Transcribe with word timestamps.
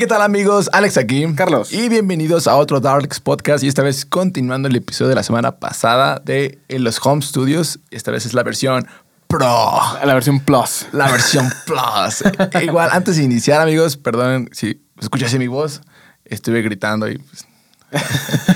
¿qué 0.00 0.06
tal 0.06 0.22
amigos? 0.22 0.70
Alex 0.72 0.96
aquí. 0.96 1.26
Carlos. 1.34 1.74
Y 1.74 1.90
bienvenidos 1.90 2.48
a 2.48 2.56
otro 2.56 2.80
Darks 2.80 3.20
Podcast. 3.20 3.62
Y 3.62 3.68
esta 3.68 3.82
vez 3.82 4.06
continuando 4.06 4.66
el 4.66 4.76
episodio 4.76 5.10
de 5.10 5.14
la 5.14 5.22
semana 5.22 5.58
pasada 5.58 6.22
de 6.24 6.58
los 6.70 7.04
Home 7.04 7.20
Studios. 7.20 7.80
Esta 7.90 8.10
vez 8.10 8.24
es 8.24 8.32
la 8.32 8.42
versión 8.42 8.86
Pro. 9.26 9.78
La 10.02 10.14
versión 10.14 10.40
Plus. 10.40 10.86
La 10.92 11.10
versión 11.10 11.52
Plus. 11.66 12.24
Igual, 12.62 12.88
antes 12.92 13.16
de 13.16 13.24
iniciar, 13.24 13.60
amigos, 13.60 13.98
perdonen 13.98 14.48
si 14.52 14.80
escuchase 14.98 15.38
mi 15.38 15.48
voz. 15.48 15.82
Estuve 16.24 16.62
gritando 16.62 17.06
y 17.06 17.18
pues, 17.18 17.46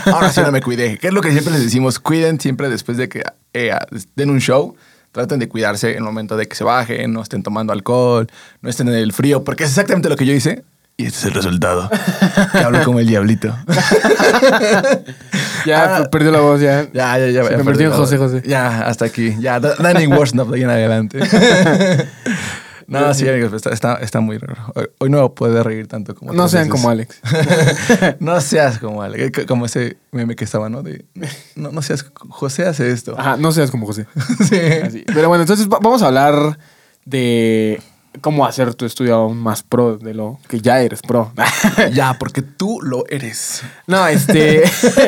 ahora 0.06 0.32
sí 0.32 0.40
no 0.40 0.50
me 0.50 0.62
cuidé. 0.62 0.96
¿Qué 0.96 1.08
es 1.08 1.12
lo 1.12 1.20
que 1.20 1.30
siempre 1.30 1.52
les 1.52 1.62
decimos? 1.62 1.98
Cuiden 1.98 2.40
siempre 2.40 2.70
después 2.70 2.96
de 2.96 3.10
que 3.10 3.22
eh, 3.52 3.76
den 4.16 4.30
un 4.30 4.40
show 4.40 4.76
traten 5.12 5.38
de 5.38 5.48
cuidarse 5.48 5.90
en 5.90 5.98
el 5.98 6.04
momento 6.04 6.38
de 6.38 6.48
que 6.48 6.56
se 6.56 6.64
bajen, 6.64 7.12
no 7.12 7.22
estén 7.22 7.42
tomando 7.42 7.74
alcohol, 7.74 8.28
no 8.62 8.70
estén 8.70 8.88
en 8.88 8.94
el 8.94 9.12
frío, 9.12 9.44
porque 9.44 9.64
es 9.64 9.70
exactamente 9.70 10.08
lo 10.08 10.16
que 10.16 10.24
yo 10.24 10.32
hice. 10.32 10.64
Y 10.96 11.06
este 11.06 11.18
es 11.18 11.24
el 11.24 11.34
resultado. 11.34 11.90
que 12.52 12.58
hablo 12.58 12.84
como 12.84 13.00
el 13.00 13.06
diablito. 13.08 13.48
ya 15.66 15.96
ah, 15.96 16.04
perdió 16.10 16.30
la 16.30 16.40
voz, 16.40 16.60
ya. 16.60 16.86
Ya, 16.92 17.18
ya, 17.18 17.30
ya. 17.30 17.44
Se 17.44 17.56
convirtió 17.56 17.86
en 17.86 17.92
José 17.92 18.16
José. 18.16 18.42
Ya, 18.46 18.86
hasta 18.86 19.04
aquí. 19.04 19.34
Ya, 19.40 19.58
Danny 19.58 20.06
Worship 20.06 20.44
de 20.44 20.56
ahí 20.56 20.62
en 20.62 20.70
adelante. 20.70 21.20
No, 22.86 23.14
sí, 23.14 23.26
amigos, 23.26 23.66
está, 23.66 23.94
está, 23.94 24.20
muy 24.20 24.36
raro. 24.36 24.72
Hoy, 24.98 25.08
no 25.08 25.34
puede 25.34 25.62
reír 25.62 25.86
tanto 25.86 26.14
como 26.14 26.34
No 26.34 26.48
sean 26.48 26.68
como 26.68 26.90
Alex. 26.90 27.18
no 28.20 28.40
seas 28.42 28.78
como 28.78 29.02
Alex. 29.02 29.46
Como 29.46 29.64
ese 29.64 29.96
meme 30.12 30.36
que 30.36 30.44
estaba, 30.44 30.68
¿no? 30.68 30.82
De, 30.82 31.06
no, 31.54 31.72
no 31.72 31.80
seas... 31.80 32.04
José 32.28 32.66
hace 32.66 32.90
esto. 32.90 33.18
Ajá, 33.18 33.38
no 33.38 33.52
seas 33.52 33.70
como 33.70 33.86
José. 33.86 34.06
sí. 34.90 35.04
Pero 35.06 35.28
bueno, 35.28 35.42
entonces 35.42 35.66
vamos 35.66 36.02
a 36.02 36.08
hablar 36.08 36.58
de 37.06 37.80
cómo 38.20 38.46
hacer 38.46 38.74
tu 38.74 38.84
estudio 38.84 39.14
aún 39.16 39.38
más 39.38 39.62
pro 39.62 39.98
de 39.98 40.14
lo 40.14 40.38
que 40.48 40.60
ya 40.60 40.80
eres 40.80 41.02
pro. 41.02 41.32
ya, 41.92 42.16
porque 42.18 42.42
tú 42.42 42.80
lo 42.82 43.04
eres. 43.08 43.62
No, 43.86 44.06
este. 44.06 44.64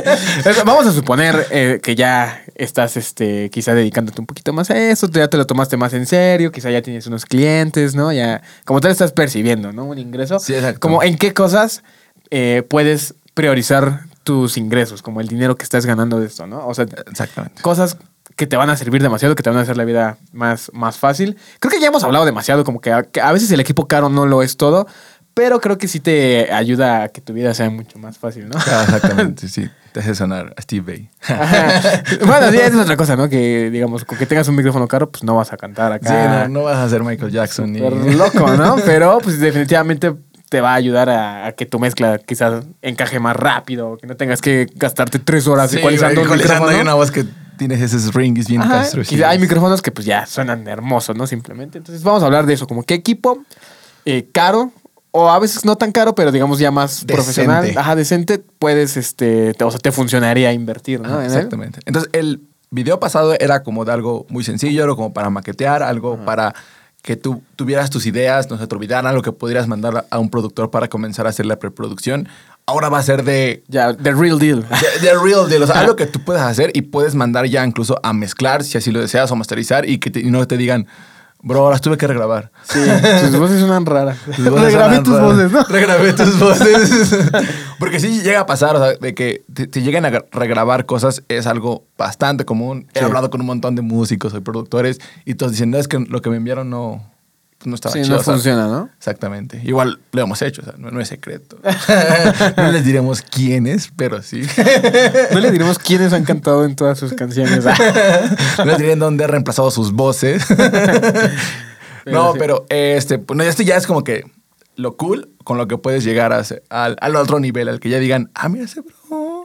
vamos 0.65 0.87
a 0.87 0.93
suponer 0.93 1.47
eh, 1.51 1.81
que 1.83 1.95
ya 1.95 2.43
estás, 2.55 2.97
este, 2.97 3.51
quizá 3.51 3.75
dedicándote 3.75 4.21
un 4.21 4.27
poquito 4.27 4.53
más 4.53 4.71
a 4.71 4.79
eso, 4.79 5.09
ya 5.09 5.29
te 5.29 5.37
lo 5.37 5.47
tomaste 5.47 5.77
más 5.77 5.93
en 5.93 6.07
serio, 6.07 6.53
quizá 6.53 6.71
ya 6.71 6.83
tienes 6.83 7.07
unos 7.07 7.25
clientes, 7.25 7.95
¿no? 7.95 8.13
Ya, 8.13 8.43
como 8.65 8.81
tal 8.81 8.91
estás 8.91 9.13
percibiendo, 9.13 9.73
¿no? 9.73 9.85
Un 9.85 9.99
ingreso. 9.99 10.39
Sí, 10.39 10.55
exacto. 10.55 10.81
Como 10.81 11.03
en 11.03 11.17
qué 11.17 11.33
cosas 11.35 11.83
eh, 12.31 12.63
puedes 12.69 13.15
priorizar 13.35 14.05
tus 14.25 14.57
ingresos, 14.57 15.03
como 15.03 15.21
el 15.21 15.29
dinero 15.29 15.57
que 15.57 15.63
estás 15.63 15.87
ganando 15.87 16.19
de 16.19 16.27
esto, 16.27 16.47
¿no? 16.47 16.67
O 16.67 16.75
sea, 16.75 16.87
Exactamente. 17.11 17.63
cosas 17.63 17.97
que 18.37 18.47
te 18.47 18.57
van 18.57 18.69
a 18.71 18.77
servir 18.77 19.03
demasiado, 19.03 19.35
que 19.35 19.43
te 19.43 19.51
van 19.51 19.59
a 19.59 19.63
hacer 19.63 19.77
la 19.77 19.85
vida 19.85 20.19
más, 20.33 20.71
más 20.75 20.99
fácil. 20.99 21.37
Creo 21.59 21.73
que 21.73 21.81
ya 21.81 21.89
hemos 21.89 22.05
hablado 22.05 22.27
demasiado, 22.27 22.65
como 22.65 22.81
que 22.81 22.93
a, 22.93 23.33
veces 23.33 23.51
el 23.51 23.61
equipo 23.61 23.89
caro 23.89 24.11
no 24.11 24.27
lo 24.27 24.43
es 24.43 24.59
todo, 24.59 24.87
pero 25.33 25.61
creo 25.61 25.79
que 25.79 25.89
sí 25.89 26.01
te 26.01 26.53
ayuda 26.53 27.05
a 27.05 27.09
que 27.09 27.23
tu 27.23 27.33
vida 27.33 27.55
sea 27.55 27.71
mucho 27.71 27.99
más 27.99 28.19
fácil, 28.19 28.49
¿no? 28.49 28.57
Ah, 28.59 28.83
exactamente, 28.85 29.49
sí. 29.49 29.69
Te 29.93 30.01
hace 30.01 30.15
sonar 30.15 30.53
a 30.55 30.61
Steve 30.61 30.85
Bay. 30.85 31.11
bueno, 32.27 32.51
sí, 32.51 32.59
es 32.59 32.75
otra 32.75 32.99
cosa, 32.99 33.17
¿no? 33.17 33.31
Que, 33.31 33.71
digamos, 33.71 34.05
con 34.05 34.19
que 34.19 34.27
tengas 34.27 34.47
un 34.49 34.57
micrófono 34.57 34.87
caro, 34.87 35.11
pues 35.11 35.25
no 35.25 35.35
vas 35.35 35.55
a 35.55 35.57
cantar 35.57 35.93
acá. 35.93 36.45
Sí, 36.45 36.53
no, 36.53 36.65
vas 36.65 36.77
a 36.77 36.89
ser 36.91 37.03
Michael 37.03 37.33
Jackson. 37.33 37.73
Ni... 37.73 37.81
loco, 38.15 38.55
¿no? 38.55 38.77
Pero, 38.85 39.19
pues 39.23 39.41
definitivamente 39.41 40.15
te 40.51 40.61
va 40.61 40.73
a 40.73 40.75
ayudar 40.75 41.09
a, 41.09 41.53
que 41.53 41.65
tu 41.65 41.79
mezcla 41.79 42.19
quizás 42.19 42.65
encaje 42.83 43.19
más 43.19 43.35
rápido, 43.35 43.97
que 43.97 44.07
no 44.07 44.17
tengas 44.17 44.43
que 44.43 44.67
gastarte 44.75 45.19
tres 45.19 45.47
horas 45.47 45.71
sí, 45.71 45.79
ecualizando 45.79 46.21
un 46.21 46.31
micrófono. 46.31 46.69
Hay 46.69 46.81
una 46.81 46.95
voz 46.95 47.11
que 47.11 47.25
tienes 47.57 47.81
esos 47.81 48.15
rings 48.15 48.49
bien 48.49 48.63
castros. 48.63 49.11
Y 49.13 49.23
hay 49.23 49.39
micrófonos 49.39 49.83
que 49.83 49.91
pues 49.91 50.07
ya 50.07 50.27
suenan 50.27 50.67
hermosos, 50.69 51.17
¿no? 51.17 51.27
Simplemente. 51.27 51.79
Entonces 51.79 52.03
vamos 52.03 52.23
a 52.23 52.27
hablar 52.27 52.47
de 52.47 52.55
eso, 52.55 52.67
como 52.67 52.83
qué 52.83 52.95
equipo 52.95 53.43
eh, 54.05 54.29
caro 54.33 54.73
o 55.11 55.31
a 55.31 55.39
veces 55.39 55.65
no 55.65 55.77
tan 55.77 55.93
caro, 55.93 56.15
pero 56.15 56.31
digamos 56.31 56.59
ya 56.59 56.71
más 56.71 57.05
profesional, 57.05 57.73
ajá, 57.77 57.97
decente, 57.97 58.39
puedes, 58.39 58.99
este, 58.99 59.55
te, 59.55 59.65
o 59.65 59.71
sea, 59.71 59.81
te 59.81 59.91
funcionaría 59.91 60.53
invertir, 60.53 61.01
¿no? 61.01 61.23
exactamente. 61.23 61.81
Entonces 61.87 62.11
el 62.13 62.43
video 62.71 63.01
pasado 63.01 63.35
era 63.41 63.63
como 63.63 63.87
de 63.87 63.93
algo 63.93 64.27
muy 64.29 64.45
sencillo, 64.45 64.83
algo 64.83 64.97
como 64.97 65.15
para 65.15 65.31
maquetear, 65.31 65.83
algo 65.83 66.23
para 66.25 66.55
que 67.01 67.17
tú 67.17 67.43
tuvieras 67.55 67.89
tus 67.89 68.05
ideas, 68.05 68.51
no 68.51 68.59
se 68.59 68.67
te 68.67 68.75
olvidaran, 68.75 69.07
algo 69.07 69.23
que 69.23 69.33
podrías 69.33 69.69
mandar 69.69 70.07
a 70.11 70.19
un 70.19 70.29
productor 70.29 70.71
para 70.71 70.89
comenzar 70.89 71.27
a 71.27 71.31
hacer 71.31 71.47
la 71.47 71.59
preproducción 71.59 72.29
ahora 72.67 72.89
va 72.89 72.99
a 72.99 73.03
ser 73.03 73.23
de... 73.23 73.65
Ya, 73.69 73.95
the 73.95 74.13
real 74.13 74.39
deal. 74.39 74.65
The, 75.01 75.15
real 75.23 75.49
deal. 75.49 75.63
O 75.63 75.67
sea, 75.67 75.81
algo 75.81 75.97
que 75.97 76.07
tú 76.07 76.21
puedes 76.21 76.43
hacer 76.43 76.71
y 76.75 76.83
puedes 76.83 77.15
mandar 77.15 77.47
ya 77.47 77.65
incluso 77.65 77.99
a 78.03 78.13
mezclar, 78.13 78.65
si 78.65 78.77
así 78.77 78.91
lo 78.91 79.01
deseas, 79.01 79.31
o 79.31 79.37
masterizar 79.37 79.89
y 79.89 79.99
que 79.99 80.23
no 80.25 80.47
te 80.47 80.57
digan... 80.57 80.87
Bro, 81.43 81.71
las 81.71 81.83
tuve 81.83 81.97
que 81.97 82.07
regrabar. 82.09 82.51
Sí, 82.65 82.81
tus 83.21 83.39
voces 83.39 83.61
suenan 83.61 83.87
raras. 83.87 84.19
Regrabé 84.27 85.01
tus 85.03 85.21
voces, 85.21 85.53
¿no? 85.53 85.63
Regrabé 85.69 86.13
tus 86.15 86.41
voces. 86.41 87.15
Porque 87.79 88.01
sí 88.01 88.23
llega 88.23 88.41
a 88.41 88.47
pasar, 88.47 88.75
o 88.75 88.79
sea, 88.83 88.95
de 88.95 89.15
que 89.15 89.45
te, 89.53 89.83
lleguen 89.83 90.07
a 90.07 90.25
regrabar 90.33 90.87
cosas 90.87 91.23
es 91.29 91.47
algo 91.47 91.85
bastante 91.97 92.47
común. 92.47 92.89
He 92.95 93.01
hablado 93.01 93.31
con 93.31 93.43
un 93.43 93.47
montón 93.47 93.77
de 93.77 93.83
músicos 93.83 94.35
y 94.35 94.41
productores 94.41 94.99
y 95.25 95.35
todos 95.35 95.53
dicen, 95.53 95.71
no, 95.71 95.79
es 95.79 95.87
que 95.87 96.01
lo 96.01 96.21
que 96.21 96.31
me 96.31 96.37
enviaron 96.37 96.71
no, 96.71 97.05
no 97.67 97.75
estaba 97.75 97.93
sí, 97.93 98.09
no 98.09 98.21
funciona, 98.21 98.69
¿no? 98.69 98.89
Exactamente. 98.97 99.61
Igual 99.65 99.99
lo 100.13 100.23
hemos 100.23 100.41
hecho, 100.41 100.63
o 100.63 100.65
sea, 100.65 100.75
no, 100.79 101.01
es 101.01 101.09
secreto. 101.09 101.59
no 102.57 102.73
les 102.73 102.85
diremos 102.85 103.23
quiénes, 103.23 103.91
pero 103.97 104.23
sí. 104.23 104.43
no 105.33 105.41
les 105.41 105.53
diremos 105.53 105.79
quiénes 105.79 106.13
han 106.13 106.25
cantado 106.25 106.65
en 106.65 106.77
todas 106.77 106.99
sus 106.99 107.13
canciones. 107.15 107.65
no 108.59 108.65
les 108.65 108.79
diré 108.79 108.95
dónde 108.97 109.25
ha 109.25 109.27
reemplazado 109.27 109.71
sus 109.71 109.93
voces. 109.93 110.47
no, 112.07 112.35
pero 112.39 112.67
este, 112.69 113.19
pues, 113.19 113.41
esto 113.49 113.63
ya 113.63 113.77
es 113.77 113.87
como 113.87 114.05
que 114.05 114.25
lo 114.77 114.97
cool 114.97 115.31
con 115.43 115.59
lo 115.59 115.67
que 115.67 115.79
puedes 115.79 116.05
llegar 116.05 116.33
a 116.33 116.43
al, 116.71 116.97
al, 117.01 117.17
otro 117.17 117.41
nivel, 117.41 117.69
al 117.69 117.81
que 117.81 117.89
ya 117.89 117.99
digan, 117.99 118.31
ah, 118.35 118.49
mira 118.49 118.65
ese 118.65 118.83
bro. 118.83 119.45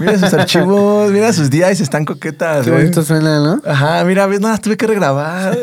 Mira 0.00 0.18
sus 0.18 0.34
archivos, 0.34 1.10
mira 1.12 1.32
sus 1.32 1.50
días, 1.50 1.80
están 1.80 2.04
coquetas. 2.04 2.64
Qué 2.64 2.70
bonito 2.70 3.02
suena, 3.02 3.40
¿no? 3.40 3.62
Ajá, 3.64 4.04
mira, 4.04 4.26
ves, 4.26 4.40
no 4.40 4.48
las 4.48 4.60
tuve 4.60 4.76
que 4.76 4.86
regrabar. 4.86 5.56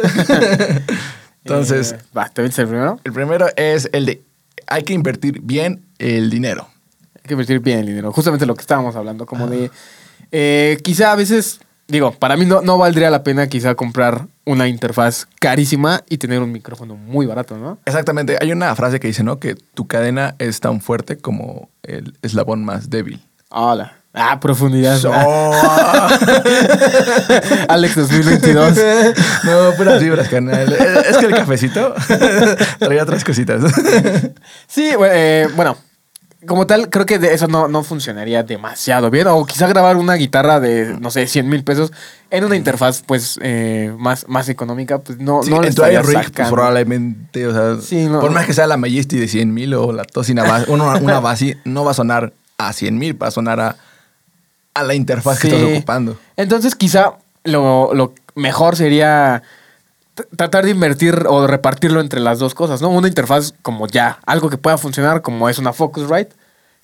Entonces, 1.44 1.94
eh, 1.94 2.00
va, 2.16 2.30
¿te 2.30 2.44
el 2.44 2.52
primero? 2.52 3.00
El 3.04 3.14
primero 3.14 3.48
es 3.56 3.90
el 3.92 4.06
de 4.06 4.24
hay 4.68 4.84
que 4.84 4.94
invertir 4.94 5.42
bien 5.42 5.86
el 6.00 6.30
dinero. 6.30 6.68
Hay 7.16 7.24
que 7.28 7.34
invertir 7.34 7.60
bien 7.60 7.80
el 7.80 7.86
dinero. 7.88 8.12
Justamente 8.12 8.46
lo 8.46 8.56
que 8.56 8.62
estábamos 8.62 8.96
hablando, 8.96 9.26
como 9.26 9.48
de 9.48 9.72
eh, 10.32 10.78
quizá 10.84 11.12
a 11.12 11.16
veces, 11.16 11.60
digo, 11.88 12.12
para 12.12 12.36
mí 12.38 12.46
no, 12.46 12.62
no 12.62 12.78
valdría 12.78 13.10
la 13.10 13.24
pena 13.24 13.48
quizá 13.48 13.76
comprar 13.76 14.28
una 14.46 14.68
interfaz 14.68 15.28
carísima 15.40 16.04
y 16.10 16.18
tener 16.18 16.42
un 16.42 16.52
micrófono 16.52 16.96
muy 16.96 17.26
barato, 17.26 17.58
¿no? 17.58 17.78
Exactamente. 17.86 18.38
Hay 18.42 18.52
una 18.52 18.76
frase 18.76 19.00
que 19.00 19.08
dice, 19.08 19.24
¿no? 19.24 19.40
Que 19.40 19.56
tu 19.56 19.88
cadena 19.88 20.36
es 20.40 20.60
tan 20.60 20.82
fuerte 20.82 21.18
como 21.18 21.70
el 21.84 22.18
eslabón 22.22 22.66
más 22.66 22.90
débil. 22.90 23.24
Hola. 23.50 24.03
Ah, 24.16 24.40
profundidad. 24.40 25.04
Alex 27.68 27.96
2022. 27.96 28.80
No, 29.44 29.72
puras 29.76 30.02
vibras, 30.02 30.30
canal. 30.30 30.72
Es 30.72 31.18
que 31.18 31.26
el 31.26 31.34
cafecito 31.34 31.94
traía 32.80 33.04
otras 33.04 33.24
cositas. 33.24 33.64
Sí, 34.68 34.92
eh, 35.12 35.48
bueno, 35.56 35.78
como 36.46 36.68
tal, 36.68 36.90
creo 36.90 37.06
que 37.06 37.16
eso 37.16 37.48
no, 37.48 37.84
funcionaría 37.84 38.44
demasiado 38.44 39.10
bien. 39.10 39.28
O 39.28 39.46
quizá 39.46 39.68
grabar 39.68 39.98
una 39.98 40.14
guitarra 40.14 40.60
de, 40.60 40.96
no 41.00 41.10
sé, 41.10 41.28
100 41.28 41.50
mil 41.50 41.64
pesos 41.64 41.92
en 42.30 42.46
una 42.46 42.56
interfaz, 42.56 43.04
pues, 43.06 43.40
eh, 43.42 43.94
más, 43.98 44.28
más 44.30 44.48
económica, 44.48 45.00
pues 45.00 45.20
no, 45.20 45.42
no 45.44 45.62
le 45.62 45.70
estaría 45.70 46.02
pues, 46.02 46.16
probablemente, 46.50 47.48
o 47.48 47.54
sea, 47.54 48.22
por 48.22 48.32
más 48.32 48.46
que 48.46 48.54
sea 48.54 48.68
la 48.68 48.78
Majesty 48.78 49.18
de 49.18 49.28
100 49.28 49.54
mil 49.54 49.74
o 49.74 49.92
la 49.92 50.04
Tosina 50.04 50.44
una, 50.68 50.98
una 50.98 51.20
base, 51.20 51.58
no 51.66 51.84
va 51.84 51.92
a 51.92 51.96
sonar 51.96 52.34
a 52.58 52.74
100 52.74 52.98
mil, 52.98 53.22
va 53.22 53.28
a 53.28 53.32
sonar 53.32 53.60
a 53.60 53.76
a 54.74 54.84
la 54.84 54.96
interfaz 54.96 55.40
que 55.40 55.48
estás 55.48 55.64
ocupando. 55.64 56.18
Entonces, 56.36 56.76
quizá 56.76 57.14
lo, 57.44 58.14
mejor 58.36 58.76
sería 58.76 59.44
tratar 60.36 60.66
de 60.66 60.72
invertir 60.72 61.26
o 61.28 61.42
de 61.42 61.48
repartirlo 61.48 62.00
entre 62.00 62.20
las 62.20 62.40
dos 62.40 62.54
cosas, 62.54 62.82
¿no? 62.82 62.90
Una 62.90 63.08
interfaz 63.08 63.54
como 63.62 63.88
ya, 63.88 64.20
algo 64.26 64.50
que 64.50 64.58
pueda 64.58 64.78
funcionar, 64.78 65.22
como 65.22 65.50
es 65.50 65.58
una 65.58 65.74
Focusrite, 65.74 66.36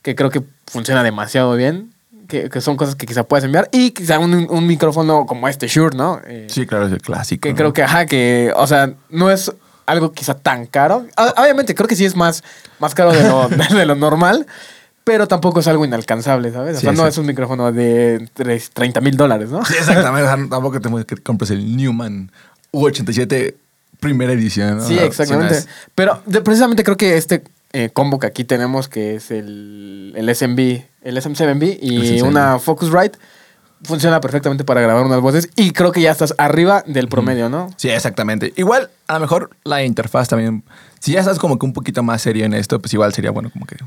que 0.02 0.16
creo 0.16 0.30
que 0.30 0.42
funciona 0.68 1.04
demasiado 1.04 1.56
bien, 1.56 1.94
que, 2.28 2.50
son 2.62 2.78
cosas 2.78 2.96
que 2.96 3.08
quizá 3.08 3.24
puedes 3.24 3.44
enviar, 3.44 3.70
y 3.72 3.92
quizá 3.92 4.20
un, 4.20 4.68
micrófono 4.68 5.26
como 5.26 5.48
este 5.48 5.68
Shure, 5.68 5.96
¿no? 5.96 6.22
Eh, 6.26 6.48
sí, 6.50 6.66
claro, 6.66 6.88
es 6.88 6.92
el 6.92 7.02
clásico. 7.02 7.42
Que 7.42 7.56
creo 7.56 7.74
que, 7.74 7.84
ajá, 7.84 8.06
que, 8.06 8.54
o 8.56 8.68
sea, 8.68 8.94
no 9.10 9.32
es 9.32 9.52
algo 9.88 10.12
quizá 10.12 10.36
tan 10.36 10.68
caro. 10.68 11.06
Obviamente, 11.38 11.74
creo 11.74 11.88
que 11.88 11.96
sí 11.96 12.06
es 12.06 12.16
más, 12.16 12.44
más 12.80 12.94
caro 12.94 13.12
de 13.12 13.24
lo, 13.28 13.50
de 13.78 13.86
lo 13.86 13.96
normal 13.96 14.46
pero 15.04 15.28
tampoco 15.28 15.60
es 15.60 15.68
algo 15.68 15.86
inalcanzable, 15.86 16.52
¿sabes? 16.52 16.78
O 16.78 16.80
sea, 16.82 16.92
no 16.92 17.08
es 17.08 17.18
un 17.18 17.26
micrófono 17.26 17.72
de 17.72 18.28
30 18.74 19.02
mil 19.02 19.18
dólares, 19.18 19.50
¿no? 19.50 19.66
Sí, 19.66 19.74
exactamente. 19.78 20.30
tampoco 20.50 20.80
te 20.80 21.06
que 21.06 21.22
compres 21.22 21.52
el 21.52 21.76
Newman 21.76 22.32
U87 22.72 23.56
primera 24.00 24.34
edición. 24.34 24.78
¿no? 24.78 24.88
Sí, 24.88 24.98
exactamente. 24.98 25.64
Pero 25.96 26.22
precisamente 26.44 26.84
creo 26.84 26.98
que 26.98 27.18
este 27.18 27.44
eh, 27.74 27.90
combo 27.92 28.20
que 28.20 28.28
aquí 28.28 28.44
tenemos, 28.44 28.88
que 28.88 29.16
es 29.16 29.32
el, 29.32 30.14
el 30.16 30.34
SMB, 30.34 30.60
el 31.04 31.18
SM7B 31.18 31.80
y 31.82 32.22
una 32.22 32.60
Focusrite, 32.60 33.18
funciona 33.84 34.20
perfectamente 34.20 34.64
para 34.64 34.82
grabar 34.82 35.06
unas 35.06 35.22
voces 35.22 35.50
y 35.56 35.72
creo 35.72 35.92
que 35.92 36.02
ya 36.02 36.12
estás 36.12 36.34
arriba 36.38 36.84
del 36.86 37.08
promedio, 37.08 37.50
¿no? 37.50 37.70
Sí, 37.78 37.90
exactamente. 37.90 38.54
Igual, 38.56 38.90
a 39.08 39.14
lo 39.14 39.20
mejor 39.22 39.52
la 39.64 39.84
interfaz 39.84 40.28
también. 40.28 40.64
Si 41.00 41.14
ya 41.14 41.20
estás 41.20 41.40
como 41.40 41.58
que 41.60 41.66
un 41.66 41.74
poquito 41.74 42.04
más 42.04 42.22
serio 42.22 42.46
en 42.46 42.54
esto, 42.54 42.80
pues 42.80 42.94
igual 42.94 43.14
sería 43.14 43.32
bueno 43.32 43.50
como 43.52 43.66
que. 43.66 43.78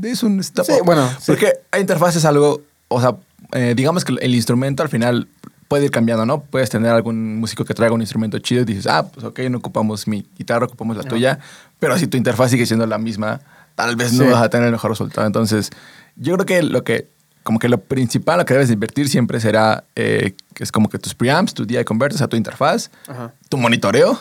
Es 0.00 0.22
un 0.22 0.42
step 0.42 0.64
Sí, 0.64 0.72
up. 0.80 0.84
bueno, 0.86 1.08
sí. 1.18 1.24
Porque 1.26 1.52
la 1.72 1.80
interfaz 1.80 2.16
es 2.16 2.24
algo. 2.24 2.62
O 2.88 3.00
sea, 3.00 3.16
eh, 3.52 3.74
digamos 3.76 4.04
que 4.04 4.14
el 4.20 4.34
instrumento 4.34 4.82
al 4.82 4.88
final 4.88 5.28
puede 5.68 5.86
ir 5.86 5.90
cambiando, 5.90 6.26
¿no? 6.26 6.42
Puedes 6.42 6.68
tener 6.70 6.90
algún 6.92 7.36
músico 7.38 7.64
que 7.64 7.74
traiga 7.74 7.94
un 7.94 8.00
instrumento 8.02 8.38
chido 8.38 8.62
y 8.62 8.64
dices, 8.64 8.86
ah, 8.86 9.08
pues 9.10 9.24
ok, 9.24 9.38
no 9.50 9.58
ocupamos 9.58 10.06
mi 10.06 10.26
guitarra, 10.36 10.66
ocupamos 10.66 10.96
la 10.96 11.02
tuya. 11.04 11.38
Pero 11.78 11.96
si 11.98 12.06
tu 12.06 12.16
interfaz 12.16 12.50
sigue 12.50 12.66
siendo 12.66 12.86
la 12.86 12.98
misma, 12.98 13.40
tal 13.74 13.96
vez 13.96 14.12
no 14.12 14.24
Sí. 14.24 14.30
vas 14.30 14.42
a 14.42 14.50
tener 14.50 14.66
el 14.66 14.72
mejor 14.72 14.90
resultado. 14.90 15.26
Entonces, 15.26 15.70
yo 16.16 16.34
creo 16.34 16.46
que 16.46 16.62
lo 16.62 16.84
que. 16.84 17.08
Como 17.42 17.58
que 17.58 17.68
lo 17.68 17.78
principal, 17.80 18.38
lo 18.38 18.44
que 18.44 18.54
debes 18.54 18.68
de 18.68 18.74
invertir 18.74 19.08
siempre 19.08 19.40
será 19.40 19.82
eh, 19.96 20.36
que 20.54 20.62
es 20.62 20.70
como 20.70 20.88
que 20.88 20.98
tus 21.00 21.12
preamps, 21.12 21.52
tu 21.54 21.66
DI 21.66 21.82
converters 21.84 22.22
a 22.22 22.28
tu 22.28 22.36
interfaz, 22.36 22.88
Ajá. 23.08 23.32
tu 23.48 23.56
monitoreo 23.58 24.16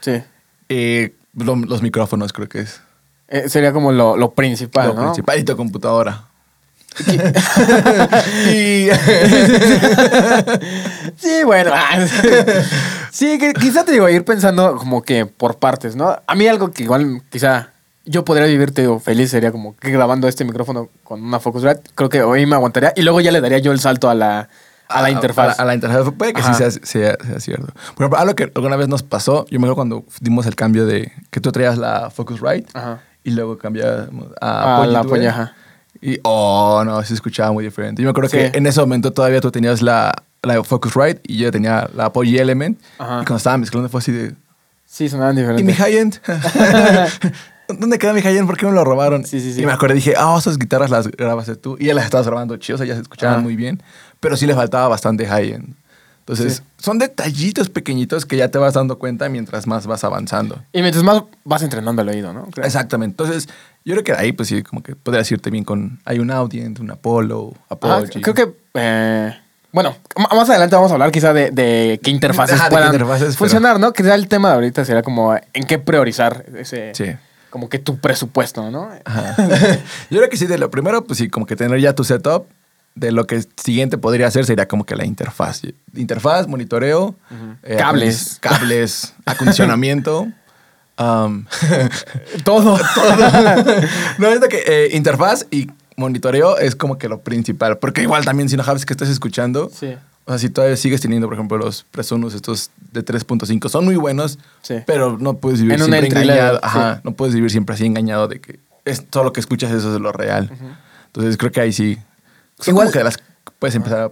Sí. 0.00 0.22
lo- 1.34 1.56
los 1.56 1.80
micrófonos, 1.82 2.32
creo 2.32 2.48
que 2.48 2.60
es 2.60 2.80
Eh, 3.28 3.48
sería 3.48 3.72
como 3.72 3.92
lo, 3.92 4.16
lo 4.16 4.32
principal, 4.32 4.88
lo 4.88 4.94
¿no? 4.94 5.02
principal. 5.04 5.38
Y 5.40 5.44
tu 5.44 5.56
computadora. 5.56 6.24
y 8.54 8.88
Sí, 11.16 11.44
bueno. 11.44 11.70
ah, 11.74 11.98
sí, 13.10 13.38
que 13.38 13.52
quizá 13.54 13.84
te 13.84 13.92
digo, 13.92 14.08
ir 14.08 14.24
pensando 14.24 14.76
como 14.76 15.02
que 15.02 15.26
por 15.26 15.58
partes, 15.58 15.96
¿no? 15.96 16.16
A 16.26 16.34
mí 16.34 16.46
algo 16.46 16.70
que 16.70 16.84
igual 16.84 17.22
quizá 17.30 17.70
yo 18.04 18.24
podría 18.24 18.46
vivir, 18.46 18.72
te 18.72 18.82
digo, 18.82 19.00
feliz 19.00 19.30
sería 19.30 19.50
como 19.52 19.76
que 19.76 19.90
grabando 19.90 20.28
este 20.28 20.44
micrófono 20.44 20.88
con 21.04 21.22
una 21.22 21.40
Focusrite. 21.40 21.80
Creo 21.94 22.08
que 22.08 22.22
hoy 22.22 22.46
me 22.46 22.54
aguantaría 22.54 22.92
y 22.96 23.02
luego 23.02 23.20
ya 23.20 23.32
le 23.32 23.40
daría 23.40 23.58
yo 23.58 23.72
el 23.72 23.80
salto 23.80 24.08
a 24.08 24.14
la, 24.14 24.48
a 24.88 25.02
la 25.02 25.10
interfaz. 25.10 25.44
A, 25.46 25.48
la- 25.48 25.62
a 25.62 25.66
la 25.66 25.74
interfaz. 25.74 26.12
Puede 26.16 26.32
que 26.32 26.40
Ajá. 26.40 26.52
sí 26.54 26.58
sea, 26.58 26.70
sea- 26.70 27.16
sea 27.24 27.40
cierto. 27.40 27.72
Por 27.94 28.04
ejemplo, 28.04 28.18
algo 28.18 28.34
que 28.34 28.50
alguna 28.54 28.76
vez 28.76 28.88
nos 28.88 29.02
pasó, 29.02 29.44
yo 29.50 29.58
me 29.58 29.66
acuerdo 29.66 29.74
cuando 29.76 30.04
dimos 30.20 30.46
el 30.46 30.54
cambio 30.54 30.86
de 30.86 31.10
que 31.30 31.40
tú 31.40 31.50
traías 31.52 31.78
la 31.78 32.10
Focusrite 32.10 32.66
Ajá. 32.74 33.00
Y 33.26 33.30
luego 33.32 33.58
cambiamos 33.58 34.28
a, 34.40 34.82
A 34.82 34.86
la 34.86 35.00
ajá. 35.00 35.54
Y, 36.00 36.18
oh, 36.22 36.82
no, 36.84 37.02
se 37.02 37.14
escuchaba 37.14 37.52
muy 37.52 37.64
diferente. 37.64 38.02
Yo 38.02 38.06
me 38.06 38.10
acuerdo 38.10 38.30
Sí. 38.30 38.36
que 38.36 38.56
en 38.56 38.66
ese 38.66 38.80
momento 38.80 39.12
todavía 39.12 39.40
tú 39.40 39.50
tenías 39.50 39.82
la, 39.82 40.14
la 40.42 40.62
Focusrite 40.62 41.20
y 41.24 41.38
yo 41.38 41.50
tenía 41.50 41.88
la 41.94 42.06
Apogee 42.06 42.38
Element. 42.38 42.78
Ajá. 42.98 43.14
Y 43.22 43.24
cuando 43.24 43.36
estaba 43.36 43.58
mezclando 43.58 43.88
fue 43.88 43.98
así 43.98 44.12
de... 44.12 44.34
Sí, 44.84 45.08
sonaban 45.08 45.36
¿Y 45.36 45.42
mi 45.42 45.72
diferentes. 45.72 45.76
high-end? 45.78 46.20
¿Dónde 47.80 47.98
queda 47.98 48.12
mi 48.12 48.22
high-end? 48.22 48.46
¿Por 48.46 48.56
qué 48.56 48.66
me 48.66 48.72
lo 48.72 48.84
robaron? 48.84 49.24
Sí, 49.24 49.40
sí, 49.40 49.52
sí. 49.52 49.62
Y 49.62 49.66
me 49.66 49.72
acordé, 49.72 49.94
dije, 49.94 50.14
ah, 50.16 50.36
esas 50.38 50.58
guitarras 50.58 50.90
las 50.90 51.08
grabaste 51.08 51.56
tú. 51.56 51.76
Y 51.80 51.86
ya 51.86 51.94
las 51.94 52.04
estabas 52.04 52.26
grabando 52.26 52.56
chido, 52.58 52.76
o 52.76 52.78
sea, 52.78 52.86
ya 52.86 52.94
se 52.94 53.00
escuchaban 53.02 53.36
Ajá. 53.36 53.42
muy 53.42 53.56
bien. 53.56 53.82
Pero 54.20 54.36
sí 54.36 54.46
le 54.46 54.54
faltaba 54.54 54.86
bastante 54.88 55.26
high-end. 55.26 55.74
Entonces, 56.28 56.56
Sí. 56.56 56.62
son 56.78 56.98
detallitos 56.98 57.68
pequeñitos 57.70 58.26
que 58.26 58.36
ya 58.36 58.48
te 58.48 58.58
vas 58.58 58.74
dando 58.74 58.98
cuenta 58.98 59.28
mientras 59.28 59.66
más 59.68 59.86
vas 59.86 60.02
avanzando. 60.02 60.60
Y 60.72 60.80
mientras 60.82 61.04
más 61.04 61.22
vas 61.44 61.62
entrenando 61.62 62.02
el 62.02 62.08
oído, 62.08 62.32
¿no? 62.32 62.46
Creo. 62.46 62.66
Exactamente. 62.66 63.12
Entonces, 63.22 63.48
yo 63.84 63.94
creo 63.94 64.02
que 64.02 64.12
ahí, 64.12 64.32
pues 64.32 64.48
sí, 64.48 64.64
como 64.64 64.82
que 64.82 64.96
podrías 64.96 65.30
irte 65.30 65.50
bien 65.50 65.62
con... 65.62 66.00
Hay 66.04 66.18
un 66.18 66.32
Audient, 66.32 66.80
un 66.80 66.90
Apollo, 66.90 67.52
Ajá, 67.70 67.74
Apogee. 67.98 68.20
creo 68.20 68.34
que. 68.34 68.52
eh, 68.74 69.38
bueno, 69.70 69.94
más 70.34 70.50
adelante 70.50 70.74
vamos 70.74 70.90
a 70.90 70.94
hablar 70.94 71.12
quizá 71.12 71.32
de, 71.32 71.50
de 71.52 72.00
qué 72.02 72.10
interfaces 72.10 72.54
Ajá, 72.56 72.64
de 72.64 72.70
qué 72.70 72.74
puedan 72.74 72.90
pero- 73.18 73.32
funcionar, 73.34 73.78
¿no? 73.78 73.92
Quizá 73.92 74.14
el 74.16 74.26
tema 74.26 74.48
de 74.48 74.54
ahorita 74.56 74.84
sería 74.84 75.02
como 75.02 75.34
en 75.36 75.64
qué 75.66 75.78
priorizar 75.78 76.44
ese. 76.56 76.92
Sí. 76.94 77.04
Como 77.50 77.68
que 77.68 77.78
tu 77.78 77.98
presupuesto, 77.98 78.70
¿no? 78.70 78.88
Ajá. 79.04 79.36
Yo 80.10 80.18
creo 80.18 80.28
que 80.28 80.36
sí, 80.36 80.46
de 80.46 80.58
lo 80.58 80.70
primero, 80.70 81.04
pues 81.04 81.18
sí, 81.18 81.28
como 81.28 81.46
que 81.46 81.54
tener 81.56 81.78
ya 81.80 81.94
tu 81.94 82.04
setup. 82.04 82.46
De 82.96 83.12
lo 83.12 83.26
que 83.26 83.44
siguiente 83.62 83.98
podría 83.98 84.26
hacer 84.26 84.44
sería 84.46 84.66
como 84.66 84.84
que 84.84 84.96
la 84.96 85.04
interfaz. 85.06 85.62
Interfaz, 85.94 86.48
monitoreo, 86.48 87.14
eh, 87.62 87.76
Cables. 87.78 88.38
cables, 88.40 89.14
acondicionamiento. 89.26 90.26
um, 90.98 91.44
Todo. 92.44 92.78
no, 94.18 94.28
es 94.28 94.40
de 94.40 94.48
que 94.48 94.62
eh, 94.66 94.88
interfaz 94.96 95.46
y 95.50 95.68
monitoreo 95.96 96.58
es 96.58 96.74
como 96.74 96.98
que 96.98 97.08
lo 97.08 97.20
principal. 97.20 97.78
Porque 97.78 98.02
igual 98.02 98.24
también 98.24 98.48
si 98.48 98.56
no 98.56 98.64
sabes 98.64 98.84
que 98.86 98.92
estás 98.92 99.08
escuchando, 99.08 99.70
Sí. 99.72 99.94
o 100.24 100.30
sea, 100.30 100.38
si 100.38 100.48
todavía 100.50 100.76
sigues 100.76 101.00
teniendo, 101.00 101.26
por 101.26 101.34
ejemplo, 101.34 101.58
los 101.58 101.84
Presonus 101.84 102.34
estos 102.34 102.70
de 102.92 103.04
3.5, 103.04 103.68
son 103.68 103.84
muy 103.84 103.96
buenos, 103.96 104.38
Sí. 104.62 104.76
pero 104.86 105.18
no 105.18 105.34
puedes 105.38 105.60
vivir 105.60 105.74
En 105.74 105.84
siempre 105.84 106.06
engañado. 106.06 106.54
sí. 106.56 106.60
Ajá, 106.62 107.00
no 107.04 107.12
puedes 107.12 107.34
vivir 107.34 107.50
siempre 107.50 107.74
así 107.74 107.84
engañado 107.84 108.26
de 108.28 108.40
que 108.40 108.58
es 108.86 109.04
todo 109.06 109.24
lo 109.24 109.32
que 109.34 109.40
escuchas, 109.40 109.70
eso 109.72 109.94
es 109.94 110.00
lo 110.00 110.12
real. 110.12 110.50
Entonces 111.08 111.36
creo 111.36 111.52
que 111.52 111.60
ahí 111.60 111.72
sí. 111.74 111.98
Son 112.60 112.72
Igual- 112.72 112.86
como 112.88 112.92
que 112.98 113.04
las 113.04 113.18
puedes 113.58 113.74
empezar 113.74 114.00
a 114.00 114.10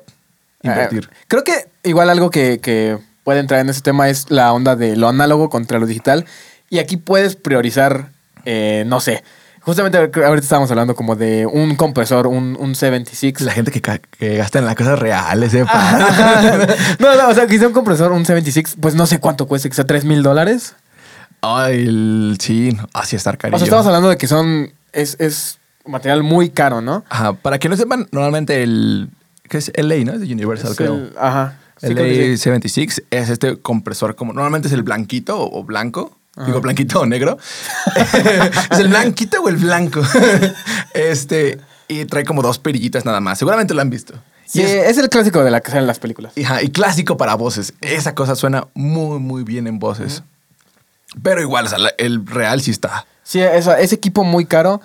invertir. 0.63 1.09
Eh, 1.13 1.17
creo 1.29 1.45
que 1.45 1.67
igual 1.83 2.11
algo 2.11 2.31
que, 2.31 2.59
que 2.61 2.99
puede 3.25 3.41
entrar 3.41 3.61
en 3.61 3.69
ese 3.71 3.81
tema 3.81 4.09
es 4.09 4.31
la 4.31 4.53
onda 4.53 4.77
de 4.77 4.97
lo 4.97 5.09
análogo 5.09 5.49
contra 5.51 5.79
lo 5.79 5.87
digital. 5.87 6.25
Y 6.71 6.79
aquí 6.79 6.97
puedes 6.97 7.37
priorizar, 7.37 8.11
eh, 8.45 8.85
no 8.87 9.01
sé. 9.01 9.23
Justamente 9.61 9.97
ahor- 9.99 10.25
ahorita 10.27 10.45
estábamos 10.45 10.71
hablando 10.71 10.95
como 10.95 11.17
de 11.17 11.47
un 11.47 11.75
compresor, 11.77 12.27
un, 12.27 12.57
un 12.61 12.75
76. 12.75 13.41
La 13.41 13.53
gente 13.53 13.71
que, 13.71 13.81
que 13.81 14.37
gasta 14.37 14.59
en 14.59 14.67
las 14.67 14.75
cosas 14.75 14.99
reales, 14.99 15.55
¿eh? 15.55 15.65
no, 16.99 17.15
no, 17.17 17.29
o 17.29 17.35
sea, 17.35 17.47
quizá 17.47 17.67
un 17.67 17.73
compresor, 17.73 18.13
un 18.13 18.25
76, 18.27 18.77
pues 18.81 18.95
no 18.95 19.07
sé 19.07 19.21
cuánto 19.21 19.47
cuesta, 19.47 19.69
quizá 19.69 19.85
3 19.85 20.05
mil 20.05 20.23
dólares. 20.23 20.75
Ay, 21.41 21.87
el, 21.87 22.37
sí, 22.41 22.77
así 22.93 23.17
estar 23.17 23.37
carillo. 23.39 23.57
O 23.57 23.59
sea, 23.59 23.67
estamos 23.67 23.87
hablando 23.87 24.09
de 24.09 24.17
que 24.17 24.27
son, 24.27 24.73
es, 24.93 25.17
es 25.19 25.59
material 25.87 26.23
muy 26.23 26.51
caro, 26.51 26.81
¿no? 26.81 27.05
Ajá, 27.09 27.33
para 27.35 27.59
que 27.59 27.69
no 27.69 27.77
sepan, 27.77 28.09
normalmente 28.13 28.63
el. 28.63 29.09
¿Qué 29.49 29.59
es 29.59 29.71
LA, 29.77 29.97
no? 30.05 30.13
Es 30.15 30.21
de 30.21 30.33
Universal, 30.33 30.71
Es 30.73 30.77
creo. 30.77 30.95
el- 30.95 31.13
ajá. 31.19 31.59
Sí, 31.79 31.87
El 31.89 31.95
creo 31.95 32.07
que 32.07 32.37
sí. 32.39 32.49
A76 32.51 33.03
es 33.11 33.29
este 33.31 33.57
compresor 33.59 34.15
como 34.17 34.33
normalmente 34.33 34.69
es 34.69 34.75
el 34.75 34.83
blanquito 34.83 35.39
o, 35.39 35.61
o 35.61 35.65
blanco. 35.65 36.17
Digo 36.47 36.61
blanquito 36.61 37.01
o 37.01 37.07
negro. 37.07 37.39
es 38.71 38.79
el 38.79 38.89
blanquito 38.89 39.41
o 39.43 39.49
el 39.49 39.57
blanco. 39.57 40.01
este 40.95 41.61
y 41.89 42.05
trae 42.07 42.25
como 42.25 42.43
dos 42.43 42.59
perillitas 42.59 43.05
nada 43.05 43.21
más. 43.21 43.39
Seguramente 43.39 43.75
lo 43.75 43.81
han 43.83 43.91
visto. 43.91 44.15
Sí, 44.47 44.61
Y 44.61 44.63
es, 44.63 44.71
es 44.91 44.99
el 44.99 45.09
clásico 45.11 45.45
de 45.45 45.51
la 45.51 45.61
que 45.61 45.71
salen 45.71 45.87
las 45.87 45.99
películas. 45.99 46.33
y, 46.37 46.45
ajá, 46.45 46.63
y 46.63 46.71
clásico 46.71 47.17
para 47.17 47.35
voces. 47.35 47.75
Esa 47.81 48.15
cosa 48.15 48.35
suena 48.37 48.67
muy 48.75 49.19
muy 49.19 49.43
bien 49.45 49.67
en 49.67 49.79
voces. 49.79 50.23
Pero 51.23 51.41
igual, 51.41 51.67
o 51.67 51.69
sea, 51.69 51.79
el 51.99 52.27
real 52.27 52.61
sí 52.61 52.71
está. 52.71 53.07
Sí, 53.23 53.41
esa- 53.41 53.79
ese 53.81 53.95
equipo 53.95 54.25
muy 54.25 54.45
caro. 54.47 54.81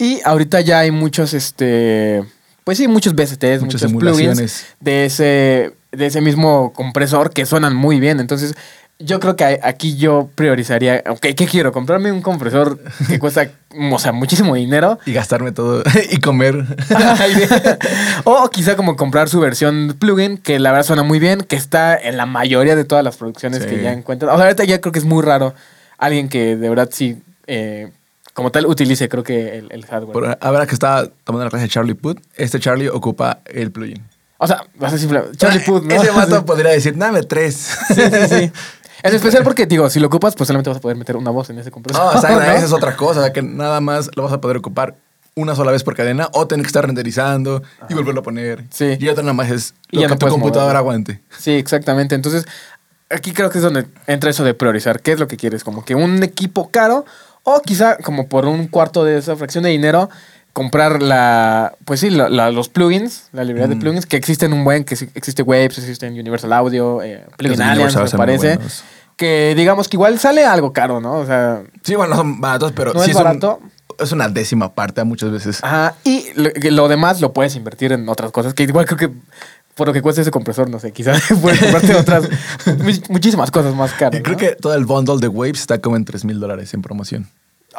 Y 0.00 0.20
ahorita 0.24 0.62
ya 0.62 0.78
hay 0.80 0.90
muchos, 0.90 1.34
este. 1.34 2.24
Pues 2.64 2.78
sí, 2.78 2.88
muchos 2.88 3.14
VSTs, 3.14 3.62
Muchas 3.62 3.92
muchos 3.92 4.16
plugins 4.18 4.64
de 4.80 5.04
ese, 5.04 5.74
de 5.92 6.06
ese 6.06 6.20
mismo 6.22 6.72
compresor 6.72 7.32
que 7.32 7.44
suenan 7.44 7.76
muy 7.76 8.00
bien. 8.00 8.18
Entonces, 8.18 8.54
yo 8.98 9.20
creo 9.20 9.36
que 9.36 9.60
aquí 9.62 9.96
yo 9.96 10.30
priorizaría. 10.34 11.02
Ok, 11.08 11.20
¿qué 11.36 11.46
quiero? 11.46 11.70
Comprarme 11.72 12.12
un 12.12 12.22
compresor 12.22 12.78
que 13.08 13.18
cuesta, 13.18 13.50
o 13.92 13.98
sea, 13.98 14.12
muchísimo 14.12 14.54
dinero. 14.54 14.98
Y 15.04 15.12
gastarme 15.12 15.52
todo 15.52 15.82
y 16.10 16.18
comer. 16.20 16.64
o 18.24 18.48
quizá 18.48 18.76
como 18.76 18.96
comprar 18.96 19.28
su 19.28 19.38
versión 19.40 19.96
plugin, 19.98 20.38
que 20.38 20.58
la 20.58 20.70
verdad 20.70 20.86
suena 20.86 21.02
muy 21.02 21.18
bien, 21.18 21.42
que 21.42 21.56
está 21.56 21.94
en 21.96 22.16
la 22.16 22.24
mayoría 22.24 22.74
de 22.74 22.84
todas 22.84 23.04
las 23.04 23.18
producciones 23.18 23.62
Sí. 23.62 23.68
que 23.68 23.82
ya 23.82 23.92
encuentran. 23.92 24.32
O 24.32 24.36
sea, 24.36 24.46
ahorita 24.46 24.64
ya 24.64 24.80
creo 24.80 24.92
que 24.92 24.98
es 24.98 25.04
muy 25.04 25.22
raro 25.22 25.54
alguien 25.98 26.30
que 26.30 26.56
de 26.56 26.68
verdad 26.70 26.88
sí, 26.90 27.22
eh, 27.46 27.90
como 28.34 28.50
tal, 28.52 28.66
utilice 28.66 29.08
creo 29.08 29.22
que 29.22 29.58
el, 29.58 29.68
el 29.70 29.86
hardware. 29.86 30.12
Por, 30.12 30.38
ahora 30.40 30.66
que 30.66 30.74
estaba 30.74 31.06
tomando 31.24 31.44
la 31.44 31.50
clase 31.50 31.64
de 31.64 31.68
Charlie 31.68 31.94
Puth, 31.94 32.18
este 32.36 32.60
Charlie 32.60 32.88
ocupa 32.88 33.40
el 33.46 33.72
plugin. 33.72 34.02
o 34.38 34.46
sea, 34.46 34.62
vas 34.76 34.92
a 34.92 34.96
decir, 34.96 35.10
Charlie 35.36 35.60
Puth, 35.60 35.84
¿no? 35.84 35.94
Ese 35.94 36.10
vato 36.10 36.44
podría 36.46 36.70
decir, 36.70 36.96
dame 36.96 37.22
tres. 37.22 37.76
Sí, 37.88 37.94
sí, 37.94 38.28
sí. 38.28 38.52
En 39.02 39.14
especial 39.14 39.42
porque, 39.44 39.64
digo, 39.64 39.88
si 39.88 39.98
lo 39.98 40.08
ocupas, 40.08 40.36
pues 40.36 40.46
solamente 40.46 40.68
vas 40.68 40.76
a 40.76 40.80
poder 40.82 40.96
meter 40.96 41.16
una 41.16 41.30
voz 41.30 41.48
en 41.48 41.58
ese 41.58 41.70
compresor. 41.70 42.02
No, 42.02 42.18
o 42.18 42.20
sea, 42.20 42.30
¿no? 42.32 42.42
esa 42.42 42.66
es 42.66 42.72
otra 42.72 42.96
cosa, 42.96 43.20
o 43.20 43.22
sea, 43.22 43.32
que 43.32 43.40
nada 43.40 43.80
más 43.80 44.10
lo 44.14 44.24
vas 44.24 44.32
a 44.34 44.42
poder 44.42 44.58
ocupar 44.58 44.94
una 45.34 45.54
sola 45.54 45.72
vez 45.72 45.84
por 45.84 45.94
cadena 45.94 46.28
o 46.32 46.46
tener 46.46 46.64
que 46.64 46.68
estar 46.68 46.84
renderizando 46.84 47.62
y 47.88 47.94
volverlo 47.94 48.20
a 48.20 48.24
poner. 48.24 48.64
Sí. 48.70 48.96
Y 48.98 49.08
otra 49.08 49.22
nada 49.22 49.32
más 49.32 49.50
es 49.50 49.74
Y 49.90 49.96
lo 49.96 50.02
ya 50.02 50.08
que 50.08 50.16
tu 50.16 50.28
computadora 50.28 50.80
aguante. 50.80 51.22
Sí, 51.30 51.52
exactamente. 51.52 52.14
Entonces, 52.14 52.46
aquí 53.08 53.32
creo 53.32 53.48
que 53.48 53.58
es 53.58 53.64
donde 53.64 53.86
entra 54.06 54.30
eso 54.30 54.44
de 54.44 54.54
priorizar. 54.54 55.00
¿Qué 55.00 55.12
es 55.12 55.20
lo 55.20 55.28
que 55.28 55.36
quieres? 55.36 55.64
Como 55.64 55.84
que 55.84 55.94
un 55.94 56.22
equipo 56.22 56.70
caro 56.70 57.04
o 57.44 57.60
quizá 57.62 57.96
como 57.98 58.28
por 58.28 58.46
un 58.46 58.66
cuarto 58.68 59.04
de 59.04 59.18
esa 59.18 59.36
fracción 59.36 59.64
de 59.64 59.70
dinero 59.70 60.08
comprar 60.52 61.00
la, 61.00 61.74
pues 61.84 62.00
sí, 62.00 62.10
la- 62.10 62.28
la- 62.28 62.50
los 62.50 62.68
plugins, 62.68 63.28
la 63.32 63.44
librería 63.44 63.68
de 63.68 63.76
Mm. 63.76 63.80
plugins, 63.80 64.06
que 64.06 64.16
existen 64.16 64.52
un 64.52 64.64
buen, 64.64 64.84
que 64.84 64.94
existe 65.14 65.42
Waves, 65.42 65.78
existe 65.78 66.08
Universal 66.08 66.52
Audio, 66.52 67.02
eh, 67.02 67.24
Plugin 67.36 67.62
Alliance, 67.62 67.98
me 67.98 68.10
parece. 68.10 68.58
Que 69.16 69.54
digamos 69.56 69.86
que 69.88 69.96
igual 69.96 70.18
sale 70.18 70.44
algo 70.44 70.72
caro, 70.72 71.00
¿no? 71.00 71.14
O 71.14 71.26
sea, 71.26 71.62
Sí, 71.82 71.94
bueno, 71.94 72.10
no 72.14 72.16
son 72.16 72.40
baratos, 72.40 72.72
pero 72.72 72.92
¿No 72.94 73.02
sí 73.04 73.10
es 73.10 73.16
un- 73.16 73.22
barato? 73.24 73.60
es 73.98 74.12
una 74.12 74.28
décima 74.28 74.72
parte 74.74 75.04
muchas 75.04 75.30
veces. 75.30 75.62
Ajá, 75.62 75.94
y 76.04 76.26
lo 76.34 76.88
demás 76.88 77.20
lo 77.20 77.32
puedes 77.34 77.54
invertir 77.54 77.92
en 77.92 78.08
otras 78.08 78.32
cosas, 78.32 78.54
que 78.54 78.62
igual 78.62 78.86
creo 78.86 78.96
que 78.98 79.10
por 79.80 79.86
lo 79.88 79.94
que 79.94 80.02
cuesta 80.02 80.20
ese 80.20 80.30
compresor, 80.30 80.68
no 80.68 80.78
sé, 80.78 80.92
quizás 80.92 81.22
puedes 81.40 81.58
comprarte 81.58 81.94
otras, 81.94 82.28
much- 82.84 83.08
muchísimas 83.08 83.50
cosas 83.50 83.74
más 83.74 83.94
caras. 83.94 84.20
y 84.20 84.22
creo 84.22 84.34
¿no? 84.34 84.38
que 84.38 84.50
todo 84.56 84.74
el 84.74 84.84
bundle 84.84 85.16
de 85.20 85.28
Waves 85.28 85.58
está 85.60 85.78
como 85.80 85.96
en 85.96 86.04
3 86.04 86.26
mil 86.26 86.38
dólares 86.38 86.74
en 86.74 86.82
promoción. 86.82 87.26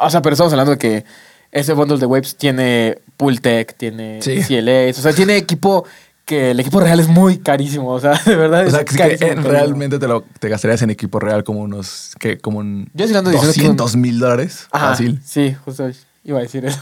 O 0.00 0.10
sea, 0.10 0.20
pero 0.20 0.32
estamos 0.34 0.52
hablando 0.52 0.72
de 0.72 0.78
que 0.78 1.04
ese 1.52 1.74
bundle 1.74 1.98
de 1.98 2.06
Waves 2.06 2.34
tiene 2.36 2.98
Pultec, 3.16 3.76
tiene 3.76 4.20
Sí. 4.20 4.40
CLAs, 4.42 4.98
o 4.98 5.02
sea, 5.02 5.12
tiene 5.12 5.36
equipo 5.36 5.84
que 6.24 6.50
el 6.52 6.58
equipo 6.60 6.80
real 6.80 6.98
es 6.98 7.06
muy 7.08 7.38
carísimo. 7.38 7.90
O 7.90 8.00
sea, 8.00 8.12
de 8.26 8.34
verdad 8.34 8.62
O 8.62 8.66
es 8.66 8.72
sea, 8.72 8.84
que, 8.84 8.90
sí 8.92 8.96
que, 8.96 9.02
carísimo, 9.18 9.48
realmente 9.48 9.98
te, 10.00 10.08
lo, 10.08 10.24
te 10.40 10.48
gastarías 10.48 10.82
en 10.82 10.90
equipo 10.90 11.20
real 11.20 11.44
como 11.44 11.60
unos, 11.60 12.12
que 12.18 12.38
como 12.38 12.58
un 12.58 12.88
Yo 12.94 13.06
sí 13.06 13.12
lo 13.12 13.18
ando 13.20 13.30
diciendo 13.30 13.52
que 13.54 13.60
un- 13.60 13.76
200 13.76 13.96
mil 13.96 14.18
dólares. 14.18 14.66
Ajá, 14.72 14.88
Fácil. 14.90 15.20
Sí, 15.24 15.54
justo 15.64 15.88
iba 16.24 16.38
a 16.38 16.42
decir 16.42 16.64
eso. 16.64 16.78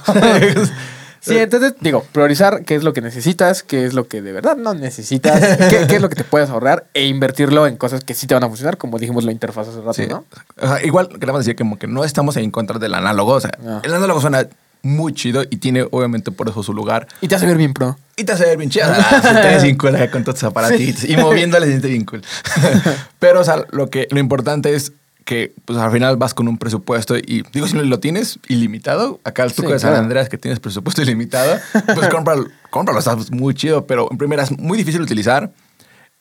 Sí, 1.20 1.38
entonces 1.38 1.74
digo, 1.80 2.04
priorizar 2.12 2.64
qué 2.64 2.74
es 2.74 2.82
lo 2.84 2.92
que 2.92 3.00
necesitas, 3.00 3.62
qué 3.62 3.84
es 3.84 3.94
lo 3.94 4.08
que 4.08 4.22
de 4.22 4.32
verdad 4.32 4.56
no 4.56 4.74
necesitas, 4.74 5.40
qué, 5.70 5.86
qué 5.88 5.96
es 5.96 6.02
lo 6.02 6.08
que 6.08 6.16
te 6.16 6.24
puedes 6.24 6.50
ahorrar 6.50 6.86
e 6.94 7.06
invertirlo 7.06 7.66
en 7.66 7.76
cosas 7.76 8.04
que 8.04 8.14
sí 8.14 8.26
te 8.26 8.34
van 8.34 8.44
a 8.44 8.48
funcionar, 8.48 8.76
como 8.78 8.98
dijimos 8.98 9.24
la 9.24 9.32
interfaz 9.32 9.68
hace 9.68 9.78
rato, 9.80 9.92
Sí. 9.94 10.06
¿no? 10.08 10.24
O 10.60 10.66
sea, 10.66 10.84
igual 10.84 11.08
queremos 11.18 11.44
decir 11.44 11.56
como 11.56 11.78
que 11.78 11.86
no 11.86 12.04
estamos 12.04 12.36
en 12.36 12.50
contra 12.50 12.78
del 12.78 12.94
análogo. 12.94 13.32
O 13.34 13.40
sea, 13.40 13.52
No. 13.62 13.80
el 13.82 13.94
análogo 13.94 14.20
suena 14.20 14.46
muy 14.82 15.12
chido 15.12 15.42
y 15.42 15.56
tiene 15.58 15.86
obviamente 15.90 16.30
por 16.30 16.48
eso 16.48 16.62
su 16.62 16.72
lugar. 16.72 17.06
Y 17.20 17.28
te 17.28 17.34
hace 17.34 17.46
ver 17.46 17.56
bien 17.58 17.74
pro. 17.74 17.98
Y 18.16 18.24
te 18.24 18.32
hace 18.32 18.44
ver 18.46 18.56
bien 18.56 18.70
chido. 18.70 18.86
Ah, 18.88 19.18
acá 19.94 20.10
con 20.10 20.24
todos 20.24 20.38
tus 20.40 20.44
aparatitos. 20.44 21.04
Y 21.04 21.16
moviéndole 21.16 21.66
siente 21.66 21.88
bien 21.88 22.04
cool. 22.04 22.22
Pero, 23.18 23.40
o 23.40 23.44
sea, 23.44 23.64
lo, 23.72 23.90
que, 23.90 24.08
lo 24.10 24.18
importante 24.20 24.74
es 24.74 24.92
que 25.24 25.52
pues 25.64 25.78
al 25.78 25.90
final 25.92 26.16
vas 26.16 26.34
con 26.34 26.48
un 26.48 26.58
presupuesto 26.58 27.16
y 27.16 27.44
digo, 27.52 27.66
si 27.66 27.76
lo 27.76 28.00
tienes 28.00 28.38
ilimitado, 28.48 29.20
acá 29.24 29.44
el 29.44 29.52
truco 29.52 29.68
Sí, 29.70 29.74
de 29.74 29.78
San 29.78 29.90
claro. 29.90 30.02
Andreas 30.04 30.28
que 30.28 30.38
tienes 30.38 30.58
presupuesto 30.60 31.02
ilimitado, 31.02 31.58
pues 31.94 32.08
cómpralo, 32.12 32.46
cómpralo, 32.70 32.98
está 32.98 33.16
muy 33.30 33.54
chido, 33.54 33.86
pero 33.86 34.08
en 34.10 34.18
primera 34.18 34.42
es 34.42 34.56
muy 34.58 34.76
difícil 34.78 35.00
de 35.00 35.04
utilizar. 35.04 35.52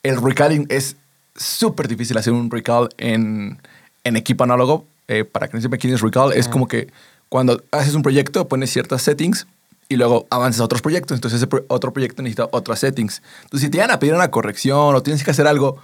El 0.02 0.20
recalling 0.22 0.66
es 0.68 0.96
súper 1.34 1.88
difícil 1.88 2.16
hacer 2.18 2.32
un 2.32 2.50
recall 2.50 2.88
en, 2.98 3.58
en 4.04 4.16
equipo 4.16 4.44
análogo. 4.44 4.86
Eh, 5.08 5.24
para 5.24 5.48
que 5.48 5.56
no 5.56 5.60
sepa 5.60 5.76
quién 5.76 5.92
es 5.92 6.00
recall, 6.02 6.32
es 6.32 6.46
como 6.46 6.68
que 6.68 6.88
cuando 7.28 7.64
haces 7.72 7.94
un 7.94 8.02
proyecto 8.02 8.46
pones 8.46 8.70
ciertas 8.70 9.02
settings 9.02 9.46
y 9.88 9.96
luego 9.96 10.28
avanzas 10.30 10.60
a 10.60 10.64
otros 10.64 10.82
proyectos. 10.82 11.16
Entonces 11.16 11.38
ese 11.38 11.48
pro- 11.48 11.64
otro 11.66 11.92
proyecto 11.92 12.22
necesita 12.22 12.48
otras 12.52 12.78
settings. 12.78 13.20
Entonces 13.42 13.66
si 13.66 13.70
te 13.70 13.78
van 13.78 13.90
a 13.90 13.98
pedir 13.98 14.14
una 14.14 14.30
corrección 14.30 14.94
o 14.94 15.02
tienes 15.02 15.24
que 15.24 15.32
hacer 15.32 15.48
algo 15.48 15.82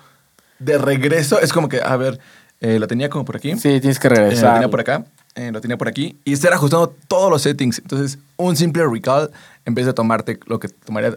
de 0.61 0.78
regreso, 0.78 1.40
es 1.40 1.52
como 1.52 1.68
que, 1.68 1.80
a 1.82 1.96
ver, 1.96 2.20
eh, 2.60 2.78
lo 2.78 2.86
tenía 2.86 3.08
como 3.10 3.25
por 3.25 3.36
aquí. 3.36 3.52
Sí, 3.56 3.80
tienes 3.80 3.98
que 3.98 4.08
Eh, 4.08 4.10
lo 4.10 4.16
regresar. 4.16 4.54
tenía 4.54 4.68
por 4.70 4.80
acá, 4.80 5.04
eh, 5.34 5.50
lo 5.52 5.60
tenía 5.60 5.76
por 5.76 5.88
aquí, 5.88 6.16
y 6.25 6.32
estar 6.32 6.52
ajustando 6.52 6.94
todos 7.08 7.30
los 7.30 7.42
settings. 7.42 7.78
Entonces, 7.78 8.18
un 8.36 8.56
simple 8.56 8.84
recall, 8.86 9.30
en 9.64 9.75
vez 9.75 9.86
de 9.86 9.92
tomarte 9.92 10.38
lo 10.46 10.58
que 10.58 10.68
tomaría, 10.68 11.16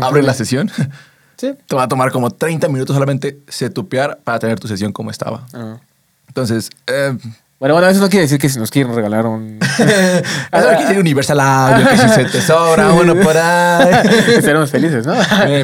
abre 0.00 0.22
la 0.22 0.34
sesión, 0.34 0.70
Sí. 1.36 1.52
te 1.66 1.74
va 1.74 1.84
a 1.84 1.88
tomar 1.88 2.12
como 2.12 2.30
30 2.30 2.68
minutos 2.68 2.94
solamente 2.94 3.38
setupear 3.48 4.18
para 4.22 4.38
tener 4.38 4.60
tu 4.60 4.68
sesión 4.68 4.92
como 4.92 5.10
estaba. 5.10 5.44
Ah. 5.52 5.76
Entonces, 6.28 6.70
eh, 6.86 7.16
Bueno, 7.58 7.74
bueno, 7.74 7.88
eso 7.88 8.00
no 8.00 8.08
quiere 8.08 8.22
decir 8.22 8.38
que 8.38 8.48
si 8.48 8.58
nos 8.58 8.70
quieren 8.70 8.94
regalar 8.94 9.24
un... 9.26 9.58
eso 9.78 10.68
aquí 10.70 10.84
tiene 10.84 10.98
Universal 11.00 11.38
Audio, 11.40 11.88
que 11.88 11.96
si 11.96 12.08
se 12.08 12.24
te 12.26 12.40
sobra 12.40 12.92
uno 12.92 13.14
por 13.16 13.36
ahí. 13.36 14.06
Estaremos 14.36 14.70
felices, 14.70 15.06
¿no? 15.06 15.14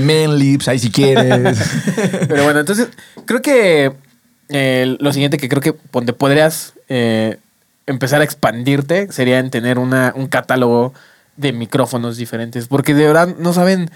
Men 0.00 0.36
Lips, 0.38 0.68
ahí 0.68 0.78
si 0.78 0.90
quieres. 0.90 1.58
Pero 2.28 2.44
bueno, 2.44 2.60
entonces 2.60 2.88
creo 3.24 3.40
que 3.42 3.92
eh, 4.48 4.96
lo 5.00 5.12
siguiente 5.12 5.36
que 5.36 5.48
creo 5.48 5.60
que 5.60 5.74
donde 5.92 6.12
podrías 6.12 6.74
eh, 6.88 7.38
empezar 7.86 8.20
a 8.20 8.24
expandirte 8.24 9.10
sería 9.12 9.38
en 9.38 9.50
tener 9.50 9.78
una, 9.78 10.12
un 10.16 10.26
catálogo 10.26 10.92
de 11.36 11.52
micrófonos 11.52 12.16
diferentes. 12.16 12.66
Porque 12.68 12.94
de 12.94 13.06
verdad 13.06 13.28
no 13.38 13.52
saben 13.52 13.90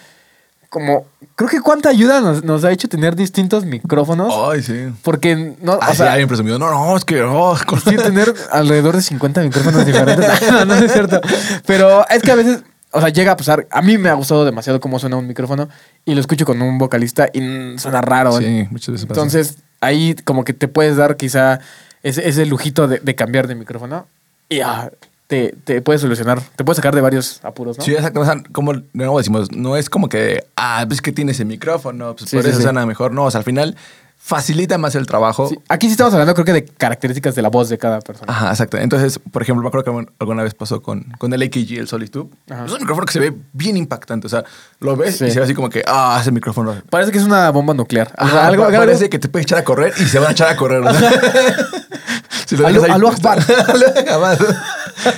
como... 0.68 1.06
Creo 1.34 1.50
que 1.50 1.60
cuánta 1.60 1.88
ayuda 1.90 2.20
nos, 2.20 2.44
nos 2.44 2.64
ha 2.64 2.72
hecho 2.72 2.88
tener 2.88 3.16
distintos 3.16 3.64
micrófonos. 3.64 4.32
Ay, 4.50 4.62
sí. 4.62 4.88
Porque 5.02 5.56
no... 5.60 5.78
Ah, 5.80 5.88
o 5.88 5.90
sí, 5.90 5.98
sea, 5.98 6.12
alguien 6.12 6.28
presumido. 6.28 6.58
No, 6.58 6.70
no, 6.70 6.96
es 6.96 7.04
que... 7.04 7.22
oh, 7.22 7.56
con- 7.66 7.80
sí, 7.80 7.96
tener 7.96 8.32
alrededor 8.52 8.96
de 8.96 9.02
50 9.02 9.42
micrófonos 9.42 9.84
diferentes. 9.84 10.30
no, 10.50 10.64
no 10.64 10.74
es 10.74 10.92
cierto. 10.92 11.20
Pero 11.66 12.06
es 12.08 12.22
que 12.22 12.30
a 12.32 12.36
veces, 12.36 12.62
o 12.90 13.00
sea, 13.00 13.10
llega 13.10 13.32
a 13.32 13.36
pasar. 13.36 13.66
A 13.70 13.82
mí 13.82 13.98
me 13.98 14.08
ha 14.08 14.14
gustado 14.14 14.44
demasiado 14.44 14.80
cómo 14.80 14.98
suena 14.98 15.16
un 15.16 15.26
micrófono 15.26 15.68
y 16.04 16.14
lo 16.14 16.20
escucho 16.20 16.46
con 16.46 16.62
un 16.62 16.78
vocalista 16.78 17.28
y 17.32 17.40
suena 17.78 18.00
raro. 18.00 18.38
Sí, 18.38 18.66
muchas 18.70 18.92
veces 18.92 19.06
pasa. 19.06 19.20
Ahí 19.82 20.14
como 20.24 20.44
que 20.44 20.54
te 20.54 20.68
puedes 20.68 20.96
dar 20.96 21.16
quizá 21.18 21.60
ese, 22.02 22.26
ese 22.26 22.46
lujito 22.46 22.88
de, 22.88 22.98
de 23.00 23.14
cambiar 23.14 23.46
de 23.48 23.54
micrófono 23.54 24.06
y 24.48 24.60
ah, 24.60 24.90
te, 25.26 25.54
te 25.64 25.82
puedes 25.82 26.00
solucionar, 26.00 26.40
te 26.56 26.64
puedes 26.64 26.76
sacar 26.76 26.94
de 26.94 27.00
varios 27.00 27.44
apuros, 27.44 27.78
¿no? 27.78 27.84
Sí, 27.84 27.94
sea, 27.94 28.12
como 28.52 28.74
de 28.74 28.84
nuevo 28.92 29.18
decimos, 29.18 29.50
no 29.52 29.76
es 29.76 29.90
como 29.90 30.08
que, 30.08 30.44
ah, 30.56 30.84
pues 30.86 31.00
que 31.02 31.10
tienes 31.12 31.40
el 31.40 31.46
micrófono, 31.46 32.14
pues 32.16 32.30
Sí, 32.30 32.36
por 32.36 32.44
sí, 32.44 32.50
eso 32.50 32.58
sí. 32.58 32.62
suena 32.64 32.86
mejor. 32.86 33.12
No, 33.12 33.24
o 33.24 33.30
sea, 33.30 33.38
al 33.38 33.44
final 33.44 33.76
facilita 34.24 34.78
más 34.78 34.94
el 34.94 35.04
trabajo. 35.06 35.48
Sí, 35.48 35.58
Aquí 35.68 35.86
sí 35.88 35.92
estamos 35.92 36.12
hablando 36.14 36.32
creo 36.34 36.44
que 36.44 36.52
de 36.52 36.64
características 36.64 37.34
de 37.34 37.42
la 37.42 37.48
voz 37.48 37.68
de 37.68 37.76
cada 37.76 37.98
persona. 38.00 38.32
Ajá, 38.32 38.50
exacto. 38.50 38.76
Entonces, 38.78 39.18
por 39.18 39.42
ejemplo, 39.42 39.62
me 39.62 39.68
acuerdo 39.68 40.00
que 40.00 40.06
alguna 40.20 40.44
vez 40.44 40.54
pasó 40.54 40.80
con, 40.80 41.02
con 41.18 41.32
el 41.32 41.42
AKG, 41.42 41.78
el 41.78 41.88
Solitude. 41.88 42.30
Es 42.46 42.70
un 42.72 42.78
micrófono 42.78 43.04
que 43.04 43.12
se 43.12 43.18
ve 43.18 43.34
bien 43.52 43.76
impactante. 43.76 44.28
O 44.28 44.30
sea, 44.30 44.44
lo 44.78 44.96
ves 44.96 45.18
Sí. 45.18 45.24
y 45.24 45.30
se 45.32 45.38
ve 45.40 45.44
así 45.44 45.54
como 45.54 45.68
que, 45.68 45.82
ah, 45.86 46.18
ese 46.20 46.30
micrófono. 46.30 46.74
Parece 46.88 47.10
que 47.10 47.18
es 47.18 47.24
una 47.24 47.50
bomba 47.50 47.74
nuclear. 47.74 48.12
O 48.16 48.26
sea, 48.28 48.38
Ajá, 48.38 48.46
algo, 48.46 48.62
pa- 48.62 48.68
algo- 48.68 48.78
parece 48.78 49.10
que 49.10 49.18
te 49.18 49.28
puedes 49.28 49.44
echar 49.46 49.58
a 49.58 49.64
correr 49.64 49.92
y 49.98 50.04
se 50.04 50.18
van 50.20 50.28
a 50.28 50.32
echar 50.32 50.48
a 50.50 50.56
correr. 50.56 50.80
o 50.82 50.94
sea. 50.94 51.10
Si 52.46 52.56
lo 52.56 52.66
ahí. 52.66 52.76
Aló 52.90 53.08
Akbar. 53.08 53.38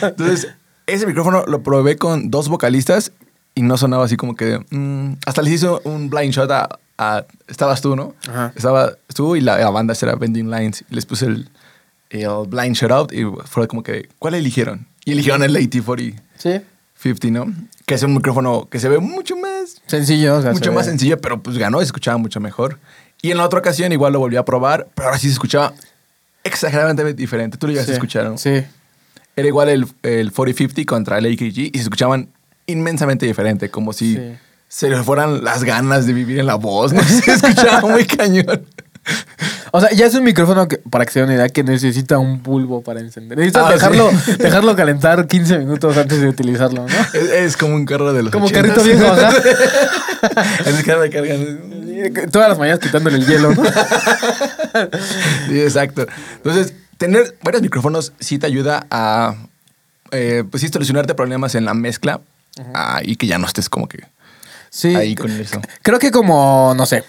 Entonces, 0.02 0.48
ese 0.86 1.06
micrófono 1.06 1.44
lo 1.46 1.62
probé 1.62 1.96
con 1.96 2.30
dos 2.30 2.48
vocalistas 2.48 3.12
y 3.54 3.62
no 3.62 3.76
sonaba 3.76 4.04
así 4.04 4.16
como 4.16 4.34
que. 4.36 4.60
mm, 4.70 5.18
hasta 5.26 5.42
les 5.42 5.54
hice 5.54 5.68
un 5.84 6.10
blind 6.10 6.32
shot 6.32 6.50
a. 6.50 6.68
a- 6.98 7.24
estabas 7.48 7.80
tú, 7.80 7.94
¿no? 7.96 8.14
Ajá. 8.28 8.52
Estaba 8.56 8.92
tú 9.14 9.36
y 9.36 9.40
la, 9.40 9.58
la 9.58 9.70
banda 9.70 9.94
era 10.00 10.14
Bending 10.16 10.50
Lines. 10.50 10.84
Y 10.90 10.94
les 10.94 11.06
puse 11.06 11.26
el, 11.26 11.48
el 12.10 12.28
blind 12.48 12.74
shot 12.76 12.90
out 12.90 13.12
y 13.12 13.24
fue 13.44 13.66
como 13.68 13.82
que. 13.82 14.08
¿Cuál 14.18 14.34
eligieron? 14.34 14.86
Y 15.04 15.12
eligieron 15.12 15.42
el 15.42 15.54
AT4050, 15.56 16.20
Sí. 16.36 17.30
¿no? 17.30 17.46
Que 17.86 17.94
es 17.94 18.02
un 18.02 18.14
micrófono 18.14 18.68
que 18.70 18.78
se 18.80 18.88
ve 18.88 18.98
mucho 18.98 19.36
más 19.36 19.82
Sencillo, 19.86 20.36
o 20.38 20.42
sea, 20.42 20.52
mucho 20.52 20.70
se 20.70 20.70
más 20.70 20.86
ve- 20.86 20.92
sencillo, 20.92 21.20
pero 21.20 21.42
pues 21.42 21.58
ganó 21.58 21.78
y 21.78 21.84
se 21.84 21.86
escuchaba 21.88 22.16
mucho 22.16 22.40
mejor. 22.40 22.78
Y 23.20 23.30
en 23.30 23.36
la 23.38 23.44
otra 23.44 23.58
ocasión 23.58 23.92
igual 23.92 24.12
lo 24.14 24.18
volví 24.20 24.36
a 24.36 24.44
probar, 24.44 24.88
pero 24.94 25.08
ahora 25.08 25.18
sí 25.18 25.26
se 25.28 25.34
escuchaba 25.34 25.74
exageradamente 26.42 27.14
diferente. 27.14 27.56
Tú 27.58 27.66
lo 27.66 27.72
llegaste 27.72 27.92
Sí, 27.92 27.94
a 27.94 27.96
escuchar, 27.96 28.24
¿no? 28.30 28.38
Sí. 28.38 28.62
Era 29.36 29.48
igual 29.48 29.68
el, 29.68 29.86
el 30.02 30.32
4050 30.32 30.84
contra 30.86 31.18
el 31.18 31.26
AKG 31.26 31.58
y 31.58 31.70
se 31.74 31.82
escuchaban 31.82 32.28
inmensamente 32.66 33.26
diferente, 33.26 33.70
como 33.70 33.92
si 33.92 34.14
Sí. 34.16 34.34
se 34.68 34.88
le 34.90 35.02
fueran 35.02 35.44
las 35.44 35.64
ganas 35.64 36.06
de 36.06 36.12
vivir 36.12 36.38
en 36.38 36.46
la 36.46 36.54
voz. 36.56 36.92
¿no? 36.92 37.02
Se 37.04 37.32
escuchaba 37.32 37.80
muy 37.82 38.04
cañón. 38.06 38.64
O 39.70 39.80
sea, 39.80 39.90
ya 39.90 40.06
es 40.06 40.14
un 40.14 40.24
micrófono 40.24 40.66
que, 40.68 40.78
para 40.78 41.04
que 41.04 41.12
se 41.12 41.18
den 41.18 41.28
una 41.28 41.34
idea, 41.36 41.48
que 41.50 41.62
necesita 41.64 42.16
un 42.18 42.42
bulbo 42.42 42.80
para 42.82 43.00
encender. 43.00 43.36
Necesitas 43.36 43.64
Ah, 43.66 43.72
dejarlo, 43.72 44.10
sí. 44.24 44.32
dejarlo 44.38 44.76
calentar 44.76 45.26
15 45.26 45.58
minutos 45.58 45.96
antes 45.98 46.20
de 46.20 46.28
utilizarlo, 46.28 46.86
¿no? 46.86 46.94
Es, 47.12 47.30
es 47.30 47.56
como 47.56 47.74
un 47.74 47.84
carro 47.84 48.12
de 48.14 48.22
los 48.22 48.32
Como 48.32 48.48
80s. 48.48 48.52
carrito 48.52 48.82
viejo, 48.82 49.04
ajá. 49.06 49.30
Es 50.66 50.82
que 50.84 50.96
me 50.96 51.10
cargan. 51.10 52.30
Todas 52.30 52.48
las 52.48 52.58
mañanas 52.58 52.80
quitándole 52.80 53.18
el 53.18 53.26
hielo, 53.26 53.54
¿no? 53.54 53.62
Sí, 55.48 55.60
exacto. 55.60 56.06
Entonces, 56.36 56.72
tener 56.96 57.36
varios 57.42 57.62
micrófonos 57.62 58.12
sí 58.20 58.38
te 58.38 58.46
ayuda 58.46 58.86
a, 58.90 59.34
eh, 60.12 60.44
pues 60.50 60.60
sí, 60.62 60.68
solucionarte 60.68 61.14
problemas 61.14 61.54
en 61.54 61.64
la 61.64 61.74
mezcla 61.74 62.20
ah, 62.74 63.00
y 63.02 63.16
que 63.16 63.26
ya 63.26 63.38
no 63.38 63.46
estés 63.46 63.68
como 63.68 63.88
que 63.88 64.04
Sí. 64.70 64.94
ahí 64.94 65.14
con 65.14 65.30
eso. 65.30 65.60
Creo 65.82 65.98
que 65.98 66.10
como, 66.10 66.74
no 66.76 66.84
sé, 66.86 67.04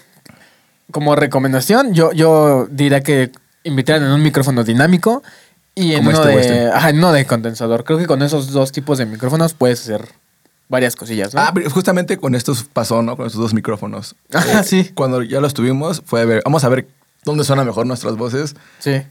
como 0.92 1.16
recomendación, 1.16 1.94
yo, 1.94 2.12
yo 2.12 2.66
diría 2.70 3.02
que 3.02 3.32
invitaran 3.64 4.04
en 4.04 4.12
un 4.12 4.22
micrófono 4.22 4.62
dinámico 4.62 5.22
y 5.74 5.92
en 5.94 6.04
Como 6.04 6.10
uno, 6.10 6.18
este 6.20 6.32
de, 6.32 6.40
este. 6.64 6.68
ajá, 6.76 6.90
en 6.90 6.98
uno 6.98 7.12
de 7.12 7.26
condensador. 7.26 7.82
Creo 7.84 7.98
que 7.98 8.06
con 8.06 8.22
esos 8.22 8.52
dos 8.52 8.70
tipos 8.72 8.98
de 8.98 9.06
micrófonos 9.06 9.52
puedes 9.54 9.80
hacer 9.82 10.08
varias 10.68 10.94
cosillas, 10.96 11.34
¿no? 11.34 11.40
Ah, 11.40 11.50
pero 11.52 11.68
justamente 11.70 12.16
con 12.18 12.34
estos 12.36 12.64
pasó, 12.64 13.02
¿no? 13.02 13.16
Con 13.16 13.26
estos 13.26 13.40
dos 13.40 13.52
micrófonos. 13.54 14.14
Eh, 14.32 14.38
Ah, 14.54 14.62
sí. 14.62 14.90
Cuando 14.94 15.22
ya 15.22 15.40
los 15.40 15.52
tuvimos, 15.54 16.02
fue 16.06 16.22
a 16.22 16.24
ver, 16.24 16.42
vamos 16.44 16.62
a 16.64 16.68
ver 16.68 16.86
dónde 17.24 17.42
suenan 17.44 17.66
mejor 17.66 17.86
nuestras 17.86 18.16
voces. 18.16 18.54
sí. 18.78 19.02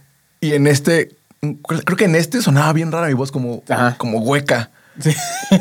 Y 0.41 0.53
en 0.53 0.67
este, 0.67 1.15
creo 1.41 1.97
que 1.97 2.05
en 2.05 2.15
este 2.15 2.41
sonaba 2.41 2.71
bien 2.73 2.91
rara 2.91 3.07
mi 3.07 3.13
voz, 3.13 3.31
como, 3.31 3.63
Ajá. 3.69 3.95
como 3.97 4.19
hueca. 4.19 4.69
Sí. 4.99 5.13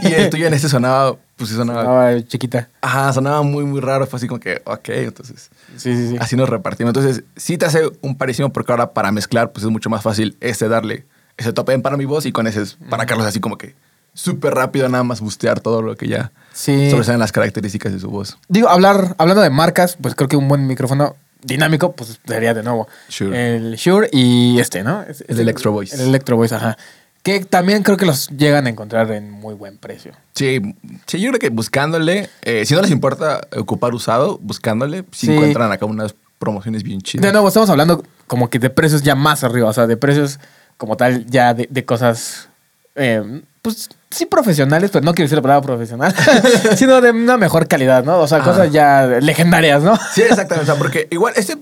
Y 0.03 0.13
el 0.13 0.31
tuyo 0.31 0.47
en 0.47 0.55
este 0.55 0.69
sonaba, 0.69 1.17
pues 1.37 1.51
sí 1.51 1.57
sonaba. 1.57 2.09
Ah, 2.11 2.21
chiquita. 2.27 2.69
Ajá, 2.81 3.13
sonaba 3.13 3.43
muy, 3.43 3.65
muy 3.65 3.81
raro. 3.81 4.07
Fue 4.07 4.17
así 4.19 4.27
como 4.29 4.41
que, 4.41 4.63
ok, 4.65 4.89
entonces. 4.91 5.51
Sí, 5.77 5.97
sí, 5.97 6.09
sí. 6.11 6.17
Así 6.21 6.37
nos 6.37 6.49
repartimos. 6.49 6.91
Entonces, 6.91 7.25
sí 7.37 7.59
te 7.59 7.67
hace 7.67 7.91
un 8.01 8.17
parísimo 8.17 8.53
porque 8.53 8.73
ahora 8.73 8.93
para 8.93 9.11
mezclar, 9.13 9.53
pues 9.53 9.65
es 9.65 9.71
mucho 9.71 9.91
más 9.91 10.03
fácil 10.03 10.37
este 10.41 10.69
darle 10.69 11.05
ese 11.37 11.53
top 11.53 11.71
end 11.71 11.83
para 11.83 11.97
mi 11.97 12.05
voz 12.05 12.27
y 12.27 12.33
con 12.33 12.47
ese 12.47 12.63
es 12.63 12.77
para 12.89 13.07
Carlos 13.07 13.27
así 13.27 13.41
como 13.41 13.59
que 13.59 13.75
súper 14.13 14.55
rápido 14.55 14.89
nada 14.89 15.03
más 15.03 15.21
bustear 15.21 15.59
todo 15.59 15.83
lo 15.83 15.97
que 15.97 16.07
ya 16.07 16.31
Sí. 16.53 16.89
sobresalen 16.91 17.19
las 17.19 17.33
características 17.33 17.93
de 17.93 17.99
su 17.99 18.09
voz. 18.09 18.39
Digo, 18.49 18.69
hablar, 18.69 19.17
hablando 19.19 19.43
de 19.43 19.51
marcas, 19.51 19.99
pues 20.01 20.15
creo 20.15 20.29
que 20.29 20.37
un 20.37 20.47
buen 20.47 20.69
micrófono 20.69 21.17
dinámico, 21.43 21.93
pues 21.97 22.21
sería 22.25 22.55
de 22.55 22.63
nuevo. 22.63 22.87
Shure. 23.09 23.57
El 23.57 23.75
Shure 23.75 24.09
y 24.13 24.61
este, 24.61 24.85
¿no? 24.85 25.03
Es- 25.03 25.23
es 25.23 25.29
El 25.31 25.41
Electro 25.41 25.73
Voice. 25.73 25.97
El 25.97 26.03
Electro 26.03 26.37
Voice, 26.37 26.55
ajá. 26.55 26.79
Que 27.25 27.41
también 27.45 27.83
creo 27.83 27.97
que 27.97 28.07
los 28.07 28.29
llegan 28.29 28.67
a 28.67 28.71
encontrar 28.71 29.11
en 29.11 29.31
muy 29.31 29.55
buen 29.55 29.79
precio. 29.79 30.13
Sí, 30.35 30.61
sí, 31.07 31.19
yo 31.21 31.31
creo 31.31 31.41
que 31.41 31.49
buscándole, 31.49 32.29
eh, 32.43 32.65
si 32.67 32.75
no 32.75 32.83
les 32.83 32.91
importa 32.93 33.41
ocupar 33.57 33.95
usado, 33.95 34.39
buscándole, 34.43 35.05
si 35.11 35.27
Sí. 35.27 35.33
encuentran 35.33 35.73
acá 35.73 35.87
unas 35.87 36.15
promociones 36.39 36.83
bien 36.83 37.01
chidas. 37.01 37.25
De 37.27 37.33
nuevo, 37.33 37.49
estamos 37.49 37.71
hablando 37.71 38.05
como 38.27 38.51
que 38.51 38.59
de 38.59 38.69
precios 38.71 39.03
ya 39.03 39.15
más 39.15 39.43
arriba, 39.43 39.69
o 39.69 39.73
sea, 39.73 39.87
de 39.87 39.97
precios 39.97 40.39
como 40.77 40.97
tal 40.99 41.25
ya 41.27 41.55
de, 41.55 41.67
de 41.71 41.85
cosas 41.85 42.49
eh, 42.95 43.41
pues 43.63 43.89
sí 44.11 44.27
profesionales, 44.27 44.91
pero 44.93 45.03
no 45.05 45.15
quiero 45.15 45.25
decir 45.25 45.39
la 45.39 45.43
palabra 45.43 45.65
profesional, 45.67 46.15
sino 46.77 47.01
de 47.01 47.11
una 47.11 47.39
mejor 47.39 47.67
calidad, 47.67 48.05
¿no? 48.05 48.19
O 48.19 48.29
sea, 48.29 48.39
Ajá. 48.39 48.51
cosas 48.51 48.71
ya 48.71 49.07
legendarias, 49.23 49.83
¿no? 49.83 49.97
Sí, 50.13 50.21
exactamente. 50.23 50.71
O 50.71 50.75
sea, 50.75 50.79
porque 50.79 51.09
igual 51.11 51.33
este, 51.37 51.57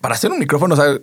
para 0.00 0.14
hacer 0.14 0.30
un 0.30 0.38
micrófono, 0.38 0.74
o 0.74 0.76
sea, 0.76 0.96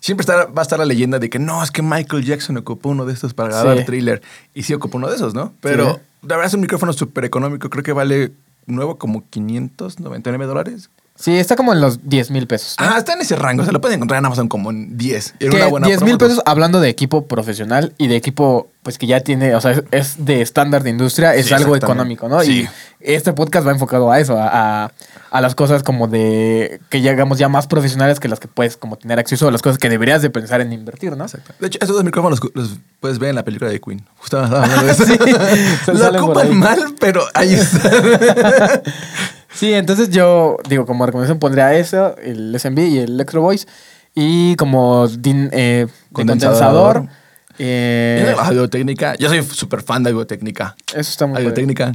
siempre 0.00 0.22
está- 0.22 0.46
va 0.46 0.60
a 0.60 0.62
estar 0.62 0.78
la 0.78 0.84
leyenda 0.84 1.18
de 1.18 1.28
que 1.30 1.38
no, 1.38 1.62
es 1.62 1.70
que 1.70 1.82
Michael 1.82 2.24
Jackson 2.24 2.56
ocupó 2.56 2.90
uno 2.90 3.04
de 3.06 3.12
estos 3.12 3.34
para 3.34 3.50
grabar 3.50 3.78
Sí. 3.78 3.84
thriller. 3.84 4.22
Y 4.54 4.62
sí 4.64 4.74
ocupó 4.74 4.98
uno 4.98 5.08
de 5.08 5.16
esos, 5.16 5.34
¿no? 5.34 5.52
Pero 5.60 5.94
Sí. 5.94 6.00
la 6.22 6.36
verdad 6.36 6.46
es 6.46 6.54
un 6.54 6.60
micrófono 6.60 6.92
súper 6.92 7.24
económico. 7.24 7.70
Creo 7.70 7.82
que 7.84 7.92
vale 7.92 8.32
nuevo 8.66 8.96
como 8.98 9.24
599 9.30 10.46
dólares. 10.46 10.90
Sí, 11.14 11.36
está 11.38 11.56
como 11.56 11.72
en 11.72 11.80
los 11.80 12.08
10 12.08 12.30
mil 12.30 12.46
pesos. 12.46 12.74
¿no? 12.80 12.86
Ah, 12.86 12.98
está 12.98 13.12
en 13.12 13.20
ese 13.20 13.36
rango. 13.36 13.64
Se 13.64 13.70
lo 13.70 13.80
pueden 13.80 13.96
encontrar 13.96 14.18
en 14.18 14.26
Amazon 14.26 14.48
como 14.48 14.70
en 14.70 14.96
10. 14.96 15.34
Y 15.38 15.44
en 15.46 15.54
una 15.54 15.66
buena 15.66 15.86
10 15.86 16.02
mil 16.02 16.16
pesos 16.18 16.40
hablando 16.46 16.80
de 16.80 16.88
equipo 16.88 17.26
profesional 17.26 17.92
y 17.98 18.08
de 18.08 18.16
equipo 18.16 18.68
pues 18.82 18.98
que 18.98 19.06
ya 19.06 19.20
tiene, 19.20 19.54
o 19.54 19.60
sea, 19.60 19.70
es, 19.72 19.82
es 19.92 20.24
de 20.24 20.42
estándar 20.42 20.82
de 20.82 20.90
industria, 20.90 21.36
es 21.36 21.46
Sí, 21.46 21.54
algo 21.54 21.76
económico, 21.76 22.28
¿no? 22.28 22.40
Sí. 22.40 22.66
Y 23.00 23.12
este 23.12 23.32
podcast 23.32 23.64
va 23.64 23.70
enfocado 23.70 24.10
a 24.10 24.18
eso, 24.18 24.36
a, 24.36 24.84
a- 24.86 24.92
a 25.30 25.40
las 25.40 25.54
cosas 25.54 25.82
como 25.82 26.08
de 26.08 26.80
que 26.90 27.00
llegamos 27.00 27.38
ya 27.38 27.48
más 27.48 27.66
profesionales 27.66 28.18
que 28.20 28.28
las 28.28 28.38
que 28.40 28.48
puedes 28.48 28.76
como 28.76 28.96
tener 28.96 29.18
acceso 29.18 29.46
a 29.48 29.52
las 29.52 29.62
cosas 29.62 29.78
que 29.78 29.88
deberías 29.88 30.20
de 30.20 30.28
pensar 30.30 30.60
en 30.60 30.72
invertir, 30.72 31.16
¿no? 31.16 31.24
Exacto. 31.24 31.54
De 31.60 31.68
hecho, 31.68 31.78
estos 31.80 31.94
dos 31.96 32.04
micrófonos 32.04 32.40
los 32.54 32.78
puedes 33.00 33.18
ver 33.18 33.30
en 33.30 33.36
la 33.36 33.44
película 33.44 33.70
de 33.70 33.80
Queen. 33.80 34.04
Justo 34.16 34.38
hablando 34.44 34.82
de 34.82 34.90
eso. 34.92 35.04
Sí, 35.06 35.16
Lo 35.92 36.24
ocupan 36.24 36.54
mal, 36.56 36.94
pero 36.98 37.22
ahí 37.34 37.54
está. 37.54 38.82
Sí, 39.54 39.72
entonces 39.74 40.10
yo 40.10 40.56
digo, 40.68 40.86
como 40.86 41.04
recomendación 41.06 41.38
pondría 41.38 41.74
eso, 41.74 42.16
el 42.16 42.54
SMB 42.58 42.78
y 42.80 42.98
el 42.98 43.12
Electro 43.14 43.42
Voice. 43.42 43.66
Y 44.14 44.56
como 44.56 45.08
din- 45.08 45.48
eh, 45.52 45.86
de 45.86 46.12
Condensador. 46.12 46.94
condensador. 46.96 47.08
eh, 47.58 48.32
La 48.36 48.42
audiotécnica. 48.44 49.14
Yo 49.16 49.28
soy 49.28 49.42
súper 49.42 49.82
fan 49.82 50.02
de 50.02 50.10
audiotécnica. 50.10 50.74
eso 50.88 51.00
está 51.00 51.26
muy. 51.26 51.38
Audiotécnica. 51.38 51.92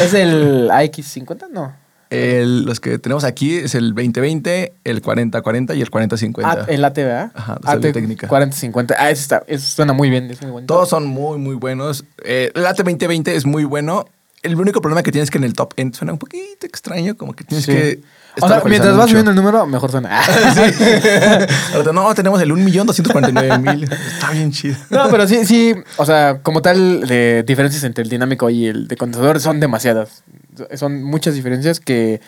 ¿Es 0.00 0.14
el 0.14 0.70
AX50? 0.70 1.48
No. 1.50 1.74
El- 2.10 2.64
los 2.64 2.80
que 2.80 2.98
tenemos 2.98 3.24
aquí 3.24 3.56
es 3.56 3.74
el 3.74 3.94
2020, 3.94 4.72
el 4.84 5.02
4040 5.02 5.74
y 5.74 5.82
el 5.82 5.90
4050. 5.90 6.50
Ah, 6.62 6.64
el 6.66 6.82
ATV, 6.82 7.10
¿ah? 7.10 7.30
Ajá, 7.34 7.58
AT 7.64 7.92
técnica. 7.92 8.28
4050. 8.28 8.94
Ah, 8.98 9.10
ese, 9.10 9.20
está, 9.22 9.42
ese 9.46 9.66
suena 9.66 9.92
muy 9.92 10.08
bien, 10.08 10.30
es 10.30 10.40
muy 10.40 10.50
bonito. 10.50 10.72
Todos 10.72 10.88
son 10.88 11.04
muy, 11.06 11.36
muy 11.38 11.54
buenos. 11.54 12.04
Eh, 12.24 12.50
el 12.54 12.66
AT 12.66 12.78
2020 12.78 13.36
es 13.36 13.44
muy 13.44 13.64
bueno. 13.64 14.06
El 14.42 14.54
único 14.54 14.80
problema 14.80 15.02
que 15.02 15.10
tienes 15.10 15.26
es 15.26 15.30
que 15.30 15.38
en 15.38 15.44
el 15.44 15.52
top 15.54 15.74
end 15.76 15.94
suena 15.94 16.12
un 16.12 16.18
poquito 16.18 16.64
extraño, 16.66 17.16
como 17.16 17.32
que 17.34 17.44
tienes 17.44 17.64
Sí. 17.66 17.72
que. 17.72 18.00
O 18.40 18.46
sea, 18.46 18.58
estar 18.58 18.70
mientras 18.70 18.96
vas 18.96 19.08
subiendo 19.10 19.32
el 19.32 19.36
número, 19.36 19.66
mejor 19.66 19.90
suena. 19.90 20.20
No, 21.92 22.14
tenemos 22.14 22.40
el 22.40 22.50
1.249.000. 22.52 23.92
Está 24.14 24.30
bien 24.30 24.52
chido. 24.52 24.76
No, 24.90 25.08
pero 25.10 25.26
sí, 25.26 25.44
sí, 25.44 25.74
o 25.96 26.04
sea, 26.04 26.38
como 26.42 26.62
tal, 26.62 27.06
de 27.06 27.42
diferencias 27.46 27.82
entre 27.84 28.02
el 28.04 28.10
dinámico 28.10 28.48
y 28.50 28.66
el 28.66 28.86
de 28.88 28.96
condensador 28.96 29.40
son 29.40 29.58
demasiadas. 29.60 30.22
Son 30.74 31.02
muchas 31.02 31.34
diferencias 31.34 31.80
que, 31.80 32.20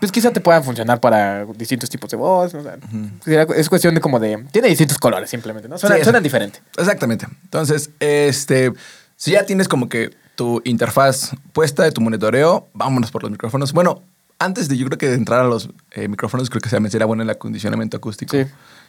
pues 0.00 0.10
quizá 0.12 0.30
te 0.32 0.40
puedan 0.40 0.64
funcionar 0.64 1.00
para 1.00 1.44
distintos 1.56 1.88
tipos 1.90 2.10
de 2.10 2.16
voz. 2.16 2.52
o 2.54 2.62
sea, 2.62 2.76
sería- 3.24 3.46
Es 3.56 3.68
cuestión 3.68 3.94
de 3.94 4.00
como 4.00 4.18
de... 4.20 4.44
Tiene 4.52 4.68
distintos 4.68 4.98
colores 4.98 5.30
simplemente, 5.30 5.68
¿no? 5.68 5.78
Suenan, 5.78 5.98
Sí, 5.98 6.04
suenan 6.04 6.22
diferente. 6.22 6.60
Exactamente. 6.76 7.26
Entonces, 7.44 7.90
este, 8.00 8.72
si 9.16 9.32
ya 9.32 9.44
tienes 9.46 9.68
como 9.68 9.88
que 9.88 10.10
tu 10.34 10.60
interfaz 10.64 11.32
puesta 11.52 11.82
de 11.82 11.92
tu 11.92 12.00
monitoreo, 12.00 12.68
vámonos 12.72 13.10
por 13.10 13.22
los 13.22 13.30
micrófonos. 13.30 13.72
Bueno, 13.72 14.02
antes 14.38 14.68
de 14.68 14.76
yo 14.76 14.86
creo 14.86 14.98
que 14.98 15.08
de 15.08 15.14
entrar 15.14 15.40
a 15.40 15.44
los 15.44 15.70
eh, 15.92 16.08
micrófonos, 16.08 16.50
creo 16.50 16.60
que 16.60 16.68
también 16.68 16.90
sería 16.90 17.06
bueno 17.06 17.22
el 17.22 17.30
acondicionamiento 17.30 17.96
acústico. 17.96 18.36
Sí. 18.36 18.46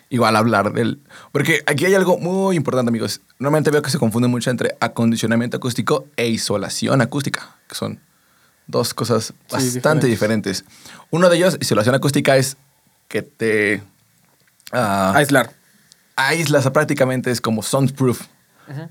Igual 0.09 0.35
hablar 0.35 0.71
del... 0.73 0.99
Porque 1.31 1.63
aquí 1.65 1.85
hay 1.85 1.95
algo 1.95 2.19
muy 2.19 2.55
importante, 2.55 2.89
amigos. 2.89 3.21
Normalmente 3.39 3.71
veo 3.71 3.81
que 3.81 3.89
se 3.89 3.97
confunde 3.97 4.27
mucho 4.27 4.51
entre 4.51 4.77
acondicionamiento 4.79 5.57
acústico 5.57 6.05
e 6.15 6.27
isolación 6.27 7.01
acústica, 7.01 7.55
que 7.67 7.75
son 7.75 7.99
dos 8.67 8.93
cosas 8.93 9.33
bastante 9.51 10.05
diferentes. 10.07 10.63
Uno 11.09 11.29
de 11.29 11.37
ellos, 11.37 11.57
isolación 11.59 11.95
acústica, 11.95 12.37
es 12.37 12.57
que 13.07 13.23
te... 13.23 13.81
ah, 14.71 15.13
Aislar. 15.15 15.53
aíslas 16.15 16.69
prácticamente 16.69 17.31
es 17.31 17.41
como 17.41 17.63
soundproof 17.63 18.21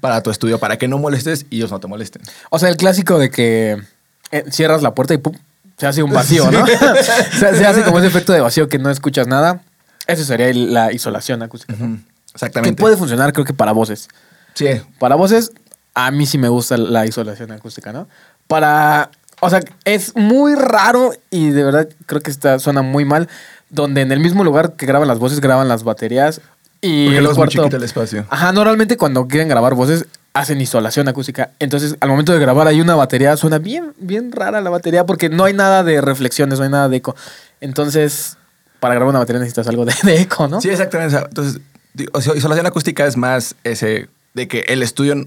para 0.00 0.23
tu 0.23 0.31
estudio, 0.31 0.59
para 0.59 0.76
que 0.76 0.88
no 0.88 0.99
molestes 0.99 1.47
y 1.50 1.56
ellos 1.56 1.71
no 1.71 1.80
te 1.80 1.87
molesten. 1.87 2.23
O 2.50 2.58
sea, 2.58 2.69
el 2.69 2.76
clásico 2.76 3.19
de 3.19 3.30
que 3.30 3.82
eh, 4.30 4.45
cierras 4.50 4.82
la 4.82 4.95
puerta 4.95 5.15
y 5.15 5.19
pum, 5.19 5.34
se 5.76 5.87
hace 5.87 6.02
un 6.02 6.13
vacío, 6.13 6.50
¿no? 6.50 6.67
se, 7.32 7.56
se 7.56 7.67
hace 7.67 7.82
como 7.82 7.99
ese 7.99 8.08
efecto 8.08 8.32
de 8.32 8.41
vacío 8.41 8.69
que 8.69 8.78
no 8.78 8.91
escuchas 8.91 9.26
nada. 9.26 9.63
Eso 10.06 10.25
sería 10.25 10.52
la 10.52 10.93
isolación 10.93 11.43
acústica. 11.43 11.75
¿no? 11.78 11.97
Que 11.97 12.02
Exactamente. 12.34 12.80
puede 12.80 12.97
funcionar, 12.97 13.32
creo 13.32 13.45
que 13.45 13.54
para 13.54 13.73
voces. 13.73 14.08
Sí. 14.54 14.67
Para 14.99 15.15
voces, 15.15 15.52
a 15.95 16.10
mí 16.10 16.26
sí 16.26 16.39
me 16.39 16.49
gusta 16.49 16.76
la 16.76 17.06
isolación 17.06 17.52
acústica, 17.52 17.93
¿no? 17.93 18.08
Para. 18.47 19.10
O 19.41 19.50
sea, 19.50 19.60
es 19.84 20.15
muy 20.17 20.54
raro 20.54 21.13
y 21.30 21.50
de 21.50 21.65
verdad 21.65 21.89
creo 22.06 22.21
que 22.21 22.30
está, 22.30 22.58
suena 22.58 22.82
muy 22.82 23.04
mal. 23.04 23.28
Donde 23.71 24.02
en 24.02 24.13
el 24.13 24.21
mismo 24.21 24.45
lugar 24.45 24.75
que 24.75 24.87
graban 24.87 25.08
las 25.08 25.19
voces, 25.19 25.41
graban 25.41 25.69
las 25.69 25.82
baterías. 25.82 26.41
Y 26.86 27.06
Porque 27.06 27.18
el 27.18 27.25
es 27.25 27.28
muy 27.30 27.36
cuarto. 27.36 27.50
chiquito 27.52 27.76
el 27.78 27.82
espacio. 27.82 28.26
Ajá, 28.28 28.52
normalmente 28.52 28.97
cuando 28.99 29.26
quieren 29.26 29.49
grabar 29.49 29.75
voces 29.75 30.06
hacen 30.34 30.60
isolación 30.60 31.08
acústica. 31.08 31.50
Entonces, 31.58 31.97
al 32.00 32.10
momento 32.10 32.32
de 32.32 32.38
grabar 32.40 32.66
hay 32.66 32.80
una 32.80 32.94
batería, 32.94 33.36
suena 33.38 33.58
bien, 33.58 33.94
bien 33.99 34.32
rara 34.32 34.60
la 34.60 34.68
batería 34.68 35.06
porque 35.06 35.30
no 35.30 35.44
hay 35.44 35.54
nada 35.54 35.82
de 35.82 36.00
reflexiones, 36.00 36.58
no 36.58 36.64
hay 36.64 36.70
nada 36.70 36.88
de 36.88 36.97
eco. 36.97 37.16
Entonces, 37.60 38.36
para 38.80 38.94
grabar 38.94 39.10
una 39.10 39.20
batería 39.20 39.40
necesitas 39.40 39.66
algo 39.68 39.84
de, 39.86 39.94
de 40.02 40.20
eco, 40.20 40.47
¿no? 40.47 40.60
Sí, 40.60 40.68
exactamente. 40.68 41.16
Entonces, 41.16 41.62
o 42.12 42.20
sea, 42.20 42.34
isolación 42.34 42.66
acústica 42.66 43.06
es 43.06 43.16
más 43.16 43.54
ese 43.64 44.08
de 44.34 44.49
que 44.49 44.60
el 44.68 44.82
estudio, 44.82 45.26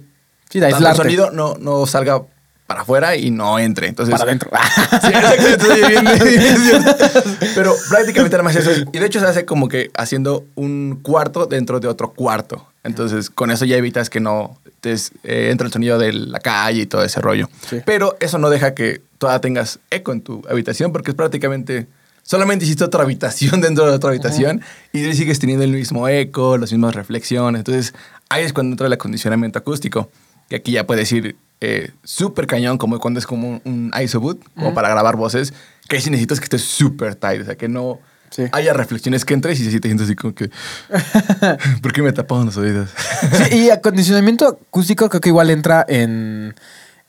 Sí, 0.49 0.59
de 0.59 0.69
el 0.69 0.95
sonido 0.95 1.31
no, 1.31 1.55
no 1.59 1.85
salga 1.87 2.21
para 2.67 2.81
afuera 2.81 3.15
y 3.15 3.31
no 3.31 3.57
entre. 3.59 3.87
Entonces, 3.87 4.11
Para 4.13 4.25
adentro. 4.25 4.51
Sí. 5.01 5.11
Pero 7.55 7.73
prácticamente 7.89 8.35
nada 8.35 8.43
más 8.43 8.55
eso. 8.55 8.71
es- 8.71 8.85
Y 8.91 8.99
de 8.99 9.05
hecho 9.05 9.19
se 9.19 9.25
hace 9.25 9.45
como 9.45 9.67
que 9.67 9.89
haciendo 9.95 10.45
un 10.55 10.99
cuarto 11.01 11.45
dentro 11.45 11.79
de 11.79 11.87
otro 11.87 12.11
cuarto. 12.11 12.67
Entonces, 12.83 13.29
con 13.29 13.51
eso 13.51 13.65
ya 13.65 13.75
evitas 13.77 14.09
que 14.09 14.19
no 14.19 14.59
te 14.81 14.93
eh, 15.23 15.49
entre 15.51 15.67
el 15.67 15.73
sonido 15.73 15.97
de 15.97 16.13
la 16.13 16.39
calle 16.39 16.81
y 16.81 16.85
todo 16.85 17.03
ese 17.03 17.19
rollo. 17.21 17.49
Sí. 17.69 17.77
Pero 17.85 18.15
eso 18.19 18.37
no 18.37 18.49
deja 18.49 18.73
que 18.73 19.01
todavía 19.17 19.41
tengas 19.41 19.79
eco 19.89 20.11
en 20.11 20.21
tu 20.21 20.43
habitación 20.49 20.91
porque 20.91 21.11
es 21.11 21.15
prácticamente... 21.15 21.87
Solamente 22.23 22.65
hiciste 22.65 22.83
otra 22.83 23.03
habitación 23.03 23.61
dentro 23.61 23.85
de 23.85 23.93
otra 23.93 24.09
habitación 24.09 24.61
y 24.91 25.13
sigues 25.13 25.39
teniendo 25.39 25.63
el 25.63 25.71
mismo 25.71 26.09
eco, 26.09 26.57
las 26.57 26.73
mismas 26.73 26.93
reflexiones. 26.93 27.59
Entonces, 27.59 27.93
ahí 28.27 28.43
es 28.43 28.51
cuando 28.51 28.73
entra 28.73 28.87
el 28.87 28.93
acondicionamiento 28.93 29.57
acústico. 29.59 30.09
Que 30.49 30.57
aquí 30.57 30.73
ya 30.73 30.85
puedes 30.85 31.09
ir 31.13 31.37
eh, 31.61 31.91
súper 32.03 32.47
cañón, 32.47 32.77
como 32.77 32.99
cuando 32.99 33.19
es 33.19 33.25
como 33.25 33.61
un, 33.63 33.91
ISO-boot, 34.01 34.43
como 34.55 34.73
para 34.73 34.89
grabar 34.89 35.15
voces, 35.15 35.53
que 35.87 35.99
sí 36.01 36.09
necesitas 36.09 36.39
que 36.39 36.45
esté 36.45 36.59
súper 36.59 37.15
tight, 37.15 37.41
o 37.41 37.45
sea, 37.45 37.55
que 37.55 37.67
no 37.67 37.99
Sí. 38.29 38.43
haya 38.51 38.73
reflexiones 38.73 39.23
que 39.23 39.33
entres 39.33 39.57
y 39.61 39.71
si 39.71 39.79
te 39.79 39.87
sientes 39.87 40.05
así 40.05 40.15
como 40.15 40.35
que... 40.35 40.49
¿Por 41.81 41.93
qué 41.93 42.01
me 42.01 42.11
tapaban 42.11 42.45
los 42.47 42.57
oídos? 42.57 42.89
Sí, 43.49 43.57
y 43.57 43.69
acondicionamiento 43.69 44.45
acústico 44.47 45.07
creo 45.07 45.21
que 45.21 45.29
igual 45.29 45.49
entra 45.49 45.85
en, 45.87 46.53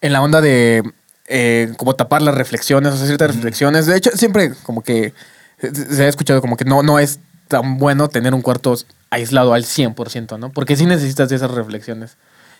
en 0.00 0.12
la 0.12 0.22
onda 0.22 0.40
de 0.40 0.84
eh, 1.26 1.72
como 1.76 1.94
tapar 1.96 2.22
las 2.22 2.36
reflexiones, 2.36 2.92
o 2.92 2.96
sea, 2.96 3.06
ciertas 3.06 3.34
reflexiones. 3.34 3.86
De 3.86 3.96
hecho, 3.96 4.10
siempre 4.14 4.52
como 4.62 4.82
que 4.82 5.12
se 5.60 5.74
se 5.74 6.04
ha 6.04 6.08
escuchado 6.08 6.40
como 6.40 6.56
que 6.56 6.64
no, 6.64 6.84
no 6.84 7.00
es 7.00 7.18
tan 7.48 7.78
bueno 7.78 8.08
tener 8.08 8.32
un 8.32 8.42
cuarto 8.42 8.76
aislado 9.10 9.54
al 9.54 9.64
100%, 9.64 10.38
¿no? 10.38 10.50
Porque 10.50 10.76
sí 10.76 10.86
necesitas 10.86 11.28
de 11.28 11.36
esas 11.36 11.50
reflexiones. 11.50 12.16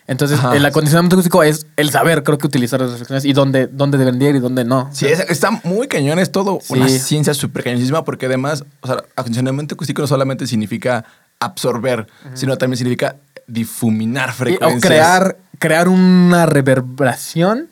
Entonces, 0.09 0.39
Ajá. 0.39 0.55
el 0.55 0.65
acondicionamiento 0.65 1.15
acústico 1.15 1.43
es 1.43 1.67
el 1.77 1.91
saber, 1.91 2.23
creo 2.23 2.37
que 2.39 2.47
utilizar 2.47 2.79
las 2.81 2.89
reflexiones 2.91 3.25
y 3.25 3.33
dónde, 3.33 3.67
dónde 3.67 3.97
deben 3.99 4.19
ir 4.21 4.35
y 4.35 4.39
dónde 4.39 4.65
no. 4.65 4.89
Sí, 4.91 5.05
es- 5.05 5.19
está 5.29 5.51
muy 5.63 5.87
cañón, 5.87 6.17
es 6.17 6.31
todo 6.31 6.59
Sí. 6.61 6.73
una 6.73 6.89
ciencia 6.89 7.33
súper 7.35 7.63
cañonísima 7.63 8.03
porque 8.03 8.25
además, 8.25 8.63
o 8.81 8.87
sea, 8.87 9.03
acondicionamiento 9.15 9.75
acústico 9.75 10.01
no 10.01 10.07
solamente 10.07 10.47
significa 10.47 11.05
absorber, 11.39 12.07
sino 12.33 12.57
también 12.57 12.77
significa 12.77 13.15
difuminar 13.47 14.29
Y- 14.29 14.33
frecuencias. 14.33 14.83
o 14.83 14.87
crear, 14.87 15.37
crear 15.59 15.87
una 15.87 16.45
reverberación 16.45 17.67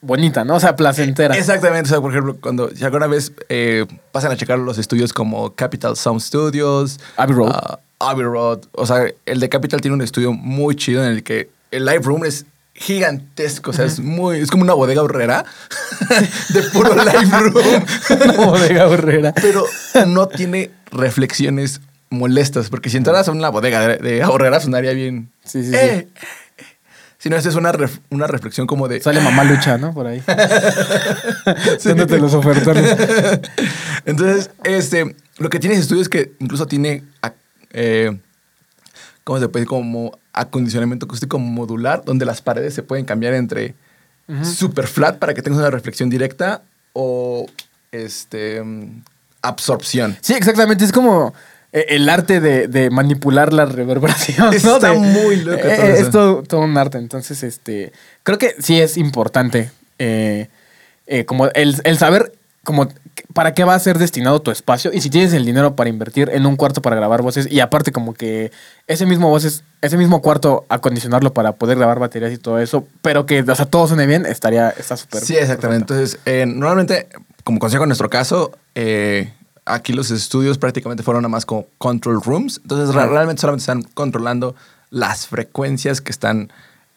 bonita, 0.00 0.44
¿no? 0.44 0.56
O 0.56 0.60
sea, 0.60 0.74
placentera. 0.76 1.36
Exactamente, 1.36 1.88
o 1.88 1.92
sea, 1.92 2.00
por 2.00 2.10
ejemplo, 2.10 2.36
cuando 2.40 2.70
si 2.74 2.84
alguna 2.84 3.06
vez 3.06 3.32
eh, 3.48 3.86
pasan 4.12 4.32
a 4.32 4.36
checar 4.36 4.58
los 4.58 4.78
estudios 4.78 5.12
como 5.12 5.54
Capital 5.54 5.96
Sound 5.96 6.20
Studios, 6.20 6.98
Abbey 7.16 7.36
Road. 7.36 7.50
ah, 7.52 7.78
Abbey 8.00 8.24
Road, 8.24 8.60
o 8.72 8.84
sea, 8.86 9.04
el 9.26 9.40
de 9.40 9.48
Capital 9.48 9.80
tiene 9.80 9.94
un 9.94 10.02
estudio 10.02 10.32
muy 10.32 10.74
chido 10.74 11.04
en 11.04 11.10
el 11.12 11.22
que 11.22 11.50
el 11.72 11.84
live 11.84 12.00
room 12.04 12.24
es 12.24 12.46
gigantesco, 12.74 13.70
o 13.70 13.74
sea, 13.74 13.84
es 13.84 13.98
muy, 14.00 14.38
es 14.38 14.50
como 14.50 14.62
una 14.62 14.72
bodega 14.74 15.02
horrera 15.02 15.44
de 16.50 16.62
puro 16.72 16.94
live 17.04 17.38
room, 17.50 17.84
Una 18.24 18.32
bodega 18.46 18.88
horrera. 18.88 19.34
pero 19.34 19.66
no 20.06 20.26
tiene 20.28 20.70
reflexiones 20.90 21.80
molestas, 22.10 22.70
porque 22.70 22.88
si 22.90 22.96
entraras 22.96 23.28
a 23.28 23.32
una 23.32 23.48
bodega 23.50 23.86
de, 23.88 23.96
de 23.98 24.22
ahorrera 24.22 24.60
sonaría 24.60 24.92
bien. 24.92 25.30
Sí, 25.44 25.62
sí, 25.64 25.70
sí. 25.70 25.76
"Eh, 25.76 25.94
eh". 25.96 26.08
Si 27.18 27.30
no, 27.30 27.36
esta 27.36 27.48
es 27.50 27.54
una, 27.54 27.72
ref- 27.72 28.00
una 28.10 28.26
reflexión 28.26 28.66
como 28.66 28.88
de. 28.88 29.00
Sale 29.00 29.20
mamá 29.20 29.44
lucha, 29.44 29.78
¿no? 29.78 29.94
Por 29.94 30.08
ahí. 30.08 30.20
Dándote 31.84 32.18
los 32.18 32.34
ofertones. 32.34 32.96
Entonces, 34.04 34.50
este, 34.64 35.14
lo 35.38 35.48
que 35.48 35.58
tiene 35.60 35.74
ese 35.74 35.82
estudio 35.82 36.02
es 36.02 36.08
que 36.08 36.32
incluso 36.40 36.66
tiene, 36.66 37.04
eh, 37.72 38.18
¿cómo 39.24 39.38
se 39.38 39.48
puede 39.48 39.62
decir? 39.64 39.68
Como 39.68 40.18
acondicionamiento 40.32 41.06
acústico 41.06 41.38
modular, 41.38 42.04
donde 42.04 42.24
las 42.24 42.40
paredes 42.40 42.74
se 42.74 42.82
pueden 42.82 43.04
cambiar 43.04 43.34
entre 43.34 43.74
super 44.42 44.86
flat 44.86 45.18
para 45.18 45.34
que 45.34 45.42
tengas 45.42 45.58
una 45.60 45.70
reflexión 45.70 46.08
directa 46.08 46.62
o 46.94 47.46
este 47.90 48.62
absorción. 49.42 50.16
Sí, 50.20 50.34
exactamente. 50.34 50.84
Es 50.84 50.92
como 50.92 51.34
eh, 51.72 51.86
el 51.90 52.08
arte 52.08 52.40
de, 52.40 52.68
de 52.68 52.90
manipular 52.90 53.52
la 53.52 53.64
reverberación. 53.66 54.46
¿no? 54.46 54.52
Está 54.52 54.78
De- 54.92 54.98
muy 54.98 55.36
loco 55.36 55.58
eh, 55.62 55.76
todo 55.76 55.86
es 55.86 56.10
todo, 56.10 56.42
todo 56.44 56.60
un 56.62 56.76
arte. 56.78 56.98
Entonces, 56.98 57.42
este. 57.42 57.92
Creo 58.22 58.38
que 58.38 58.54
sí 58.58 58.80
es 58.80 58.96
importante. 58.96 59.70
eh, 59.98 60.48
eh, 61.06 61.24
como 61.24 61.48
el, 61.48 61.76
el 61.84 61.98
saber 61.98 62.32
como 62.64 62.88
para 63.32 63.54
qué 63.54 63.64
va 63.64 63.74
a 63.74 63.78
ser 63.78 63.98
destinado 63.98 64.42
tu 64.42 64.50
espacio 64.50 64.92
y 64.92 65.00
si 65.00 65.10
tienes 65.10 65.32
el 65.32 65.44
dinero 65.44 65.74
para 65.76 65.90
invertir 65.90 66.30
en 66.30 66.46
un 66.46 66.56
cuarto 66.56 66.82
para 66.82 66.96
grabar 66.96 67.22
voces 67.22 67.50
y 67.50 67.60
aparte 67.60 67.92
como 67.92 68.14
que 68.14 68.52
ese 68.86 69.06
mismo 69.06 69.28
voces 69.28 69.64
ese 69.80 69.96
mismo 69.96 70.20
cuarto 70.20 70.66
acondicionarlo 70.68 71.32
para 71.32 71.52
poder 71.52 71.78
grabar 71.78 71.98
baterías 71.98 72.32
y 72.32 72.38
todo 72.38 72.58
eso 72.58 72.86
pero 73.00 73.26
que 73.26 73.40
o 73.40 73.54
sea 73.54 73.66
todo 73.66 73.86
suene 73.86 74.06
bien 74.06 74.26
estaría 74.26 74.70
está 74.70 74.96
súper 74.96 75.22
Sí, 75.24 75.36
exactamente. 75.36 75.94
Entonces, 75.94 76.18
eh, 76.26 76.46
normalmente, 76.46 77.08
como 77.44 77.58
consejo 77.58 77.84
en 77.84 77.88
nuestro 77.88 78.10
caso, 78.10 78.52
eh, 78.74 79.32
aquí 79.64 79.92
los 79.92 80.10
estudios 80.10 80.58
prácticamente 80.58 81.02
fueron 81.02 81.22
nada 81.22 81.30
más 81.30 81.46
como 81.46 81.66
control 81.78 82.20
rooms. 82.22 82.60
Entonces, 82.62 82.94
realmente 82.94 83.40
solamente 83.40 83.62
están 83.62 83.82
controlando 83.94 84.54
las 84.90 85.26
frecuencias 85.26 86.00
que 86.00 86.12
están, 86.12 86.52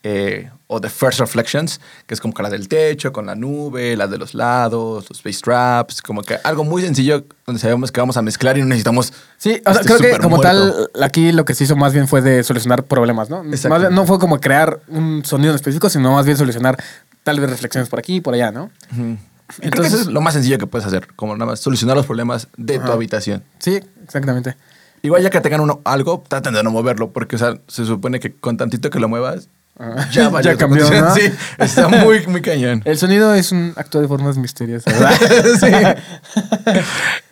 eh, 0.08 0.52
o 0.68 0.80
the 0.80 0.88
first 0.90 1.20
reflections, 1.20 1.82
que 2.06 2.14
es 2.14 2.22
como 2.22 2.32
que 2.36 2.44
la 2.44 2.50
del 2.52 2.68
techo, 2.68 3.12
con 3.12 3.26
la 3.26 3.34
nube, 3.34 3.98
las 3.98 4.12
de 4.12 4.20
los 4.20 4.36
lados, 4.36 5.08
los 5.10 5.24
bass 5.24 5.42
traps, 5.42 6.02
como 6.04 6.22
que 6.22 6.38
algo 6.44 6.64
muy 6.64 6.84
sencillo 6.84 7.26
donde 7.46 7.60
sabemos 7.60 7.92
que 7.92 8.00
vamos 8.02 8.16
a 8.16 8.22
mezclar 8.22 8.56
y 8.58 8.62
no 8.62 8.68
necesitamos. 8.68 9.12
Sí, 9.38 9.60
o 9.66 9.72
sea, 9.74 9.82
este 9.82 9.96
creo 9.96 10.14
que 10.16 10.20
como 10.22 10.38
muerto. 10.38 10.88
tal, 10.94 11.04
aquí 11.04 11.32
lo 11.32 11.44
que 11.44 11.56
se 11.56 11.64
hizo 11.64 11.76
más 11.76 11.92
bien 11.92 12.08
fue 12.08 12.22
de 12.22 12.44
solucionar 12.44 12.84
problemas, 12.84 13.32
¿no? 13.32 13.44
Más 13.44 13.92
no 13.92 14.06
fue 14.06 14.20
como 14.20 14.40
crear 14.40 14.80
un 14.90 15.26
sonido 15.26 15.50
en 15.52 15.56
específico, 15.56 15.90
sino 15.90 16.12
más 16.14 16.26
bien 16.28 16.38
solucionar 16.38 16.78
tal 17.24 17.40
vez 17.40 17.50
reflexiones 17.50 17.90
por 17.90 17.98
aquí 17.98 18.18
y 18.18 18.22
por 18.22 18.36
allá, 18.36 18.52
¿no? 18.52 18.70
Ujú. 18.92 19.02
Y 19.02 19.08
creo 19.08 19.18
que 19.60 19.66
Entonces- 19.68 19.94
eso 19.94 20.02
es 20.04 20.08
lo 20.08 20.22
más 20.22 20.34
sencillo 20.36 20.60
que 20.60 20.68
puedes 20.68 20.86
hacer, 20.88 21.08
como 21.16 21.34
nada 21.36 21.52
más 21.52 21.60
solucionar 21.60 21.98
los 21.98 22.06
problemas 22.06 22.48
de 22.58 22.78
tu 22.78 22.84
Ajá. 22.84 22.94
habitación. 22.94 23.44
Sí, 23.58 23.80
exactamente. 24.04 24.56
Igual 25.02 25.22
ya 25.24 25.30
que 25.32 25.42
tengan 25.42 25.62
uno, 25.62 25.82
algo, 25.84 26.24
traten 26.28 26.54
de 26.54 26.64
no 26.64 26.70
moverlo, 26.72 27.12
porque 27.12 27.36
o 27.36 27.40
sea, 27.40 27.58
se 27.68 27.86
supone 27.86 28.20
que 28.20 28.34
con 28.36 28.58
tantito 28.58 28.90
que 28.92 29.00
lo 29.00 29.08
muevas, 29.10 29.50
Ah. 29.78 30.08
ya, 30.12 30.30
valió 30.30 30.52
Ya 30.52 30.58
cambió. 30.58 30.90
¿no? 30.90 31.16
Sí, 31.16 31.32
está 31.58 31.88
muy, 32.04 32.26
muy 32.28 32.42
cañón. 32.42 32.82
El 32.86 32.98
sonido 32.98 33.34
es 33.34 33.52
un 33.52 33.74
acto 33.76 34.02
de 34.02 34.08
formas 34.08 34.38
misteriosas, 34.38 34.94
¿verdad? 34.94 35.98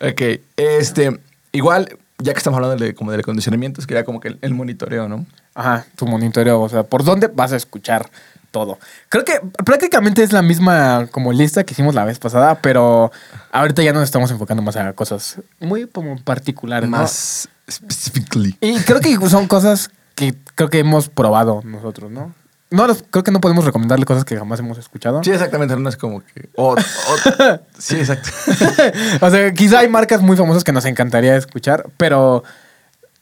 Ok, 0.00 0.40
este, 0.56 1.18
igual, 1.52 1.96
ya 2.18 2.32
que 2.32 2.38
estamos 2.38 2.58
hablando 2.58 2.84
de, 2.84 2.94
como 2.94 3.10
del 3.10 3.20
acondicionamiento, 3.20 3.80
quería 3.86 4.04
como 4.04 4.20
que 4.20 4.28
el, 4.28 4.38
el 4.42 4.54
monitoreo, 4.54 5.08
¿no? 5.08 5.26
Ajá, 5.54 5.86
tu 5.96 6.06
monitoreo, 6.06 6.60
o 6.60 6.68
sea, 6.68 6.82
¿por 6.82 7.04
dónde 7.04 7.28
vas 7.28 7.52
a 7.52 7.56
escuchar 7.56 8.10
todo? 8.50 8.78
Creo 9.08 9.24
que 9.24 9.40
prácticamente 9.64 10.22
es 10.22 10.32
la 10.32 10.42
misma 10.42 11.08
como 11.10 11.32
lista 11.32 11.64
que 11.64 11.72
hicimos 11.72 11.94
la 11.94 12.04
vez 12.04 12.18
pasada, 12.18 12.56
pero 12.60 13.10
ahorita 13.52 13.82
ya 13.82 13.92
nos 13.92 14.04
estamos 14.04 14.30
enfocando 14.30 14.62
más 14.62 14.76
a 14.76 14.92
cosas 14.92 15.40
muy 15.60 15.86
como 15.86 16.18
particulares, 16.18 16.90
¿no? 16.90 16.98
Más 16.98 17.48
specifically. 17.70 18.56
Y 18.60 18.78
creo 18.80 19.00
que 19.00 19.16
son 19.28 19.46
cosas 19.46 19.90
que 20.14 20.34
creo 20.54 20.70
que 20.70 20.78
hemos 20.78 21.08
probado 21.08 21.60
nosotros, 21.64 22.10
¿no? 22.10 22.34
No, 22.70 22.86
los- 22.86 23.04
creo 23.08 23.22
que 23.22 23.30
no 23.30 23.40
podemos 23.40 23.64
recomendarle 23.64 24.04
cosas 24.04 24.24
que 24.24 24.36
jamás 24.36 24.58
hemos 24.60 24.78
escuchado. 24.78 25.22
Sí, 25.22 25.30
exactamente, 25.30 25.76
no 25.76 25.88
es 25.88 25.96
como 25.96 26.20
que... 26.24 26.48
o- 26.56 26.72
o- 26.74 26.76
sí, 27.78 27.96
exacto. 27.96 28.30
o 29.20 29.30
sea, 29.30 29.52
quizá 29.52 29.80
hay 29.80 29.88
marcas 29.88 30.22
muy 30.22 30.36
famosas 30.36 30.64
que 30.64 30.72
nos 30.72 30.84
encantaría 30.84 31.36
escuchar, 31.36 31.86
pero 31.96 32.42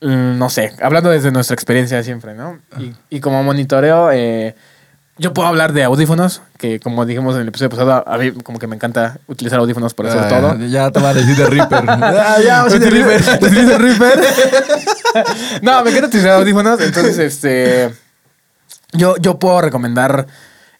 mm, 0.00 0.38
no 0.38 0.48
sé, 0.48 0.72
hablando 0.80 1.10
desde 1.10 1.30
nuestra 1.32 1.54
experiencia 1.54 2.02
siempre, 2.02 2.34
¿no? 2.34 2.58
Y, 2.78 2.94
y 3.10 3.20
como 3.20 3.42
monitoreo, 3.42 4.10
eh, 4.12 4.54
yo 5.18 5.34
puedo 5.34 5.46
hablar 5.46 5.72
de 5.72 5.84
audífonos, 5.84 6.40
que 6.58 6.80
como 6.80 7.04
dijimos 7.04 7.34
en 7.36 7.42
el 7.42 7.48
episodio 7.48 7.70
pasado, 7.70 8.04
a 8.06 8.18
mí 8.18 8.32
como 8.32 8.58
que 8.58 8.66
me 8.66 8.76
encanta 8.76 9.18
utilizar 9.26 9.58
audífonos 9.58 9.92
para 9.94 10.08
hacer 10.08 10.22
Ah, 10.24 10.28
todo. 10.56 10.66
Ya 10.66 10.90
te 10.90 11.00
va 11.00 11.10
a 11.10 11.14
decir 11.14 11.36
de 11.36 11.46
Reaper. 11.46 11.84
Ah, 11.88 12.36
ya, 12.42 12.64
de 12.64 12.90
Reaper. 12.90 13.22
utiliza 13.42 13.78
Reaper. 13.78 14.20
no, 15.62 15.84
me 15.84 15.90
encanta 15.90 16.08
utilizar 16.08 16.32
audífonos. 16.32 16.80
Entonces, 16.80 17.18
este. 17.18 17.90
Yo, 18.92 19.16
yo 19.18 19.38
puedo 19.38 19.60
recomendar. 19.60 20.26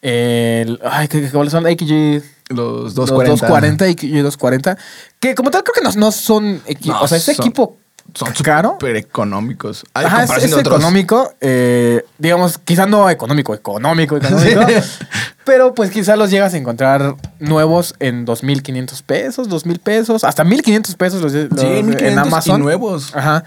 El, 0.01 0.81
ay, 0.85 1.07
¿qué, 1.09 1.31
cuáles 1.31 1.53
son? 1.53 1.65
AKG 1.67 2.23
Los 2.49 2.95
240. 2.95 3.31
240. 3.47 3.85
240 3.85 3.85
AKG 3.85 4.23
240. 4.23 4.79
Que 5.21 5.35
como 5.35 5.51
tal 5.51 5.63
creo 5.63 5.75
que 5.75 5.83
no, 5.83 6.07
no 6.07 6.11
son 6.11 6.61
equipos. 6.67 6.99
No, 6.99 7.03
o 7.03 7.09
sea, 7.09 7.19
es 7.19 7.25
son- 7.25 7.35
equipo 7.37 7.77
Son 8.15 8.33
caro. 8.45 8.73
súper 8.73 8.97
económicos. 8.97 9.85
Hay 9.95 10.05
Ajá, 10.07 10.25
es, 10.25 10.45
es 10.45 10.57
económico. 10.59 11.33
eh, 11.41 12.05
digamos, 12.19 12.59
quizá 12.59 12.85
no 12.87 13.09
económico, 13.09 13.55
económico, 13.55 14.17
económico. 14.17 14.67
Sí. 14.69 14.75
Pero 15.45 15.75
pues 15.75 15.91
quizá 15.91 16.15
los 16.17 16.31
llegas 16.31 16.55
a 16.55 16.57
encontrar 16.59 17.17
nuevos 17.41 17.95
en 17.99 18.27
2.500 18.27 19.03
pesos, 19.03 19.49
2.000 19.49 19.81
pesos, 19.81 20.25
hasta 20.25 20.45
1.500 20.45 20.97
pesos 20.97 21.21
los, 21.23 21.33
los- 21.33 21.61
Sí, 21.61 21.67
1500 21.67 22.03
en 22.03 22.19
Amazon. 22.19 22.61
y 22.61 22.63
nuevos. 22.63 23.15
Ajá. 23.17 23.45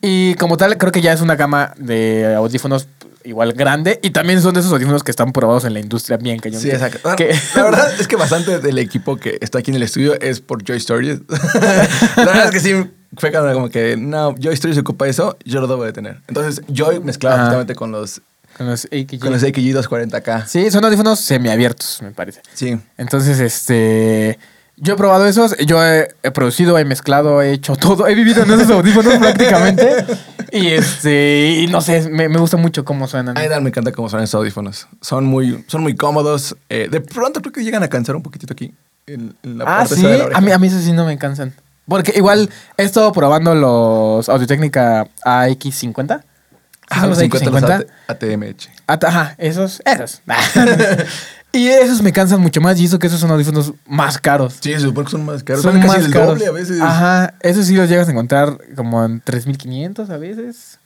Y 0.00 0.34
como 0.36 0.56
tal, 0.56 0.76
creo 0.78 0.92
que 0.92 1.00
ya 1.00 1.12
es 1.12 1.20
una 1.20 1.36
gama 1.36 1.72
de 1.76 2.34
audífonos 2.36 2.86
igual 3.24 3.54
grande. 3.54 3.98
Y 4.02 4.10
también 4.10 4.40
son 4.40 4.54
de 4.54 4.60
esos 4.60 4.72
audífonos 4.72 5.02
que 5.02 5.10
están 5.10 5.32
probados 5.32 5.64
en 5.64 5.74
la 5.74 5.80
industria 5.80 6.16
bien 6.16 6.38
cañón. 6.38 6.60
Sí, 6.62 6.70
exacto. 6.70 7.16
Que- 7.16 7.34
La 7.56 7.62
verdad 7.64 7.92
es 8.00 8.06
que 8.06 8.14
bastante 8.16 8.60
del 8.60 8.78
equipo 8.78 9.16
que 9.16 9.36
está 9.40 9.58
aquí 9.58 9.72
en 9.72 9.76
el 9.76 9.82
estudio 9.82 10.18
es 10.20 10.40
por 10.40 10.62
Joy 10.62 10.76
Stories. 10.76 11.20
la 11.28 12.24
verdad 12.24 12.44
es 12.46 12.50
que 12.52 12.60
sí, 12.60 12.74
fue 13.16 13.32
como 13.32 13.52
como 13.52 13.68
que, 13.68 13.96
no, 13.96 14.34
Joy 14.38 14.54
Stories 14.54 14.78
ocupa 14.78 15.06
eso, 15.06 15.36
yo 15.44 15.60
lo 15.60 15.66
debo 15.66 15.84
de 15.84 15.92
tener. 15.92 16.20
Entonces, 16.28 16.62
Joy 16.72 17.00
mezclaba 17.00 17.38
justamente 17.40 17.74
con 17.74 17.92
los, 17.92 18.20
con 18.56 18.66
los 18.66 18.86
AKG. 18.86 19.18
con 19.20 19.32
los 19.32 19.42
AKG 19.42 19.74
240K. 19.74 20.46
Sí, 20.46 20.70
son 20.70 20.84
audífonos 20.84 21.20
semiabiertos, 21.20 22.00
me 22.02 22.10
parece. 22.10 22.42
Sí. 22.54 22.78
Entonces, 22.96 23.40
este. 23.40 24.38
Yo 24.78 24.92
he 24.92 24.96
probado 24.96 25.26
esos, 25.26 25.56
yo 25.56 25.82
he, 25.82 26.06
he 26.22 26.30
producido, 26.30 26.78
he 26.78 26.84
mezclado, 26.84 27.40
he 27.40 27.52
hecho 27.52 27.76
todo, 27.76 28.06
he 28.08 28.14
vivido 28.14 28.42
en 28.42 28.50
esos 28.50 28.70
audífonos 28.70 29.14
prácticamente. 29.18 30.04
Y 30.52 30.66
este, 30.68 31.62
y 31.62 31.66
no 31.68 31.80
sé, 31.80 32.10
me, 32.10 32.28
me 32.28 32.38
gusta 32.38 32.58
mucho 32.58 32.84
cómo 32.84 33.08
suenan. 33.08 33.38
A 33.38 33.40
mí 33.40 33.48
me 33.62 33.68
encanta 33.70 33.90
cómo 33.92 34.10
son 34.10 34.22
esos 34.22 34.34
audífonos. 34.34 34.86
Son 35.00 35.24
muy, 35.24 35.64
son 35.66 35.82
muy 35.82 35.96
cómodos. 35.96 36.56
Eh, 36.68 36.88
de 36.90 37.00
pronto 37.00 37.40
creo 37.40 37.52
que 37.52 37.64
llegan 37.64 37.82
a 37.82 37.88
cansar 37.88 38.16
un 38.16 38.22
poquitito 38.22 38.52
aquí. 38.52 38.74
En, 39.06 39.34
en 39.42 39.58
la 39.58 39.64
ah, 39.64 39.78
parte 39.78 39.94
sí, 39.94 40.02
de 40.02 40.18
la 40.18 40.36
a 40.36 40.40
mí, 40.42 40.52
a 40.52 40.58
mí 40.58 40.66
esos 40.66 40.82
sí 40.82 40.92
no 40.92 41.06
me 41.06 41.16
cansan. 41.16 41.54
Porque 41.88 42.12
igual 42.16 42.50
he 42.76 42.82
estado 42.82 43.12
probando 43.12 43.54
los 43.54 44.28
Audio-Técnica 44.28 45.06
AX50. 45.24 46.22
Ah, 46.88 47.00
¿Son 47.00 47.10
los 47.10 47.18
50, 47.18 47.50
los 47.50 47.62
AT- 47.62 47.86
ATMH. 48.08 48.68
Ah, 48.86 48.98
Ajá, 49.06 49.34
esos, 49.38 49.82
esos. 49.84 50.22
y 51.52 51.68
esos 51.68 52.02
me 52.02 52.12
cansan 52.12 52.40
mucho 52.40 52.60
más 52.60 52.78
y 52.78 52.84
eso 52.84 52.98
que 52.98 53.06
esos 53.08 53.18
son 53.20 53.30
audífonos 53.30 53.72
más 53.86 54.18
caros. 54.18 54.56
Sí, 54.60 54.72
se 54.72 54.80
supone 54.80 55.04
que 55.06 55.10
son 55.10 55.24
más 55.24 55.42
caros. 55.42 55.62
Son 55.62 55.72
Son 55.72 55.80
casi 55.82 55.96
más 55.96 56.06
el 56.06 56.12
caros. 56.12 56.28
doble 56.30 56.46
a 56.46 56.50
veces. 56.52 56.80
Ajá, 56.80 57.34
esos 57.40 57.66
sí 57.66 57.74
los 57.74 57.88
llegas 57.88 58.08
a 58.08 58.12
encontrar 58.12 58.56
como 58.76 59.04
en 59.04 59.20
3500 59.20 60.10
a 60.10 60.16
veces. 60.18 60.78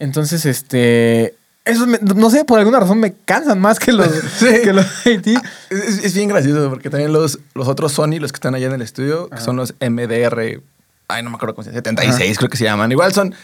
Entonces, 0.00 0.44
este. 0.46 1.34
Esos, 1.64 1.86
me- 1.86 1.98
no 1.98 2.28
sé, 2.30 2.44
por 2.44 2.58
alguna 2.58 2.78
razón 2.80 3.00
me 3.00 3.14
cansan 3.24 3.58
más 3.60 3.78
que 3.78 3.92
los, 3.92 4.06
Sí. 4.38 4.46
que 4.62 4.72
los 4.72 4.84
AT. 5.06 5.26
Es, 5.26 5.40
es- 5.70 6.04
es 6.04 6.14
bien 6.14 6.28
gracioso 6.28 6.68
porque 6.68 6.90
también 6.90 7.12
los, 7.12 7.38
los 7.54 7.68
otros 7.68 7.92
Sony, 7.92 8.18
los 8.20 8.32
que 8.32 8.36
están 8.36 8.54
allá 8.54 8.66
en 8.66 8.74
el 8.74 8.82
estudio, 8.82 9.28
que 9.28 9.36
Ajá. 9.36 9.44
son 9.44 9.56
los 9.56 9.74
MDR, 9.80 10.60
ay, 11.08 11.22
no 11.22 11.30
me 11.30 11.36
acuerdo 11.36 11.54
cómo 11.54 11.64
se 11.64 11.70
llama, 11.70 11.76
76 11.82 12.36
creo 12.38 12.50
que 12.50 12.56
se 12.58 12.64
llaman. 12.64 12.92
Igual 12.92 13.12
son, 13.14 13.34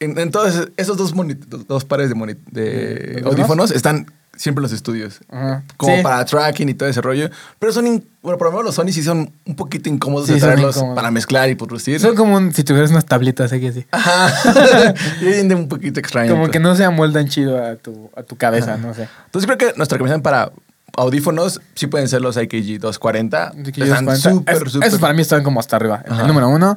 en, 0.00 0.18
en 0.18 0.30
todos 0.32 0.68
esos 0.76 0.96
dos, 0.96 1.14
dos- 1.68 1.84
pares 1.84 2.10
de, 2.10 2.14
de 2.50 3.22
audífonos 3.24 3.70
están 3.70 4.06
siempre 4.36 4.62
los 4.62 4.72
estudios. 4.72 5.20
Ajá. 5.28 5.62
Como 5.76 5.96
Sí. 5.96 6.02
para 6.02 6.24
tracking 6.24 6.68
y 6.68 6.74
todo 6.74 6.88
ese 6.88 7.00
rollo. 7.00 7.30
Pero 7.58 7.72
son, 7.72 7.86
in- 7.86 8.04
bueno, 8.22 8.38
por 8.38 8.46
lo 8.48 8.52
menos 8.52 8.64
los 8.66 8.74
Sony 8.74 8.92
sí 8.92 9.02
son 9.02 9.30
un 9.44 9.56
poquito 9.56 9.88
incómodos 9.88 10.26
Sí, 10.26 10.34
de 10.34 10.40
traerlos 10.40 10.76
incómodos. 10.76 10.96
para 10.96 11.10
mezclar 11.10 11.48
y 11.50 11.54
producir. 11.54 12.00
Son 12.00 12.14
como 12.16 12.36
un- 12.36 12.52
si 12.52 12.64
tuvieras 12.64 12.90
unas 12.90 13.04
tablitas 13.06 13.52
aquí 13.52 13.66
así. 13.68 13.86
Ajá. 13.90 14.32
y 15.20 15.52
un 15.52 15.68
poquito 15.68 16.00
extraño. 16.00 16.32
Como 16.32 16.48
que 16.50 16.58
no 16.60 16.74
se 16.76 16.84
amoldan 16.84 17.28
chido 17.28 17.62
a 17.64 17.76
tu, 17.76 18.10
a 18.16 18.22
tu 18.22 18.36
cabeza, 18.36 18.76
no 18.76 18.94
sé. 18.94 19.08
Entonces 19.26 19.46
creo 19.46 19.58
que 19.58 19.76
nuestra 19.76 19.96
recomendación 19.96 20.22
para 20.22 20.50
audífonos 20.96 21.60
sí 21.74 21.86
pueden 21.86 22.08
ser 22.08 22.20
los 22.22 22.36
IKG 22.36 22.78
240. 22.80 23.48
Así 23.48 23.72
que 23.72 23.82
Están 23.84 24.16
súper, 24.16 24.68
súper... 24.70 24.88
Esos 24.88 25.00
para 25.00 25.14
mí 25.14 25.22
están 25.22 25.42
como 25.42 25.60
hasta 25.60 25.76
arriba. 25.76 26.02
Ajá. 26.08 26.22
el 26.22 26.26
número 26.28 26.48
uno. 26.48 26.76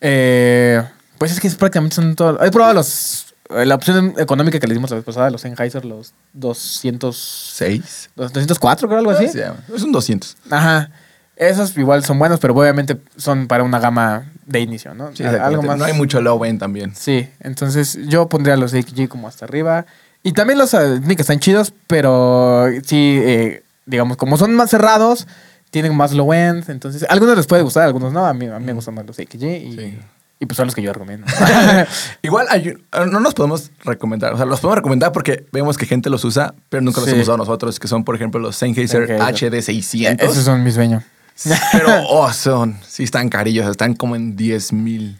eh, 0.00 0.82
pues 1.18 1.32
es 1.32 1.40
que 1.40 1.50
prácticamente 1.50 1.96
son 1.96 2.14
todos. 2.14 2.38
He 2.42 2.50
probado 2.50 2.74
los. 2.74 3.29
Eh, 3.56 3.66
La 3.66 3.74
opción 3.74 4.14
económica 4.18 4.58
que 4.58 4.66
le 4.66 4.74
dimos 4.74 4.90
la 4.90 4.96
vez 4.96 5.04
pasada, 5.04 5.30
los 5.30 5.40
Sennheiser, 5.40 5.84
los 5.84 6.12
200. 6.32 7.16
6. 7.54 8.10
204, 8.16 8.88
creo, 8.88 8.98
algo 8.98 9.10
así. 9.10 9.28
Sí, 9.28 9.40
es 9.74 9.82
un 9.82 9.92
200. 9.92 10.36
Ajá. 10.50 10.90
Esos 11.36 11.76
igual 11.78 12.04
son 12.04 12.18
buenos, 12.18 12.38
pero 12.38 12.54
obviamente 12.54 12.98
son 13.16 13.48
para 13.48 13.64
una 13.64 13.78
gama 13.78 14.26
de 14.44 14.60
inicio, 14.60 14.92
¿no? 14.94 15.10
Sí, 15.14 15.24
Algo 15.24 15.62
más. 15.62 15.78
No 15.78 15.84
hay 15.84 15.94
mucho 15.94 16.20
low 16.20 16.44
end 16.44 16.60
también. 16.60 16.94
Sí, 16.94 17.28
entonces 17.40 17.98
yo 18.08 18.28
pondría 18.28 18.56
los 18.58 18.74
AKG 18.74 19.08
como 19.08 19.26
hasta 19.26 19.46
arriba. 19.46 19.86
Y 20.22 20.32
también 20.32 20.58
los 20.58 20.74
eh, 20.74 21.00
que 21.06 21.22
están 21.22 21.40
chidos, 21.40 21.72
pero 21.86 22.66
sí, 22.84 23.18
eh, 23.22 23.62
digamos, 23.86 24.18
como 24.18 24.36
son 24.36 24.54
más 24.54 24.68
cerrados, 24.68 25.26
tienen 25.70 25.96
más 25.96 26.12
low 26.12 26.34
end. 26.34 26.68
Entonces, 26.68 27.04
a 27.04 27.06
algunos 27.06 27.36
les 27.38 27.46
puede 27.46 27.62
gustar, 27.62 27.84
a 27.84 27.86
algunos 27.86 28.12
no. 28.12 28.26
A 28.26 28.34
mí, 28.34 28.46
a 28.46 28.58
mí 28.58 28.66
me 28.66 28.74
gustan 28.74 28.94
más 28.94 29.06
los 29.06 29.18
AKG. 29.18 29.42
Y, 29.42 29.76
Sí. 29.76 29.98
Y 30.42 30.46
pues 30.46 30.56
son 30.56 30.66
los 30.66 30.74
que 30.74 30.80
yo 30.82 30.92
recomiendo. 30.92 31.26
Igual 32.22 32.46
hay 32.50 32.68
un- 32.70 33.10
no 33.10 33.20
nos 33.20 33.34
podemos 33.34 33.70
recomendar, 33.84 34.32
o 34.32 34.36
sea, 34.38 34.46
los 34.46 34.58
podemos 34.60 34.76
recomendar 34.76 35.12
porque 35.12 35.46
vemos 35.52 35.76
que 35.76 35.84
gente 35.86 36.08
los 36.10 36.24
usa, 36.24 36.54
pero 36.70 36.80
nunca 36.82 37.00
los 37.00 37.08
Sí. 37.10 37.14
hemos 37.14 37.24
usado 37.24 37.36
nosotros, 37.38 37.78
que 37.78 37.86
son, 37.88 38.04
por 38.04 38.14
ejemplo, 38.16 38.40
los 38.40 38.56
Sennheiser 38.56 39.06
Sennheiser. 39.06 39.52
HD600. 39.52 40.16
Esos 40.22 40.44
son 40.44 40.64
mis 40.64 40.74
sueños. 40.74 41.04
Pero, 41.72 41.88
oh, 42.08 42.30
son, 42.32 42.78
sí 42.86 43.02
están 43.04 43.28
carillos, 43.30 43.66
están 43.70 43.94
como 43.94 44.14
en 44.16 44.36
10 44.36 44.72
mil. 44.74 45.18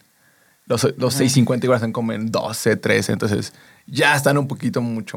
Los, 0.67 0.83
los 0.99 1.15
650 1.15 1.65
igual 1.67 1.77
están 1.77 1.93
como 1.93 2.13
en 2.13 2.31
12, 2.31 2.77
13, 2.77 3.13
entonces 3.13 3.53
ya 3.87 4.15
están 4.15 4.37
un 4.39 4.47
poquito 4.47 4.83
mucho, 4.83 5.17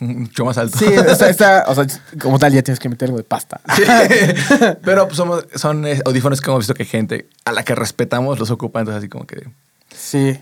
mucho 0.00 0.44
más 0.44 0.58
altos. 0.58 0.80
Sí, 0.80 0.86
está, 0.86 1.28
está- 1.28 1.64
o 1.68 1.74
sea, 1.74 1.86
como 2.20 2.38
tal 2.38 2.52
ya 2.52 2.62
tienes 2.62 2.78
que 2.78 2.88
meter 2.88 3.08
algo 3.08 3.18
de 3.18 3.24
pasta. 3.24 3.60
Sí. 3.76 3.82
Pero 4.82 5.06
pues, 5.06 5.16
somos, 5.16 5.46
son 5.54 5.86
eh, 5.86 6.00
audífonos 6.04 6.40
que 6.40 6.50
hemos 6.50 6.60
visto 6.60 6.74
que 6.74 6.84
gente 6.84 7.28
a 7.44 7.52
la 7.52 7.62
que 7.62 7.74
respetamos 7.74 8.38
los 8.38 8.50
ocupa, 8.50 8.80
entonces 8.80 8.98
así 9.00 9.08
como 9.08 9.26
que... 9.26 9.48
Sí. 9.94 10.38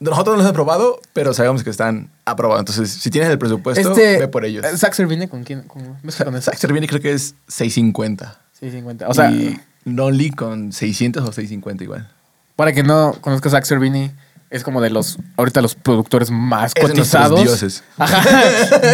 Nosotros 0.00 0.34
no 0.34 0.36
los 0.36 0.42
hemos 0.44 0.52
probado, 0.54 1.00
pero 1.12 1.34
sabemos 1.34 1.64
que 1.64 1.70
están 1.70 2.08
aprobados. 2.24 2.60
Entonces, 2.60 2.88
si 2.90 3.10
tienes 3.10 3.30
el 3.30 3.38
presupuesto, 3.38 3.90
Este, 3.90 4.18
ve 4.18 4.28
por 4.28 4.44
ellos. 4.44 4.64
Saxer 4.78 5.08
viene 5.08 5.28
con 5.28 5.42
quién? 5.42 5.62
¿Con, 5.62 5.96
¿ves 6.04 6.14
con 6.16 6.32
creo 6.40 7.00
que 7.00 7.12
es 7.12 7.34
650. 7.48 8.38
Sí, 8.60 8.70
50. 8.70 9.08
O 9.08 9.14
sea, 9.14 9.30
y 9.30 9.60
Lonely 9.84 10.30
con 10.30 10.72
600 10.72 11.22
o 11.22 11.32
650 11.32 11.82
igual. 11.84 12.08
para 12.54 12.72
que 12.72 12.84
no 12.84 13.16
conozcas 13.20 13.54
a 13.54 13.58
Axel 13.58 13.80
Vini, 13.80 14.12
es 14.50 14.62
como 14.64 14.80
de 14.80 14.88
los, 14.90 15.18
ahorita 15.36 15.60
los 15.60 15.74
productores 15.74 16.30
más 16.30 16.72
Es 16.74 16.82
cotizados. 16.86 17.42
dioses. 17.42 17.82
Ajá. 17.98 18.22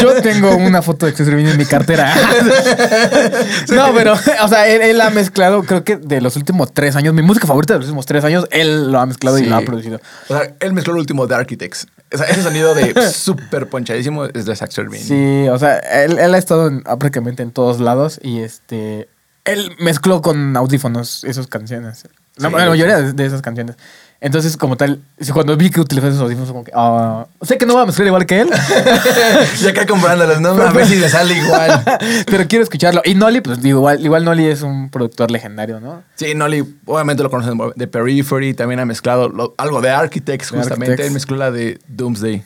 Yo 0.00 0.20
tengo 0.22 0.56
una 0.56 0.82
foto 0.82 1.06
de 1.06 1.12
Axel 1.12 1.34
Vini 1.34 1.50
en 1.50 1.56
mi 1.58 1.64
cartera. 1.64 2.12
no, 3.74 3.92
pero, 3.94 4.14
o 4.14 4.48
sea, 4.48 4.68
él, 4.68 4.82
él 4.82 5.00
ha 5.00 5.10
mezclado, 5.10 5.62
creo 5.62 5.84
que 5.84 5.96
de 5.96 6.20
los 6.20 6.36
últimos 6.36 6.72
tres 6.72 6.96
años, 6.96 7.14
mi 7.14 7.22
música 7.22 7.46
favorita 7.46 7.74
de 7.74 7.80
los 7.80 7.86
últimos 7.88 8.06
tres 8.06 8.24
años, 8.24 8.46
él 8.50 8.90
lo 8.90 8.98
ha 9.00 9.06
mezclado 9.06 9.38
y 9.38 9.44
lo 9.46 9.56
ha 9.56 9.60
producido. 9.62 10.00
O 10.28 10.34
sea, 10.36 10.54
él 10.60 10.72
mezcló 10.72 10.94
el 10.94 11.00
último 11.00 11.26
de 11.26 11.34
Architects. 11.34 11.86
O 12.12 12.18
sea, 12.18 12.26
ese 12.26 12.42
sonido 12.42 12.74
de 12.74 12.94
súper 13.12 13.68
ponchadísimo 13.68 14.26
es 14.26 14.44
de 14.46 14.56
Saxer 14.56 14.88
Viene. 14.88 15.04
Sí, 15.04 15.48
o 15.48 15.58
sea, 15.58 15.78
él, 15.78 16.18
él 16.18 16.34
ha 16.34 16.38
estado 16.38 16.68
en- 16.68 16.82
prácticamente 16.82 17.42
en 17.42 17.50
todos 17.50 17.80
lados 17.80 18.20
y 18.22 18.40
este. 18.40 19.08
Él 19.44 19.72
mezcló 19.78 20.22
con 20.22 20.56
audífonos 20.56 21.22
esas 21.24 21.46
canciones. 21.48 22.04
La, 22.36 22.48
Sí. 22.48 22.54
la 22.56 22.66
mayoría 22.70 22.98
de 23.00 23.26
esas 23.26 23.42
canciones. 23.42 23.76
Entonces, 24.24 24.56
como 24.56 24.76
tal, 24.78 25.02
cuando 25.34 25.54
vi 25.54 25.68
que 25.68 25.82
utilizó 25.82 26.08
esos 26.08 26.20
audífonos, 26.22 26.48
como 26.48 26.64
que. 26.64 26.72
ah, 26.74 27.26
sé 27.42 27.58
que 27.58 27.66
no 27.66 27.74
voy 27.74 27.82
a 27.82 27.86
mezclar 27.86 28.06
igual 28.06 28.24
que 28.24 28.40
él, 28.40 28.48
y 29.62 29.66
acá 29.68 29.84
comprándolos, 29.86 30.40
¿no? 30.40 30.52
A 30.52 30.72
ver 30.72 30.86
si 30.86 30.96
le 30.96 31.10
sale 31.10 31.34
igual. 31.34 31.82
pero 32.26 32.48
quiero 32.48 32.62
escucharlo. 32.62 33.02
Y 33.04 33.14
Nolly, 33.14 33.42
pues 33.42 33.60
digo, 33.60 33.80
igual, 33.80 34.00
igual 34.02 34.24
Nolly 34.24 34.46
es 34.46 34.62
un 34.62 34.88
productor 34.88 35.30
legendario, 35.30 35.78
¿no? 35.78 36.02
Sí, 36.14 36.34
Nolly, 36.34 36.64
obviamente 36.86 37.22
lo 37.22 37.28
conocen 37.28 37.58
de 37.76 37.86
Periphery, 37.86 38.54
también 38.54 38.80
ha 38.80 38.86
mezclado 38.86 39.28
lo- 39.28 39.54
algo 39.58 39.82
de 39.82 39.90
Architects, 39.90 40.50
De 40.50 40.56
justamente. 40.56 40.92
Architects. 40.92 41.06
Él 41.08 41.12
mezcló 41.12 41.36
la 41.36 41.50
de 41.50 41.78
Doomsday. 41.88 42.42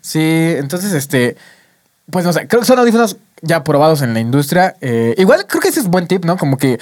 Sí, 0.00 0.54
entonces, 0.58 0.92
este. 0.92 1.36
Pues 2.10 2.24
no 2.24 2.32
sé, 2.32 2.48
creo 2.48 2.60
que 2.62 2.66
son 2.66 2.80
audífonos 2.80 3.16
ya 3.42 3.62
probados 3.62 4.02
en 4.02 4.12
la 4.12 4.18
industria. 4.18 4.74
Eh, 4.80 5.14
igual 5.18 5.46
creo 5.46 5.60
que 5.60 5.68
ese 5.68 5.78
es 5.78 5.86
buen 5.86 6.08
tip, 6.08 6.24
¿no? 6.24 6.36
Como 6.36 6.56
que 6.58 6.78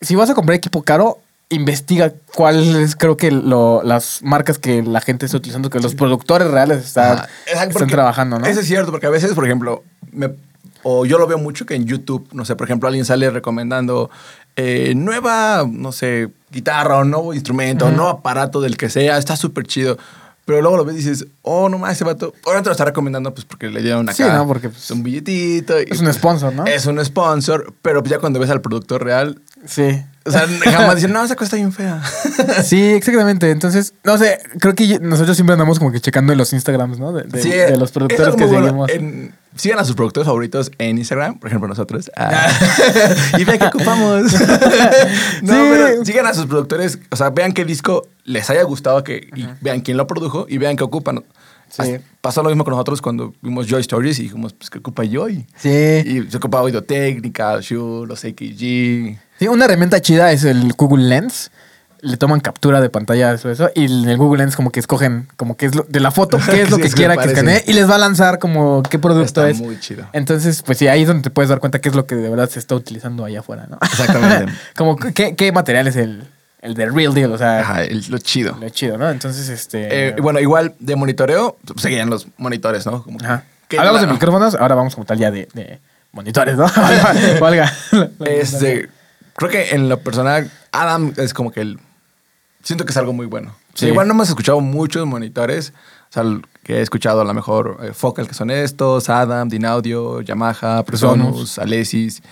si 0.00 0.14
vas 0.14 0.30
a 0.30 0.34
comprar 0.34 0.56
equipo 0.56 0.82
caro, 0.82 1.18
investiga 1.48 2.12
cuáles, 2.34 2.96
creo 2.96 3.16
que 3.16 3.30
lo- 3.30 3.82
las 3.84 4.20
marcas 4.22 4.58
que 4.58 4.82
la 4.82 5.00
gente 5.00 5.26
está 5.26 5.38
utilizando, 5.38 5.70
que 5.70 5.78
los 5.80 5.94
productores 5.94 6.48
reales 6.50 6.84
están, 6.84 7.22
están 7.46 7.86
trabajando, 7.88 8.38
¿no? 8.38 8.46
Eso 8.46 8.60
es 8.60 8.66
cierto, 8.66 8.90
porque 8.90 9.06
a 9.06 9.10
veces, 9.10 9.32
por 9.34 9.44
ejemplo, 9.44 9.84
me- 10.12 10.34
o 10.82 11.04
yo 11.06 11.18
lo 11.18 11.26
veo 11.26 11.38
mucho 11.38 11.64
que 11.66 11.74
en 11.74 11.84
YouTube, 11.86 12.28
no 12.32 12.44
sé, 12.44 12.56
por 12.56 12.66
ejemplo, 12.66 12.88
alguien 12.88 13.04
sale 13.04 13.30
recomendando 13.30 14.10
eh, 14.58 14.94
nueva, 14.96 15.66
no 15.70 15.92
sé, 15.92 16.30
guitarra 16.50 16.96
o 16.98 17.04
nuevo 17.04 17.34
instrumento, 17.34 17.86
o 17.86 17.90
nuevo 17.90 18.08
aparato 18.08 18.60
del 18.62 18.78
que 18.78 18.88
sea, 18.88 19.18
está 19.18 19.36
súper 19.36 19.66
chido. 19.66 19.98
Pero 20.46 20.62
luego 20.62 20.78
lo 20.78 20.84
ves 20.86 20.94
y 20.94 20.98
dices, 20.98 21.26
oh, 21.42 21.68
no 21.68 21.76
más, 21.76 21.92
ese 21.92 22.04
vato. 22.04 22.32
Obviamente 22.44 22.68
lo 22.68 22.72
está 22.72 22.84
recomendando 22.86 23.34
pues 23.34 23.44
porque 23.44 23.68
le 23.68 23.82
dieron 23.82 24.08
acá 24.08 24.14
Sí, 24.16 24.22
¿no? 24.22 24.46
Porque, 24.46 24.70
pues, 24.70 24.90
un 24.92 25.02
billetito. 25.02 25.78
y, 25.80 25.86
es 25.90 25.98
un 25.98 26.04
pues, 26.06 26.16
sponsor, 26.16 26.54
¿no? 26.54 26.64
Es 26.66 26.86
un 26.86 27.04
sponsor, 27.04 27.74
pero 27.82 28.00
pues 28.02 28.10
ya 28.12 28.18
cuando 28.18 28.38
ves 28.40 28.48
al 28.48 28.60
productor 28.62 29.04
real, 29.04 29.40
Sí. 29.66 30.02
O 30.26 30.30
sea, 30.30 30.46
jamás 30.64 30.96
dicen, 30.96 31.12
no, 31.12 31.24
esa 31.24 31.34
cosa 31.36 31.44
está 31.46 31.56
bien 31.56 31.72
fea. 31.72 32.02
Sí, 32.64 32.82
exactamente. 32.82 33.50
Entonces, 33.50 33.94
no 34.04 34.18
sé, 34.18 34.38
creo 34.60 34.74
que 34.74 34.98
nosotros 35.00 35.36
siempre 35.36 35.54
andamos 35.54 35.78
como 35.78 35.92
que 35.92 36.00
checando 36.00 36.32
en 36.32 36.38
los 36.38 36.52
Instagrams, 36.52 36.98
¿no? 36.98 37.12
De, 37.12 37.24
de- 37.24 37.42
Sí, 37.42 37.50
de 37.50 37.76
los 37.76 37.90
es 37.90 37.92
productores 37.92 38.34
que 38.36 38.44
bueno. 38.46 38.66
seguimos. 38.66 38.90
En- 38.90 39.34
sigan 39.56 39.78
a 39.78 39.84
sus 39.86 39.96
productores 39.96 40.26
favoritos 40.26 40.70
en 40.78 40.98
Instagram, 40.98 41.38
por 41.38 41.48
ejemplo, 41.48 41.66
nosotros. 41.68 42.10
Ah. 42.16 42.46
y 43.38 43.44
vean 43.44 43.58
qué 43.58 43.66
ocupamos. 43.66 44.24
no, 45.42 45.52
Sí. 45.52 45.68
pero 45.70 46.04
sigan 46.04 46.26
a 46.26 46.34
sus 46.34 46.46
productores, 46.46 46.98
o 47.10 47.16
sea, 47.16 47.30
vean 47.30 47.52
qué 47.52 47.64
disco 47.64 48.06
les 48.24 48.50
haya 48.50 48.62
gustado, 48.64 49.02
que, 49.02 49.28
y 49.34 49.46
vean 49.62 49.80
quién 49.80 49.96
lo 49.96 50.06
produjo 50.06 50.46
y 50.48 50.58
vean 50.58 50.76
qué 50.76 50.84
ocupan. 50.84 51.24
Sí. 51.70 51.82
As- 51.82 52.00
Pasó 52.20 52.42
lo 52.42 52.48
mismo 52.50 52.64
con 52.64 52.72
nosotros 52.72 53.00
cuando 53.00 53.32
vimos 53.40 53.66
Joy 53.68 53.80
Stories 53.80 54.18
y 54.18 54.24
dijimos, 54.24 54.52
pues, 54.52 54.68
¿qué 54.68 54.78
ocupa 54.78 55.04
Joy? 55.04 55.46
Sí. 55.56 55.68
Y 55.70 56.26
se 56.30 56.36
ocupaba 56.36 56.64
Audio 56.64 56.82
Técnica, 56.82 57.58
Shure, 57.60 58.08
los 58.08 58.24
AKG. 58.24 59.18
Sí, 59.38 59.48
una 59.48 59.64
herramienta 59.66 60.00
chida 60.00 60.32
es 60.32 60.44
el 60.44 60.72
Google 60.74 61.04
Lens. 61.08 61.50
Le 62.02 62.18
toman 62.18 62.40
captura 62.40 62.80
de 62.82 62.90
pantalla 62.90 63.32
eso, 63.32 63.50
eso 63.50 63.70
y 63.74 63.86
en 63.86 64.08
el 64.08 64.18
Google 64.18 64.42
Lens 64.44 64.54
como 64.54 64.70
que 64.70 64.78
escogen 64.78 65.28
como 65.36 65.56
que 65.56 65.66
es 65.66 65.74
lo, 65.74 65.84
de 65.88 65.98
la 65.98 66.10
foto 66.10 66.38
qué 66.38 66.60
es 66.62 66.70
lo 66.70 66.76
Sí, 66.76 66.82
que 66.82 66.90
quiera 66.90 67.16
que 67.16 67.28
escanee 67.28 67.64
y 67.66 67.72
les 67.72 67.88
va 67.90 67.94
a 67.94 67.98
lanzar 67.98 68.38
como 68.38 68.82
qué 68.82 68.98
producto 68.98 69.24
Está 69.46 69.48
es. 69.48 69.58
muy 69.60 69.80
chido. 69.80 70.06
Entonces, 70.12 70.62
pues 70.62 70.76
sí, 70.76 70.88
ahí 70.88 71.02
es 71.02 71.08
donde 71.08 71.22
te 71.22 71.30
puedes 71.30 71.48
dar 71.48 71.58
cuenta 71.58 71.80
qué 71.80 71.88
es 71.88 71.94
lo 71.94 72.06
que 72.06 72.14
de 72.14 72.28
verdad 72.28 72.50
se 72.50 72.58
está 72.58 72.74
utilizando 72.74 73.24
allá 73.24 73.40
afuera, 73.40 73.66
¿no? 73.68 73.78
Exactamente. 73.82 74.52
como 74.76 74.96
qué, 74.96 75.34
qué 75.34 75.52
material 75.52 75.88
es 75.88 75.96
el, 75.96 76.22
el 76.60 76.74
de 76.74 76.86
real 76.86 77.14
deal, 77.14 77.32
o 77.32 77.38
sea, 77.38 77.60
Ajá, 77.60 77.82
el- 77.82 78.04
lo 78.08 78.18
chido. 78.18 78.56
lo 78.60 78.68
chido, 78.68 78.98
¿no? 78.98 79.10
Entonces, 79.10 79.48
este... 79.48 80.08
Eh, 80.08 80.16
bueno, 80.20 80.38
igual 80.38 80.74
de 80.78 80.96
monitoreo, 80.96 81.56
pues, 81.66 81.80
seguían 81.80 82.10
los 82.10 82.28
monitores, 82.36 82.84
¿no? 82.86 83.02
Como 83.02 83.18
Ajá. 83.24 83.44
Hablamos 83.78 84.02
de 84.02 84.06
micrófonos, 84.06 84.54
ahora 84.54 84.74
vamos 84.74 84.94
como 84.94 85.06
tal 85.06 85.18
ya 85.18 85.30
de, 85.30 85.48
de 85.54 85.80
monitores, 86.12 86.56
¿no? 86.56 86.66
Valga. 87.40 87.72
Este, 88.26 88.88
creo 89.36 89.50
que 89.50 89.70
en 89.70 89.88
lo 89.88 90.00
personal, 90.00 90.50
Adam 90.72 91.12
es 91.16 91.32
como 91.34 91.50
que 91.52 91.60
el. 91.60 91.78
Siento 92.62 92.84
que 92.84 92.90
es 92.90 92.96
algo 92.96 93.12
muy 93.12 93.26
bueno. 93.26 93.54
Sí. 93.74 93.86
igual 93.88 94.08
no 94.08 94.14
hemos 94.14 94.28
escuchado 94.30 94.60
muchos 94.60 95.06
monitores. 95.06 95.72
O 96.08 96.12
sea, 96.12 96.22
que 96.64 96.78
he 96.78 96.80
escuchado 96.82 97.20
a 97.20 97.24
lo 97.24 97.34
mejor 97.34 97.78
eh, 97.82 97.92
Focal, 97.92 98.26
que 98.26 98.34
son 98.34 98.50
estos, 98.50 99.08
Adam, 99.10 99.48
Dinaudio, 99.48 100.20
Yamaha, 100.22 100.82
Presonus, 100.84 101.26
Presonus. 101.26 101.58
Alesis. 101.58 102.22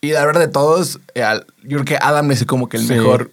Y 0.00 0.10
la 0.12 0.24
verdad 0.26 0.40
de 0.40 0.48
todos, 0.48 0.98
eh, 1.14 1.22
al- 1.22 1.46
yo 1.62 1.76
creo 1.78 1.84
que 1.84 1.96
Adam 2.00 2.30
es 2.32 2.44
como 2.44 2.68
que 2.68 2.76
el 2.78 2.86
Sí. 2.86 2.94
mejor 2.94 3.30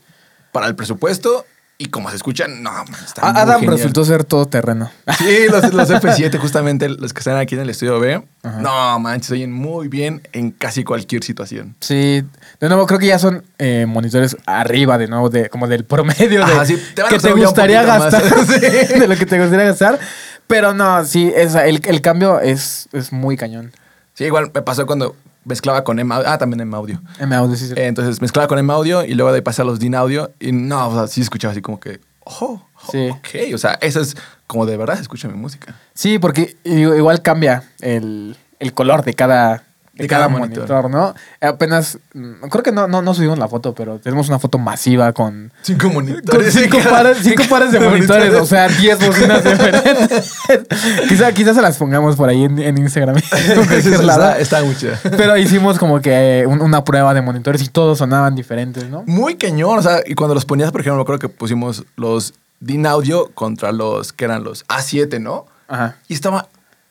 para 0.52 0.68
el 0.68 0.76
presupuesto. 0.76 1.46
Y 1.80 1.88
como 1.90 2.10
se 2.10 2.16
escuchan, 2.16 2.64
no, 2.64 2.72
man, 2.72 2.86
está 3.06 3.22
muy 3.22 3.40
Adam 3.40 3.60
genial. 3.60 3.78
resultó 3.78 4.04
ser 4.04 4.24
todoterreno. 4.24 4.90
Sí, 5.20 5.46
los, 5.52 5.72
los 5.74 5.90
F7, 5.92 6.40
justamente 6.40 6.90
los 6.90 7.14
que 7.14 7.20
están 7.20 7.38
aquí 7.38 7.54
en 7.54 7.62
el 7.62 7.70
estudio 7.70 8.00
B. 8.00 8.24
Ajá. 8.42 8.62
No, 8.62 9.00
manches, 9.00 9.30
oyen 9.32 9.52
muy 9.52 9.88
bien 9.88 10.28
en 10.34 10.50
casi 10.50 10.84
cualquier 10.84 11.24
situación. 11.24 11.76
Sí, 11.80 12.24
de 12.60 12.68
nuevo 12.68 12.88
creo 12.88 12.98
que 13.00 13.06
ya 13.06 13.20
son 13.20 13.44
eh, 13.60 13.86
monitores 13.88 14.36
arriba 14.48 14.98
de 14.98 15.08
nuevo 15.08 15.30
de 15.30 15.50
como 15.50 15.68
del 15.68 15.86
promedio 15.86 16.44
de 16.48 16.66
sí, 16.66 16.82
te 16.96 17.04
que 17.04 17.20
te 17.20 17.34
gustaría 17.34 17.84
gastar 17.84 18.24
Sí. 18.48 19.00
de 19.00 19.08
lo 19.08 19.16
que 19.16 19.28
te 19.28 19.40
gustaría 19.40 19.66
gastar, 19.66 20.00
pero 20.48 20.74
no, 20.74 21.06
sí, 21.06 21.32
es, 21.36 21.54
el, 21.54 21.80
el 21.86 22.02
cambio 22.02 22.40
es, 22.40 22.90
es 22.92 23.12
muy 23.14 23.38
cañón. 23.38 23.72
Sí, 24.16 24.24
igual 24.24 24.50
me 24.52 24.64
pasó 24.64 24.88
cuando 24.88 25.16
mezclaba 25.48 25.84
con 25.84 25.98
M 26.00 26.14
Audio. 26.14 26.30
Ah, 26.30 26.38
también 26.38 26.60
M 26.62 26.76
Audio. 26.76 27.02
M 27.20 27.36
audio, 27.36 27.56
sí, 27.56 27.68
sí. 27.68 27.74
Eh, 27.76 27.88
entonces 27.88 28.22
mezclaba 28.22 28.48
con 28.48 28.60
M 28.60 28.72
Audio 28.72 29.04
y 29.04 29.14
luego 29.16 29.32
de 29.32 29.38
ahí 29.38 29.42
pasé 29.42 29.62
a 29.64 29.66
los 29.66 29.80
DIN 29.80 29.96
Audio. 29.96 30.32
Y 30.40 30.52
no, 30.52 30.90
o 30.90 30.94
sea, 30.94 31.08
sí 31.08 31.22
escuchaba 31.22 31.52
así 31.54 31.62
como 31.62 31.80
que, 31.80 32.00
oh, 32.26 32.62
oh, 32.76 32.92
Sí. 32.92 33.10
ok. 33.10 33.54
O 33.56 33.58
sea, 33.58 33.74
eso 33.82 34.00
es 34.02 34.16
como 34.46 34.66
de 34.66 34.78
verdad 34.78 34.96
se 34.96 35.02
escucha 35.02 35.28
mi 35.28 35.36
música. 35.36 35.76
Sí, 35.94 36.20
porque 36.20 36.58
igual 36.64 37.22
cambia 37.22 37.64
el, 37.82 38.38
el 38.60 38.74
color 38.74 39.04
de 39.04 39.14
cada, 39.14 39.64
de 39.98 40.04
De 40.04 40.08
cada, 40.08 40.28
cada 40.28 40.40
monitor. 40.40 40.70
monitor. 40.70 40.90
¿no? 40.92 41.14
Apenas, 41.42 41.98
mm, 42.14 42.48
creo 42.50 42.64
que 42.64 42.72
no, 42.72 42.88
no, 42.88 43.02
no 43.02 43.14
subimos 43.14 43.38
la 43.40 43.48
foto, 43.48 43.74
pero 43.74 44.00
tenemos 44.00 44.28
una 44.30 44.40
foto 44.40 44.58
masiva 44.58 45.12
con, 45.14 45.52
Cinco 45.62 45.86
con 45.88 45.94
monitores. 45.96 46.54
cinco, 46.54 46.78
pares, 46.90 47.18
cinco 47.22 47.44
pares 47.50 47.72
de 47.72 47.80
monitores, 47.80 48.34
o 48.36 48.46
sea, 48.46 48.68
10 48.68 49.06
bocinas 49.08 49.44
diferentes. 49.44 50.34
quizá, 51.10 51.32
quizás 51.32 51.56
se 51.56 51.62
las 51.62 51.78
pongamos 51.78 52.16
por 52.16 52.30
ahí 52.30 52.44
en, 52.44 52.60
en 52.60 52.78
Instagram. 52.78 53.18
está, 53.72 54.40
está 54.40 54.64
muy 54.64 54.76
chida. 54.76 55.00
Pero 55.18 55.38
hicimos 55.38 55.78
como 55.80 56.02
que 56.02 56.46
un- 56.48 56.62
una 56.62 56.84
prueba 56.84 57.14
de 57.14 57.22
monitores 57.22 57.62
y 57.62 57.68
todos 57.70 57.98
sonaban 57.98 58.36
diferentes, 58.36 58.90
¿no? 58.90 59.04
Muy 59.06 59.36
cañón, 59.36 59.80
o 59.80 59.82
sea, 59.82 60.02
y 60.06 60.16
cuando 60.16 60.34
los 60.36 60.46
ponías, 60.46 60.72
por 60.72 60.82
ejemplo, 60.82 61.04
creo 61.06 61.20
que 61.20 61.30
pusimos 61.30 61.84
los 61.96 62.34
DIN 62.60 62.86
Audio 62.88 63.30
contra 63.34 63.72
los 63.72 64.14
que 64.14 64.26
eran 64.26 64.44
los 64.44 64.66
A7, 64.68 65.20
¿no? 65.22 65.46
Ajá. 65.68 65.96
Y 66.08 66.14
estaba 66.14 66.48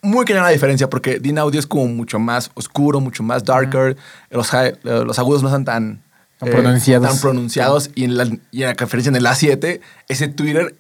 muy 0.07 0.25
cañón 0.25 0.45
la 0.45 0.51
diferencia 0.51 0.89
porque 0.89 1.19
DIN 1.19 1.39
Audio 1.39 1.61
es 1.61 1.67
como 1.67 1.87
mucho 1.87 2.19
más 2.19 2.51
oscuro, 2.55 3.01
mucho 3.01 3.23
más 3.23 3.45
darker. 3.45 3.97
Los, 4.31 4.53
eh, 4.55 4.77
los 4.85 5.19
agudos 5.19 5.43
no 5.43 5.49
están 5.49 5.65
tan, 5.65 6.03
Tan 6.39 6.51
pronunciados. 6.51 7.09
tan 7.09 7.19
pronunciados. 7.21 7.91
Y 7.95 8.05
en, 8.05 8.17
la, 8.17 8.25
y 8.51 8.63
en 8.63 8.69
la 8.69 8.75
conferencia 8.75 9.09
en 9.11 9.17
el 9.17 9.27
A7, 9.27 9.81
ese 10.09 10.29
Twitter 10.29 10.75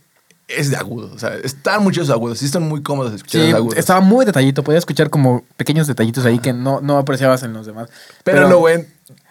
es 0.48 0.70
de 0.70 0.76
agudo. 0.76 1.10
O 1.14 1.18
sea, 1.18 1.34
están 1.34 1.82
muchos 1.82 2.08
agudos. 2.10 2.38
Sí, 2.38 2.44
están 2.46 2.62
muy 2.62 2.82
cómodos 2.82 3.12
de 3.12 3.16
escuchar 3.16 3.40
Sí, 3.40 3.46
los 3.48 3.56
agudos. 3.56 3.78
estaba 3.78 4.00
muy 4.00 4.24
detallito. 4.24 4.62
Podía 4.62 4.78
escuchar 4.78 5.10
como 5.10 5.44
pequeños 5.56 5.86
detallitos 5.86 6.24
ahí 6.24 6.38
que 6.38 6.52
no, 6.52 6.80
no 6.80 6.98
apreciabas 6.98 7.42
en 7.42 7.52
los 7.52 7.66
demás. 7.66 7.88
Pero, 8.22 8.48
lo 8.48 8.62
ven. 8.62 8.86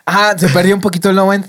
Ajá, 0.05 0.37
se 0.37 0.49
perdió 0.49 0.75
un 0.75 0.81
poquito 0.81 1.09
el 1.09 1.15
low 1.15 1.31
end. 1.31 1.45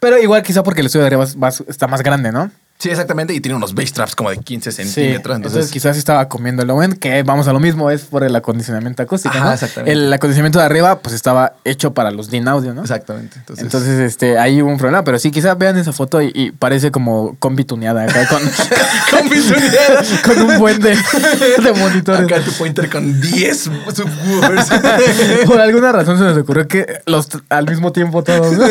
Pero 0.00 0.18
igual 0.18 0.42
quizá 0.42 0.62
porque 0.62 0.80
el 0.80 0.86
estudio 0.86 1.04
de 1.04 1.16
arriba 1.16 1.24
está 1.68 1.86
más 1.86 2.02
grande, 2.02 2.30
¿no? 2.30 2.50
Sí, 2.78 2.90
exactamente. 2.90 3.32
Y 3.32 3.40
tiene 3.40 3.56
unos 3.56 3.74
bass 3.74 3.92
traps 3.92 4.14
como 4.14 4.28
de 4.30 4.36
15 4.36 4.70
Sí, 4.70 4.76
centímetros. 4.84 5.36
entonces, 5.36 5.56
entonces, 5.56 5.72
quizás 5.72 5.96
estaba 5.96 6.28
comiendo 6.28 6.60
el 6.62 6.68
low 6.68 6.82
end, 6.82 6.98
que 6.98 7.22
vamos 7.22 7.48
a 7.48 7.52
lo 7.54 7.58
mismo, 7.60 7.90
es 7.90 8.02
por 8.02 8.22
el 8.22 8.36
acondicionamiento 8.36 9.02
acústico, 9.02 9.34
Ajá, 9.34 9.46
¿no? 9.46 9.52
exactamente. 9.54 9.92
El 9.92 10.12
acondicionamiento 10.12 10.58
de 10.58 10.66
arriba, 10.66 10.98
pues 10.98 11.14
estaba 11.14 11.54
hecho 11.64 11.94
para 11.94 12.10
los 12.10 12.30
DIN 12.30 12.46
audio, 12.48 12.74
¿no? 12.74 12.82
exactamente. 12.82 13.38
Entonces, 13.38 13.64
Entonces, 13.64 13.98
este, 14.00 14.38
ahí 14.38 14.60
hubo 14.60 14.70
un 14.70 14.76
problema, 14.76 15.04
pero 15.04 15.18
sí, 15.18 15.30
quizás 15.30 15.56
vean 15.56 15.78
esa 15.78 15.92
foto 15.92 16.20
y, 16.20 16.30
y 16.34 16.50
parece 16.50 16.90
como 16.90 17.36
combi 17.38 17.64
tuneada 17.64 18.02
acá 18.04 18.28
con, 18.28 18.42
visualidad. 19.30 20.04
con 20.24 20.38
un 20.42 20.58
buen 20.58 20.78
de, 20.80 20.90
de 20.96 21.72
monitores. 21.72 22.24
Acá 22.30 22.40
tu 22.42 22.52
pointer 22.52 22.90
con 22.90 23.20
10 23.20 23.58
subwoofers. 23.94 24.66
Por 25.46 25.60
alguna 25.60 25.92
razón 25.92 26.18
se 26.18 26.24
nos 26.24 26.36
ocurrió 26.36 26.68
que 26.68 27.00
los 27.06 27.28
al 27.48 27.66
mismo 27.68 27.92
tiempo 27.92 28.22
todos, 28.22 28.52
¿no? 28.52 28.66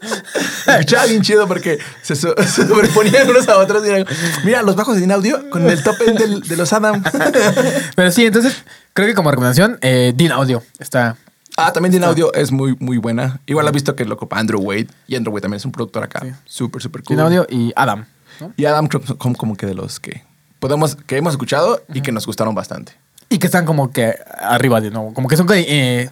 Escuchaba 0.66 1.06
bien 1.06 1.22
chido 1.22 1.46
porque 1.46 1.78
se, 2.02 2.16
so- 2.16 2.34
se 2.42 2.66
sobreponían 2.66 3.28
unos 3.28 3.48
a 3.48 3.58
otros 3.58 3.84
y 3.86 3.90
eran, 3.90 4.06
mira, 4.44 4.62
los 4.62 4.76
bajos 4.76 4.98
de 5.00 5.12
audio 5.12 5.48
con 5.50 5.68
el 5.68 5.82
top 5.82 5.96
end 6.06 6.18
del- 6.18 6.40
de 6.42 6.56
los 6.56 6.72
Adam. 6.72 7.02
Pero 7.96 8.10
sí, 8.10 8.26
entonces, 8.26 8.54
creo 8.92 9.06
que 9.08 9.14
como 9.14 9.30
recomendación, 9.30 9.78
eh, 9.82 10.12
DIN 10.14 10.32
Audio 10.32 10.62
está... 10.78 11.16
Ah, 11.56 11.72
también 11.72 11.92
Din 11.92 12.04
Audio 12.04 12.32
es 12.32 12.52
muy, 12.52 12.76
muy 12.78 12.96
buena. 12.96 13.40
Igual 13.44 13.68
ha 13.68 13.70
visto 13.70 13.94
que 13.94 14.04
lo 14.06 14.14
ocupa 14.14 14.38
Andrew 14.38 14.60
Wade. 14.60 14.86
Y 15.06 15.16
Andrew 15.16 15.34
Wade 15.34 15.42
también 15.42 15.56
es 15.58 15.64
un 15.66 15.72
productor 15.72 16.02
acá. 16.04 16.20
Sí. 16.22 16.30
Súper, 16.46 16.80
súper 16.80 17.02
cool. 17.02 17.16
DIN 17.16 17.26
Audio 17.26 17.46
y 17.50 17.72
Adam, 17.76 18.06
¿no? 18.40 18.52
Y 18.56 18.64
Adam 18.64 18.88
son 18.90 19.34
como 19.34 19.56
que 19.56 19.66
de 19.66 19.74
los 19.74 20.00
que 20.00 20.22
podemos, 20.58 20.96
que 21.06 21.16
hemos 21.18 21.34
escuchado 21.34 21.82
y 21.92 22.00
que 22.00 22.12
nos 22.12 22.24
gustaron 22.24 22.54
bastante. 22.54 22.92
Y 23.28 23.38
que 23.38 23.46
están 23.46 23.66
como 23.66 23.90
que 23.92 24.14
arriba 24.40 24.80
de 24.80 24.90
nuevo, 24.90 25.12
como 25.12 25.28
que 25.28 25.36
son 25.36 25.46
eh, 25.52 26.08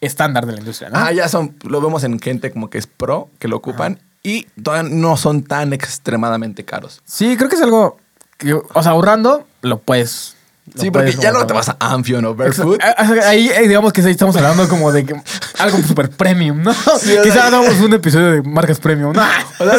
estándar 0.00 0.46
de 0.46 0.52
la 0.52 0.58
industria, 0.58 0.90
¿no? 0.90 0.98
Ah, 0.98 1.12
ya 1.12 1.28
son, 1.28 1.56
lo 1.62 1.80
vemos 1.80 2.04
en 2.04 2.18
gente 2.20 2.50
como 2.52 2.70
que 2.70 2.78
es 2.78 2.86
pro, 2.86 3.28
que 3.38 3.48
lo 3.48 3.56
ocupan. 3.56 4.00
Y 4.22 4.44
todavía 4.62 4.90
no 4.90 5.16
son 5.16 5.42
tan 5.42 5.72
extremadamente 5.72 6.64
caros. 6.64 7.00
Sí, 7.04 7.36
creo 7.36 7.48
que 7.48 7.56
es 7.56 7.62
algo 7.62 7.98
que, 8.36 8.54
o 8.54 8.82
sea, 8.82 8.92
ahorrando, 8.92 9.46
lo 9.62 9.78
puedes. 9.78 10.34
lo 10.74 10.82
Sí, 10.82 10.90
porque 10.90 11.12
ya 11.12 11.32
como- 11.32 11.46
te 11.46 11.54
vas 11.54 11.68
a 11.70 11.76
Amphion 11.80 12.24
o 12.26 12.34
Barefoot. 12.34 12.80
Ah, 12.82 12.94
ah, 12.98 13.12
Ahí, 13.26 13.48
eh, 13.48 13.66
digamos 13.68 13.92
que 13.92 14.00
estamos 14.02 14.36
hablando 14.36 14.68
como 14.68 14.92
de 14.92 15.06
que 15.06 15.14
algo 15.58 15.78
super 15.86 16.10
premium, 16.10 16.62
¿no? 16.62 16.72
Sí, 16.74 17.16
o 17.16 17.22
Quizá 17.22 17.34
sea- 17.34 17.46
hagamos 17.46 17.80
un 17.80 17.94
episodio 17.94 18.32
de 18.32 18.42
marcas 18.42 18.78
premium, 18.80 19.12
¿no? 19.14 19.22
O 19.60 19.64
sea, 19.64 19.78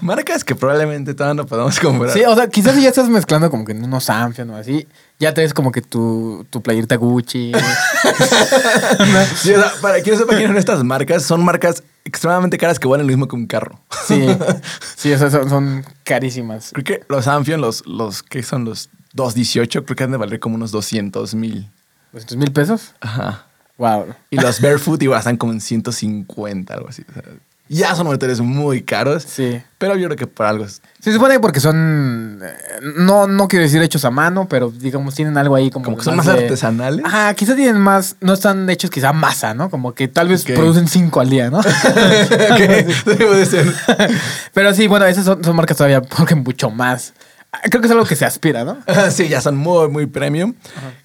marcas 0.00 0.44
que 0.44 0.54
probablemente 0.54 1.14
todavía 1.14 1.34
no 1.42 1.46
podemos 1.46 1.78
comprar. 1.80 2.12
Sí, 2.12 2.22
o 2.24 2.34
sea, 2.36 2.48
quizás 2.48 2.74
si 2.74 2.82
ya 2.82 2.90
estás 2.90 3.08
mezclando 3.08 3.50
como 3.50 3.64
que 3.64 3.72
en 3.72 3.82
unos 3.84 4.08
Amphion 4.10 4.50
o 4.50 4.56
así, 4.56 4.86
ya 5.20 5.34
traes 5.34 5.52
como 5.52 5.70
que 5.70 5.82
tu, 5.82 6.46
tu 6.50 6.62
playerita 6.62 6.96
Gucci. 6.96 7.52
Sí, 9.36 9.52
o 9.52 9.60
sea, 9.60 9.72
para 9.80 10.02
quien 10.02 10.14
no 10.14 10.20
sepa 10.20 10.34
quiénes 10.34 10.48
son 10.48 10.56
estas 10.56 10.84
marcas, 10.84 11.22
son 11.22 11.44
marcas 11.44 11.84
extremadamente 12.04 12.58
caras 12.58 12.78
que 12.78 12.88
valen 12.88 13.06
lo 13.06 13.10
mismo 13.10 13.28
que 13.28 13.36
un 13.36 13.46
carro. 13.46 13.78
Sí, 14.06 14.26
sí, 14.96 15.12
o 15.12 15.18
sea, 15.18 15.30
son, 15.30 15.48
son 15.48 15.84
carísimas. 16.04 16.70
Creo 16.72 16.84
que 16.84 17.04
los 17.08 17.28
Amphion, 17.28 17.60
los, 17.60 17.86
los 17.86 18.22
que 18.22 18.42
son 18.42 18.64
los 18.64 18.88
218, 19.12 19.84
creo 19.84 19.96
que 19.96 20.04
han 20.04 20.10
de 20.10 20.16
valer 20.16 20.40
como 20.40 20.54
unos 20.54 20.72
200 20.72 21.34
mil. 21.34 21.70
¿200 22.14 22.36
mil 22.36 22.52
pesos? 22.52 22.94
Ajá. 23.00 23.46
Wow. 23.76 24.14
Y 24.30 24.36
los 24.36 24.60
Barefoot 24.60 25.02
igual 25.02 25.18
están 25.18 25.36
como 25.36 25.52
en 25.52 25.60
150, 25.60 26.74
algo 26.74 26.88
así. 26.88 27.02
O 27.08 27.12
sea, 27.12 27.22
ya 27.76 27.94
son 27.94 28.06
monitores 28.06 28.40
muy 28.40 28.82
caros. 28.82 29.22
Sí. 29.22 29.62
Pero 29.78 29.96
yo 29.96 30.06
creo 30.08 30.16
que 30.18 30.26
por 30.26 30.44
algo 30.44 30.64
es 30.64 30.82
Se 30.98 31.10
supone 31.12 31.34
que 31.34 31.40
porque 31.40 31.60
son, 31.60 32.40
eh, 32.42 32.52
no, 32.96 33.26
no 33.26 33.48
quiero 33.48 33.62
decir 33.62 33.80
hechos 33.80 34.04
a 34.04 34.10
mano, 34.10 34.46
pero 34.48 34.70
digamos 34.70 35.14
tienen 35.14 35.38
algo 35.38 35.54
ahí 35.54 35.70
como... 35.70 35.84
como 35.86 35.96
que 35.96 36.04
son 36.04 36.16
más 36.16 36.26
de- 36.26 36.32
artesanales. 36.32 37.02
Ajá, 37.04 37.32
quizás 37.34 37.56
tienen 37.56 37.80
más, 37.80 38.16
no 38.20 38.34
están 38.34 38.68
hechos 38.68 38.90
quizá 38.90 39.12
masa, 39.12 39.54
¿no? 39.54 39.70
Como 39.70 39.94
que 39.94 40.08
tal 40.08 40.28
vez 40.28 40.44
producen 40.44 40.86
cinco 40.88 41.20
al 41.20 41.30
día, 41.30 41.48
¿no? 41.48 41.60
debe 43.06 43.36
de 43.36 43.46
ser. 43.46 43.72
Pero 44.52 44.74
sí, 44.74 44.86
bueno, 44.86 45.06
esas 45.06 45.24
son, 45.24 45.42
son 45.42 45.56
marcas 45.56 45.76
todavía 45.76 46.02
porque 46.16 46.34
mucho 46.34 46.70
más. 46.70 47.14
Creo 47.68 47.80
que 47.80 47.86
es 47.86 47.90
algo 47.90 48.04
que 48.04 48.14
se 48.14 48.24
aspira, 48.24 48.64
¿no? 48.64 48.78
sí, 49.10 49.28
ya 49.28 49.40
son 49.40 49.56
muy, 49.56 49.88
muy 49.88 50.06
premium. 50.06 50.54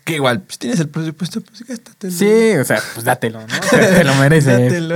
Que 0.03 0.13
igual, 0.15 0.41
pues 0.41 0.60
tienes 0.60 0.79
el 0.79 0.89
presupuesto, 0.89 1.41
pues 1.41 1.65
gástatelo. 1.65 2.13
Sí, 2.13 2.55
o 2.58 2.63
sea, 2.63 2.79
pues 2.93 3.03
dátelo, 3.03 3.41
¿no? 3.41 3.47
Te, 3.69 3.77
te 3.77 4.03
lo 4.03 4.13
mereces. 4.15 4.62
Dátelo. 4.62 4.95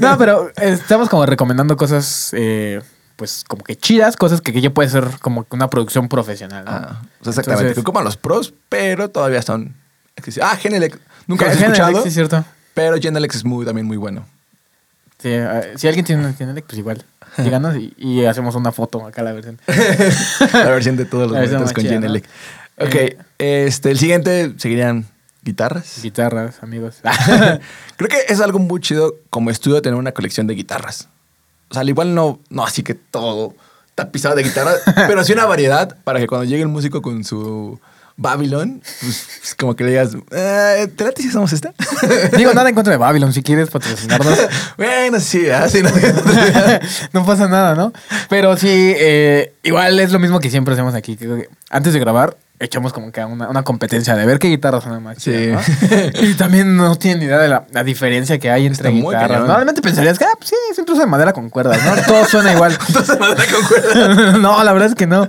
No, 0.00 0.18
pero 0.18 0.48
eh, 0.50 0.72
estamos 0.72 1.08
como 1.08 1.24
recomendando 1.24 1.76
cosas, 1.76 2.30
eh, 2.36 2.82
pues 3.14 3.44
como 3.46 3.62
que 3.62 3.76
chidas, 3.76 4.16
cosas 4.16 4.40
que, 4.40 4.52
que 4.52 4.60
ya 4.60 4.70
puede 4.70 4.88
ser 4.88 5.04
como 5.20 5.46
una 5.50 5.70
producción 5.70 6.08
profesional, 6.08 6.64
¿no? 6.64 6.70
Ah, 6.72 7.02
o 7.20 7.24
sea, 7.24 7.30
exactamente. 7.30 7.50
Entonces- 7.50 7.74
que 7.74 7.80
ocupan 7.80 8.04
los 8.04 8.16
pros, 8.16 8.52
pero 8.68 9.08
todavía 9.08 9.42
son. 9.42 9.74
Ah, 10.42 10.56
Genelec. 10.56 10.98
Nunca 11.28 11.44
lo 11.44 11.52
he 11.52 11.54
Genelec, 11.54 11.78
escuchado. 11.78 12.02
Sí, 12.02 12.08
es 12.08 12.14
cierto. 12.14 12.44
Pero 12.74 12.96
Genelec 13.00 13.32
es 13.34 13.44
muy, 13.44 13.64
también 13.64 13.86
muy 13.86 13.96
bueno. 13.98 14.26
Sí, 15.18 15.28
eh, 15.30 15.74
si 15.76 15.86
alguien 15.86 16.04
tiene 16.04 16.24
una 16.24 16.32
Genelec, 16.34 16.64
pues 16.66 16.78
igual. 16.78 17.04
Díganos 17.38 17.76
y, 17.76 17.94
y 17.98 18.24
hacemos 18.24 18.54
una 18.54 18.72
foto 18.72 19.06
acá 19.06 19.22
la 19.22 19.32
versión. 19.32 19.58
La 20.52 20.70
versión 20.70 20.96
de 20.96 21.04
todos 21.04 21.30
los 21.30 21.40
momentos 21.40 21.72
con 21.72 21.84
Genelec. 21.84 22.24
¿no? 22.78 22.86
Ok, 22.86 22.94
Eh. 22.94 23.16
este, 23.38 23.90
el 23.90 23.98
siguiente 23.98 24.52
seguirían 24.58 25.06
guitarras. 25.42 26.00
Guitarras, 26.02 26.62
amigos. 26.62 26.96
Creo 27.96 28.08
que 28.08 28.18
es 28.28 28.40
algo 28.40 28.58
muy 28.58 28.80
chido 28.80 29.16
como 29.30 29.50
estudio 29.50 29.80
tener 29.82 29.98
una 29.98 30.12
colección 30.12 30.46
de 30.46 30.54
guitarras. 30.54 31.08
O 31.70 31.74
sea, 31.74 31.80
al 31.82 31.88
igual 31.88 32.14
no, 32.14 32.40
no 32.50 32.64
así 32.64 32.82
que 32.82 32.94
todo 32.94 33.54
tapizado 33.94 34.34
de 34.34 34.42
guitarras, 34.42 34.80
pero 34.94 35.22
sí 35.24 35.32
una 35.32 35.46
variedad 35.46 35.96
para 36.04 36.18
que 36.18 36.26
cuando 36.26 36.44
llegue 36.44 36.62
el 36.62 36.68
músico 36.68 37.02
con 37.02 37.24
su 37.24 37.78
Babylon, 38.22 38.80
pues 39.00 39.28
es 39.42 39.54
como 39.56 39.74
que 39.74 39.84
le 39.84 39.90
digas, 39.90 40.16
eh, 40.30 40.88
¿te 40.96 41.04
late 41.04 41.22
si 41.22 41.28
hacemos 41.28 41.52
esta? 41.52 41.74
Digo, 42.36 42.54
nada 42.54 42.68
en 42.68 42.74
contra 42.74 42.92
de 42.92 42.96
Babylon, 42.96 43.32
si 43.32 43.42
quieres 43.42 43.68
patrocinarnos. 43.68 44.38
bueno, 44.78 45.20
sí, 45.20 45.50
así 45.50 45.82
no. 45.82 45.90
no 47.12 47.26
pasa 47.26 47.48
nada, 47.48 47.74
¿no? 47.74 47.92
Pero 48.28 48.56
sí, 48.56 48.68
eh, 48.70 49.54
igual 49.64 49.98
es 49.98 50.12
lo 50.12 50.20
mismo 50.20 50.38
que 50.38 50.50
siempre 50.50 50.74
hacemos 50.74 50.94
aquí. 50.94 51.16
Que 51.16 51.48
antes 51.68 51.92
de 51.92 51.98
grabar, 51.98 52.36
echamos 52.60 52.92
como 52.92 53.10
que 53.10 53.24
una, 53.24 53.48
una 53.48 53.64
competencia 53.64 54.14
de 54.14 54.24
ver 54.24 54.38
qué 54.38 54.46
guitarras 54.48 54.84
son 54.84 55.02
más 55.02 55.18
¿no? 55.26 55.60
Y 56.22 56.34
también 56.34 56.76
no 56.76 56.94
tienen 56.94 57.18
ni 57.18 57.24
idea 57.24 57.38
de 57.38 57.48
la, 57.48 57.66
la 57.72 57.82
diferencia 57.82 58.38
que 58.38 58.50
hay 58.50 58.66
entre 58.66 58.88
Está 58.88 59.06
guitarras. 59.06 59.40
Normalmente 59.40 59.82
pensarías 59.82 60.16
que, 60.16 60.24
ah, 60.24 60.34
pues 60.38 60.50
sí, 60.50 60.56
es 60.70 60.78
un 60.78 60.84
trozo 60.84 61.00
de 61.00 61.08
madera 61.08 61.32
con 61.32 61.50
cuerdas, 61.50 61.80
¿no? 61.84 62.00
Todo 62.06 62.24
suena 62.24 62.52
igual. 62.52 62.78
Con 62.78 64.42
no, 64.42 64.62
la 64.62 64.72
verdad 64.72 64.90
es 64.90 64.94
que 64.94 65.08
no. 65.08 65.26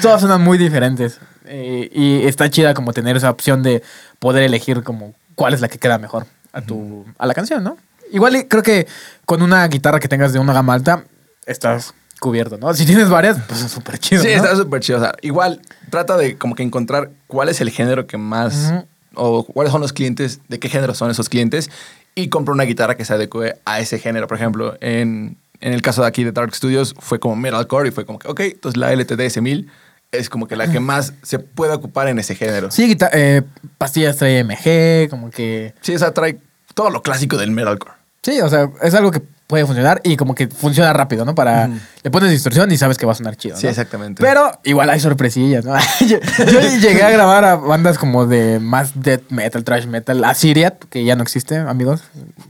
Todas 0.00 0.22
suenan 0.22 0.40
muy 0.40 0.56
diferentes. 0.56 1.20
Eh, 1.54 1.90
y 1.92 2.26
está 2.26 2.48
chida 2.48 2.72
como 2.72 2.94
tener 2.94 3.14
esa 3.14 3.28
opción 3.28 3.62
de 3.62 3.82
poder 4.18 4.42
elegir 4.42 4.82
como 4.82 5.12
cuál 5.34 5.52
es 5.52 5.60
la 5.60 5.68
que 5.68 5.78
queda 5.78 5.98
mejor 5.98 6.26
a 6.50 6.62
tu 6.62 7.04
a 7.18 7.26
la 7.26 7.34
canción, 7.34 7.62
¿no? 7.62 7.76
Igual 8.10 8.46
creo 8.48 8.62
que 8.62 8.86
con 9.26 9.42
una 9.42 9.68
guitarra 9.68 10.00
que 10.00 10.08
tengas 10.08 10.32
de 10.32 10.38
una 10.38 10.54
gama 10.54 10.72
alta 10.72 11.04
estás 11.44 11.92
cubierto, 12.20 12.56
¿no? 12.56 12.72
Si 12.72 12.86
tienes 12.86 13.10
varias, 13.10 13.36
pues 13.46 13.62
es 13.62 13.70
súper 13.70 13.98
chido. 13.98 14.22
Sí, 14.22 14.28
¿no? 14.28 14.36
está 14.36 14.56
súper 14.56 14.80
chido. 14.80 14.96
O 14.96 15.02
sea, 15.02 15.12
igual 15.20 15.60
trata 15.90 16.16
de 16.16 16.38
como 16.38 16.54
que 16.54 16.62
encontrar 16.62 17.10
cuál 17.26 17.50
es 17.50 17.60
el 17.60 17.68
género 17.68 18.06
que 18.06 18.16
más 18.16 18.72
o 19.14 19.44
cuáles 19.44 19.72
son 19.72 19.82
los 19.82 19.92
clientes, 19.92 20.40
de 20.48 20.58
qué 20.58 20.70
género 20.70 20.94
son 20.94 21.10
esos 21.10 21.28
clientes 21.28 21.70
y 22.14 22.28
compra 22.30 22.54
una 22.54 22.64
guitarra 22.64 22.96
que 22.96 23.04
se 23.04 23.12
adecue 23.12 23.58
a 23.66 23.78
ese 23.78 23.98
género. 23.98 24.26
Por 24.26 24.38
ejemplo, 24.38 24.78
en, 24.80 25.36
en 25.60 25.74
el 25.74 25.82
caso 25.82 26.00
de 26.00 26.08
aquí 26.08 26.24
de 26.24 26.32
Dark 26.32 26.54
Studios 26.54 26.94
fue 26.98 27.20
como 27.20 27.36
metalcore 27.36 27.88
y 27.88 27.90
fue 27.90 28.06
como 28.06 28.18
que, 28.18 28.28
ok, 28.28 28.40
entonces 28.40 28.78
la 28.78 28.90
LTD 28.90 29.20
S1000 29.20 29.68
es 30.12 30.28
como 30.28 30.46
que 30.46 30.56
la 30.56 30.70
que 30.70 30.78
más 30.78 31.14
se 31.22 31.38
puede 31.38 31.72
ocupar 31.72 32.06
en 32.08 32.18
ese 32.18 32.34
género. 32.34 32.70
Sí, 32.70 32.96
eh, 33.12 33.42
pastillas 33.78 34.16
trae 34.18 34.44
MG, 34.44 35.08
como 35.08 35.30
que... 35.30 35.74
Sí, 35.80 35.94
esa 35.94 36.12
trae 36.12 36.38
todo 36.74 36.90
lo 36.90 37.02
clásico 37.02 37.38
del 37.38 37.50
metalcore. 37.50 37.94
Sí, 38.22 38.40
o 38.40 38.48
sea, 38.48 38.70
es 38.82 38.94
algo 38.94 39.10
que 39.10 39.22
puede 39.46 39.64
funcionar 39.64 40.00
y 40.04 40.16
como 40.16 40.34
que 40.34 40.48
funciona 40.48 40.92
rápido, 40.92 41.24
¿no? 41.24 41.34
Para... 41.34 41.70
Le 42.04 42.10
pones 42.10 42.30
distorsión 42.30 42.70
y 42.72 42.76
sabes 42.76 42.98
que 42.98 43.06
va 43.06 43.12
a 43.12 43.14
sonar 43.14 43.36
chido, 43.36 43.56
Sí, 43.56 43.68
exactamente. 43.68 44.20
Pero 44.20 44.50
igual 44.64 44.90
hay 44.90 44.98
sorpresillas, 44.98 45.64
¿no? 45.64 45.76
yo, 46.00 46.18
yo 46.50 46.60
llegué 46.80 47.02
a 47.04 47.10
grabar 47.10 47.44
a 47.44 47.56
bandas 47.56 47.96
como 47.96 48.26
de 48.26 48.58
más 48.58 49.00
death 49.00 49.22
metal, 49.30 49.62
trash 49.62 49.86
metal, 49.86 50.24
Assyria, 50.24 50.76
que 50.90 51.04
ya 51.04 51.14
no 51.14 51.22
existe, 51.22 51.56
amigos. 51.56 52.02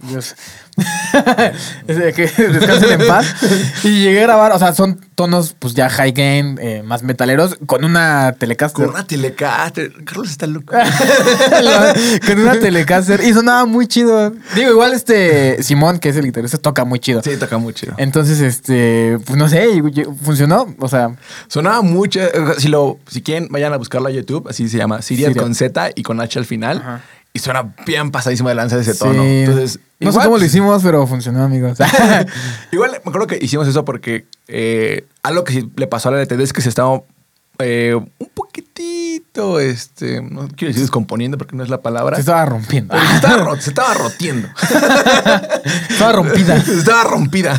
Dios. 0.09 0.35
Que 1.93 2.31
descansen 2.49 3.01
en 3.01 3.07
paz. 3.07 3.27
Y 3.85 4.03
llegué 4.03 4.21
a 4.21 4.23
grabar, 4.23 4.53
o 4.53 4.59
sea, 4.59 4.73
son 4.73 4.99
tonos 5.15 5.55
pues 5.59 5.75
ya 5.75 5.91
high 5.91 6.13
gain, 6.13 6.59
eh, 6.61 6.83
más 6.83 7.03
metaleros, 7.03 7.59
con 7.67 7.85
una 7.85 8.35
Telecaster. 8.39 8.87
Con 8.87 8.95
una 8.95 9.07
telecaster. 9.07 9.93
Carlos 10.05 10.31
está 10.31 10.47
loco. 10.47 10.75
con 12.27 12.39
una 12.39 12.59
Telecaster. 12.59 13.23
Y 13.23 13.35
sonaba 13.35 13.67
muy 13.67 13.87
chido. 13.87 14.33
Digo, 14.55 14.71
igual 14.71 14.95
este 14.95 15.63
Simón, 15.63 15.99
que 15.99 16.09
es 16.09 16.17
el 16.17 16.25
guitarrista, 16.25 16.59
toca 16.59 16.85
muy 16.85 16.99
chido. 16.99 17.23
Sí, 17.23 17.37
toca 17.37 17.59
mucho. 17.59 17.89
Entonces, 17.99 18.41
este, 18.41 19.19
pues 19.27 19.37
no 19.43 19.49
sé, 19.49 19.83
funcionó. 20.23 20.75
O 20.79 20.89
sea, 20.89 21.17
Sonaba 21.49 21.83
mucho. 21.83 22.21
Si, 22.59 22.69
lo, 22.69 22.99
si 23.07 23.23
quieren, 23.23 23.49
vayan 23.51 23.73
a 23.73 23.77
buscarlo 23.77 24.09
a 24.09 24.11
YouTube. 24.11 24.49
Así 24.49 24.69
se 24.69 24.79
llama. 24.79 25.03
Siria. 25.03 25.35
con 25.35 25.55
Z 25.55 25.91
y 25.95 26.03
con 26.03 26.21
H 26.21 26.39
al 26.39 26.45
final. 26.45 26.79
Ajá. 26.79 27.03
Y 27.35 27.39
suena 27.39 27.75
bien 27.87 28.11
pasadísimo 28.11 28.51
de 28.51 28.55
lanza 28.55 28.77
de 28.77 28.83
ese 28.83 28.93
sí. 28.93 28.99
tono. 28.99 29.23
Entonces, 29.23 29.79
no 30.01 30.11
igual, 30.11 30.13
sé 30.13 30.19
cómo 30.19 30.37
lo 30.37 30.41
pues, 30.41 30.51
hicimos, 30.51 30.83
pero 30.83 31.07
funcionó, 31.07 31.43
amigos. 31.43 31.79
Igual 32.73 32.91
me 32.91 32.97
acuerdo 32.99 33.27
que 33.27 33.39
hicimos 33.41 33.67
eso 33.67 33.85
porque 33.85 34.27
eh, 34.49 35.07
algo 35.23 35.43
que 35.45 35.55
sí 35.55 35.71
le 35.77 35.87
pasó 35.87 36.11
a 36.11 36.13
la 36.13 36.23
LTD 36.23 36.41
es 36.41 36.53
que 36.53 36.61
se 36.61 36.69
estaba 36.69 37.03
eh, 37.59 37.95
un 37.95 38.31
este, 39.61 40.21
no 40.23 40.49
quiero 40.49 40.69
decir 40.69 40.83
descomponiendo 40.83 41.39
porque 41.39 41.57
no 41.57 41.63
es 41.63 41.71
la 41.71 41.81
palabra. 41.81 42.17
Se 42.17 42.21
estaba 42.21 42.45
rompiendo. 42.45 42.95
Se 42.97 43.15
estaba, 43.15 43.61
se 43.61 43.71
estaba 43.71 43.95
rotiendo. 43.95 44.49
estaba 45.91 46.13
rompida. 46.13 46.57
Estaba 46.83 47.05
rompida. 47.05 47.59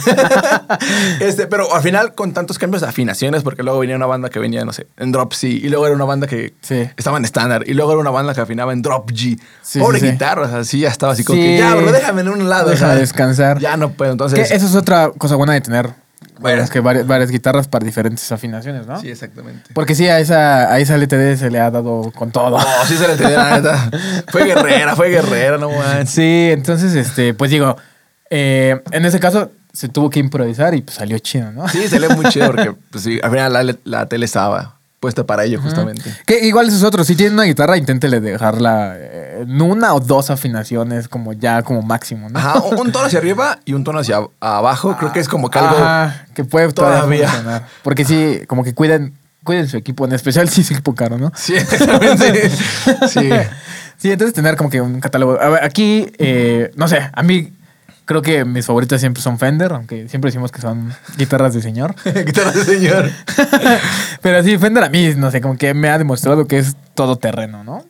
este, 1.19 1.47
pero 1.47 1.73
al 1.73 1.81
final, 1.81 2.13
con 2.13 2.33
tantos 2.33 2.57
cambios 2.57 2.81
de 2.81 2.87
afinaciones, 2.87 3.43
porque 3.43 3.63
luego 3.63 3.79
venía 3.79 3.95
una 3.95 4.05
banda 4.05 4.29
que 4.29 4.39
venía, 4.39 4.65
no 4.65 4.73
sé, 4.73 4.87
en 4.97 5.11
drop 5.11 5.33
C, 5.33 5.47
y 5.47 5.69
luego 5.69 5.85
era 5.85 5.95
una 5.95 6.05
banda 6.05 6.27
que 6.27 6.53
Sí. 6.61 6.89
estaba 6.97 7.17
en 7.17 7.25
estándar, 7.25 7.63
y 7.67 7.73
luego 7.73 7.91
era 7.91 8.01
una 8.01 8.11
banda 8.11 8.33
que 8.33 8.41
afinaba 8.41 8.73
en 8.73 8.81
drop 8.81 9.11
G. 9.11 9.39
Sí, 9.61 9.79
Pobre 9.79 9.99
sí, 9.99 10.11
guitarra, 10.11 10.43
o 10.45 10.49
sea, 10.49 10.63
sí, 10.63 10.79
ya 10.79 10.89
estaba 10.89 11.13
así 11.13 11.23
como 11.23 11.41
que, 11.41 11.57
ya, 11.57 11.75
bro, 11.75 11.91
déjame 11.91 12.21
en 12.21 12.29
un 12.29 12.49
lado. 12.49 12.69
Deja 12.69 12.85
o 12.85 12.89
sea, 12.89 12.95
descansar. 12.97 13.59
Ya 13.59 13.77
no 13.77 13.91
puedo, 13.91 14.11
Que 14.11 14.13
entonces. 14.13 14.51
eso 14.51 14.65
es 14.65 14.75
otra 14.75 15.11
cosa 15.17 15.35
buena 15.35 15.53
de 15.53 15.61
tener. 15.61 15.93
Bueno. 16.39 16.67
que 16.67 16.79
varias, 16.79 17.07
varias 17.07 17.31
guitarras 17.31 17.67
para 17.67 17.85
diferentes 17.85 18.31
afinaciones, 18.31 18.87
¿no? 18.87 18.99
Sí, 18.99 19.09
exactamente. 19.09 19.69
Porque 19.73 19.95
sí, 19.95 20.07
a 20.07 20.19
esa, 20.19 20.71
a 20.71 20.79
esa 20.79 20.97
LTD 20.97 21.35
se 21.37 21.49
le 21.49 21.59
ha 21.59 21.71
dado 21.71 22.11
con 22.15 22.31
todo. 22.31 22.57
No, 22.57 22.65
sí 22.85 22.97
se 22.97 23.07
le 23.07 23.13
entendió, 23.13 23.37
la 23.37 23.57
neta. 23.57 23.91
Fue 24.29 24.45
guerrera, 24.45 24.95
fue 24.95 25.09
guerrera, 25.09 25.57
no 25.57 25.69
manches. 25.69 26.09
Sí, 26.09 26.49
entonces, 26.51 26.95
este, 26.95 27.33
pues 27.33 27.51
digo, 27.51 27.77
eh, 28.29 28.81
en 28.91 29.05
ese 29.05 29.19
caso 29.19 29.51
se 29.71 29.89
tuvo 29.89 30.09
que 30.09 30.19
improvisar 30.19 30.73
y 30.75 30.81
pues 30.81 30.97
salió 30.97 31.17
chido, 31.19 31.51
¿no? 31.51 31.67
Sí, 31.67 31.87
lee 31.97 32.07
muy 32.15 32.25
chido 32.25 32.47
porque, 32.47 32.73
pues 32.91 33.03
sí, 33.03 33.19
al 33.23 33.31
final 33.31 33.53
la, 33.53 33.75
la 33.83 34.05
tele 34.07 34.25
estaba 34.25 34.77
puesta 35.03 35.25
para 35.25 35.43
ello, 35.43 35.59
justamente. 35.59 36.15
Que 36.25 36.47
igual 36.47 36.69
esos 36.69 36.81
otros, 36.81 37.05
si 37.05 37.17
tienen 37.17 37.33
una 37.33 37.43
guitarra, 37.43 37.75
inténtele 37.75 38.21
dejarla 38.21 38.93
eh, 38.95 39.39
en 39.41 39.61
una 39.61 39.93
o 39.93 39.99
dos 39.99 40.29
afinaciones 40.29 41.09
como 41.09 41.33
ya 41.33 41.61
como 41.61 41.81
máximo, 41.81 42.29
¿no? 42.29 42.39
Ajá, 42.39 42.61
un, 42.61 42.89
tono 42.93 43.07
hacia 43.07 43.19
arriba 43.19 43.59
y 43.65 43.73
un 43.73 43.83
tono 43.83 43.99
hacia 43.99 44.21
abajo. 44.39 44.95
Creo 44.97 45.11
que 45.11 45.19
es 45.19 45.27
como 45.27 45.49
que 45.49 45.59
algo. 45.59 45.75
Ajá, 45.75 46.25
que 46.33 46.45
puede 46.45 46.71
todavía, 46.71 46.99
todavía. 47.01 47.27
funcionar. 47.27 47.67
Porque 47.83 48.05
sí, 48.05 48.43
como 48.47 48.63
que 48.63 48.73
cuiden, 48.73 49.13
cuiden 49.43 49.67
su 49.67 49.75
equipo, 49.75 50.05
en 50.05 50.13
especial 50.13 50.47
si 50.47 50.61
es 50.61 50.71
equipo 50.71 50.95
caro, 50.95 51.17
¿no? 51.17 51.33
Sí, 51.35 51.53
exactamente. 51.53 52.49
Sí. 53.09 53.29
Sí, 53.97 54.09
entonces 54.09 54.33
tener 54.33 54.55
como 54.55 54.69
que 54.69 54.79
un 54.79 55.01
catálogo. 55.01 55.37
A 55.37 55.49
ver, 55.49 55.63
aquí, 55.65 56.07
eh, 56.17 56.71
no 56.77 56.87
sé, 56.87 57.09
a 57.11 57.23
mí 57.23 57.51
creo 58.05 58.21
que 58.21 58.45
mis 58.45 58.65
favoritas 58.65 58.99
siempre 58.99 59.21
son 59.21 59.39
Fender, 59.39 59.71
aunque 59.71 60.07
siempre 60.09 60.29
decimos 60.29 60.51
que 60.51 60.61
son 60.61 60.93
guitarras 61.17 61.53
de 61.53 61.61
señor. 61.61 61.95
Guitarra 62.25 62.51
de 62.51 62.63
señor. 62.65 63.09
Pero 64.21 64.43
sí, 64.43 64.57
Fender 64.57 64.83
a 64.83 64.89
mí, 64.89 65.13
no 65.15 65.31
sé, 65.31 65.41
como 65.41 65.57
que 65.57 65.73
me 65.73 65.89
ha 65.89 65.97
demostrado 65.97 66.47
que 66.47 66.59
es 66.59 66.75
todo 66.93 67.17
terreno, 67.17 67.63
¿no? 67.63 67.85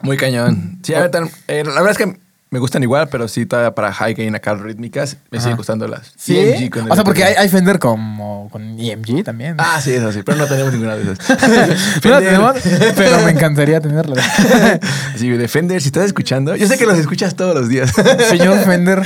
Muy 0.00 0.16
cañón. 0.16 0.78
Sí, 0.82 0.94
ahorita, 0.94 1.28
eh, 1.48 1.64
la 1.64 1.82
verdad 1.82 1.90
es 1.90 1.98
que 1.98 2.27
me 2.50 2.58
gustan 2.58 2.82
igual, 2.82 3.08
pero 3.10 3.28
sí, 3.28 3.44
todavía 3.44 3.74
para 3.74 3.92
high 3.92 4.14
gain 4.14 4.34
acá 4.34 4.54
rítmicas, 4.54 5.18
me 5.30 5.38
siguen 5.38 5.56
gustando 5.56 5.86
las. 5.86 6.12
Sí. 6.16 6.38
EMG 6.38 6.70
con 6.70 6.90
o 6.90 6.94
sea, 6.94 7.04
porque 7.04 7.22
hay, 7.22 7.34
hay 7.34 7.48
Fender 7.48 7.78
como 7.78 8.48
con 8.50 8.78
EMG 8.80 9.22
también. 9.22 9.56
Ah, 9.58 9.80
sí, 9.82 9.92
eso 9.92 10.10
sí, 10.12 10.22
pero 10.24 10.38
no 10.38 10.46
tenemos 10.46 10.72
ninguna 10.72 10.96
de 10.96 11.12
esas. 11.12 11.18
No 12.04 12.10
la 12.10 12.18
tenemos, 12.20 12.56
pero 12.96 13.20
me 13.22 13.32
encantaría 13.32 13.80
tenerla. 13.80 14.22
Sí, 15.16 15.28
de 15.28 15.48
Fender, 15.48 15.82
si 15.82 15.88
estás 15.88 16.06
escuchando, 16.06 16.54
yo 16.56 16.66
sé 16.66 16.78
que 16.78 16.86
los 16.86 16.98
escuchas 16.98 17.34
todos 17.34 17.54
los 17.54 17.68
días. 17.68 17.92
Señor 18.28 18.58
Fender, 18.64 19.02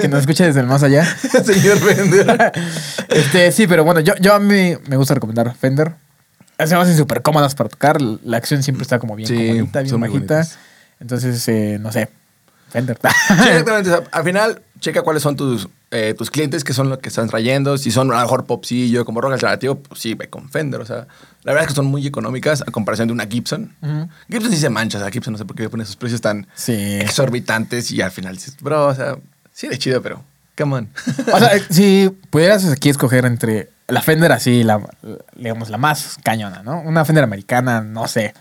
que 0.00 0.08
nos 0.08 0.20
escucha 0.20 0.44
desde 0.44 0.60
el 0.60 0.66
más 0.66 0.82
allá. 0.82 1.04
Señor 1.04 1.78
Fender. 1.78 2.52
Este, 3.08 3.50
sí, 3.50 3.66
pero 3.66 3.84
bueno, 3.84 4.00
yo, 4.00 4.14
yo 4.20 4.34
a 4.34 4.38
mí 4.40 4.74
me 4.86 4.96
gusta 4.96 5.14
recomendar 5.14 5.54
Fender. 5.54 5.92
Se 6.58 6.74
me 6.74 6.82
hacen 6.82 6.96
súper 6.96 7.22
cómodas 7.22 7.54
para 7.54 7.68
tocar. 7.68 8.00
La 8.00 8.36
acción 8.36 8.62
siempre 8.62 8.82
está 8.82 8.98
como 8.98 9.16
bien 9.16 9.28
Sí, 9.28 9.34
comodita, 9.34 9.82
bien 9.82 10.00
bajita. 10.00 10.46
Entonces, 11.00 11.48
eh, 11.48 11.78
no 11.80 11.90
sé. 11.90 12.08
Fender. 12.74 12.98
Sí, 13.00 13.08
exactamente. 13.48 13.90
O 13.90 13.96
sea, 13.96 14.04
al 14.12 14.24
final, 14.24 14.62
checa 14.80 15.02
cuáles 15.02 15.22
son 15.22 15.36
tus, 15.36 15.68
eh, 15.90 16.12
tus 16.18 16.30
clientes, 16.30 16.64
qué 16.64 16.72
son 16.74 16.90
lo 16.90 16.98
que 16.98 17.08
están 17.08 17.28
trayendo. 17.28 17.78
Si 17.78 17.90
son 17.90 18.10
a 18.12 18.16
lo 18.16 18.20
mejor 18.20 18.44
popsillo, 18.46 19.04
como 19.04 19.20
rock 19.20 19.32
alternativo, 19.34 19.76
pues 19.76 20.00
sí, 20.00 20.14
ve 20.14 20.28
con 20.28 20.50
Fender. 20.50 20.80
O 20.80 20.84
sea, 20.84 21.06
la 21.44 21.52
verdad 21.52 21.62
es 21.62 21.68
que 21.68 21.74
son 21.74 21.86
muy 21.86 22.06
económicas 22.06 22.62
a 22.62 22.66
comparación 22.72 23.08
de 23.08 23.14
una 23.14 23.26
Gibson. 23.26 23.72
Gibson 24.28 24.50
sí 24.50 24.58
se 24.58 24.68
mancha. 24.70 24.98
O 24.98 25.00
sea, 25.00 25.10
Gibson 25.10 25.32
no 25.32 25.38
sé 25.38 25.44
por 25.44 25.56
qué 25.56 25.62
le 25.62 25.68
pone 25.70 25.84
esos 25.84 25.96
precios 25.96 26.20
tan 26.20 26.46
Sí. 26.54 26.72
exorbitantes 27.00 27.90
y 27.92 28.02
al 28.02 28.10
final 28.10 28.34
dices, 28.34 28.56
bro, 28.60 28.88
o 28.88 28.94
sea, 28.94 29.16
sí 29.52 29.68
de 29.68 29.78
chido, 29.78 30.02
pero 30.02 30.22
come 30.58 30.74
on. 30.76 30.88
O 31.32 31.38
sea, 31.38 31.50
si 31.70 32.10
pudieras 32.30 32.64
aquí 32.66 32.88
escoger 32.90 33.24
entre 33.24 33.70
la 33.86 34.02
Fender 34.02 34.32
así, 34.32 34.64
la, 34.64 34.80
digamos, 35.36 35.70
la 35.70 35.78
más 35.78 36.16
cañona, 36.24 36.62
¿no? 36.62 36.80
Una 36.80 37.04
Fender 37.04 37.22
americana, 37.24 37.80
no 37.82 38.08
sé. 38.08 38.34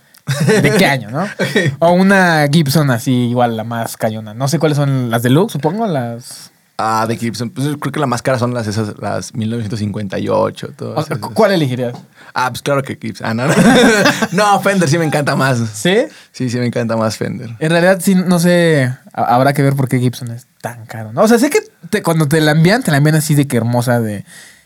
¿De 0.47 0.71
qué 0.77 0.85
año, 0.85 1.09
no? 1.11 1.25
O 1.79 1.91
una 1.91 2.47
Gibson 2.51 2.89
así, 2.91 3.11
igual 3.29 3.57
la 3.57 3.63
más 3.63 3.97
cañona. 3.97 4.33
No 4.33 4.47
sé 4.47 4.59
cuáles 4.59 4.77
son 4.77 5.09
las 5.11 5.21
deluxe, 5.23 5.53
supongo, 5.53 5.85
las... 5.87 6.51
ah, 6.77 7.05
de 7.07 7.17
Gibson. 7.17 7.49
Pues 7.49 7.67
creo 7.79 7.91
que 7.91 7.99
la 7.99 8.05
más 8.07 8.21
cara 8.21 8.39
son 8.39 8.53
las 8.53 8.67
esas, 8.67 8.93
las 8.99 9.33
1958. 9.35 10.69
Todas 10.77 10.99
O 10.99 11.03
sea, 11.07 11.17
esas. 11.17 11.29
¿Cuál 11.31 11.51
elegirías? 11.51 11.93
Ah, 12.33 12.49
pues 12.49 12.61
claro 12.61 12.81
que 12.83 12.97
Gibson. 12.99 13.27
Ah, 13.27 13.33
no, 13.33 13.47
no. 13.47 13.53
no, 14.31 14.59
Fender 14.61 14.89
sí 14.89 14.97
me 14.97 15.05
encanta 15.05 15.35
más. 15.35 15.59
¿Sí? 15.73 16.05
Sí, 16.31 16.49
sí 16.49 16.57
me 16.57 16.65
encanta 16.65 16.95
más 16.97 17.17
Fender. 17.17 17.49
En 17.59 17.69
realidad, 17.69 17.99
sí, 18.01 18.15
no 18.15 18.39
sé, 18.39 18.91
ha- 19.13 19.35
habrá 19.35 19.53
que 19.53 19.61
ver 19.61 19.75
por 19.75 19.87
qué 19.87 19.99
Gibson 19.99 20.31
es 20.31 20.47
tan 20.61 20.85
caro, 20.85 21.11
¿no? 21.13 21.21
O 21.23 21.27
sea, 21.27 21.37
sé 21.37 21.49
que 21.49 21.59
te- 21.89 22.01
cuando 22.01 22.27
te 22.27 22.39
la 22.41 22.51
envían, 22.51 22.81
te 22.81 22.91
la 22.91 22.97
envían 22.97 23.15
así 23.15 23.35
de 23.35 23.47
que 23.47 23.57
hermosa 23.57 23.99
de 23.99 24.25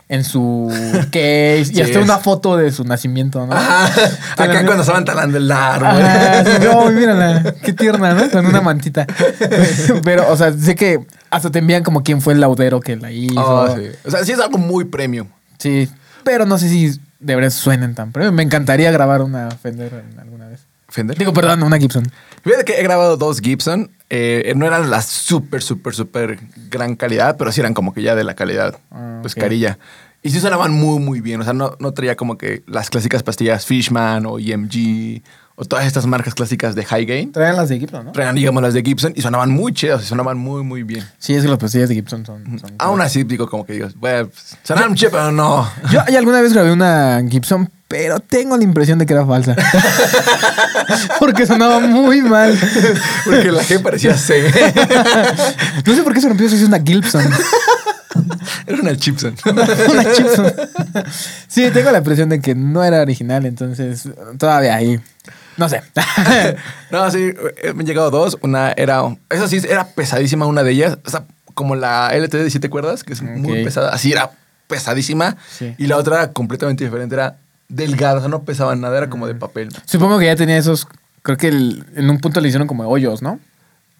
en 0.10 0.24
su 0.24 0.70
case 1.12 1.66
y 1.74 1.82
hasta 1.82 2.00
es. 2.00 2.04
una 2.06 2.18
foto 2.18 2.56
de 2.56 2.72
su 2.72 2.84
nacimiento, 2.86 3.46
¿no? 3.46 3.54
Ajá. 3.54 3.90
Te 4.38 4.48
la 4.48 4.52
Acá 4.54 4.66
cuando 4.66 4.82
estaban 4.84 5.04
talando 5.04 5.38
el 5.38 5.52
árbol. 5.52 6.02
"Oh, 6.74 6.90
mírala, 6.92 7.54
qué 7.62 7.74
tierna, 7.74 8.14
¿no? 8.14 8.30
Con 8.30 8.46
una 8.46 8.62
mantita. 8.62 9.06
Pero, 10.04 10.32
o 10.32 10.38
sea, 10.38 10.54
sé 10.54 10.76
que 10.76 11.06
hasta 11.30 11.52
te 11.52 11.60
envían 11.60 11.84
como 11.84 12.04
quién 12.04 12.22
fue 12.22 12.34
el 12.34 12.40
laudero 12.42 12.80
que 12.80 12.96
la 12.96 13.12
hizo. 13.12 13.34
Oh, 13.44 13.76
sí. 13.76 13.84
O 14.06 14.12
sea, 14.12 14.24
sí 14.24 14.32
es 14.32 14.40
algo 14.40 14.58
muy 14.58 14.86
premium. 14.86 15.28
Sí, 15.58 15.90
pero 16.24 16.46
no 16.46 16.58
sé 16.58 16.70
si 16.70 17.00
de 17.20 17.36
verdad 17.36 17.50
suenen 17.50 17.96
tan 17.96 18.12
premium. 18.12 18.36
Me 18.36 18.44
encantaría 18.44 18.92
grabar 18.92 19.22
una 19.22 19.50
Fender 19.52 19.92
en 20.14 20.20
alguna 20.20 20.48
vez. 20.48 20.62
Fender. 20.88 21.18
Digo, 21.18 21.34
perdón, 21.34 21.64
una 21.64 21.78
Gibson. 21.80 22.10
Fíjate 22.48 22.66
que 22.66 22.80
he 22.80 22.84
grabado 22.84 23.18
dos 23.18 23.42
Gibson. 23.42 23.92
eh, 24.10 24.54
no 24.56 24.66
eran 24.66 24.90
la 24.90 25.02
súper, 25.02 25.62
súper, 25.62 25.94
súper 25.94 26.40
gran 26.70 26.96
calidad, 26.96 27.36
pero 27.38 27.52
sí 27.52 27.60
eran 27.60 27.74
como 27.74 27.94
que 27.94 28.02
ya 28.02 28.16
de 28.16 28.24
la 28.24 28.36
calidad, 28.36 28.78
Ah, 28.90 29.20
pues 29.22 29.36
carilla. 29.36 29.78
Y 30.24 30.30
sí 30.32 30.40
sonaban 30.40 30.72
muy, 30.72 31.00
muy 31.00 31.22
bien. 31.22 31.42
O 31.42 31.44
sea, 31.44 31.54
no, 31.54 31.76
no 31.80 31.92
traía 31.94 32.16
como 32.16 32.38
que 32.38 32.64
las 32.68 32.90
clásicas 32.90 33.22
pastillas 33.24 33.66
Fishman 33.66 34.26
o 34.26 34.40
EMG 34.40 35.22
o 35.56 35.66
todas 35.66 35.86
estas 35.86 36.06
marcas 36.06 36.36
clásicas 36.36 36.76
de 36.76 36.86
high 36.86 37.06
gain. 37.06 37.32
Traían 37.32 37.56
las 37.56 37.70
de 37.70 37.80
Gibson, 37.80 38.06
¿no? 38.06 38.12
Traían, 38.14 38.36
digamos, 38.36 38.62
las 38.64 38.74
de 38.74 38.82
Gibson 38.82 39.14
y 39.16 39.22
sonaban 39.22 39.50
muy 39.52 39.74
chidas 39.74 40.04
y 40.04 40.06
sonaban 40.06 40.38
muy, 40.38 40.64
muy 40.64 40.84
bien. 40.84 41.04
Sí, 41.18 41.34
es 41.34 41.44
que 41.44 41.50
las 41.50 41.58
pastillas 41.58 41.90
de 41.90 41.96
Gibson 41.96 42.26
son. 42.26 42.60
son 42.60 42.74
Aún 42.80 43.02
así, 43.02 43.24
digo, 43.24 43.50
como 43.50 43.66
que 43.66 43.74
digo, 43.74 43.88
bueno, 43.96 44.28
pues, 44.30 44.58
sonaban 44.64 44.96
chidas, 44.96 45.12
pero 45.12 45.32
no. 45.32 45.70
Yo 45.92 46.02
alguna 46.18 46.42
vez 46.42 46.54
grabé 46.54 46.72
una 46.72 47.22
Gibson, 47.30 47.70
pero 47.88 48.20
tengo 48.20 48.58
la 48.58 48.64
impresión 48.64 49.00
de 49.00 49.06
que 49.06 49.14
era 49.14 49.26
falsa. 49.26 49.56
Porque 51.20 51.46
sonaba 51.46 51.80
muy 51.80 52.22
mal. 52.22 52.58
Porque 53.24 53.52
la 53.52 53.64
G 53.64 53.82
parecía 53.82 54.18
C. 54.18 54.44
No 55.86 55.96
sé 55.96 56.04
por 56.04 56.14
qué 56.14 56.22
se 56.22 56.28
rompió, 56.28 56.50
si 56.50 56.56
es 56.56 56.64
una 56.64 56.80
Gibson. 56.80 57.24
Era 58.68 58.82
una 58.82 58.98
Chipson. 58.98 59.36
una 59.46 60.04
Gibson. 60.14 60.54
Sí, 61.48 61.70
tengo 61.72 61.92
la 61.92 62.00
impresión 62.00 62.28
de 62.30 62.42
que 62.42 62.54
no 62.56 62.84
era 62.84 63.02
original, 63.02 63.46
entonces 63.46 64.10
todavía 64.38 64.76
ahí. 64.76 65.00
No 65.56 65.70
sé. 65.70 65.82
No, 66.92 67.10
sí, 67.10 67.34
eh, 67.64 67.74
me 67.74 67.82
han 67.82 67.86
llegado 67.86 68.12
dos. 68.12 68.38
Una 68.42 68.74
era, 68.74 69.04
esa 69.30 69.48
sí, 69.48 69.62
era 69.68 69.88
pesadísima 69.88 70.46
una 70.46 70.64
de 70.64 70.72
ellas. 70.72 70.98
O 71.06 71.10
sea, 71.10 71.24
como 71.54 71.76
la 71.76 72.12
LTD, 72.14 72.50
¿sí 72.50 72.60
te 72.60 72.68
acuerdas? 72.68 73.04
Que 73.04 73.14
es 73.14 73.22
muy 73.22 73.64
pesada. 73.64 73.94
Así 73.94 74.12
era 74.12 74.32
pesadísima. 74.68 75.38
Sí. 75.50 75.74
Y 75.78 75.88
la 75.88 75.98
otra 75.98 76.16
era 76.18 76.32
completamente 76.34 76.84
diferente. 76.84 77.16
Era 77.16 77.38
delgada, 77.70 78.18
o 78.18 78.20
sea, 78.20 78.30
no 78.30 78.44
pesaba 78.44 78.76
nada, 78.76 78.98
era 78.98 79.10
como 79.10 79.28
de 79.28 79.36
papel. 79.36 79.70
Supongo 79.86 80.20
que 80.20 80.26
ya 80.26 80.36
tenía 80.36 80.58
esos. 80.58 80.88
Creo 81.22 81.38
que 81.38 81.48
el- 81.50 81.86
en 81.96 82.10
un 82.10 82.20
punto 82.20 82.40
le 82.42 82.48
hicieron 82.48 82.68
como 82.68 82.88
hoyos, 82.88 83.22
¿no? 83.22 83.40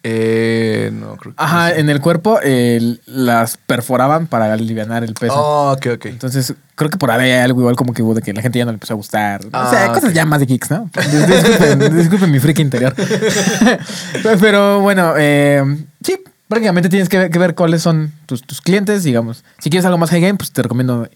Eh, 0.04 0.90
no, 0.94 1.16
creo 1.16 1.34
que 1.34 1.42
Ajá, 1.42 1.68
no 1.70 1.74
sé. 1.74 1.80
en 1.80 1.90
el 1.90 2.00
cuerpo 2.00 2.38
eh, 2.42 2.98
las 3.06 3.56
perforaban 3.56 4.28
para 4.28 4.52
aliviar 4.52 5.02
el 5.02 5.12
peso. 5.14 5.34
Oh, 5.36 5.72
ok, 5.72 5.86
ok. 5.96 6.06
Entonces, 6.06 6.54
creo 6.76 6.88
que 6.88 6.96
por 6.98 7.10
ahí 7.10 7.30
hay 7.32 7.40
algo 7.40 7.60
igual 7.60 7.74
como 7.74 7.92
que 7.92 8.02
hubo 8.02 8.14
de 8.14 8.22
que 8.22 8.32
la 8.32 8.40
gente 8.40 8.58
ya 8.60 8.64
no 8.64 8.70
le 8.70 8.76
empezó 8.76 8.94
a 8.94 8.96
gustar. 8.96 9.44
o 9.44 9.48
Ah, 9.52 9.68
sea, 9.70 9.88
cosas 9.92 10.10
ok. 10.10 10.14
ya 10.14 10.24
más 10.24 10.38
de 10.40 10.46
geeks, 10.46 10.70
¿no? 10.70 10.88
Dis- 10.94 11.26
Disculpen, 11.26 11.96
disculpen 11.96 12.30
mi 12.30 12.38
freak 12.38 12.60
interior. 12.60 12.94
Pero 14.40 14.80
bueno, 14.80 15.14
eh, 15.18 15.62
sí, 16.02 16.16
prácticamente 16.46 16.88
tienes 16.88 17.08
que 17.08 17.18
ver, 17.18 17.30
que 17.30 17.38
ver 17.38 17.54
cuáles 17.54 17.82
son 17.82 18.12
tus, 18.26 18.42
tus 18.42 18.60
clientes, 18.60 19.02
digamos. 19.02 19.44
Si 19.58 19.68
quieres 19.68 19.84
algo 19.84 19.98
más 19.98 20.10
high 20.10 20.20
game, 20.20 20.34
pues 20.38 20.52
te 20.52 20.62
recomiendo 20.62 21.08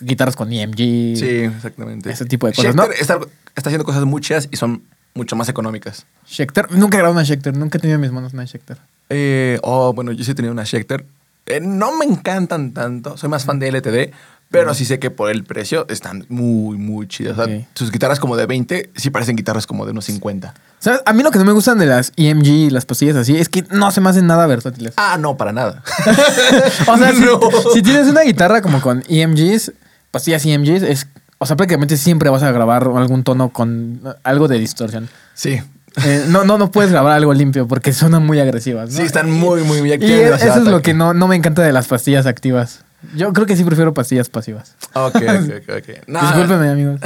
guitarras 0.00 0.36
con 0.36 0.52
EMG. 0.52 0.76
Sí, 1.16 1.28
exactamente. 1.54 2.10
Ese 2.10 2.24
tipo 2.24 2.46
de 2.46 2.52
cosas, 2.52 2.74
¿no? 2.74 2.84
Schecter 2.84 3.00
está, 3.00 3.18
está 3.56 3.70
haciendo 3.70 3.84
cosas 3.84 4.04
muy 4.04 4.20
chidas 4.20 4.48
y 4.50 4.56
son 4.56 4.82
mucho 5.14 5.36
más 5.36 5.48
económicas. 5.48 6.06
Schecter. 6.26 6.70
Nunca 6.72 6.96
he 6.96 7.00
grabado 7.00 7.14
una 7.14 7.24
Schecter. 7.24 7.56
Nunca 7.56 7.78
he 7.78 7.80
tenido 7.80 7.96
en 7.96 8.00
mis 8.02 8.12
manos 8.12 8.32
una 8.32 8.46
Schecter. 8.46 8.78
Eh, 9.10 9.58
oh, 9.62 9.92
bueno, 9.92 10.12
yo 10.12 10.24
sí 10.24 10.30
he 10.30 10.34
tenido 10.34 10.52
una 10.52 10.64
Schecter. 10.64 11.04
Eh, 11.46 11.60
no 11.60 11.96
me 11.96 12.04
encantan 12.04 12.72
tanto. 12.72 13.16
Soy 13.16 13.28
más 13.28 13.44
fan 13.44 13.58
de 13.58 13.72
LTD. 13.72 14.14
Pero 14.50 14.72
sí 14.72 14.86
sé 14.86 14.98
que 14.98 15.10
por 15.10 15.30
el 15.30 15.44
precio 15.44 15.84
están 15.90 16.24
muy, 16.30 16.78
muy 16.78 17.06
chidas. 17.06 17.38
O 17.38 17.44
sea, 17.44 17.66
sus 17.74 17.92
guitarras 17.92 18.18
como 18.18 18.34
de 18.34 18.46
20 18.46 18.90
sí 18.96 19.10
parecen 19.10 19.36
guitarras 19.36 19.66
como 19.66 19.84
de 19.84 19.90
unos 19.92 20.06
50. 20.06 20.54
¿Sabes? 20.78 21.02
A 21.04 21.12
mí 21.12 21.22
lo 21.22 21.30
que 21.30 21.38
no 21.38 21.44
me 21.44 21.52
gustan 21.52 21.78
de 21.78 21.84
las 21.84 22.14
EMG 22.16 22.46
y 22.46 22.70
las 22.70 22.86
pastillas 22.86 23.16
así 23.16 23.36
es 23.36 23.50
que 23.50 23.64
no 23.70 23.90
se 23.90 24.00
me 24.00 24.08
hacen 24.08 24.26
nada 24.26 24.46
versátiles. 24.46 24.94
Ah, 24.96 25.18
no, 25.20 25.36
para 25.36 25.52
nada. 25.52 25.82
O 26.88 26.96
sea, 26.96 27.12
si, 27.12 27.20
No. 27.26 27.38
si 27.74 27.82
tienes 27.82 28.06
una 28.06 28.22
guitarra 28.22 28.62
como 28.62 28.80
con 28.80 29.04
EMGs, 29.06 29.72
pastillas 30.10 30.44
EMGs, 30.44 30.82
es 30.82 31.06
o 31.38 31.46
sea, 31.46 31.56
prácticamente 31.56 31.96
siempre 31.96 32.30
vas 32.30 32.42
a 32.42 32.50
grabar 32.50 32.82
algún 32.82 33.22
tono 33.22 33.50
con 33.50 34.00
algo 34.24 34.48
de 34.48 34.58
distorsión. 34.58 35.08
Sí. 35.34 35.60
Eh, 36.04 36.24
no, 36.28 36.44
no, 36.44 36.58
no 36.58 36.70
puedes 36.70 36.90
grabar 36.90 37.12
algo 37.12 37.32
limpio 37.32 37.66
porque 37.66 37.92
suenan 37.92 38.26
muy 38.26 38.40
agresivas. 38.40 38.90
¿no? 38.90 38.96
Sí, 38.96 39.02
están 39.02 39.30
muy, 39.30 39.62
muy, 39.62 39.80
muy 39.80 39.90
Y 39.90 39.92
activas. 39.92 40.42
eso 40.42 40.58
es 40.58 40.64
lo 40.64 40.82
que 40.82 40.94
no, 40.94 41.14
no 41.14 41.28
me 41.28 41.36
encanta 41.36 41.62
de 41.62 41.72
las 41.72 41.86
pastillas 41.86 42.26
activas. 42.26 42.84
Yo 43.14 43.32
creo 43.32 43.46
que 43.46 43.56
sí 43.56 43.62
prefiero 43.62 43.94
pastillas 43.94 44.28
pasivas. 44.28 44.74
Ok, 44.94 45.16
ok, 45.16 45.76
ok. 45.78 45.98
No, 46.08 46.20
Discúlpeme, 46.20 46.68
amigos. 46.68 47.00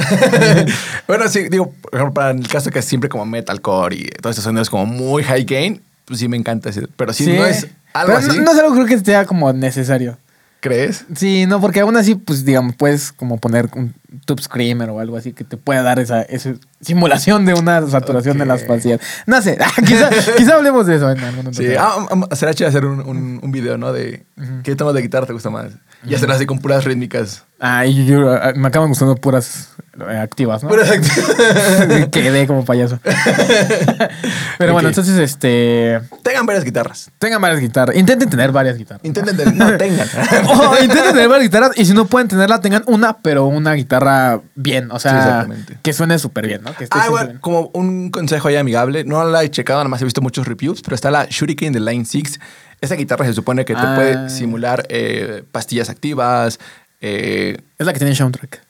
bueno, 1.07 1.28
sí, 1.28 1.48
digo, 1.50 1.74
por 1.82 1.94
ejemplo, 1.94 2.14
para 2.14 2.30
el 2.30 2.48
caso 2.48 2.70
que 2.70 2.78
es 2.78 2.84
siempre 2.86 3.11
como 3.11 3.26
metalcore 3.26 3.96
y 3.96 4.05
todos 4.22 4.32
estos 4.32 4.44
sonidos 4.44 4.70
como 4.70 4.86
muy 4.86 5.22
high 5.22 5.44
gain, 5.44 5.82
pues 6.07 6.20
sí 6.20 6.28
me 6.28 6.38
encanta 6.38 6.70
ese. 6.70 6.88
Pero 6.96 7.12
si 7.12 7.26
no 7.26 7.44
es 7.44 7.66
algo 7.92 8.14
Pero 8.14 8.18
así, 8.18 8.38
No, 8.38 8.44
no 8.44 8.53
es 8.53 8.59
algo 8.59 8.74
creo 8.74 8.86
que 8.86 8.98
sea 8.98 9.26
como 9.26 9.53
necesario. 9.53 10.16
¿Crees? 10.62 11.04
Sí, 11.14 11.44
no, 11.46 11.60
porque 11.60 11.80
aún 11.80 11.96
así, 11.96 12.14
pues 12.14 12.44
digamos, 12.44 12.76
puedes 12.76 13.12
como 13.12 13.36
poner 13.38 13.68
un 13.74 13.92
tube 14.24 14.40
screamer 14.40 14.88
o 14.90 15.00
algo 15.00 15.16
así 15.16 15.32
que 15.32 15.44
te 15.44 15.56
pueda 15.56 15.82
dar 15.82 15.98
esa, 15.98 16.22
esa 16.22 16.54
simulación 16.82 17.44
de 17.46 17.54
una 17.54 17.86
saturación 17.88 18.36
de 18.38 18.44
las 18.46 18.62
pastillas. 18.64 19.00
No 19.26 19.40
sé, 19.40 19.56
quizá, 19.86 20.10
quizá 20.36 20.56
hablemos 20.56 20.86
de 20.86 20.96
eso 20.96 21.10
en 21.10 21.20
algún 21.20 21.54
Sí, 21.54 21.64
tema. 21.64 21.82
ah, 21.82 21.96
um, 22.10 22.22
um, 22.24 22.28
será 22.32 22.52
chido 22.52 22.68
hacer 22.68 22.84
un, 22.84 23.00
un, 23.00 23.40
un 23.42 23.52
video, 23.52 23.78
¿no? 23.78 23.92
De 23.92 24.26
qué 24.64 24.76
tono 24.76 24.92
de 24.92 25.00
guitarra 25.02 25.26
te 25.26 25.32
gusta 25.32 25.48
más. 25.50 25.66
Y 26.04 26.14
hacerlo 26.16 26.34
así 26.34 26.46
con 26.46 26.58
puras 26.58 26.84
rítmicas. 26.84 27.44
Ah, 27.60 27.86
y 27.86 28.04
yo, 28.06 28.28
ah, 28.32 28.52
me 28.56 28.66
acaban 28.66 28.88
gustando 28.88 29.14
puras 29.14 29.68
eh, 30.10 30.16
activas, 30.18 30.64
¿no? 30.64 30.68
Puras 30.68 30.90
Quedé 32.10 32.48
como 32.48 32.64
payaso. 32.64 32.98
Pero 34.58 34.72
bueno, 34.72 34.88
entonces, 34.88 35.16
este. 35.18 36.00
Tengan 36.22 36.44
varias 36.46 36.64
guitarras. 36.64 37.10
Tengan 37.18 37.40
varias 37.40 37.60
guitarras. 37.60 37.96
Intenten 37.96 38.28
tener 38.28 38.50
varias 38.52 38.76
guitarras. 38.78 39.04
Intenten, 39.04 39.36
tener- 39.36 39.54
no 39.54 39.76
tengan. 39.76 40.08
O 40.48 40.74
intenten 40.82 41.12
tener 41.12 41.28
varias 41.28 41.44
guitarras 41.48 41.70
y 41.76 41.84
si 41.84 41.94
no 41.94 42.06
pueden 42.06 42.28
tenerla, 42.28 42.60
tengan 42.60 42.82
una, 42.86 43.18
pero 43.18 43.46
una 43.46 43.74
guitarra 43.74 44.40
bien. 44.56 44.90
O 44.90 44.98
sea, 44.98 45.46
que 45.82 45.92
suene 45.92 46.18
súper 46.18 46.46
bien, 46.46 46.62
¿no? 46.62 46.71
Que 46.76 46.86
Ah, 46.90 47.08
bien. 47.24 47.38
como 47.40 47.70
un 47.74 48.10
consejo 48.10 48.48
ahí 48.48 48.56
amigable, 48.56 49.04
no 49.04 49.24
la 49.24 49.42
he 49.44 49.50
checado, 49.50 49.80
nada 49.80 49.88
más 49.88 50.00
he 50.02 50.04
visto 50.04 50.20
muchos 50.20 50.46
reviews, 50.46 50.82
pero 50.82 50.94
está 50.94 51.10
la 51.10 51.26
Shuriken 51.28 51.72
de 51.72 51.80
Line 51.80 52.04
6. 52.04 52.38
Esa 52.80 52.94
guitarra 52.96 53.24
se 53.26 53.32
supone 53.32 53.64
que 53.64 53.74
te 53.74 53.80
Ah. 53.80 53.94
puede 53.94 54.30
simular 54.30 54.84
eh, 54.88 55.44
pastillas 55.52 55.88
activas. 55.88 56.58
Eh, 57.00 57.56
Es 57.78 57.86
la 57.86 57.92
que 57.92 57.98
tiene 57.98 58.14
soundtrack. 58.14 58.62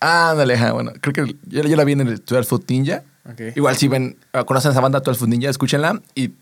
ándale, 0.00 0.54
ajá, 0.54 0.72
bueno, 0.72 0.92
creo 1.00 1.12
que 1.26 1.36
yo, 1.46 1.62
yo 1.62 1.76
la 1.76 1.84
vi 1.84 1.92
en 1.92 2.00
el 2.02 2.22
12 2.24 2.44
Foot 2.44 2.68
Ninja. 2.70 3.02
Igual 3.54 3.76
si 3.76 3.88
ven, 3.88 4.16
ah, 4.34 4.44
conocen 4.44 4.70
esa 4.72 4.80
banda 4.80 5.00
12 5.00 5.18
Foot 5.18 5.28
Ninja, 5.30 5.48
escúchenla 5.48 6.00
y 6.14 6.32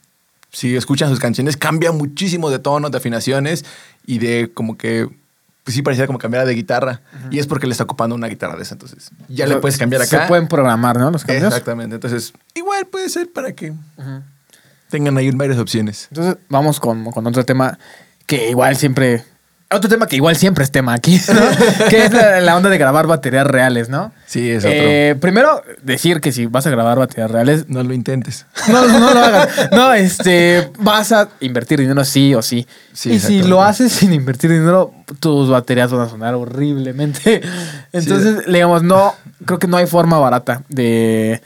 si 0.50 0.76
escuchan 0.76 1.08
sus 1.08 1.20
canciones 1.20 1.56
cambia 1.56 1.92
muchísimo 1.92 2.50
de 2.50 2.58
tono, 2.58 2.90
de 2.90 2.98
afinaciones 2.98 3.64
y 4.04 4.18
de 4.18 4.50
como 4.52 4.76
que 4.76 5.08
pues 5.64 5.74
sí 5.74 5.82
pareciera 5.82 6.06
como 6.06 6.18
cambiar 6.18 6.46
de 6.46 6.54
guitarra 6.54 7.02
y 7.30 7.38
es 7.38 7.46
porque 7.46 7.66
le 7.66 7.72
está 7.72 7.84
ocupando 7.84 8.14
una 8.16 8.26
guitarra 8.26 8.56
de 8.56 8.62
esa, 8.62 8.74
entonces 8.74 9.10
ya 9.28 9.46
le 9.46 9.56
puedes 9.56 9.78
cambiar 9.78 10.02
acá. 10.02 10.22
Se 10.22 10.28
pueden 10.28 10.48
programar, 10.48 10.98
¿no? 10.98 11.10
Los 11.10 11.24
cambios. 11.24 11.46
Exactamente, 11.48 11.94
entonces 11.94 12.32
igual 12.54 12.86
puede 12.86 13.08
ser 13.08 13.32
para 13.32 13.52
que 13.52 13.72
tengan 14.92 15.16
ahí 15.16 15.30
varias 15.30 15.58
opciones. 15.58 16.08
Entonces, 16.10 16.36
vamos 16.48 16.78
con, 16.78 17.10
con 17.10 17.26
otro 17.26 17.44
tema 17.44 17.78
que 18.26 18.50
igual 18.50 18.76
siempre. 18.76 19.24
Otro 19.74 19.88
tema 19.88 20.06
que 20.06 20.16
igual 20.16 20.36
siempre 20.36 20.64
es 20.64 20.70
tema 20.70 20.94
aquí, 20.94 21.20
¿no? 21.28 21.40
que 21.88 22.04
es 22.04 22.12
la, 22.12 22.40
la 22.40 22.56
onda 22.56 22.68
de 22.70 22.78
grabar 22.78 23.06
baterías 23.06 23.46
reales, 23.46 23.88
¿no? 23.88 24.12
Sí, 24.26 24.50
es 24.50 24.64
otro. 24.64 24.70
Eh, 24.74 25.16
primero, 25.20 25.62
decir 25.82 26.20
que 26.20 26.32
si 26.32 26.46
vas 26.46 26.66
a 26.66 26.70
grabar 26.70 26.98
baterías 26.98 27.30
reales, 27.30 27.68
No 27.68 27.82
lo 27.82 27.92
intentes. 27.94 28.46
no, 28.68 28.86
no 28.86 29.14
lo 29.14 29.20
hagas. 29.20 29.48
No, 29.72 29.92
este, 29.94 30.70
vas 30.78 31.12
a 31.12 31.28
invertir 31.40 31.80
dinero 31.80 32.04
sí 32.04 32.34
o 32.34 32.42
sí. 32.42 32.66
Sí, 32.92 33.12
y 33.12 33.20
si 33.20 33.42
lo 33.42 33.62
haces 33.62 33.92
sin 33.92 34.12
invertir 34.12 34.50
dinero, 34.50 34.92
tus 35.20 35.48
baterías 35.48 35.90
van 35.90 36.02
a 36.02 36.08
sonar 36.08 36.34
horriblemente. 36.34 37.42
Entonces, 37.92 38.46
digamos, 38.46 38.82
no, 38.82 39.14
creo 39.46 39.58
que 39.58 39.66
no 39.66 39.76
hay 39.76 39.86
forma 39.86 40.18
barata 40.18 40.62
de, 40.68 41.40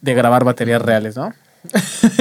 de 0.00 0.14
grabar 0.14 0.44
baterías 0.44 0.82
reales, 0.82 1.16
¿no? 1.16 1.32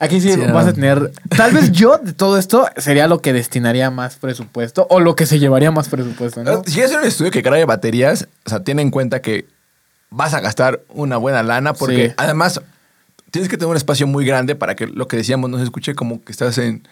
Aquí 0.00 0.20
sí, 0.20 0.32
Sí, 0.32 0.38
vas 0.40 0.64
no. 0.64 0.70
a 0.70 0.72
tener. 0.72 1.12
Tal 1.36 1.52
vez 1.52 1.72
yo 1.72 1.98
de 1.98 2.12
todo 2.12 2.38
esto 2.38 2.66
sería 2.76 3.08
lo 3.08 3.20
que 3.20 3.32
destinaría 3.32 3.90
más 3.90 4.16
presupuesto 4.16 4.86
o 4.90 5.00
lo 5.00 5.16
que 5.16 5.26
se 5.26 5.38
llevaría 5.38 5.70
más 5.72 5.88
presupuesto, 5.88 6.44
¿no? 6.44 6.62
Si 6.64 6.72
quieres 6.74 6.90
hacer 6.92 7.00
un 7.02 7.08
estudio 7.08 7.30
que 7.32 7.42
grabe 7.42 7.64
baterías, 7.64 8.28
o 8.46 8.50
sea, 8.50 8.62
ten 8.62 8.78
en 8.78 8.90
cuenta 8.90 9.20
que 9.22 9.46
vas 10.10 10.34
a 10.34 10.40
gastar 10.40 10.80
una 10.88 11.16
buena 11.16 11.42
lana 11.42 11.74
porque 11.74 12.08
Sí. 12.10 12.14
además 12.16 12.60
tienes 13.30 13.48
que 13.50 13.56
tener 13.58 13.70
un 13.70 13.76
espacio 13.76 14.06
muy 14.06 14.24
grande 14.24 14.54
para 14.54 14.74
que 14.76 14.86
lo 14.86 15.08
que 15.08 15.16
decíamos 15.16 15.50
no 15.50 15.58
se 15.58 15.64
escuche 15.64 15.94
como 15.94 16.22
que 16.22 16.32
estás 16.32 16.56
en, 16.58 16.86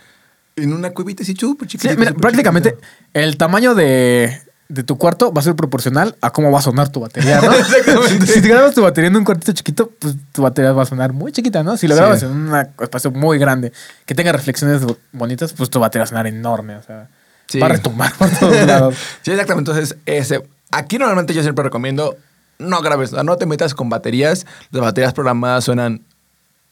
en 0.56 0.72
una 0.72 0.90
cuevita 0.90 1.22
así 1.22 1.34
súper 1.34 1.68
Sí, 1.70 1.78
mira, 1.96 2.12
prácticamente 2.12 2.76
el 3.14 3.36
tamaño 3.36 3.74
de, 3.74 4.42
de 4.68 4.82
tu 4.82 4.98
cuarto 4.98 5.32
va 5.32 5.40
a 5.40 5.44
ser 5.44 5.54
proporcional 5.54 6.16
a 6.20 6.30
cómo 6.32 6.50
va 6.50 6.58
a 6.58 6.62
sonar 6.62 6.88
tu 6.88 7.00
batería, 7.00 7.40
¿no? 7.40 7.52
Exactamente. 7.58 8.26
Si 8.26 8.42
te 8.42 8.48
grabas 8.48 8.74
tu 8.74 8.82
batería 8.82 9.08
en 9.08 9.16
un 9.16 9.24
cuartito 9.24 9.52
chiquito, 9.52 9.90
pues 9.98 10.14
tu 10.32 10.42
batería 10.42 10.72
va 10.72 10.82
a 10.82 10.86
sonar 10.86 11.12
muy 11.12 11.30
chiquita, 11.32 11.62
¿no? 11.62 11.76
Si 11.76 11.86
lo 11.86 11.94
Sí. 11.94 12.00
grabas 12.00 12.22
en 12.24 12.30
un 12.32 12.54
espacio 12.80 13.10
muy 13.12 13.38
grande, 13.38 13.72
que 14.04 14.14
tenga 14.14 14.32
reflexiones 14.32 14.84
bo- 14.84 14.96
bonitas, 15.12 15.52
pues 15.52 15.70
tu 15.70 15.78
batería 15.78 16.02
va 16.02 16.04
a 16.04 16.08
sonar 16.08 16.26
enorme, 16.26 16.76
o 16.76 16.82
sea, 16.82 17.08
Sí. 17.48 17.60
va 17.60 17.66
a 17.66 17.68
retumbar 17.70 18.12
por 18.14 18.28
todos 18.30 18.66
lados. 18.66 18.94
Sí, 19.22 19.30
exactamente. 19.30 19.70
Entonces, 19.70 19.96
ese, 20.04 20.42
aquí 20.72 20.98
normalmente 20.98 21.32
yo 21.32 21.42
siempre 21.42 21.62
recomiendo 21.62 22.16
no 22.58 22.80
grabes, 22.80 23.12
no 23.12 23.36
te 23.36 23.46
metas 23.46 23.74
con 23.74 23.88
baterías. 23.88 24.46
Las 24.72 24.82
baterías 24.82 25.12
programadas 25.12 25.62
suenan 25.64 26.02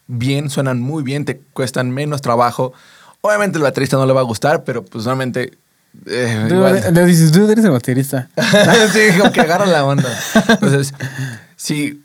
bien, 0.07 0.49
suenan 0.49 0.81
muy 0.81 1.03
bien, 1.03 1.23
te 1.25 1.39
cuestan 1.53 1.91
menos 1.91 2.21
trabajo. 2.21 2.73
Obviamente 3.21 3.57
el 3.57 3.63
baterista 3.63 3.95
no 3.97 4.05
le 4.05 4.13
va 4.13 4.21
a 4.21 4.25
gustar, 4.25 4.63
pero 4.63 4.83
pues 4.83 5.05
normalmente... 5.05 5.57
eh, 6.05 6.47
igual. 6.49 6.81
Dude, 6.81 6.91
le 6.91 7.05
dices, 7.05 7.31
dude, 7.31 7.53
eres 7.53 7.65
el 7.65 7.71
baterista. 7.71 8.29
sí, 8.93 9.17
como 9.17 9.31
que 9.31 9.41
agarra 9.41 9.65
la 9.65 9.85
onda. 9.85 10.09
Entonces, 10.49 10.93
si 11.55 12.01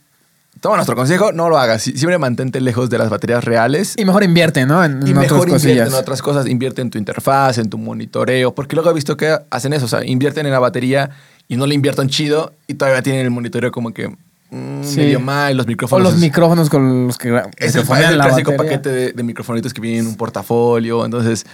toma 0.61 0.77
nuestro 0.77 0.95
consejo, 0.97 1.33
no 1.33 1.49
lo 1.49 1.59
hagas. 1.59 1.83
Si- 1.83 1.97
Siempre 1.97 2.19
mantente 2.19 2.61
lejos 2.61 2.91
de 2.91 2.99
las 2.99 3.09
baterías 3.11 3.45
reales. 3.45 3.95
Y 3.97 4.05
mejor 4.05 4.23
invierte, 4.25 4.67
¿no? 4.67 4.85
En, 4.85 5.07
Y 5.07 5.11
en 5.11 5.19
mejor 5.19 5.41
otras 5.49 5.63
invierte 5.65 5.89
en 5.91 5.95
otras 5.95 6.23
cosas, 6.23 6.47
invierte 6.47 6.83
en 6.83 6.91
tu 6.91 6.99
interfaz, 6.99 7.59
en 7.59 7.71
tu 7.71 7.79
monitoreo, 7.79 8.55
porque 8.55 8.77
luego 8.77 8.91
he 8.91 8.95
visto 8.95 9.17
que 9.17 9.39
hacen 9.51 9.73
eso, 9.73 9.87
o 9.87 9.89
sea, 9.89 10.05
invierten 10.05 10.47
en 10.47 10.53
la 10.53 10.59
batería 10.59 11.11
y 11.49 11.57
no 11.57 11.67
le 11.67 11.75
invierten 11.75 12.09
chido 12.09 12.53
y 12.67 12.75
todavía 12.75 13.03
tienen 13.03 13.23
el 13.23 13.31
monitoreo 13.31 13.73
como 13.73 13.93
que 13.93 14.09
mm, 14.51 14.85
Sí. 14.85 14.97
medio 14.99 15.21
mal, 15.21 15.57
los 15.57 15.65
O 15.67 15.69
micrófonos. 15.69 16.05
los 16.05 16.15
es- 16.15 16.21
micrófonos 16.21 16.69
con 16.71 17.07
los 17.07 17.17
que, 17.19 17.29
es 17.57 17.75
el, 17.75 17.81
es 17.83 17.89
el 17.91 18.15
clásico 18.15 18.51
batería. 18.53 18.57
paquete 18.57 18.89
de, 18.91 19.13
de 19.13 19.23
microfonitos 19.23 19.73
que 19.73 19.81
viene 19.81 19.99
en 20.01 20.07
un 20.09 20.17
portafolio, 20.17 21.05
entonces 21.07 21.47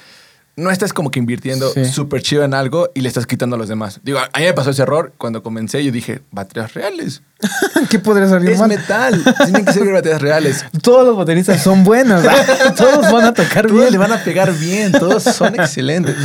no 0.57 0.71
estás 0.71 0.93
como 0.95 1.11
que 1.11 1.19
invirtiendo 1.19 1.71
Sí. 1.71 1.85
súper 1.85 2.23
chido 2.23 2.43
en 2.43 2.55
algo 2.55 2.89
y 2.95 3.03
le 3.03 3.09
estás 3.09 3.27
quitando 3.27 3.57
a 3.57 3.59
los 3.59 3.69
demás. 3.69 4.01
Digo, 4.03 4.19
a 4.19 4.39
mí 4.39 4.45
me 4.45 4.53
pasó 4.55 4.71
ese 4.71 4.83
error 4.83 5.13
cuando 5.19 5.43
comencé, 5.43 5.85
yo 5.85 5.93
dije, 5.93 6.23
baterías 6.31 6.73
reales. 6.73 7.23
¿Qué 7.91 7.99
podría 7.99 8.27
salir 8.29 8.51
Es 8.51 8.59
mal? 8.59 8.69
metal, 8.71 9.23
tienen 9.45 9.65
que 9.67 9.73
ser 9.75 9.93
baterías 9.93 10.23
reales. 10.23 10.65
Todos 10.83 11.07
los 11.07 11.17
bateristas 11.17 11.63
son 11.63 11.85
buenos. 11.85 12.25
Todos 12.77 13.13
van 13.13 13.25
a 13.27 13.35
tocar 13.35 13.67
Todos 13.67 13.79
bien. 13.81 13.93
le 13.93 13.99
van 13.99 14.13
a 14.13 14.25
pegar 14.25 14.53
bien, 14.59 14.93
todos 14.93 15.23
son 15.23 15.55
excelentes. 15.61 16.17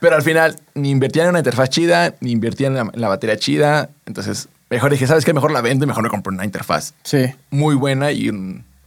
Pero 0.00 0.16
al 0.16 0.22
final, 0.22 0.56
ni 0.74 0.90
invertían 0.90 1.24
en 1.26 1.30
una 1.30 1.40
interfaz 1.40 1.68
chida, 1.68 2.14
ni 2.20 2.30
invertían 2.32 2.72
en 2.76 2.86
la, 2.86 2.90
en 2.94 3.00
la 3.00 3.08
batería 3.08 3.36
chida. 3.36 3.90
Entonces, 4.06 4.48
mejor 4.70 4.90
dije, 4.92 5.06
¿sabes 5.06 5.24
qué? 5.26 5.34
Mejor 5.34 5.52
la 5.52 5.60
vendo 5.60 5.84
y 5.84 5.88
mejor 5.88 6.02
me 6.02 6.08
compro 6.08 6.32
una 6.32 6.44
interfaz 6.46 6.94
Sí. 7.02 7.26
muy 7.50 7.74
buena 7.74 8.12
y, 8.12 8.30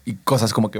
y 0.06 0.14
cosas 0.24 0.54
como 0.54 0.72
que, 0.72 0.80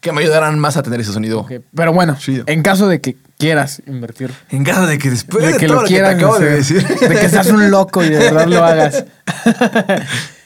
que 0.00 0.12
me 0.12 0.22
ayudarán 0.22 0.58
más 0.58 0.76
a 0.76 0.82
tener 0.82 1.00
ese 1.00 1.12
sonido. 1.12 1.46
Pero 1.74 1.92
bueno, 1.92 2.16
Chido. 2.18 2.44
en 2.46 2.62
caso 2.62 2.88
de 2.88 3.00
que 3.00 3.16
quieras 3.38 3.82
invertir, 3.86 4.32
En 4.50 4.64
caso 4.64 4.86
de 4.86 4.98
que 4.98 5.10
después 5.10 5.44
de, 5.44 5.52
de 5.52 5.58
que 5.58 5.66
todo 5.66 5.76
lo 5.76 5.82
lo 5.82 5.88
que 5.88 5.94
te 5.94 5.94
quieras 5.94 6.14
acabo 6.14 6.38
de 6.38 6.50
decir. 6.50 6.86
de 6.86 7.16
que 7.16 7.28
seas 7.28 7.48
un 7.48 7.70
loco 7.70 8.02
y 8.02 8.08
de 8.08 8.18
verdad 8.18 8.46
lo 8.46 8.64
hagas. 8.64 9.04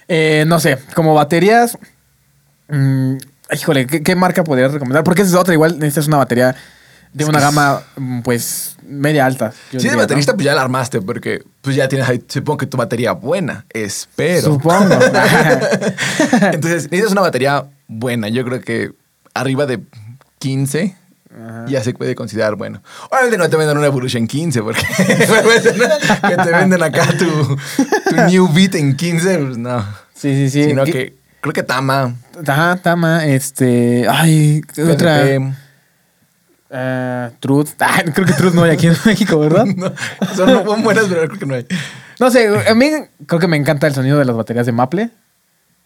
Eh, 0.07 0.45
no 0.47 0.61
sé, 0.61 0.77
como 0.95 1.15
baterías, 1.15 1.79
mm, 2.69 3.15
híjole, 3.53 3.87
¿qué, 3.87 4.03
qué 4.03 4.15
marca 4.15 4.45
podrías 4.45 4.71
recomendar? 4.71 5.03
Porque 5.03 5.23
esa 5.23 5.31
es 5.31 5.35
otra, 5.35 5.55
igual 5.55 5.79
necesitas 5.79 6.09
una 6.09 6.19
batería 6.19 6.55
de 7.15 7.25
Es 7.25 7.31
una 7.31 7.41
gama, 7.41 7.83
mm, 7.97 8.21
pues, 8.21 8.77
media 8.87 9.25
alta. 9.25 9.53
Si 9.71 9.79
de 9.79 9.83
diría, 9.85 9.97
baterista, 9.97 10.33
¿no? 10.33 10.37
pues 10.37 10.45
ya 10.45 10.55
la 10.55 10.61
armaste, 10.61 11.01
porque 11.01 11.43
pues 11.63 11.75
ya 11.75 11.89
tienes 11.89 12.07
ahí, 12.07 12.23
supongo 12.29 12.59
que 12.59 12.67
tu 12.67 12.77
batería 12.77 13.13
buena, 13.13 13.65
espero. 13.71 14.43
Supongo. 14.43 14.95
Entonces, 16.53 16.91
necesitas 16.91 17.13
una 17.13 17.23
batería 17.23 17.65
buena. 17.89 18.29
Yo 18.29 18.45
creo 18.45 18.61
que 18.61 18.93
arriba 19.35 19.67
de 19.67 19.81
15 20.39 20.97
Ajá. 21.37 21.65
ya 21.69 21.83
se 21.83 21.93
puede 21.95 22.15
considerar 22.15 22.55
bueno. 22.55 22.81
Obviamente 23.11 23.39
no 23.39 23.49
te 23.51 23.57
venden 23.57 23.77
una 23.77 23.87
Evolution 23.89 24.27
15, 24.27 24.63
porque 24.63 24.83
que 24.97 26.37
te 26.37 26.51
venden 26.53 26.83
acá 26.83 27.07
tu, 27.19 27.27
tu 28.11 28.17
New 28.29 28.49
Beat 28.53 28.77
en 28.77 28.97
15, 28.97 29.39
pues 29.39 29.59
no. 29.59 29.81
Sí, 30.15 30.33
sí, 30.35 30.51
sí. 30.51 30.65
Sino 30.65 30.85
¿Qué- 30.85 30.93
que 30.93 31.15
creo 31.41 31.53
que 31.53 31.63
Tama, 31.65 32.15
Ajá, 32.47 32.77
Tama, 32.83 33.27
este. 33.27 34.07
Ay, 34.09 34.63
otra. 34.91 35.25
Eh, 36.71 37.31
Truth. 37.41 37.71
Ah, 37.81 38.03
creo 38.15 38.27
que 38.27 38.33
Truth 38.33 38.55
no 38.55 38.65
hay 38.65 38.71
aquí 38.73 38.87
en 38.89 38.97
México, 39.05 39.39
¿verdad? 39.39 39.65
no, 39.67 39.93
son 40.65 40.83
buenas, 40.83 41.05
pero 41.09 41.27
creo 41.29 41.39
que 41.39 41.47
no 41.47 41.55
hay. 41.55 41.67
No 42.21 42.31
sé, 42.31 42.49
a 42.69 42.75
mí 42.75 42.91
creo 43.27 43.41
que 43.41 43.49
me 43.49 43.57
encanta 43.57 43.87
el 43.87 43.95
sonido 43.95 44.19
de 44.19 44.25
las 44.25 44.37
baterías 44.37 44.67
de 44.67 44.73
Maple. 44.73 45.11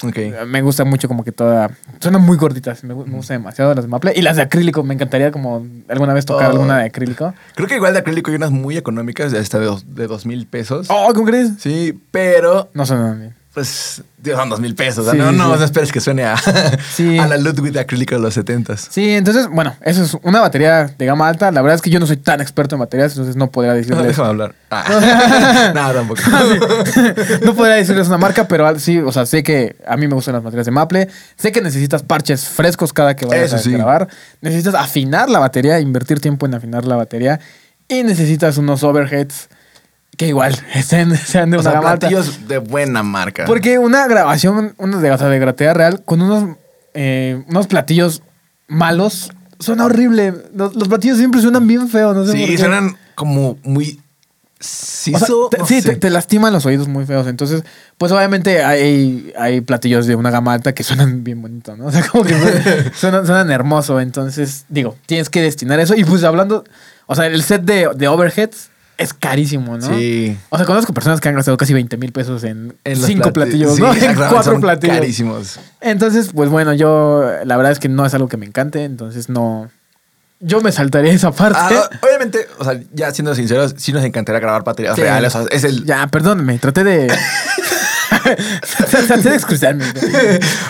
Ok. 0.04 0.16
Me 0.46 0.62
gusta 0.62 0.84
mucho 0.84 1.08
como 1.08 1.24
que 1.24 1.32
toda... 1.32 1.70
Suenan 1.98 2.22
muy 2.22 2.36
gorditas. 2.36 2.84
Me, 2.84 2.94
me 2.94 3.02
gusta 3.16 3.34
demasiado 3.34 3.74
las 3.74 3.84
de 3.84 3.88
maple. 3.88 4.12
Y 4.14 4.22
las 4.22 4.36
de 4.36 4.42
acrílico. 4.42 4.84
Me 4.84 4.94
encantaría 4.94 5.32
como 5.32 5.66
alguna 5.88 6.14
vez 6.14 6.24
tocar 6.24 6.48
Oh. 6.48 6.52
alguna 6.52 6.78
de 6.78 6.84
acrílico. 6.86 7.34
Creo 7.56 7.66
que 7.66 7.74
igual 7.74 7.94
de 7.94 7.98
acrílico 7.98 8.30
hay 8.30 8.36
unas 8.36 8.52
muy 8.52 8.76
económicas, 8.76 9.32
de 9.32 9.40
hasta 9.40 9.58
de 9.58 9.66
dos, 9.66 9.94
de 9.96 10.06
dos 10.06 10.24
mil 10.24 10.46
pesos. 10.46 10.86
Oh, 10.88 11.10
¿cómo 11.14 11.26
crees? 11.26 11.50
Sí, 11.58 11.98
pero 12.12 12.70
No 12.74 12.86
suenan 12.86 13.18
bien. 13.18 13.34
Pues 13.58 14.02
Dios, 14.18 14.38
son 14.38 14.48
dos 14.48 14.60
mil 14.60 14.76
pesos. 14.76 15.04
¿no? 15.04 15.10
Sí, 15.12 15.18
no, 15.18 15.30
sí, 15.30 15.36
no, 15.36 15.52
sí. 15.52 15.58
no 15.58 15.64
esperes 15.64 15.90
que 15.90 16.00
suene 16.00 16.24
a, 16.24 16.34
a 17.22 17.26
la 17.26 17.36
Ludwig 17.38 17.72
de 17.72 17.80
acrílico 17.80 18.14
de 18.14 18.20
los 18.20 18.34
setentas. 18.34 18.86
Sí, 18.88 19.10
entonces, 19.10 19.48
bueno, 19.48 19.74
eso 19.82 20.04
es 20.04 20.16
una 20.22 20.40
batería 20.40 20.86
de 20.96 21.06
gama 21.06 21.28
alta. 21.28 21.50
La 21.50 21.60
verdad 21.60 21.74
es 21.74 21.82
que 21.82 21.90
yo 21.90 21.98
no 21.98 22.06
soy 22.06 22.18
tan 22.18 22.40
experto 22.40 22.76
en 22.76 22.80
baterías, 22.80 23.12
entonces 23.12 23.34
no 23.34 23.50
podría 23.50 23.72
No, 23.72 23.78
decirles... 23.78 24.06
déjame 24.06 24.28
hablar. 24.28 24.54
Ah. 24.70 25.72
no, 25.74 25.92
tampoco. 25.94 26.20
no 27.42 27.54
podría 27.54 27.76
decirles 27.76 28.06
una 28.08 28.18
marca, 28.18 28.46
pero 28.46 28.78
sí, 28.78 28.98
o 28.98 29.10
sea, 29.10 29.24
sé 29.24 29.42
que 29.42 29.76
a 29.86 29.96
mí 29.96 30.06
me 30.06 30.14
gustan 30.14 30.34
las 30.34 30.42
baterías 30.44 30.66
de 30.66 30.72
Maple. 30.72 31.08
Sé 31.36 31.52
que 31.52 31.62
necesitas 31.62 32.02
parches 32.02 32.44
frescos 32.44 32.92
cada 32.92 33.16
que 33.16 33.24
vayas 33.24 33.54
Eso 33.54 33.70
a 33.70 33.72
grabar. 33.72 34.08
Necesitas 34.42 34.74
afinar 34.74 35.30
la 35.30 35.38
batería, 35.38 35.80
invertir 35.80 36.20
tiempo 36.20 36.44
en 36.44 36.54
afinar 36.54 36.84
la 36.84 36.96
batería. 36.96 37.40
Y 37.88 38.02
necesitas 38.02 38.58
unos 38.58 38.82
overheads 38.82 39.48
que 40.18 40.26
igual 40.28 40.54
estén, 40.74 41.16
sean 41.16 41.50
de 41.50 41.56
O 41.56 41.60
una 41.60 41.70
sea, 41.70 41.80
platillos 41.80 42.46
de 42.46 42.58
buena 42.58 43.02
marca. 43.02 43.46
Porque 43.46 43.78
una 43.78 44.06
grabación, 44.06 44.74
una 44.76 44.98
de, 45.00 45.10
o 45.10 45.16
sea, 45.16 45.28
de 45.28 45.38
gratea 45.38 45.72
real, 45.72 46.02
con 46.04 46.20
unos, 46.20 46.56
eh, 46.92 47.42
unos 47.48 47.66
platillos 47.68 48.22
malos, 48.66 49.30
suena 49.58 49.86
horrible. 49.86 50.34
Los, 50.54 50.74
los 50.76 50.88
platillos 50.88 51.16
siempre 51.18 51.40
suenan 51.40 51.66
bien 51.66 51.88
feos, 51.88 52.14
no 52.14 52.26
sé 52.26 52.32
por 52.32 52.40
Sí, 52.40 52.46
qué. 52.46 52.58
suenan 52.58 52.96
como 53.14 53.56
muy... 53.62 54.00
O 54.60 54.64
sea, 54.64 55.20
Siso, 55.20 55.48
te- 55.52 55.58
no 55.58 55.66
sí, 55.66 55.80
te, 55.82 55.94
te 55.94 56.10
lastiman 56.10 56.52
los 56.52 56.66
oídos 56.66 56.88
muy 56.88 57.06
feos. 57.06 57.28
Entonces, 57.28 57.62
pues 57.96 58.10
obviamente 58.10 58.64
hay, 58.64 59.32
hay 59.38 59.60
platillos 59.60 60.08
de 60.08 60.16
una 60.16 60.30
gama 60.32 60.52
alta 60.52 60.74
que 60.74 60.82
suenan 60.82 61.22
bien 61.22 61.40
bonito, 61.40 61.76
¿no? 61.76 61.86
O 61.86 61.92
sea, 61.92 62.04
como 62.08 62.24
que 62.24 62.34
suenan, 62.36 62.92
suenan, 62.94 63.26
suenan 63.26 63.50
hermoso. 63.52 64.00
Entonces, 64.00 64.64
digo, 64.68 64.96
tienes 65.06 65.30
que 65.30 65.40
destinar 65.42 65.78
eso. 65.78 65.94
Y 65.94 66.02
pues 66.02 66.24
hablando, 66.24 66.64
o 67.06 67.14
sea, 67.14 67.26
el 67.26 67.40
set 67.44 67.62
de, 67.62 67.88
de 67.94 68.08
overheads 68.08 68.70
es 68.98 69.14
carísimo, 69.14 69.78
¿no? 69.78 69.86
Sí. 69.96 70.36
O 70.50 70.56
sea, 70.58 70.66
conozco 70.66 70.92
personas 70.92 71.20
que 71.20 71.28
han 71.28 71.34
gastado 71.36 71.56
casi 71.56 71.72
20 71.72 71.96
mil 71.96 72.12
pesos 72.12 72.44
en, 72.44 72.74
cinco 72.84 73.30
plati- 73.30 73.32
platillos, 73.32 73.76
sí, 73.76 73.80
¿no? 73.82 73.94
En 73.94 74.14
cuatro 74.16 74.60
platillos. 74.60 74.96
Carísimos. 74.96 75.60
Entonces, 75.80 76.30
pues 76.34 76.50
bueno, 76.50 76.74
yo 76.74 77.24
la 77.44 77.56
verdad 77.56 77.72
es 77.72 77.78
que 77.78 77.88
no 77.88 78.04
es 78.04 78.12
algo 78.14 78.28
que 78.28 78.36
me 78.36 78.44
encante, 78.46 78.84
entonces 78.84 79.28
no. 79.28 79.70
Yo 80.40 80.60
me 80.60 80.70
saltaría 80.70 81.12
esa 81.12 81.32
parte. 81.32 81.58
Ah, 81.60 81.90
obviamente, 82.02 82.46
o 82.58 82.64
sea, 82.64 82.78
ya 82.92 83.10
siendo 83.12 83.34
sinceros, 83.34 83.74
sí 83.78 83.92
nos 83.92 84.04
encantaría 84.04 84.40
grabar 84.40 84.62
baterías 84.62 84.94
Sí. 84.94 85.00
reales. 85.02 85.34
O 85.34 85.40
sea, 85.42 85.48
es 85.50 85.64
el. 85.64 85.84
Ya, 85.84 86.06
perdóname, 86.08 86.58
traté 86.58 86.84
de. 86.84 87.12
traté 89.06 89.28
de 89.30 89.34
excusarme. 89.34 89.84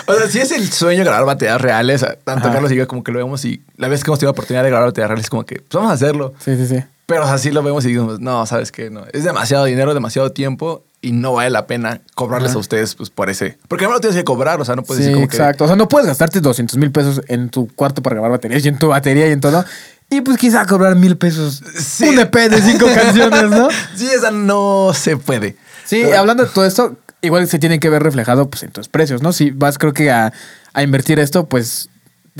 o 0.05 0.13
sea, 0.13 0.27
sí 0.29 0.39
es 0.39 0.51
el 0.51 0.69
sueño 0.71 1.03
grabar 1.03 1.25
baterías 1.25 1.59
reales. 1.61 2.01
Tanto 2.23 2.45
Ajá. 2.47 2.53
Carlos 2.53 2.71
y 2.71 2.75
yo 2.75 2.87
como 2.87 3.03
que 3.03 3.11
lo 3.11 3.19
vemos 3.19 3.43
y 3.45 3.63
la 3.77 3.87
vez 3.87 4.03
que 4.03 4.09
hemos 4.09 4.19
tenido 4.19 4.29
la 4.29 4.33
oportunidad 4.33 4.63
de 4.63 4.69
grabar 4.69 4.87
baterías 4.89 5.09
reales, 5.09 5.29
como 5.29 5.45
que 5.45 5.55
pues 5.55 5.69
vamos 5.73 5.91
a 5.91 5.93
hacerlo. 5.93 6.33
Sí, 6.43 6.55
sí, 6.57 6.67
sí. 6.67 6.83
Pero 7.09 7.23
o 7.25 7.27
sea, 7.27 7.37
sí 7.39 7.49
lo 7.51 7.61
vemos 7.63 7.83
y 7.85 7.87
digamos, 7.89 8.19
no, 8.19 8.45
sabes 8.45 8.71
que 8.71 8.89
no. 8.91 9.03
Es 9.11 9.23
demasiado 9.23 9.65
dinero, 9.65 9.93
demasiado 9.95 10.31
tiempo 10.31 10.85
y 11.01 11.11
no 11.11 11.33
vale 11.33 11.49
la 11.49 11.65
pena 11.65 12.01
cobrarles 12.13 12.51
Ajá. 12.51 12.57
a 12.57 12.61
ustedes 12.61 12.93
pues 12.93 13.09
por 13.09 13.29
ese. 13.31 13.57
Porque 13.67 13.85
no 13.85 13.91
lo 13.93 13.99
tienes 13.99 14.15
que 14.15 14.23
cobrar, 14.23 14.61
o 14.61 14.65
sea, 14.65 14.75
no 14.75 14.83
puedes 14.83 15.03
Sí, 15.03 15.09
decir 15.09 15.15
como 15.15 15.27
que. 15.27 15.35
exacto. 15.37 15.63
O 15.63 15.67
sea, 15.67 15.75
no 15.75 15.87
puedes 15.87 16.05
gastarte 16.07 16.39
200 16.39 16.77
mil 16.77 16.91
pesos 16.91 17.21
en 17.27 17.49
tu 17.49 17.67
cuarto 17.75 18.03
para 18.03 18.13
grabar 18.13 18.31
baterías 18.31 18.63
y 18.63 18.67
en 18.67 18.77
tu 18.77 18.89
batería 18.89 19.27
y 19.27 19.31
en 19.31 19.41
todo. 19.41 19.65
Y 20.11 20.21
pues 20.21 20.37
quizá 20.37 20.65
cobrar 20.67 20.95
mil 20.95 21.17
pesos 21.17 21.63
Sí. 21.77 22.09
un 22.09 22.19
EP 22.19 22.35
de 22.49 22.61
cinco 22.61 22.85
canciones, 22.95 23.49
¿no? 23.49 23.69
Sí, 23.95 24.07
esa 24.07 24.29
no 24.31 24.91
se 24.93 25.17
puede. 25.17 25.55
Sí, 25.85 26.01
Pero- 26.03 26.19
hablando 26.19 26.43
de 26.43 26.49
todo 26.51 26.65
esto, 26.65 26.95
igual 27.21 27.47
se 27.47 27.57
tiene 27.57 27.79
que 27.79 27.89
ver 27.89 28.03
reflejado 28.03 28.49
pues, 28.49 28.61
en 28.63 28.69
tus 28.71 28.87
precios, 28.87 29.23
¿no? 29.23 29.33
Si 29.33 29.49
vas, 29.49 29.79
creo 29.79 29.93
que 29.93 30.11
a, 30.11 30.31
a 30.73 30.83
invertir 30.83 31.17
esto, 31.19 31.47
pues 31.47 31.89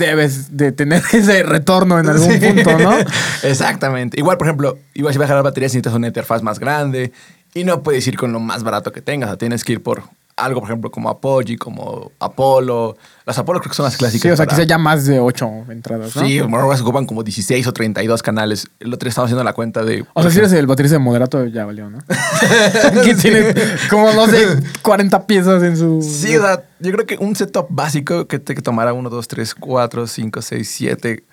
debes 0.00 0.56
de 0.56 0.72
tener 0.72 1.02
ese 1.12 1.42
retorno 1.44 1.98
en 2.00 2.08
algún 2.08 2.32
Sí. 2.32 2.38
punto, 2.40 2.76
¿no? 2.78 2.96
Exactamente. 3.42 4.18
Igual, 4.18 4.36
por 4.38 4.46
ejemplo, 4.48 4.78
igual 4.94 5.12
si 5.14 5.18
vas 5.18 5.26
a 5.26 5.28
jalar 5.28 5.44
baterías 5.44 5.70
necesitas 5.70 5.94
una 5.94 6.08
interfaz 6.08 6.42
más 6.42 6.58
grande 6.58 7.12
y 7.54 7.64
no 7.64 7.82
puedes 7.82 8.06
ir 8.06 8.16
con 8.16 8.32
lo 8.32 8.40
más 8.40 8.62
barato 8.62 8.92
que 8.92 9.02
tengas. 9.02 9.28
O 9.28 9.32
sea, 9.32 9.38
tienes 9.38 9.64
que 9.64 9.72
ir 9.74 9.82
por 9.82 10.02
algo, 10.40 10.60
por 10.60 10.68
ejemplo, 10.68 10.90
como 10.90 11.08
Apogee, 11.08 11.56
como 11.56 12.10
Apollo. 12.18 12.96
Las 13.26 13.38
Apollo 13.38 13.60
creo 13.60 13.70
que 13.70 13.76
son 13.76 13.84
las 13.84 13.96
clásicas. 13.96 14.22
Sí, 14.22 14.28
o 14.30 14.36
sea, 14.36 14.46
para- 14.46 14.56
quizá 14.56 14.66
ya 14.66 14.78
más 14.78 15.04
de 15.06 15.20
ocho 15.20 15.48
entradas, 15.68 16.14
¿no? 16.16 16.22
Sí, 16.22 16.38
se 16.38 16.82
ocupan 16.82 17.06
como 17.06 17.22
16 17.22 17.66
o 17.66 17.72
32 17.72 18.22
canales. 18.22 18.66
El 18.80 18.92
otro 18.92 19.06
día 19.06 19.10
estaba 19.10 19.26
haciendo 19.26 19.44
la 19.44 19.52
cuenta 19.52 19.84
de... 19.84 20.04
O 20.14 20.22
sea, 20.22 20.30
si 20.30 20.38
eres 20.38 20.52
el 20.52 20.66
baterista 20.66 20.96
de 20.96 21.00
moderato, 21.00 21.44
ya 21.46 21.64
valió, 21.64 21.88
¿no? 21.90 21.98
que 23.04 23.14
tiene 23.14 23.54
como, 23.88 24.12
no 24.12 24.26
sé, 24.26 24.46
40 24.82 25.26
piezas 25.26 25.62
en 25.62 25.76
su... 25.76 26.02
Sí, 26.02 26.36
o 26.36 26.40
sea, 26.42 26.64
yo 26.80 26.92
creo 26.92 27.06
que 27.06 27.16
un 27.18 27.36
setup 27.36 27.66
básico 27.68 28.26
que 28.26 28.38
te 28.38 28.54
que 28.54 28.62
tomara 28.62 28.92
1, 28.92 29.10
2, 29.10 29.28
3, 29.28 29.54
4, 29.54 30.06
5, 30.06 30.42
6, 30.42 30.70
7, 30.70 31.24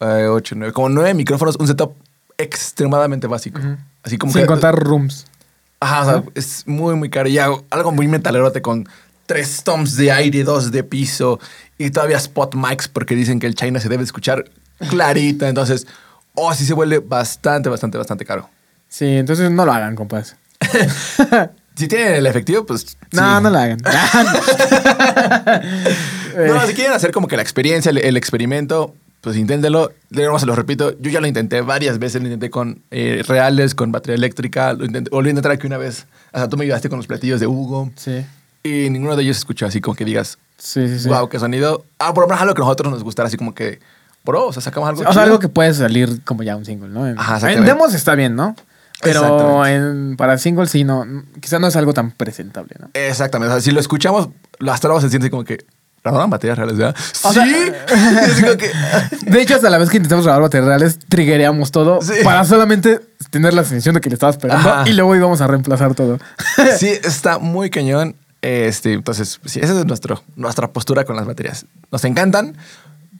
8, 0.00 0.54
9, 0.56 0.72
como 0.72 0.88
9 0.88 1.14
micrófonos, 1.14 1.56
un 1.56 1.66
setup 1.66 1.92
extremadamente 2.36 3.26
básico. 3.26 3.58
Ujú. 3.58 3.76
Así 4.02 4.16
como 4.18 4.32
Sin 4.32 4.42
que... 4.42 4.46
contar 4.46 4.74
rooms. 4.76 5.24
Ajá, 5.80 6.00
o 6.00 6.04
sea, 6.04 6.24
es 6.34 6.66
muy, 6.66 6.96
muy 6.96 7.10
caro. 7.10 7.28
Y 7.28 7.38
algo, 7.38 7.64
algo 7.70 7.92
muy 7.92 8.08
metalerote 8.08 8.62
con 8.62 8.88
tres 9.26 9.62
toms 9.62 9.96
de 9.96 10.10
aire, 10.10 10.42
dos 10.42 10.72
de 10.72 10.82
piso 10.82 11.38
y 11.76 11.90
todavía 11.90 12.16
spot 12.16 12.54
mics 12.54 12.88
porque 12.88 13.14
dicen 13.14 13.38
que 13.38 13.46
el 13.46 13.54
China 13.54 13.78
se 13.78 13.88
debe 13.88 14.02
escuchar 14.02 14.44
clarito. 14.90 15.46
Entonces, 15.46 15.86
oh, 16.34 16.52
sí 16.54 16.64
se 16.64 16.74
vuelve 16.74 16.98
bastante, 16.98 17.68
bastante, 17.68 17.98
bastante 17.98 18.24
caro. 18.24 18.48
Sí, 18.88 19.16
entonces 19.16 19.50
no 19.50 19.64
lo 19.64 19.72
hagan, 19.72 19.94
compas. 19.94 20.36
Si 21.78 21.86
tienen 21.86 22.14
el 22.14 22.26
efectivo, 22.26 22.66
pues. 22.66 22.98
No, 23.12 23.36
sí. 23.36 23.42
no 23.44 23.50
lo 23.50 23.56
hagan. 23.56 23.78
No, 26.36 26.66
si 26.66 26.74
quieren 26.74 26.92
hacer 26.92 27.12
como 27.12 27.28
que 27.28 27.36
la 27.36 27.42
experiencia, 27.42 27.90
el, 27.90 27.98
el 27.98 28.16
experimento, 28.16 28.96
pues 29.20 29.36
nuevo 29.36 30.38
se 30.38 30.46
lo 30.46 30.54
repito, 30.54 30.96
yo 31.00 31.10
ya 31.10 31.20
lo 31.20 31.26
intenté 31.26 31.60
varias 31.60 31.98
veces. 31.98 32.20
Lo 32.22 32.28
intenté 32.28 32.50
con 32.50 32.82
eh, 32.90 33.22
reales, 33.26 33.74
con 33.74 33.90
batería 33.90 34.14
eléctrica. 34.16 34.72
Lo 34.72 34.84
intenté, 34.84 35.10
volví 35.10 35.28
a 35.28 35.30
intentar 35.30 35.52
aquí 35.52 35.66
una 35.66 35.78
vez. 35.78 36.06
Hasta 36.32 36.48
tú 36.48 36.56
me 36.56 36.64
ayudaste 36.64 36.88
con 36.88 36.98
los 36.98 37.06
platillos 37.06 37.40
de 37.40 37.46
Hugo. 37.46 37.90
Sí, 37.96 38.24
Y 38.62 38.90
ninguno 38.90 39.16
de 39.16 39.22
ellos 39.22 39.36
se 39.36 39.40
escuchó 39.40 39.66
así 39.66 39.80
como 39.80 39.96
que 39.96 40.04
digas, 40.04 40.38
sí, 40.56 40.86
sí. 40.88 41.00
sí. 41.00 41.08
wow, 41.08 41.28
qué 41.28 41.38
sonido. 41.38 41.84
Ah, 41.98 42.14
por 42.14 42.24
lo 42.24 42.28
menos 42.28 42.42
algo 42.42 42.54
que 42.54 42.62
a 42.62 42.64
nosotros 42.64 42.92
nos 42.92 43.02
gustara, 43.02 43.26
así 43.26 43.36
como 43.36 43.54
que, 43.54 43.80
bro, 44.24 44.46
o 44.46 44.52
sea, 44.52 44.62
sacamos 44.62 44.88
algo. 44.88 45.02
O 45.08 45.12
sea, 45.12 45.22
algo 45.24 45.38
que 45.40 45.48
puede 45.48 45.74
salir 45.74 46.22
como 46.24 46.42
ya 46.44 46.56
un 46.56 46.64
single, 46.64 46.88
¿no? 46.88 47.04
Ajá, 47.20 47.52
en 47.52 47.64
demos 47.64 47.94
está 47.94 48.14
bien, 48.14 48.36
¿no? 48.36 48.54
Pero 49.02 49.64
en, 49.66 50.16
para 50.16 50.38
singles 50.38 50.70
sí, 50.70 50.84
no. 50.84 51.04
Quizá 51.40 51.58
no 51.58 51.68
es 51.68 51.76
algo 51.76 51.94
tan 51.94 52.10
presentable, 52.10 52.74
¿no? 52.80 52.90
Exactamente. 52.94 53.52
O 53.52 53.56
sea, 53.56 53.62
si 53.62 53.70
lo 53.70 53.80
escuchamos, 53.80 54.28
hasta 54.68 54.88
luego 54.88 55.00
se 55.00 55.08
siente 55.08 55.30
como 55.30 55.44
que. 55.44 55.64
¿Grabaron 56.10 56.30
baterías 56.30 56.58
reales, 56.58 56.76
verdad? 56.76 56.96
O 57.22 57.32
sí. 57.32 57.40
sea- 58.40 58.56
que- 58.56 58.70
De 59.30 59.42
hecho, 59.42 59.54
hasta 59.56 59.70
la 59.70 59.78
vez 59.78 59.90
que 59.90 59.96
intentamos 59.98 60.24
grabar 60.24 60.42
baterías 60.42 60.66
reales, 60.66 60.98
triggereamos 61.08 61.70
todo 61.70 62.00
Sí. 62.02 62.12
para 62.24 62.44
solamente 62.44 63.00
tener 63.30 63.54
la 63.54 63.64
sensación 63.64 63.94
de 63.94 64.00
que 64.00 64.08
le 64.08 64.14
estabas 64.14 64.36
pegando 64.38 64.68
Ajá. 64.68 64.88
y 64.88 64.92
luego 64.94 65.14
íbamos 65.16 65.40
a 65.40 65.46
reemplazar 65.46 65.94
todo. 65.94 66.18
sí, 66.78 66.88
está 67.04 67.38
muy 67.38 67.70
cañón. 67.70 68.16
Este, 68.40 68.92
entonces, 68.92 69.40
sí, 69.44 69.58
esa 69.60 69.78
es 69.78 69.84
nuestro, 69.84 70.22
nuestra 70.36 70.68
postura 70.68 71.04
con 71.04 71.16
las 71.16 71.26
baterías. 71.26 71.66
Nos 71.90 72.04
encantan, 72.04 72.56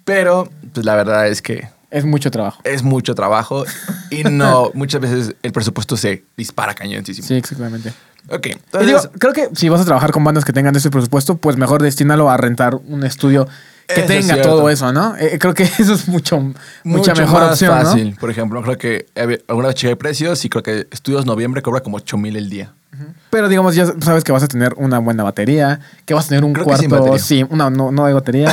pero 0.04 0.48
pues 0.72 0.86
la 0.86 0.94
verdad 0.94 1.26
es 1.26 1.42
que 1.42 1.68
es 1.90 2.04
mucho 2.04 2.30
trabajo. 2.30 2.60
es 2.64 2.82
mucho 2.82 3.14
trabajo 3.14 3.64
y 4.10 4.22
no, 4.24 4.70
muchas 4.74 5.00
veces 5.00 5.34
el 5.42 5.52
presupuesto 5.52 5.96
se 5.96 6.22
dispara 6.36 6.74
cañoncísimo. 6.74 7.26
Sí, 7.26 7.34
exactamente. 7.34 7.92
Ok, 8.30 8.46
entonces, 8.46 8.86
digo, 8.86 9.00
creo 9.18 9.32
que 9.32 9.48
si 9.54 9.68
vas 9.68 9.80
a 9.80 9.84
trabajar 9.84 10.12
con 10.12 10.22
bandas 10.22 10.44
que 10.44 10.52
tengan 10.52 10.76
ese 10.76 10.90
presupuesto, 10.90 11.36
pues 11.36 11.56
mejor 11.56 11.82
destínalo 11.82 12.28
a 12.28 12.36
rentar 12.36 12.74
un 12.74 13.04
estudio 13.04 13.48
que 13.88 14.02
es 14.02 14.06
tenga 14.06 14.40
todo 14.42 14.68
eso, 14.68 14.92
¿no? 14.92 15.16
Eh, 15.16 15.38
creo 15.38 15.54
que 15.54 15.62
eso 15.78 15.94
es 15.94 16.08
mucho, 16.08 16.38
mucha 16.38 16.60
mucho 16.84 17.14
mejor 17.14 17.40
más 17.40 17.52
opción, 17.52 17.72
fácil. 17.72 18.14
Por 18.20 18.30
ejemplo, 18.30 18.62
creo 18.62 18.76
que 18.76 19.06
eh, 19.14 19.42
alguna 19.48 19.68
vez 19.68 19.76
chequé 19.76 19.96
precios 19.96 20.44
y 20.44 20.50
creo 20.50 20.62
que 20.62 20.86
Estudios 20.90 21.24
Noviembre 21.24 21.62
cobra 21.62 21.80
como 21.80 21.96
8 21.96 22.18
mil 22.18 22.36
el 22.36 22.50
día. 22.50 22.74
¿no? 22.92 23.06
Pero 23.30 23.48
digamos, 23.48 23.74
ya 23.74 23.86
sabes 24.00 24.24
que 24.24 24.32
vas 24.32 24.42
a 24.42 24.48
tener 24.48 24.74
una 24.76 24.98
buena 24.98 25.22
batería, 25.22 25.80
que 26.04 26.12
vas 26.14 26.26
a 26.26 26.28
tener 26.30 26.44
un 26.44 26.52
Creo 26.52 26.66
cuarto. 26.66 27.18
Sí, 27.18 27.46
una, 27.48 27.70
no, 27.70 27.92
no 27.92 28.04
hay 28.04 28.12
batería. 28.12 28.48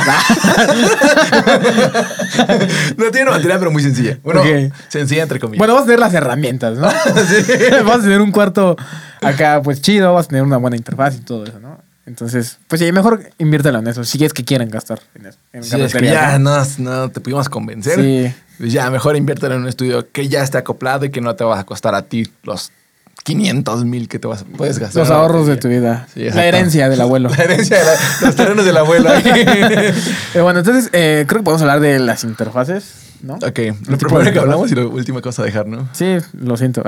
no 2.96 3.10
tiene 3.10 3.22
una 3.22 3.32
batería, 3.32 3.58
pero 3.58 3.70
muy 3.70 3.82
sencilla. 3.82 4.18
Bueno, 4.22 4.42
sencilla 4.88 5.24
entre 5.24 5.38
comillas. 5.38 5.58
bueno, 5.58 5.74
vas 5.74 5.82
a 5.82 5.86
tener 5.86 6.00
las 6.00 6.14
herramientas, 6.14 6.78
¿no? 6.78 6.86
vas 7.84 7.98
a 7.98 8.02
tener 8.02 8.22
un 8.22 8.30
cuarto 8.30 8.76
acá, 9.22 9.60
pues 9.62 9.80
chido, 9.82 10.14
vas 10.14 10.26
a 10.26 10.28
tener 10.28 10.42
una 10.42 10.56
buena 10.56 10.76
interfaz 10.76 11.16
y 11.16 11.20
todo 11.20 11.44
eso, 11.44 11.58
¿no? 11.60 11.78
Entonces, 12.06 12.58
pues 12.68 12.80
sí, 12.80 12.92
mejor 12.92 13.20
inviértelo 13.38 13.80
en 13.80 13.88
eso, 13.88 14.04
si 14.04 14.24
es 14.24 14.32
que 14.32 14.44
quieren 14.44 14.70
gastar 14.70 15.00
en 15.16 15.26
eso. 15.26 15.38
En 15.52 15.64
Sí, 15.64 15.80
es 15.80 15.92
que 15.92 16.04
ya 16.06 16.38
¿no? 16.38 16.56
no, 16.60 16.66
no 16.78 17.08
te 17.10 17.20
pudimos 17.20 17.48
convencer. 17.48 17.96
Sí. 18.00 18.32
Pues 18.58 18.72
ya, 18.72 18.88
mejor 18.90 19.16
inviértelo 19.16 19.54
en 19.56 19.62
un 19.62 19.68
estudio 19.68 20.10
que 20.12 20.28
ya 20.28 20.42
esté 20.42 20.56
acoplado 20.58 21.04
y 21.04 21.10
que 21.10 21.20
no 21.20 21.34
te 21.34 21.42
vas 21.44 21.58
a 21.58 21.64
costar 21.64 21.94
a 21.96 22.02
ti 22.02 22.30
los 22.44 22.70
500 23.24 23.84
mil 23.84 24.08
que 24.08 24.20
te 24.20 24.28
vas, 24.28 24.44
puedes 24.56 24.78
gastar. 24.78 25.02
Los 25.02 25.10
ahorros 25.10 25.48
de 25.48 25.56
tu 25.56 25.66
vida. 25.68 26.06
Sí, 26.14 26.30
la 26.30 26.44
herencia 26.46 26.88
del 26.88 27.00
abuelo. 27.00 27.28
La 27.36 27.42
herencia 27.42 27.78
de 27.80 27.84
la- 27.84 27.96
los 28.22 28.36
terrenos 28.36 28.64
del 28.64 28.76
abuelo. 28.76 29.10
Bueno, 30.34 30.60
entonces 30.60 30.90
eh, 30.92 31.24
creo 31.26 31.40
que 31.40 31.44
podemos 31.44 31.62
hablar 31.62 31.80
de 31.80 31.98
las 31.98 32.22
interfaces, 32.24 32.84
¿no? 33.22 33.34
ok, 33.34 33.58
lo 33.88 33.98
primero 33.98 34.32
que 34.32 34.38
hablamos 34.38 34.70
y 34.70 34.74
la 34.74 34.86
última 34.86 35.20
cosa 35.20 35.42
a 35.42 35.44
dejar, 35.44 35.66
¿no? 35.66 35.88
Sí, 35.92 36.16
lo 36.32 36.56
siento. 36.56 36.82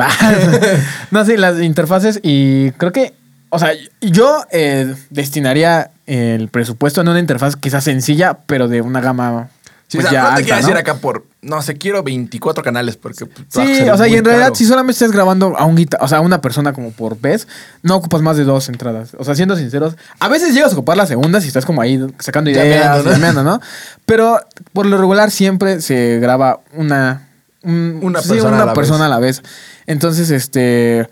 no, 1.11 1.25
sí, 1.25 1.37
las 1.37 1.61
interfaces 1.61 2.21
y 2.23 2.71
creo 2.73 2.93
que, 2.93 3.15
o 3.51 3.59
sea, 3.59 3.71
yo 4.01 4.45
eh, 4.51 4.95
destinaría 5.11 5.91
el 6.07 6.49
presupuesto 6.49 7.01
en 7.01 7.09
una 7.09 7.19
interfaz 7.19 7.57
quizás 7.57 7.85
sencilla, 7.85 8.39
pero 8.47 8.69
de 8.69 8.81
una 8.81 9.01
gama 9.01 9.51
Sí, 9.91 9.97
pues 9.97 10.07
o 10.07 10.11
sea, 10.11 10.23
ya 10.25 10.31
no 10.31 10.37
te 10.37 10.45
quiero 10.45 10.69
¿no? 10.75 10.77
acá 10.79 10.95
por, 10.97 11.25
no 11.41 11.63
sé, 11.63 11.79
quiero 11.79 12.03
24 12.03 12.63
canales 12.63 12.99
porque... 12.99 13.25
Sí, 13.49 13.89
o 13.89 13.97
sea, 13.97 14.07
y 14.07 14.17
en 14.17 14.25
realidad, 14.25 14.49
caro. 14.49 14.55
si 14.55 14.67
solamente 14.67 14.93
estás 14.93 15.13
grabando 15.13 15.57
a 15.57 15.65
un 15.65 15.77
guita- 15.77 15.97
o 16.03 16.07
sea, 16.09 16.19
a 16.19 16.21
una 16.21 16.43
persona 16.43 16.75
como 16.75 16.91
por 16.93 17.19
vez, 17.19 17.49
no 17.83 17.97
ocupas 17.97 18.21
más 18.21 18.37
de 18.37 18.45
dos 18.45 18.69
entradas. 18.69 19.13
O 19.19 19.25
sea, 19.25 19.35
siendo 19.35 19.57
sinceros, 19.57 19.97
a 20.21 20.29
veces 20.29 20.53
llegas 20.53 20.73
a 20.73 20.75
ocupar 20.75 20.99
la 20.99 21.07
segunda 21.07 21.41
si 21.41 21.49
estás 21.49 21.65
como 21.65 21.81
ahí 21.81 21.99
sacando 22.19 22.51
ideas, 22.51 23.03
¿no? 23.35 23.43
¿no? 23.43 23.61
Pero 24.05 24.39
por 24.75 24.85
lo 24.85 24.99
regular 24.99 25.31
siempre 25.31 25.81
se 25.81 26.19
graba 26.21 26.61
una, 26.75 27.27
un- 27.63 28.01
Una 28.03 28.21
sí, 28.21 28.29
persona 28.29 28.55
una 28.57 28.63
a 28.65 28.67
la 28.67 28.75
persona 28.75 28.99
vez. 28.99 29.07
a 29.07 29.09
la 29.09 29.19
vez. 29.19 29.43
Entonces, 29.87 30.29
este. 30.31 31.09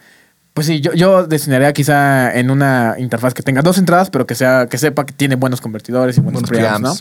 Pues 0.53 0.67
sí, 0.67 0.81
yo, 0.81 0.93
yo 0.95 1.27
destinaría 1.27 1.71
quizá 1.75 2.35
en 2.35 2.51
una 2.51 2.95
interfaz 2.99 3.35
que 3.35 3.43
tenga 3.43 3.61
dos 3.61 3.77
entradas, 3.77 4.09
pero 4.09 4.27
que 4.27 4.35
sea, 4.35 4.67
que 4.71 4.79
sepa 4.79 5.05
que 5.05 5.13
tiene 5.13 5.35
buenos 5.37 5.61
convertidores 5.61 6.17
y 6.17 6.21
buenos, 6.21 6.43
Buenos 6.43 6.51
preamps, 6.51 6.81
¿no? 6.81 6.95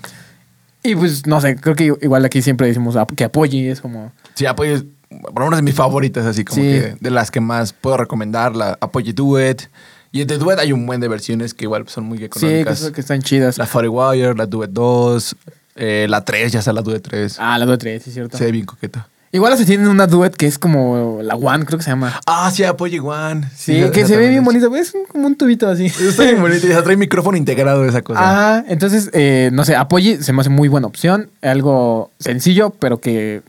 Y 0.86 0.96
pues, 0.96 1.26
no 1.26 1.42
sé, 1.42 1.56
creo 1.56 1.76
que 1.76 1.86
igual 2.02 2.24
aquí 2.26 2.42
siempre 2.42 2.68
decimos 2.68 2.96
que 3.16 3.24
apoye, 3.24 3.72
es 3.72 3.82
como. 3.82 4.12
Sí, 4.36 4.46
Apoye, 4.46 4.84
por 5.10 5.40
lo 5.40 5.46
menos 5.46 5.58
de 5.60 5.64
mis 5.64 5.74
favoritas, 5.76 6.26
así 6.26 6.46
como 6.46 6.62
Sí. 6.62 6.68
que 6.68 6.98
de 7.00 7.10
las 7.12 7.32
que 7.32 7.40
más 7.42 7.74
puedo 7.74 7.98
recomendar, 7.98 8.56
la 8.56 8.78
Apoye 8.82 9.14
Duet. 9.14 9.70
Y 10.12 10.24
de 10.24 10.38
Duet 10.38 10.60
hay 10.60 10.72
un 10.72 10.86
buen 10.86 11.02
de 11.02 11.08
versiones 11.08 11.54
que 11.54 11.66
igual 11.66 11.88
son 11.88 12.06
muy 12.06 12.18
Sí, 12.18 12.22
que, 12.22 12.26
económicas. 12.28 12.92
que 12.94 13.02
están 13.02 13.22
chidas. 13.22 13.58
La 13.58 13.66
Firewire, 13.66 14.34
la 14.36 14.46
Duet 14.46 14.70
2, 14.72 15.36
eh, 15.76 16.06
la 16.10 16.24
3, 16.24 16.54
ya 16.54 16.60
está 16.60 16.72
la 16.72 16.82
Duet 16.82 17.02
3. 17.02 17.38
Ah, 17.40 17.58
la 17.58 17.66
Duet 17.66 17.80
3, 17.80 18.04
sí, 18.04 18.12
cierto. 18.12 18.38
Se 18.38 18.46
ve 18.46 18.52
bien 18.52 18.66
coqueta. 18.66 19.10
Igual 19.36 19.52
así 19.52 19.66
tienen 19.66 19.90
una 19.90 20.08
Duet 20.08 20.34
que 20.34 20.48
es 20.48 20.58
como 20.58 21.20
la 21.22 21.36
One, 21.36 21.66
creo 21.66 21.78
que 21.78 21.84
se 21.84 21.90
llama. 21.90 22.22
Ah, 22.26 22.50
sí, 22.54 22.64
Apoye 22.64 23.02
One. 23.02 23.50
Sí, 23.54 23.84
que 23.92 24.06
se 24.06 24.16
ve 24.16 24.30
bien 24.30 24.46
bonito. 24.46 24.74
Es 24.74 24.94
como 25.10 25.28
un 25.28 25.36
tubito 25.36 25.68
así. 25.68 25.88
Está 25.88 26.24
bien 26.24 26.42
bonito. 26.42 26.66
Ya 26.70 26.82
trae 26.82 26.96
micrófono 26.96 27.36
integrado 27.38 27.84
esa 27.84 28.02
cosa. 28.02 28.22
Ajá, 28.22 28.66
entonces, 28.70 29.10
eh, 29.12 29.50
no 29.52 29.66
sé, 29.66 29.76
Apoye 29.76 30.24
se 30.24 30.32
me 30.32 30.40
hace 30.40 30.50
muy 30.50 30.70
buena 30.70 30.88
opción. 30.88 31.30
Algo 31.42 32.12
sencillo, 32.18 32.70
pero 32.80 33.00
que 33.02 33.42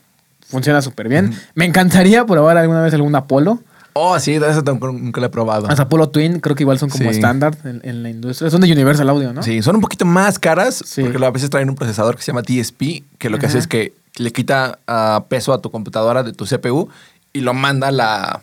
funciona 0.49 0.83
súper 0.83 1.09
bien. 1.09 1.35
Me 1.55 1.65
encantaría 1.67 2.27
probar 2.27 2.57
alguna 2.59 2.83
vez 2.83 2.93
algún 2.93 3.15
Apolo. 3.15 3.61
Oh, 3.93 4.19
sí, 4.19 4.35
eso 4.35 4.65
tampoco 4.65 4.93
nunca 4.93 5.21
la 5.21 5.29
he 5.29 5.31
probado. 5.31 5.69
Las 5.69 5.79
Apollo 5.81 6.09
Twin 6.09 6.41
creo 6.41 6.57
que 6.57 6.65
igual 6.65 6.79
son 6.81 6.91
como 6.91 7.05
Sí. 7.05 7.11
estándar 7.17 7.57
en, 7.65 7.81
en 7.85 8.03
la 8.03 8.11
industria. 8.11 8.51
Son 8.51 8.61
de 8.61 8.71
Universal 8.71 9.09
Audio, 9.09 9.33
¿no? 9.33 9.43
Sí, 9.45 9.63
son 9.63 9.77
un 9.77 9.81
poquito 9.81 10.05
más 10.05 10.39
caras 10.41 10.83
Sí. 10.85 11.03
porque 11.03 11.25
a 11.25 11.31
veces 11.31 11.49
traen 11.49 11.71
un 11.71 11.77
procesador 11.77 12.17
que 12.17 12.23
se 12.23 12.33
llama 12.33 12.43
DSP, 12.43 13.05
que 13.19 13.31
lo 13.31 13.39
que 13.39 13.47
hace 13.47 13.59
es 13.59 13.67
que 13.67 13.95
le 14.17 14.33
quita 14.33 14.79
ah, 14.87 15.25
peso 15.29 15.53
a 15.53 15.61
tu 15.61 15.71
computadora 15.71 16.23
de 16.23 16.33
tu 16.33 16.45
CPU 16.47 16.89
y 17.33 17.41
lo 17.41 17.55
manda 17.55 17.89
a 17.89 17.93
la, 17.93 18.43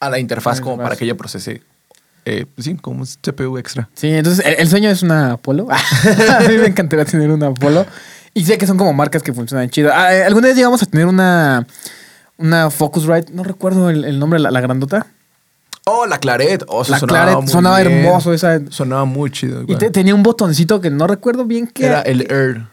a 0.00 0.10
la 0.10 0.18
interfaz 0.18 0.60
como 0.60 0.76
para 0.78 0.96
que 0.96 1.04
ella 1.04 1.16
procese. 1.16 1.62
eh, 2.24 2.46
pues 2.54 2.64
sí, 2.66 2.74
como 2.76 3.00
un 3.00 3.06
CPU 3.06 3.58
extra. 3.58 3.88
Sí, 3.94 4.08
entonces 4.12 4.44
el, 4.44 4.54
el 4.58 4.68
sueño 4.68 4.90
es 4.90 5.02
una 5.02 5.32
Apolo. 5.32 5.66
a 5.70 6.40
mí 6.48 6.56
me 6.58 6.66
encantaría 6.66 7.04
tener 7.04 7.30
una 7.30 7.48
Apolo. 7.48 7.86
Y 8.34 8.44
sé 8.44 8.58
que 8.58 8.66
son 8.66 8.76
como 8.76 8.92
marcas 8.92 9.22
que 9.22 9.32
funcionan 9.32 9.68
chido. 9.70 9.90
Ah, 9.92 10.14
eh, 10.14 10.22
Alguna 10.24 10.48
vez 10.48 10.56
llegamos 10.56 10.82
a 10.82 10.86
tener 10.86 11.06
una, 11.06 11.66
una 12.36 12.70
Focusrite, 12.70 13.32
no 13.32 13.42
recuerdo 13.42 13.90
el, 13.90 14.04
el 14.04 14.18
nombre, 14.18 14.38
la, 14.38 14.50
la 14.50 14.60
grandota. 14.60 15.06
Oh, 15.86 16.04
la 16.06 16.18
Claret. 16.18 16.64
Oh, 16.68 16.84
La 16.86 16.98
sonaba 16.98 17.22
Claret 17.24 17.40
muy 17.42 17.48
sonaba 17.50 17.80
bien. 17.80 18.04
hermoso 18.04 18.34
esa. 18.34 18.60
Sonaba 18.70 19.06
muy 19.06 19.30
chido. 19.30 19.62
Y 19.66 19.74
te- 19.76 19.90
tenía 19.90 20.14
un 20.14 20.22
botoncito 20.22 20.80
que 20.82 20.90
no 20.90 21.06
recuerdo 21.06 21.46
bien 21.46 21.66
qué 21.66 21.86
Era 21.86 22.02
el 22.02 22.30
Air. 22.30 22.66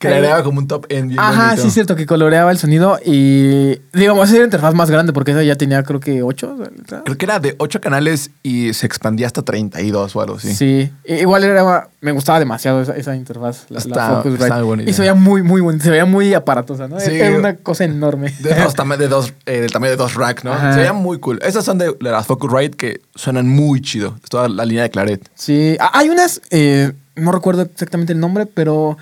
Agregaba 0.00 0.42
como 0.42 0.58
un 0.58 0.66
top 0.68 0.86
end 0.90 1.08
bien 1.08 1.20
Ajá, 1.20 1.44
bonito. 1.46 1.62
sí, 1.62 1.68
es 1.68 1.74
cierto, 1.74 1.96
que 1.96 2.06
coloreaba 2.06 2.50
el 2.50 2.58
sonido. 2.58 2.98
Y 3.04 3.80
digamos, 3.92 4.24
esa 4.26 4.34
era 4.36 4.40
la 4.40 4.46
interfaz 4.46 4.74
más 4.74 4.90
grande 4.90 5.12
porque 5.12 5.30
esa 5.30 5.42
ya 5.42 5.56
tenía, 5.56 5.82
creo 5.82 6.00
que, 6.00 6.22
8. 6.22 6.56
Creo 7.04 7.18
que 7.18 7.24
era 7.24 7.38
de 7.40 7.54
8 7.58 7.80
canales 7.80 8.30
y 8.42 8.72
se 8.74 8.86
expandía 8.86 9.26
hasta 9.26 9.42
32 9.42 10.14
o 10.16 10.20
algo 10.20 10.36
así. 10.36 10.54
Sí. 10.54 10.92
Igual 11.04 11.44
era, 11.44 11.88
me 12.00 12.12
gustaba 12.12 12.38
demasiado 12.38 12.82
esa, 12.82 12.96
esa 12.96 13.16
interfaz, 13.16 13.66
la, 13.70 13.74
la 13.74 13.78
Está- 13.78 14.16
Focusrite. 14.16 14.42
está 14.44 14.56
muy 14.56 14.64
bonita. 14.66 14.90
Y 14.90 14.92
se 14.92 15.00
veía 15.02 15.14
muy, 15.14 15.42
muy 15.42 15.60
bonita, 15.60 15.84
se 15.84 15.90
veía 15.90 16.04
muy 16.04 16.34
aparatosa, 16.34 16.88
¿no? 16.88 17.00
Sí. 17.00 17.10
Era 17.14 17.36
una 17.38 17.56
cosa 17.56 17.84
enorme. 17.84 18.32
De 18.40 18.54
dos, 18.54 18.74
de 18.98 19.08
dos, 19.08 19.32
eh, 19.46 19.60
del 19.60 19.72
tamaño 19.72 19.90
de 19.92 19.96
dos 19.96 20.14
racks, 20.14 20.44
¿no? 20.44 20.52
Ajá. 20.52 20.72
Se 20.72 20.80
veían 20.80 20.96
muy 20.96 21.18
cool. 21.18 21.38
Esas 21.42 21.64
son 21.64 21.78
de, 21.78 21.94
las 22.00 22.26
Focusrite 22.26 22.76
que 22.76 23.00
suenan 23.14 23.48
muy 23.48 23.80
chido. 23.80 24.16
Es 24.22 24.28
toda 24.30 24.48
la 24.48 24.64
línea 24.64 24.82
de 24.84 24.90
Claret. 24.90 25.28
Sí. 25.34 25.76
Ah, 25.80 25.90
Hay 25.94 26.08
unas, 26.10 26.40
eh, 26.50 26.92
no 27.16 27.32
recuerdo 27.32 27.62
exactamente 27.62 28.12
el 28.12 28.20
nombre, 28.20 28.46
pero 28.46 28.96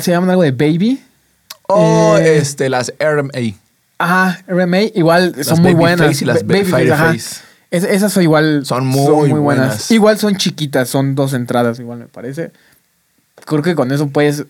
se 0.00 0.10
llaman 0.10 0.30
algo 0.30 0.42
de 0.42 0.52
Baby. 0.52 1.02
O 1.68 2.16
Eh, 2.18 2.38
este, 2.38 2.68
las 2.68 2.92
RMA. 2.98 3.54
Ajá, 3.98 4.42
RMA, 4.48 4.80
igual 4.94 5.34
Las 5.36 5.46
son 5.46 5.62
muy 5.62 5.74
buenas. 5.74 6.20
y 6.22 6.24
las 6.24 6.44
Ba- 6.46 6.54
Babyface, 6.54 6.82
Fireface. 6.84 7.36
ajá. 7.36 7.44
Es- 7.70 7.84
esas 7.84 8.12
son 8.12 8.22
igual. 8.24 8.64
Son 8.66 8.84
muy 8.86 9.30
buenas. 9.30 9.90
Igual 9.90 10.18
son 10.18 10.36
chiquitas, 10.36 10.88
son 10.88 11.14
dos 11.14 11.32
entradas, 11.34 11.78
igual 11.78 11.98
me 12.00 12.06
parece. 12.06 12.50
Creo 13.46 13.62
que 13.62 13.74
con 13.74 13.92
eso 13.92 14.08
puedes 14.08 14.44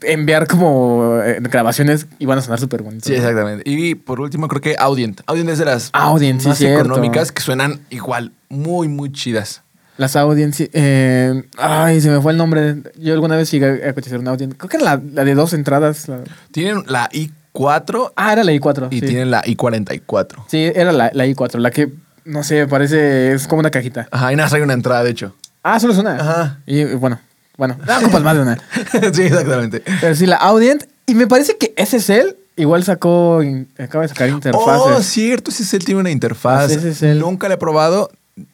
enviar 0.00 0.46
como 0.46 1.18
eh, 1.22 1.38
grabaciones 1.40 2.06
y 2.18 2.26
van 2.26 2.38
a 2.38 2.42
sonar 2.42 2.58
súper 2.60 2.82
bonitas. 2.82 3.06
Sí, 3.08 3.14
exactamente. 3.14 3.68
Y 3.68 3.94
por 3.96 4.20
último, 4.20 4.48
creo 4.48 4.60
que 4.62 4.76
Audient. 4.78 5.20
Audient 5.26 5.50
es 5.50 5.58
de 5.58 5.64
las 5.66 5.90
Audient, 5.92 6.42
más 6.44 6.60
económicas 6.60 7.32
que 7.32 7.42
suenan 7.42 7.80
igual, 7.90 8.32
muy, 8.48 8.88
muy 8.88 9.12
chidas. 9.12 9.62
Las 9.96 10.16
Audient, 10.16 10.54
eh, 10.72 11.44
ay, 11.56 12.00
se 12.00 12.10
me 12.10 12.20
fue 12.20 12.32
el 12.32 12.38
nombre. 12.38 12.76
Yo 12.98 13.12
alguna 13.14 13.36
vez 13.36 13.50
llegué 13.50 13.88
a 13.88 13.92
cotizar 13.94 14.18
una 14.18 14.32
Audient. 14.32 14.56
Creo 14.56 14.68
que 14.68 14.76
era 14.78 14.84
la, 14.96 15.02
la 15.12 15.24
de 15.24 15.34
dos 15.34 15.52
entradas. 15.52 16.08
la- 16.08 16.20
Tienen 16.50 16.82
la 16.88 17.08
i4 17.10 18.12
Ah, 18.16 18.32
era 18.32 18.42
la 18.44 18.52
i4. 18.52 18.88
y 18.90 19.00
sí. 19.00 19.06
tienen 19.06 19.30
la 19.30 19.42
i44. 19.44 20.44
Sí, 20.48 20.70
era 20.74 20.92
la, 20.92 21.10
la 21.14 21.26
i4, 21.26 21.58
la 21.58 21.70
que, 21.70 21.92
no 22.24 22.42
sé, 22.42 22.66
parece, 22.66 23.32
es 23.32 23.46
como 23.46 23.60
una 23.60 23.70
cajita. 23.70 24.08
Ajá, 24.10 24.32
y 24.32 24.36
nada, 24.36 24.54
hay 24.56 24.62
una 24.62 24.72
entrada, 24.74 25.04
de 25.04 25.10
hecho. 25.10 25.34
Ah, 25.62 25.78
solo 25.78 25.92
es 25.92 25.98
una. 26.00 26.16
Ajá. 26.16 26.58
Y 26.66 26.84
bueno, 26.94 27.20
bueno, 27.56 27.78
no 27.86 27.98
ocupas 27.98 28.22
más 28.22 28.34
de 28.34 28.42
una. 28.42 28.58
sí, 29.12 29.22
exactamente. 29.22 29.82
Pero 30.00 30.14
sí, 30.16 30.26
la 30.26 30.36
Audient. 30.36 30.84
Y 31.06 31.14
me 31.14 31.26
parece 31.26 31.56
que 31.56 31.72
SSL 31.76 32.36
igual 32.56 32.82
sacó, 32.82 33.42
acaba 33.78 34.02
de 34.02 34.08
sacar 34.08 34.28
interfaces. 34.28 34.82
Oh, 34.96 35.02
cierto, 35.02 35.50
ese 35.50 35.78
tiene 35.78 36.00
una 36.00 36.10
interfaz. 36.10 36.70
Ese 36.72 36.88
es 36.90 37.02
el- 37.02 37.18
Nunca 37.20 37.46
la 37.48 37.54
he 37.54 37.58
probado. 37.58 38.10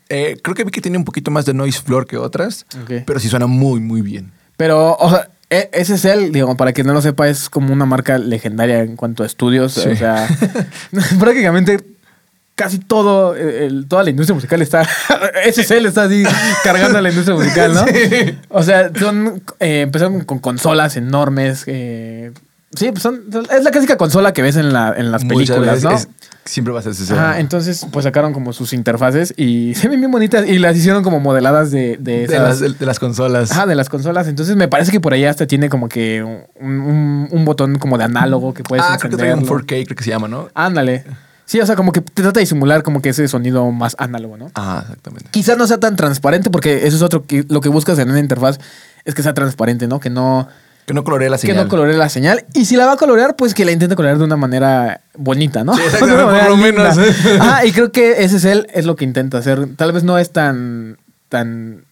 Eh, 0.09 0.37
creo 0.43 0.55
que 0.55 0.65
vi 0.65 0.71
que 0.71 0.81
tiene 0.81 0.99
un 0.99 1.05
poquito 1.05 1.31
más 1.31 1.47
de 1.47 1.55
noise 1.55 1.81
floor 1.81 2.07
que 2.07 2.17
otras, 2.19 2.67
pero 3.07 3.19
sí 3.19 3.29
suena 3.29 3.47
muy, 3.47 3.81
muy 3.81 4.03
bien. 4.03 4.33
Pero, 4.57 4.95
o 4.97 5.11
sea, 5.11 5.31
e- 5.49 5.71
SSL, 5.85 6.33
digo, 6.33 6.57
para 6.57 6.73
quien 6.73 6.87
no 6.87 6.93
lo 6.93 7.01
sepa, 7.01 7.29
es 7.29 7.49
como 7.49 7.73
una 7.73 7.87
marca 7.87 8.19
legendaria 8.19 8.81
en 8.83 8.97
cuanto 8.97 9.23
a 9.23 9.27
estudios. 9.27 9.73
Sí. 9.73 9.89
O 9.89 9.97
sea, 9.97 10.29
prácticamente 11.19 11.79
casi 12.55 12.79
todo, 12.79 13.35
el- 13.35 13.87
toda 13.89 14.03
la 14.03 14.11
industria 14.11 14.35
musical 14.35 14.61
está. 14.61 14.87
SSL 15.51 15.87
está 15.87 16.03
así 16.05 16.25
cargando 16.63 16.99
a 16.99 17.01
la 17.01 17.09
industria 17.09 17.35
musical, 17.37 17.73
¿no? 17.73 17.87
Sí. 17.87 18.39
O 18.51 18.63
sea, 18.63 18.91
son. 18.99 19.43
eh, 19.61 19.81
empezaron 19.81 20.25
con 20.25 20.41
consolas 20.41 20.97
enormes. 20.97 21.65
eh, 21.67 22.33
sí, 22.75 22.91
pues 22.91 23.03
son, 23.03 23.23
es 23.51 23.65
la 23.65 23.71
clásica 23.71 23.97
consola 23.97 24.35
que 24.35 24.43
ves 24.43 24.57
en, 24.57 24.75
la, 24.75 24.93
en 24.95 25.11
las 25.11 25.25
películas, 25.25 25.83
¿no? 25.83 25.93
es- 25.93 26.09
siempre 26.51 26.73
va 26.75 26.81
a 26.81 26.83
ese. 26.83 27.13
Ajá, 27.13 27.39
entonces 27.41 27.87
pues 27.91 28.05
sacaron 28.05 28.33
como 28.33 28.53
sus 28.53 28.73
interfaces 28.73 29.33
y 29.37 29.75
se 29.77 29.89
ven 29.89 30.01
bien 30.01 30.11
bonitas 30.11 30.47
y 30.47 30.59
las 30.59 30.77
hicieron 30.77 31.03
como 31.03 31.21
modeladas 31.21 31.71
de, 31.71 31.97
de 32.01 32.27
de, 32.27 32.39
las, 32.39 32.61
de, 32.61 32.71
de 32.71 32.87
las 32.87 32.99
consolas. 32.99 33.53
Ajá, 33.53 33.67
de 33.67 33.75
las 33.75 33.89
consolas. 33.89 34.27
Entonces 34.29 34.57
me 34.57 34.69
parece 34.69 34.91
que 34.93 35.01
por 35.01 35.13
ahí 35.13 35.25
hasta 35.25 35.47
tiene 35.47 35.69
como 35.69 35.89
que 35.89 36.23
un, 36.23 36.69
un- 36.81 37.29
un 37.31 37.45
botón 37.45 37.79
como 37.79 37.97
de 37.99 38.05
análogo 38.05 38.53
que 38.55 38.63
puedes 38.63 38.85
ah, 38.87 38.97
creo 38.99 39.11
que 39.11 39.17
trae 39.17 39.33
un 39.33 39.41
encenderlo. 39.41 39.65
4K, 39.67 39.85
creo 39.87 39.97
que 39.97 40.05
se 40.05 40.11
llama, 40.11 40.29
¿no? 40.29 40.49
Ándale. 40.55 41.05
Sí, 41.47 41.59
o 41.61 41.67
sea, 41.67 41.75
como 41.75 41.91
que 41.91 42.01
te 42.01 42.23
trata 42.23 42.39
de 42.39 42.47
simular 42.47 42.85
como 42.85 43.03
que 43.03 43.09
ese 43.09 43.27
sonido 43.27 43.69
más 43.73 43.97
análogo, 43.99 44.37
¿no? 44.37 44.53
Ah, 44.55 44.81
exactamente. 44.83 45.31
Quizás 45.33 45.59
no 45.59 45.67
sea 45.67 45.79
tan 45.79 45.97
transparente 45.97 46.49
porque 46.49 46.87
eso 46.87 46.97
es 46.97 47.03
otro 47.03 47.27
que 47.27 47.45
lo 47.49 47.61
que 47.61 47.69
buscas 47.69 47.99
en 47.99 48.09
una 48.09 48.21
interfaz 48.21 48.59
es 49.05 49.15
que 49.17 49.23
sea 49.25 49.35
transparente, 49.35 49.89
¿no? 49.89 49.99
Que 49.99 50.11
no 50.11 50.47
Que 50.87 50.95
no 50.95 51.05
colorea 51.05 51.31
la 51.31 51.37
que 51.37 51.47
señal. 51.47 51.65
no 51.65 51.69
coloree 51.69 51.97
la 51.97 52.09
señal 52.09 52.45
y 52.53 52.65
si 52.65 52.77
la 52.77 52.87
va 52.87 52.93
a 52.93 52.97
colorear 52.97 53.37
pues 53.37 53.55
que 53.55 53.65
la 53.65 53.71
intente 53.71 53.95
colorear 53.95 54.19
de 54.19 54.25
una 54.25 54.37
manera 54.37 55.03
bonita, 55.17 55.63
¿no? 55.63 55.75
Sí, 55.75 55.83
exactamente, 55.85 56.25
por 56.25 56.49
lo 56.49 56.57
menos. 56.57 56.97
linda. 56.97 57.15
Ah, 57.41 57.65
y 57.65 57.73
creo 57.73 57.93
que 57.93 58.25
ese 58.25 58.37
es 58.39 58.45
él 58.45 58.67
es 58.73 58.87
lo 58.87 58.97
que 58.97 59.05
intenta 59.05 59.39
hacer. 59.39 59.69
Tal 59.77 59.93
vez 59.93 60.03
no 60.05 60.19
es 60.19 60.31
tan 60.31 60.99
tan 61.29 61.85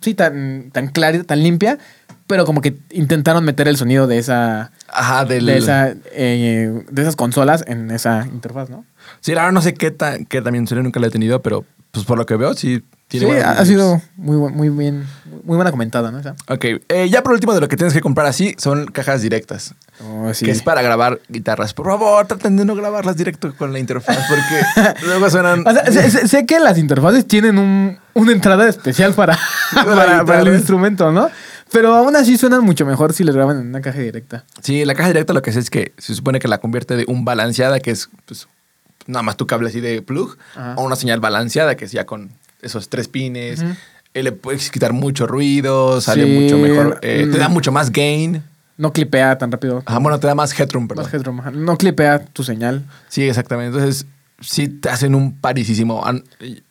sí 0.00 0.14
tan 0.14 0.70
tan 0.72 0.88
clara, 0.88 1.24
tan 1.24 1.42
limpia, 1.42 1.78
pero 2.26 2.44
como 2.44 2.60
que 2.60 2.76
intentaron 2.90 3.44
meter 3.44 3.68
el 3.68 3.76
sonido 3.76 4.06
de 4.06 4.18
esa 4.18 4.70
Ajá, 4.88 5.24
del... 5.24 5.46
de 5.46 5.58
esa 5.58 5.94
eh, 6.12 6.84
de 6.90 7.02
esas 7.02 7.16
consolas 7.16 7.64
en 7.66 7.90
esa 7.90 8.26
interfaz, 8.26 8.70
¿no? 8.70 8.84
Sí, 9.20 9.32
verdad 9.32 9.52
no 9.52 9.62
sé 9.62 9.74
qué, 9.74 9.90
tan, 9.90 10.26
qué 10.26 10.40
también 10.42 10.66
suena, 10.66 10.82
nunca 10.82 11.00
la 11.00 11.08
he 11.08 11.10
tenido, 11.10 11.42
pero 11.42 11.64
pues 11.90 12.04
por 12.04 12.18
lo 12.18 12.26
que 12.26 12.36
veo, 12.36 12.54
sí. 12.54 12.82
Tiene 13.18 13.34
Sí, 13.34 13.40
ha, 13.40 13.64
sido 13.64 14.02
muy 14.16 14.36
muy 14.52 14.68
bien 14.70 15.04
muy 15.44 15.56
buena 15.56 15.70
comentada, 15.70 16.10
¿no? 16.10 16.18
Esa. 16.18 16.34
Ok, 16.48 16.64
eh, 16.88 17.08
ya 17.10 17.22
por 17.22 17.32
último 17.32 17.54
de 17.54 17.60
lo 17.60 17.68
que 17.68 17.76
tienes 17.76 17.92
que 17.92 18.00
comprar 18.00 18.26
así 18.26 18.54
son 18.58 18.86
cajas 18.86 19.22
directas. 19.22 19.74
Oh, 20.00 20.32
sí. 20.32 20.46
Que 20.46 20.50
es 20.50 20.62
para 20.62 20.82
grabar 20.82 21.20
guitarras. 21.28 21.74
Por 21.74 21.86
favor, 21.86 22.26
traten 22.26 22.56
de 22.56 22.64
no 22.64 22.74
grabarlas 22.74 23.16
directo 23.16 23.54
con 23.56 23.72
la 23.72 23.78
interfaz 23.78 24.18
porque 24.28 25.00
luego 25.06 25.28
suenan... 25.30 25.64
O 25.66 25.72
sea, 25.72 26.10
sé, 26.10 26.46
que 26.46 26.58
las 26.60 26.78
interfaces 26.78 27.26
tienen 27.26 27.58
un, 27.58 27.98
una 28.14 28.32
entrada 28.32 28.68
especial 28.68 29.12
para, 29.12 29.38
para, 29.74 30.24
para 30.24 30.40
el 30.40 30.54
instrumento, 30.54 31.12
¿no? 31.12 31.28
Pero 31.70 31.94
aún 31.94 32.16
así 32.16 32.38
suenan 32.38 32.62
mucho 32.62 32.86
mejor 32.86 33.12
si 33.12 33.24
les 33.24 33.34
graban 33.34 33.60
en 33.60 33.66
una 33.68 33.80
caja 33.80 33.98
directa. 33.98 34.44
Sí, 34.62 34.84
la 34.84 34.94
caja 34.94 35.08
directa 35.08 35.32
lo 35.32 35.42
que 35.42 35.50
hace 35.50 35.60
es 35.60 35.70
que 35.70 35.92
se 35.98 36.14
supone 36.14 36.38
que 36.38 36.48
la 36.48 36.58
convierte 36.58 36.96
de 36.96 37.04
un 37.08 37.24
balanceada, 37.24 37.80
que 37.80 37.90
es 37.90 38.08
pues, 38.26 38.48
nada 39.06 39.22
más 39.22 39.36
tu 39.36 39.46
cable 39.46 39.68
así 39.68 39.80
de 39.80 40.00
plug, 40.00 40.36
Ajá. 40.54 40.74
a 40.74 40.80
una 40.80 40.96
señal 40.96 41.20
balanceada, 41.20 41.74
que 41.76 41.84
es 41.86 41.92
ya 41.92 42.06
con 42.06 42.30
esos 42.64 42.88
tres 42.88 43.08
pines. 43.08 43.62
Eh, 44.14 44.22
le 44.22 44.32
puedes 44.32 44.70
quitar 44.70 44.92
mucho 44.92 45.26
ruido, 45.26 46.00
sale 46.00 46.24
Sí, 46.24 46.30
mucho 46.30 46.56
mejor, 46.58 46.98
eh, 47.02 47.28
te 47.30 47.38
da 47.38 47.48
mm. 47.48 47.52
mucho 47.52 47.72
más 47.72 47.90
gain. 47.90 48.42
No 48.76 48.92
clipea 48.92 49.38
tan 49.38 49.52
rápido. 49.52 49.82
Ajá, 49.86 49.98
bueno, 49.98 50.18
te 50.18 50.26
da 50.26 50.34
más 50.34 50.58
headroom, 50.58 50.88
perdón. 50.88 51.04
Más 51.04 51.14
headroom, 51.14 51.40
ajá. 51.40 51.50
No 51.52 51.76
clipea 51.76 52.24
tu 52.24 52.42
señal. 52.42 52.84
Sí, 53.08 53.22
exactamente. 53.28 53.76
Entonces, 53.78 54.06
sí 54.40 54.68
te 54.68 54.88
hacen 54.88 55.14
un 55.14 55.36
parisísimo. 55.38 56.04
An- 56.04 56.24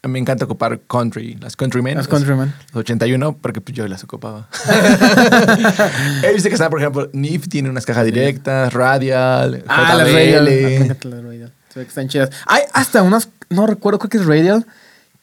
Me 0.04 0.20
encanta 0.20 0.44
ocupar 0.46 0.82
country, 0.88 1.38
las 1.42 1.56
countrymen. 1.56 1.96
Las 1.96 2.08
Countryman. 2.08 2.54
Los 2.74 2.82
81, 2.82 3.38
porque 3.42 3.62
pues, 3.62 3.76
yo 3.76 3.88
las 3.88 4.04
ocupaba. 4.04 4.50
He 6.24 6.34
visto 6.34 6.50
que 6.50 6.56
están, 6.56 6.70
por 6.70 6.80
ejemplo, 6.80 7.10
NIF 7.14 7.48
tiene 7.48 7.70
unas 7.70 7.86
cajas 7.86 8.06
directas, 8.06 8.74
Radial, 8.74 9.64
Ah, 9.68 9.96
las 9.98 10.08
JBL. 10.08 10.88
Las 11.10 11.24
Radial. 11.24 11.52
Están 11.76 12.08
chidas. 12.08 12.30
Hay 12.46 12.64
hasta 12.74 13.02
unas, 13.02 13.30
no 13.50 13.66
recuerdo, 13.66 13.98
creo 14.00 14.10
que 14.10 14.18
es 14.18 14.26
Radial, 14.26 14.66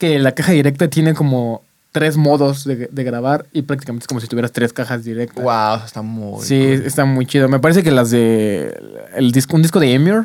que 0.01 0.17
la 0.17 0.31
caja 0.33 0.51
directa 0.53 0.87
tiene 0.87 1.13
como 1.13 1.61
tres 1.91 2.17
modos 2.17 2.63
de, 2.63 2.89
de 2.91 3.03
grabar 3.03 3.45
y 3.53 3.61
prácticamente 3.61 4.05
es 4.05 4.07
como 4.07 4.19
si 4.19 4.25
tuvieras 4.27 4.51
tres 4.51 4.73
cajas 4.73 5.03
directas. 5.03 5.43
Wow, 5.43 5.85
está 5.85 6.01
muy 6.01 6.43
Sí, 6.43 6.59
cool. 6.59 6.85
está 6.87 7.05
muy 7.05 7.25
chido. 7.27 7.47
Me 7.49 7.59
parece 7.59 7.83
que 7.83 7.91
las 7.91 8.09
de. 8.09 8.73
El 9.15 9.31
disco, 9.31 9.55
un 9.55 9.61
disco 9.61 9.79
de 9.79 9.93
Emir 9.93 10.23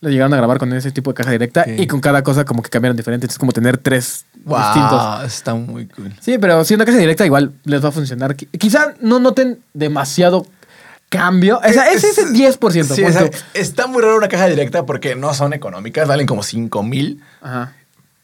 lo 0.00 0.10
llegaron 0.10 0.34
a 0.34 0.36
grabar 0.38 0.58
con 0.58 0.72
ese 0.72 0.90
tipo 0.90 1.10
de 1.10 1.14
caja 1.14 1.30
directa 1.30 1.62
Sí. 1.64 1.76
y 1.78 1.86
con 1.86 2.00
cada 2.00 2.22
cosa 2.24 2.44
como 2.44 2.62
que 2.62 2.68
cambiaron 2.70 2.96
diferente. 2.96 3.26
Es 3.28 3.38
como 3.38 3.52
tener 3.52 3.78
tres 3.78 4.24
Wow, 4.44 4.58
distintos. 4.58 5.24
está 5.24 5.54
muy 5.54 5.86
cool. 5.86 6.12
Sí, 6.20 6.36
pero 6.38 6.64
si 6.64 6.74
una 6.74 6.84
caja 6.84 6.98
directa 6.98 7.24
igual 7.24 7.52
les 7.64 7.82
va 7.84 7.88
a 7.90 7.92
funcionar. 7.92 8.34
Qui- 8.36 8.48
Quizá 8.58 8.94
no 9.00 9.20
noten 9.20 9.60
demasiado 9.72 10.44
cambio. 11.08 11.60
O 11.64 11.72
sea, 11.72 11.92
es 11.92 12.02
ese 12.04 12.26
10%. 12.26 12.94
Sí, 12.94 13.04
o 13.04 13.12
sea, 13.12 13.30
está 13.54 13.86
muy 13.86 14.02
raro 14.02 14.16
una 14.16 14.28
caja 14.28 14.46
directa 14.48 14.84
porque 14.84 15.14
no 15.14 15.32
son 15.34 15.52
económicas, 15.52 16.08
valen 16.08 16.26
como 16.26 16.42
5 16.42 16.82
mil. 16.82 17.22
Ajá. 17.40 17.72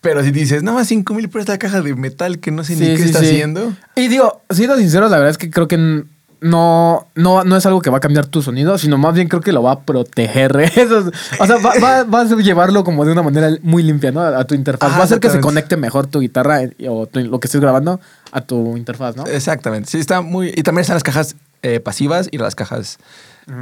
Pero 0.02 0.22
si 0.22 0.30
dices, 0.32 0.62
no 0.62 0.74
más 0.74 0.88
5 0.88 1.14
mil 1.14 1.30
por 1.30 1.40
esta 1.40 1.56
caja 1.58 1.80
de 1.80 1.94
metal 1.94 2.38
que 2.40 2.50
no 2.50 2.64
sé 2.64 2.74
ni 2.76 2.80
qué 2.86 2.96
sí, 2.98 3.02
está 3.04 3.20
sí. 3.20 3.26
haciendo. 3.26 3.72
Y 3.96 4.08
digo, 4.08 4.42
siendo 4.50 4.76
sinceros, 4.76 5.10
la 5.10 5.16
verdad 5.16 5.30
es 5.30 5.38
que 5.38 5.48
creo 5.50 5.68
que 5.68 6.04
no, 6.40 7.06
no, 7.14 7.44
no 7.44 7.56
es 7.56 7.64
algo 7.66 7.80
que 7.80 7.88
va 7.88 7.98
a 7.98 8.00
cambiar 8.00 8.26
tu 8.26 8.42
sonido, 8.42 8.76
sino 8.78 8.98
más 8.98 9.14
bien 9.14 9.28
creo 9.28 9.40
que 9.40 9.52
lo 9.52 9.62
va 9.62 9.70
a 9.72 9.80
proteger. 9.82 10.56
Eso 10.76 10.98
es- 10.98 11.12
o 11.38 11.46
sea, 11.46 11.56
va, 11.58 11.74
va- 11.80 12.02
vas 12.04 12.32
a 12.32 12.36
llevarlo 12.36 12.82
como 12.82 13.04
de 13.04 13.12
una 13.12 13.22
manera 13.22 13.50
muy 13.62 13.84
limpia, 13.84 14.10
¿no? 14.10 14.20
A 14.22 14.44
tu 14.44 14.56
interfaz. 14.56 14.88
Ajá, 14.88 14.98
va 14.98 15.02
a 15.02 15.06
hacer 15.06 15.20
que 15.20 15.30
se 15.30 15.38
conecte 15.40 15.76
mejor 15.76 16.08
tu 16.08 16.18
guitarra 16.18 16.62
o 16.88 17.06
tu- 17.06 17.20
lo 17.20 17.38
que 17.38 17.46
estés 17.46 17.60
grabando 17.60 18.00
a 18.32 18.40
tu 18.40 18.76
interfaz, 18.76 19.14
¿no? 19.16 19.24
Exactamente. 19.26 19.88
Sí, 19.88 19.98
está 20.00 20.20
muy. 20.20 20.48
Y 20.56 20.64
también 20.64 20.80
están 20.82 20.96
las 20.96 21.04
cajas 21.04 21.36
eh, 21.62 21.78
pasivas 21.78 22.28
y 22.32 22.38
las 22.38 22.56
cajas 22.56 22.98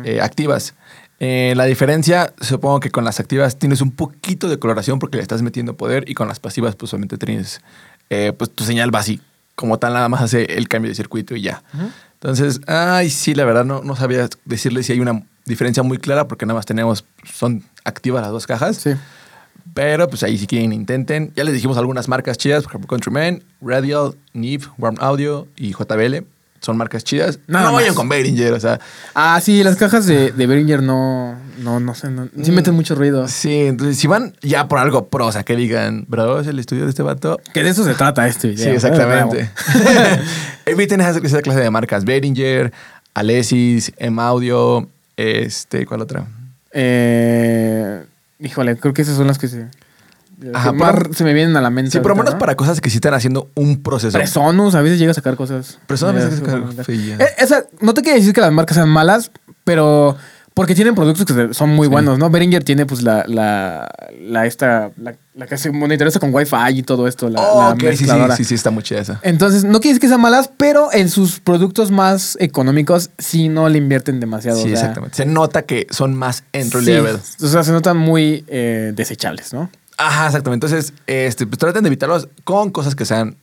eh, 0.04 0.20
activas. 0.22 0.72
Eh, 1.22 1.52
la 1.54 1.64
diferencia, 1.66 2.32
supongo 2.40 2.80
que 2.80 2.90
con 2.90 3.04
las 3.04 3.20
activas 3.20 3.58
tienes 3.58 3.82
un 3.82 3.90
poquito 3.90 4.48
de 4.48 4.58
coloración 4.58 4.98
porque 4.98 5.18
le 5.18 5.22
estás 5.22 5.42
metiendo 5.42 5.76
poder 5.76 6.08
y 6.08 6.14
con 6.14 6.26
las 6.28 6.40
pasivas, 6.40 6.76
pues 6.76 6.90
solamente 6.90 7.18
tienes. 7.18 7.60
eh, 8.08 8.32
pues 8.36 8.50
tu 8.50 8.64
señal 8.64 8.92
va 8.94 9.00
así. 9.00 9.20
Como 9.54 9.78
tal, 9.78 9.92
nada 9.92 10.08
más 10.08 10.22
hace 10.22 10.44
el 10.56 10.68
cambio 10.68 10.90
de 10.90 10.94
circuito 10.94 11.36
y 11.36 11.42
ya. 11.42 11.62
Entonces, 12.14 12.60
ay, 12.66 13.10
sí, 13.10 13.34
la 13.34 13.44
verdad 13.44 13.66
no, 13.66 13.82
no 13.82 13.94
sabía 13.94 14.26
decirle 14.46 14.82
si 14.82 14.92
hay 14.92 15.00
una 15.00 15.22
diferencia 15.44 15.82
muy 15.82 15.98
clara 15.98 16.26
porque 16.26 16.46
nada 16.46 16.56
más 16.56 16.64
tenemos. 16.64 17.04
Son 17.30 17.62
activas 17.84 18.22
las 18.22 18.30
dos 18.30 18.46
cajas. 18.46 18.76
Sí. 18.78 18.90
Pero 19.74 20.08
pues 20.08 20.22
ahí 20.22 20.38
si 20.38 20.46
quieren 20.46 20.72
intenten. 20.72 21.32
Ya 21.36 21.44
les 21.44 21.52
dijimos 21.52 21.76
algunas 21.76 22.08
marcas 22.08 22.38
chidas, 22.38 22.62
por 22.62 22.72
ejemplo 22.72 22.88
Countryman, 22.88 23.42
Radial, 23.60 24.16
Neve, 24.32 24.64
Warm 24.78 24.96
Audio 24.98 25.46
y 25.56 25.72
JBL. 25.72 26.24
Son 26.60 26.76
marcas 26.76 27.04
chidas. 27.04 27.38
Nada 27.46 27.66
no 27.66 27.72
vayan 27.72 27.94
con 27.94 28.08
Behringer, 28.08 28.52
o 28.52 28.60
sea. 28.60 28.78
Ah, 29.14 29.40
sí, 29.42 29.62
las 29.64 29.76
cajas 29.76 30.06
de, 30.06 30.30
de 30.32 30.46
Behringer 30.46 30.82
no, 30.82 31.34
no, 31.58 31.80
no 31.80 31.94
sé, 31.94 32.10
no, 32.10 32.28
sí 32.42 32.50
Mm. 32.50 32.54
meten 32.54 32.74
mucho 32.74 32.94
ruido. 32.94 33.26
Sí, 33.28 33.62
entonces 33.62 33.96
si 33.96 34.06
van 34.06 34.34
ya 34.42 34.68
por 34.68 34.78
algo 34.78 35.08
pro, 35.08 35.26
o 35.26 35.32
sea, 35.32 35.42
que 35.42 35.56
digan, 35.56 36.04
bro, 36.06 36.38
es 36.40 36.46
el 36.46 36.58
estudio 36.58 36.84
de 36.84 36.90
este 36.90 37.02
vato. 37.02 37.40
Que 37.54 37.62
de 37.62 37.70
eso 37.70 37.82
se 37.84 37.94
trata 37.94 38.26
este 38.28 38.48
video. 38.48 38.64
Sí, 38.64 38.70
exactamente. 38.70 39.50
Eviten 40.66 41.00
esa, 41.00 41.18
esa 41.18 41.40
clase 41.42 41.60
de 41.60 41.70
marcas. 41.70 42.04
Behringer, 42.04 42.72
Alesis, 43.14 43.92
M 43.96 44.20
Audio, 44.20 44.86
este, 45.16 45.86
¿cuál 45.86 46.02
otra? 46.02 46.26
Eh, 46.72 48.04
híjole, 48.38 48.76
creo 48.76 48.92
que 48.94 49.02
esas 49.02 49.16
son 49.16 49.26
las 49.26 49.38
que 49.38 49.48
se, 49.48 49.66
Ajá, 50.54 50.72
por- 50.72 51.14
se 51.14 51.24
me 51.24 51.32
vienen 51.34 51.56
a 51.56 51.60
la 51.60 51.70
mente. 51.70 51.90
Sí, 51.90 51.98
por 51.98 52.06
lo 52.08 52.12
ahorita, 52.12 52.22
menos 52.24 52.34
¿no? 52.34 52.38
para 52.38 52.54
cosas 52.56 52.80
que 52.80 52.90
sí 52.90 52.96
están 52.96 53.14
haciendo 53.14 53.50
un 53.54 53.82
proceso. 53.82 54.16
Presonus 54.16 54.74
a 54.74 54.80
veces 54.82 54.98
llega 54.98 55.10
a 55.10 55.14
sacar 55.14 55.36
cosas. 55.36 55.78
Presonus 55.86 56.22
a 56.22 56.24
veces 56.26 56.40
saca 56.40 56.52
súper 56.68 56.84
feillas. 56.84 57.18
bonitas. 57.18 57.30
Eh, 57.30 57.34
esa, 57.44 57.64
no 57.80 57.94
te 57.94 58.02
quiero 58.02 58.18
decir 58.18 58.32
que 58.32 58.40
las 58.40 58.52
marcas 58.52 58.76
sean 58.76 58.88
malas, 58.88 59.30
pero 59.64 60.16
porque 60.54 60.74
tienen 60.74 60.94
productos 60.94 61.24
que 61.24 61.32
se- 61.32 61.54
son 61.54 61.70
muy 61.70 61.86
Sí. 61.86 61.92
buenos, 61.92 62.18
¿no? 62.18 62.28
Behringer 62.28 62.62
tiene 62.64 62.84
pues 62.84 63.02
la, 63.02 63.24
la, 63.26 63.88
la 64.20 64.46
esta, 64.46 64.90
la, 65.00 65.14
la 65.34 65.46
que 65.46 65.56
se 65.56 65.70
monitoriza 65.70 66.18
con 66.18 66.34
Wi-Fi 66.34 66.76
y 66.78 66.82
todo 66.82 67.06
esto, 67.06 67.30
la, 67.30 67.40
Oh, 67.40 67.58
la 67.60 67.68
ok, 67.70 67.80
sí, 67.80 67.80
sí, 67.80 67.86
mezcladora. 68.04 68.36
sí, 68.36 68.44
sí, 68.44 68.54
está 68.56 68.70
muy 68.70 68.82
chida 68.82 68.98
esa. 69.00 69.20
Entonces, 69.22 69.64
no 69.64 69.80
quiere 69.80 69.94
decir 69.94 70.00
que 70.02 70.08
sean 70.08 70.20
malas, 70.20 70.50
pero 70.56 70.92
en 70.92 71.08
sus 71.08 71.38
productos 71.40 71.90
más 71.92 72.36
económicos 72.40 73.10
sí 73.16 73.48
no 73.48 73.68
le 73.68 73.78
invierten 73.78 74.20
demasiado. 74.20 74.56
Sí, 74.58 74.64
o 74.64 74.66
sea, 74.66 74.80
exactamente. 74.80 75.16
Se 75.16 75.24
nota 75.24 75.62
que 75.62 75.86
son 75.90 76.14
más 76.14 76.42
entry 76.52 76.80
sí, 76.80 76.86
level. 76.90 77.16
o 77.42 77.46
sea, 77.46 77.62
se 77.62 77.72
notan 77.72 77.96
muy 77.96 78.44
eh, 78.48 78.92
desechables, 78.94 79.54
¿no? 79.54 79.70
Ajá, 80.02 80.26
exactamente. 80.28 80.66
Entonces, 80.66 80.94
este, 81.06 81.46
pues 81.46 81.58
traten 81.58 81.82
de 81.82 81.88
evitarlos 81.88 82.28
con 82.44 82.70
cosas 82.70 82.94
que 82.94 83.04
sean 83.04 83.36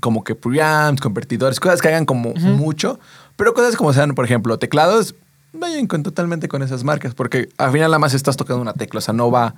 como 0.00 0.24
que 0.24 0.34
preamps, 0.34 1.02
convertidores, 1.02 1.60
cosas 1.60 1.82
que 1.82 1.88
hagan 1.88 2.06
como 2.06 2.32
mucho, 2.34 2.98
pero 3.36 3.52
cosas 3.52 3.76
como 3.76 3.92
sean, 3.92 4.14
por 4.14 4.24
ejemplo, 4.24 4.58
teclados, 4.58 5.14
vayan 5.52 5.86
con, 5.86 6.02
totalmente 6.02 6.48
con 6.48 6.62
esas 6.62 6.82
marcas, 6.82 7.14
porque 7.14 7.50
al 7.58 7.72
final 7.72 7.90
nada 7.90 7.98
más 7.98 8.14
estás 8.14 8.38
tocando 8.38 8.62
una 8.62 8.72
tecla, 8.72 8.98
o 8.98 9.00
sea, 9.02 9.12
no 9.12 9.30
va 9.30 9.54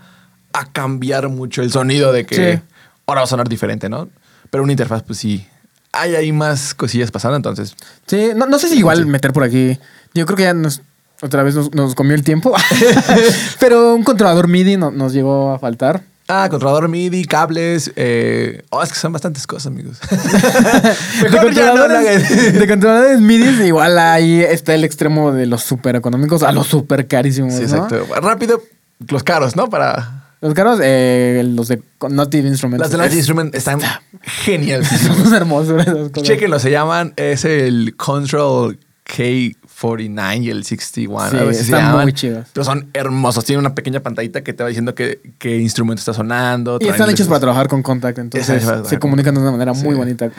a 0.53 0.65
cambiar 0.73 1.29
mucho 1.29 1.63
el 1.63 1.71
sonido 1.71 2.13
de 2.13 2.27
que 2.27 2.35
Sí. 2.57 2.63
ahora 3.07 3.21
va 3.21 3.25
a 3.27 3.29
sonar 3.29 3.49
diferente, 3.49 3.89
¿no? 3.89 4.09
Pero 4.51 4.65
una 4.65 4.73
interfaz, 4.73 5.05
pues 5.05 5.21
sí, 5.21 5.47
hay 5.93 6.17
ahí 6.17 6.33
más 6.33 6.75
cosillas 6.75 7.13
pasando, 7.13 7.37
entonces. 7.37 7.77
Sí, 8.09 8.31
no, 8.35 8.47
no 8.47 8.59
sé 8.59 8.69
si 8.69 8.77
igual 8.79 8.99
Sí. 8.99 9.05
meter 9.05 9.33
por 9.33 9.45
aquí. 9.45 9.79
Yo 10.15 10.27
creo 10.27 10.37
que 10.37 10.43
ya 10.43 10.55
nos, 10.55 10.83
otra 11.23 11.45
vez 11.45 11.55
nos, 11.55 11.73
nos 11.73 11.95
comió 11.95 12.15
el 12.17 12.25
tiempo. 12.25 12.53
Pero 13.61 13.95
un 13.95 14.03
controlador 14.03 14.49
MIDI 14.49 14.77
no- 14.77 14.91
nos 14.91 15.13
llegó 15.13 15.53
a 15.53 15.61
faltar. 15.61 16.03
Ah, 16.27 16.49
controlador 16.51 16.89
MIDI, 16.89 17.25
cables. 17.27 17.93
Eh... 17.97 18.63
Oh, 18.71 18.83
es 18.83 18.91
que 18.91 18.99
son 18.99 19.13
bastantes 19.13 19.47
cosas, 19.47 19.67
amigos. 19.67 19.99
De 20.11 21.29
controladores, 21.39 22.31
hagan. 22.31 22.59
de 22.59 22.69
controladores 22.69 23.21
MIDI, 23.21 23.65
igual 23.65 23.99
ahí 23.99 24.41
está 24.41 24.75
el 24.75 24.85
extremo 24.85 25.33
de 25.33 25.47
los 25.47 25.63
súper 25.63 25.97
económicos 25.97 26.43
a 26.43 26.53
los 26.53 26.67
súper 26.67 27.07
carísimos. 27.07 27.53
Sí, 27.55 27.61
¿no? 27.61 27.65
exacto. 27.67 28.07
Rápido, 28.23 28.63
los 29.09 29.23
caros, 29.23 29.55
¿no? 29.57 29.69
Para. 29.69 30.23
Los 30.41 30.53
caros, 30.55 30.79
eh, 30.83 31.43
los 31.55 31.69
de 31.69 31.81
Native 32.09 32.49
Instruments. 32.49 32.81
Las 32.81 32.91
de 32.91 32.99
Light 32.99 33.13
Es- 33.13 33.17
Instrument 33.19 33.55
están 33.55 33.81
geniales. 34.23 34.89
Son 35.25 35.35
hermosos 35.35 35.81
esas 35.83 36.11
cosas. 36.11 36.23
Chequenlo, 36.23 36.59
se 36.59 36.71
llaman. 36.71 37.13
Es 37.17 37.45
el 37.45 37.95
Control 37.97 38.79
K49 39.81 40.43
y 40.43 40.51
el 40.51 40.65
61. 40.65 41.31
Sí, 41.31 41.37
así 41.37 41.55
se 41.55 41.61
están 41.63 41.93
muy 41.93 42.13
chidos. 42.13 42.49
Pero 42.53 42.65
son 42.65 42.89
hermosos. 42.93 43.45
Tienen 43.45 43.61
una 43.61 43.75
pequeña 43.75 44.01
pantallita 44.01 44.43
que 44.43 44.53
te 44.53 44.63
va 44.63 44.69
diciendo 44.69 44.95
qué, 44.95 45.21
qué 45.39 45.59
instrumento 45.59 46.01
está 46.01 46.15
sonando. 46.15 46.79
Y 46.81 46.89
están 46.89 47.11
hechos 47.11 47.29
para 47.29 47.41
trabajar 47.41 47.69
con 47.69 47.83
Contact, 47.83 48.19
entonces 48.19 48.63
se 48.87 48.99
comunican 48.99 49.35
de 49.35 49.41
una 49.41 49.51
manera 49.51 49.73
muy 49.73 49.95
bonita. 49.95 50.31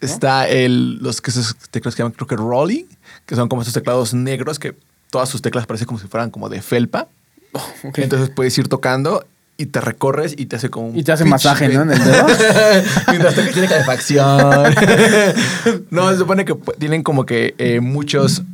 Está 0.00 0.48
el, 0.48 0.98
los 0.98 1.20
que 1.20 1.32
esos 1.32 1.56
teclados 1.70 1.96
que 1.96 2.02
llaman, 2.02 2.12
creo 2.12 2.28
que 2.28 2.36
Rolly, 2.36 2.86
que 3.26 3.34
son 3.34 3.48
como 3.48 3.62
esos 3.62 3.74
teclados 3.74 4.14
negros 4.14 4.60
que 4.60 4.76
todas 5.10 5.28
sus 5.28 5.42
teclas 5.42 5.66
parecen 5.66 5.88
como 5.88 5.98
si 5.98 6.06
fueran 6.06 6.30
como 6.30 6.48
de 6.48 6.62
felpa. 6.62 7.08
Entonces 7.94 8.30
puedes 8.30 8.56
ir 8.58 8.68
tocando 8.68 9.26
y 9.56 9.66
te 9.66 9.80
recorres 9.80 10.34
y 10.38 10.46
te 10.46 10.54
hace 10.54 10.70
como 10.70 10.88
un 10.88 10.96
Y 10.96 11.02
te 11.02 11.10
hace 11.10 11.24
masaje, 11.24 11.68
¿no? 11.68 11.82
En 11.82 11.90
el 11.90 11.98
dedo. 11.98 12.26
Mientras 13.08 13.34
toca 13.34 13.50
tiene 13.50 13.66
calefacción. 13.66 14.72
no, 15.90 16.10
se 16.12 16.16
supone 16.18 16.44
que 16.44 16.54
tienen 16.78 17.02
como 17.02 17.26
que 17.26 17.56
eh, 17.58 17.80
muchos 17.80 18.44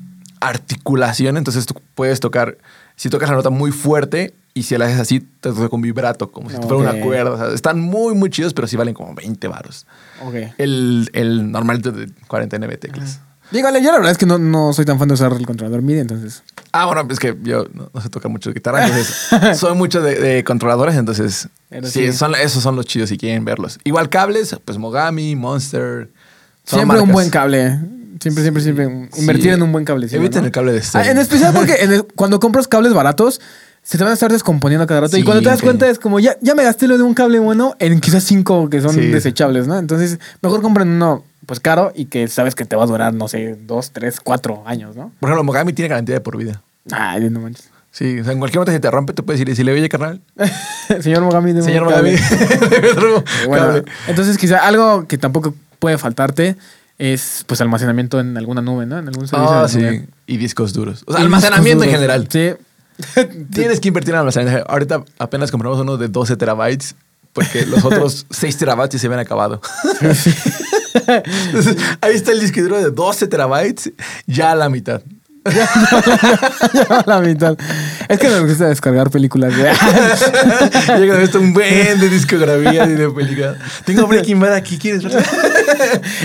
articulación, 0.48 1.36
entonces 1.36 1.66
tú 1.66 1.74
puedes 1.94 2.20
tocar, 2.20 2.58
si 2.96 3.08
tocas 3.10 3.28
la 3.30 3.36
nota 3.36 3.50
muy 3.50 3.70
fuerte 3.72 4.34
y 4.54 4.62
si 4.64 4.76
la 4.78 4.86
haces 4.86 5.00
así, 5.00 5.20
te 5.20 5.50
toca 5.50 5.68
con 5.68 5.80
vibrato, 5.82 6.30
como 6.30 6.48
si 6.50 6.56
fuera 6.56 6.74
Ok. 6.76 6.80
una 6.82 7.00
cuerda. 7.00 7.30
O 7.32 7.36
sea, 7.36 7.48
están 7.54 7.80
muy, 7.80 8.14
muy 8.14 8.30
chidos, 8.30 8.54
pero 8.54 8.68
sí 8.68 8.76
valen 8.76 8.94
como 8.94 9.14
20 9.14 9.48
varos. 9.48 9.86
Ok. 10.24 10.34
El, 10.58 11.10
el 11.12 11.50
normalito 11.50 11.90
de 11.90 12.08
49 12.28 12.76
teclas. 12.76 13.20
Dígale, 13.50 13.82
yo 13.82 13.90
la 13.90 13.98
verdad 13.98 14.12
es 14.12 14.18
que 14.18 14.26
no, 14.26 14.38
no 14.38 14.72
soy 14.72 14.84
tan 14.84 14.98
fan 14.98 15.06
de 15.08 15.14
usar 15.14 15.32
el 15.32 15.44
controlador 15.46 15.82
MIDI, 15.82 16.00
entonces. 16.00 16.42
Ah, 16.72 16.86
bueno, 16.86 17.06
es 17.10 17.18
que 17.18 17.36
yo 17.42 17.66
no, 17.74 17.90
no 17.92 18.00
sé 18.00 18.08
tocar 18.08 18.30
mucho 18.30 18.52
guitarra, 18.52 18.86
entonces 18.86 19.58
soy 19.60 19.74
mucho 19.76 20.00
de, 20.02 20.18
de 20.18 20.44
controladores, 20.44 20.94
entonces 20.96 21.48
sí, 21.70 21.80
sí. 21.90 22.12
Son, 22.12 22.34
esos 22.36 22.62
son 22.62 22.74
los 22.74 22.86
chidos 22.86 23.10
si 23.10 23.18
quieren 23.18 23.44
verlos. 23.44 23.78
Igual 23.84 24.08
cables, 24.08 24.56
pues 24.64 24.78
Mogami, 24.78 25.36
Monster. 25.36 26.10
Siempre 26.64 27.00
un 27.00 27.12
buen 27.12 27.28
cable. 27.28 27.78
Siempre, 28.20 28.42
siempre, 28.42 28.62
siempre. 28.62 28.84
Invertir 29.18 29.52
en 29.52 29.62
un 29.62 29.72
buen 29.72 29.84
cable. 29.84 30.06
Eviten 30.10 30.44
el 30.44 30.50
cable 30.50 30.72
de 30.72 30.82
Ah, 30.94 31.10
en 31.10 31.18
especial 31.18 31.52
porque 31.54 31.74
en 31.80 31.92
el- 31.92 32.04
cuando 32.04 32.38
compras 32.40 32.68
cables 32.68 32.92
baratos, 32.94 33.40
se 33.82 33.98
te 33.98 34.04
van 34.04 34.12
a 34.12 34.14
estar 34.14 34.30
descomponiendo 34.32 34.86
cada 34.86 35.00
rato. 35.02 35.16
y 35.16 35.20
Sí, 35.20 35.24
cuando 35.24 35.42
te 35.42 35.48
das 35.50 35.60
cuenta 35.60 35.88
es 35.90 35.98
como, 35.98 36.18
ya, 36.20 36.36
ya 36.40 36.54
me 36.54 36.62
gasté 36.64 36.86
lo 36.88 36.96
de 36.96 37.02
un 37.02 37.12
cable 37.14 37.38
bueno 37.38 37.74
en 37.80 38.00
quizás 38.00 38.24
cinco 38.24 38.70
que 38.70 38.80
son 38.80 38.92
Sí. 38.94 39.08
desechables, 39.08 39.66
¿no? 39.66 39.78
Entonces, 39.78 40.18
mejor 40.42 40.62
compren 40.62 40.88
uno 40.88 41.24
pues 41.46 41.60
caro 41.60 41.92
y 41.94 42.06
que 42.06 42.26
sabes 42.28 42.54
que 42.54 42.64
te 42.64 42.76
va 42.76 42.84
a 42.84 42.86
durar, 42.86 43.12
no 43.12 43.28
sé, 43.28 43.58
dos, 43.66 43.90
tres, 43.90 44.20
cuatro 44.22 44.62
años, 44.66 44.96
¿no? 44.96 45.12
Por 45.20 45.28
ejemplo, 45.28 45.44
Mogami 45.44 45.74
tiene 45.74 45.88
garantía 45.90 46.14
de 46.14 46.20
por 46.22 46.38
vida. 46.38 46.62
Ay, 46.90 47.28
no 47.28 47.40
manches. 47.40 47.68
Sí, 47.90 48.18
o 48.20 48.24
sea, 48.24 48.32
en 48.32 48.38
cualquier 48.38 48.60
momento 48.60 48.72
se 48.72 48.80
te 48.80 48.90
rompe, 48.90 49.12
tú 49.12 49.24
puedes 49.24 49.40
ir 49.42 49.48
y 49.48 49.52
decirle, 49.52 49.72
oye, 49.72 49.88
carnal, 49.90 50.20
Señor 51.02 51.22
Mogami, 51.22 51.48
deme 51.52 51.60
un 51.60 51.66
señor 51.66 51.88
cable. 51.88 52.18
Mogami. 52.18 53.24
Bueno, 53.48 53.66
Cable. 53.66 53.84
entonces 54.08 54.38
quizá 54.38 54.58
algo 54.66 55.06
que 55.06 55.18
tampoco 55.18 55.54
puede 55.78 55.98
faltarte 55.98 56.56
es 56.98 57.44
pues 57.46 57.60
almacenamiento 57.60 58.20
en 58.20 58.36
alguna 58.36 58.62
nube, 58.62 58.86
¿no? 58.86 58.98
En 58.98 59.08
algún 59.08 59.28
servicio. 59.28 59.54
Ah, 59.54 59.68
sí. 59.68 59.78
nube. 59.78 60.08
Y 60.26 60.36
discos 60.36 60.72
duros. 60.72 61.02
O 61.06 61.12
sea, 61.12 61.20
Y 61.20 61.24
almacenamiento 61.24 61.84
en 61.84 61.90
general. 61.90 62.28
Sí. 62.30 62.52
Tienes 63.52 63.80
que 63.80 63.88
invertir 63.88 64.14
en 64.14 64.20
almacenamiento. 64.20 64.70
Ahorita 64.70 65.04
apenas 65.18 65.50
compramos 65.50 65.80
uno 65.80 65.96
de 65.96 66.08
12 66.08 66.36
terabytes 66.36 66.94
porque 67.34 67.66
los 67.66 67.84
otros 67.84 68.26
6 68.30 68.56
terabytes 68.56 69.00
se 69.00 69.06
habían 69.06 69.20
acabado. 69.20 69.60
Entonces, 70.94 71.76
ahí 72.00 72.14
está 72.14 72.32
el 72.32 72.40
disco 72.40 72.62
duro 72.62 72.80
de 72.80 72.90
12 72.90 73.26
terabytes, 73.26 73.92
ya 74.26 74.52
a 74.52 74.54
la 74.54 74.70
mitad. 74.70 75.02
A 75.44 77.04
la 77.06 77.20
mitad. 77.20 77.56
Es 78.08 78.18
que 78.18 78.28
nos 78.28 78.46
gusta 78.46 78.68
descargar 78.68 79.10
películas. 79.10 79.52
¿eh? 79.58 79.72
Llega 80.98 81.20
esto 81.22 81.40
un 81.40 81.52
buen 81.52 82.00
de 82.00 82.08
discografía 82.08 82.86
y 82.86 82.92
de 82.94 83.10
películas. 83.10 83.56
Tengo 83.84 84.06
Breaking 84.06 84.40
Bad 84.40 84.54
aquí, 84.54 84.78
¿quieres 84.78 85.02
verla? 85.04 85.22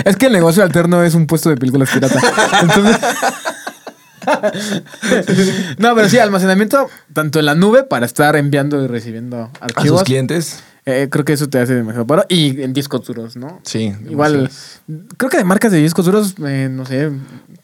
es 0.04 0.16
que 0.16 0.26
el 0.26 0.32
negocio 0.32 0.62
alterno 0.62 1.02
es 1.02 1.14
un 1.14 1.26
puesto 1.26 1.48
de 1.50 1.56
películas 1.56 1.90
pirata. 1.90 2.18
Entonces. 2.62 2.96
no, 5.78 5.94
pero 5.94 6.08
sí, 6.08 6.18
almacenamiento 6.18 6.88
tanto 7.12 7.38
en 7.38 7.46
la 7.46 7.54
nube 7.54 7.84
para 7.84 8.06
estar 8.06 8.36
enviando 8.36 8.82
y 8.82 8.86
recibiendo 8.86 9.50
A 9.60 9.64
archivos. 9.64 10.00
sus 10.00 10.06
clientes. 10.06 10.62
Eh, 10.86 11.08
creo 11.10 11.24
que 11.24 11.34
eso 11.34 11.48
te 11.48 11.58
hace 11.58 11.82
mejor. 11.82 12.06
paro. 12.06 12.24
Y 12.28 12.62
en 12.62 12.72
discos 12.72 13.04
duros, 13.06 13.36
¿no? 13.36 13.60
Sí. 13.64 13.94
Igual, 14.08 14.50
creo 15.16 15.30
que 15.30 15.36
de 15.36 15.44
marcas 15.44 15.72
de 15.72 15.78
discos 15.78 16.06
duros, 16.06 16.34
eh, 16.46 16.68
no 16.70 16.86
sé. 16.86 17.10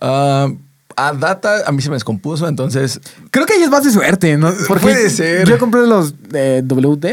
Ah, 0.00 0.48
a 0.96 1.12
Data 1.12 1.62
a 1.66 1.72
mí 1.72 1.82
se 1.82 1.88
me 1.90 1.96
descompuso, 1.96 2.48
entonces 2.48 3.00
Creo 3.30 3.46
que 3.46 3.54
ahí 3.54 3.62
es 3.62 3.70
más 3.70 3.84
de 3.84 3.90
suerte, 3.90 4.36
¿no? 4.36 4.52
Puede 4.80 5.10
ser. 5.10 5.46
Yo 5.48 5.58
compré 5.58 5.86
los 5.86 6.14
eh, 6.32 6.62
WD, 6.64 7.06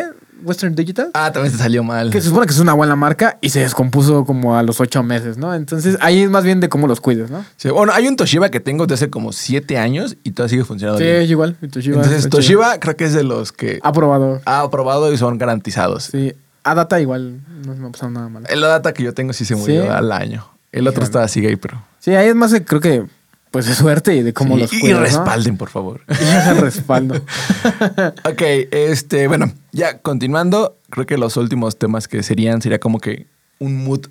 Western 0.43 0.75
Digital. 0.75 1.09
Ah, 1.13 1.31
también 1.31 1.51
se 1.53 1.57
salió 1.57 1.83
mal. 1.83 2.09
Que 2.09 2.19
se 2.19 2.27
supone 2.27 2.45
que 2.47 2.53
es 2.53 2.59
una 2.59 2.73
buena 2.73 2.95
marca 2.97 3.37
y 3.41 3.49
se 3.49 3.59
descompuso 3.61 4.25
como 4.25 4.57
a 4.57 4.63
los 4.63 4.79
ocho 4.81 5.01
meses, 5.03 5.37
¿no? 5.37 5.53
Entonces 5.55 5.97
ahí 6.01 6.21
es 6.21 6.29
más 6.29 6.43
bien 6.43 6.59
de 6.59 6.67
cómo 6.69 6.87
los 6.87 6.99
cuides, 6.99 7.29
¿no? 7.31 7.45
Sí, 7.55 7.69
bueno, 7.69 7.93
hay 7.93 8.07
un 8.07 8.15
Toshiba 8.17 8.49
que 8.49 8.59
tengo 8.59 8.85
desde 8.85 9.05
hace 9.05 9.09
como 9.09 9.31
siete 9.31 9.77
años 9.77 10.17
y 10.23 10.31
todavía 10.31 10.49
sigue 10.49 10.65
funcionando 10.65 10.99
Sí, 10.99 11.05
bien. 11.05 11.23
igual. 11.23 11.55
mi 11.61 11.69
Toshiba 11.69 11.95
Entonces, 11.97 12.23
chido. 12.23 12.29
Toshiba 12.37 12.79
creo 12.79 12.95
que 12.97 13.05
es 13.05 13.13
de 13.13 13.23
los 13.23 13.51
que 13.53 13.79
Ha 13.83 13.93
probado. 13.93 14.41
ha 14.45 14.69
probado 14.69 15.13
y 15.13 15.17
son 15.17 15.37
garantizados. 15.37 16.05
Sí. 16.11 16.33
Adata 16.65 16.99
igual 17.01 17.39
no 17.65 17.75
me 17.75 17.87
ha 17.87 17.91
pasado 17.91 18.11
nada 18.11 18.29
malo. 18.29 18.45
El 18.49 18.61
Data 18.61 18.93
que 18.93 19.03
yo 19.03 19.13
tengo 19.13 19.33
sí 19.33 19.43
se 19.45 19.55
murió 19.55 19.83
¿Sí? 19.83 19.87
al 19.89 20.11
año. 20.11 20.47
El 20.71 20.87
otro 20.87 21.03
estaba 21.03 21.25
así 21.25 21.39
gay, 21.41 21.55
pero... 21.57 21.81
Sí, 21.99 22.11
ahí 22.15 22.27
es 22.29 22.35
más 22.35 22.53
creo 22.65 22.81
que, 22.81 23.05
pues 23.53 23.67
de 23.67 23.75
suerte 23.75 24.15
y 24.15 24.23
de 24.23 24.33
cómo 24.33 24.55
Sí, 24.55 24.61
los 24.61 24.73
y 24.73 24.79
cuidas, 24.79 24.97
¿no? 24.99 25.05
respalden, 25.05 25.57
por 25.57 25.69
favor. 25.69 26.01
Y 26.09 26.59
respaldo. 26.59 27.13
ok, 28.25 28.41
este, 28.71 29.27
bueno, 29.27 29.53
ya 29.71 29.99
continuando, 29.99 30.75
creo 30.89 31.05
que 31.05 31.19
los 31.19 31.37
últimos 31.37 31.77
temas 31.77 32.07
que 32.07 32.23
serían, 32.23 32.63
sería 32.63 32.79
como 32.79 32.99
que 32.99 33.27
un 33.59 33.83
mood 33.83 34.07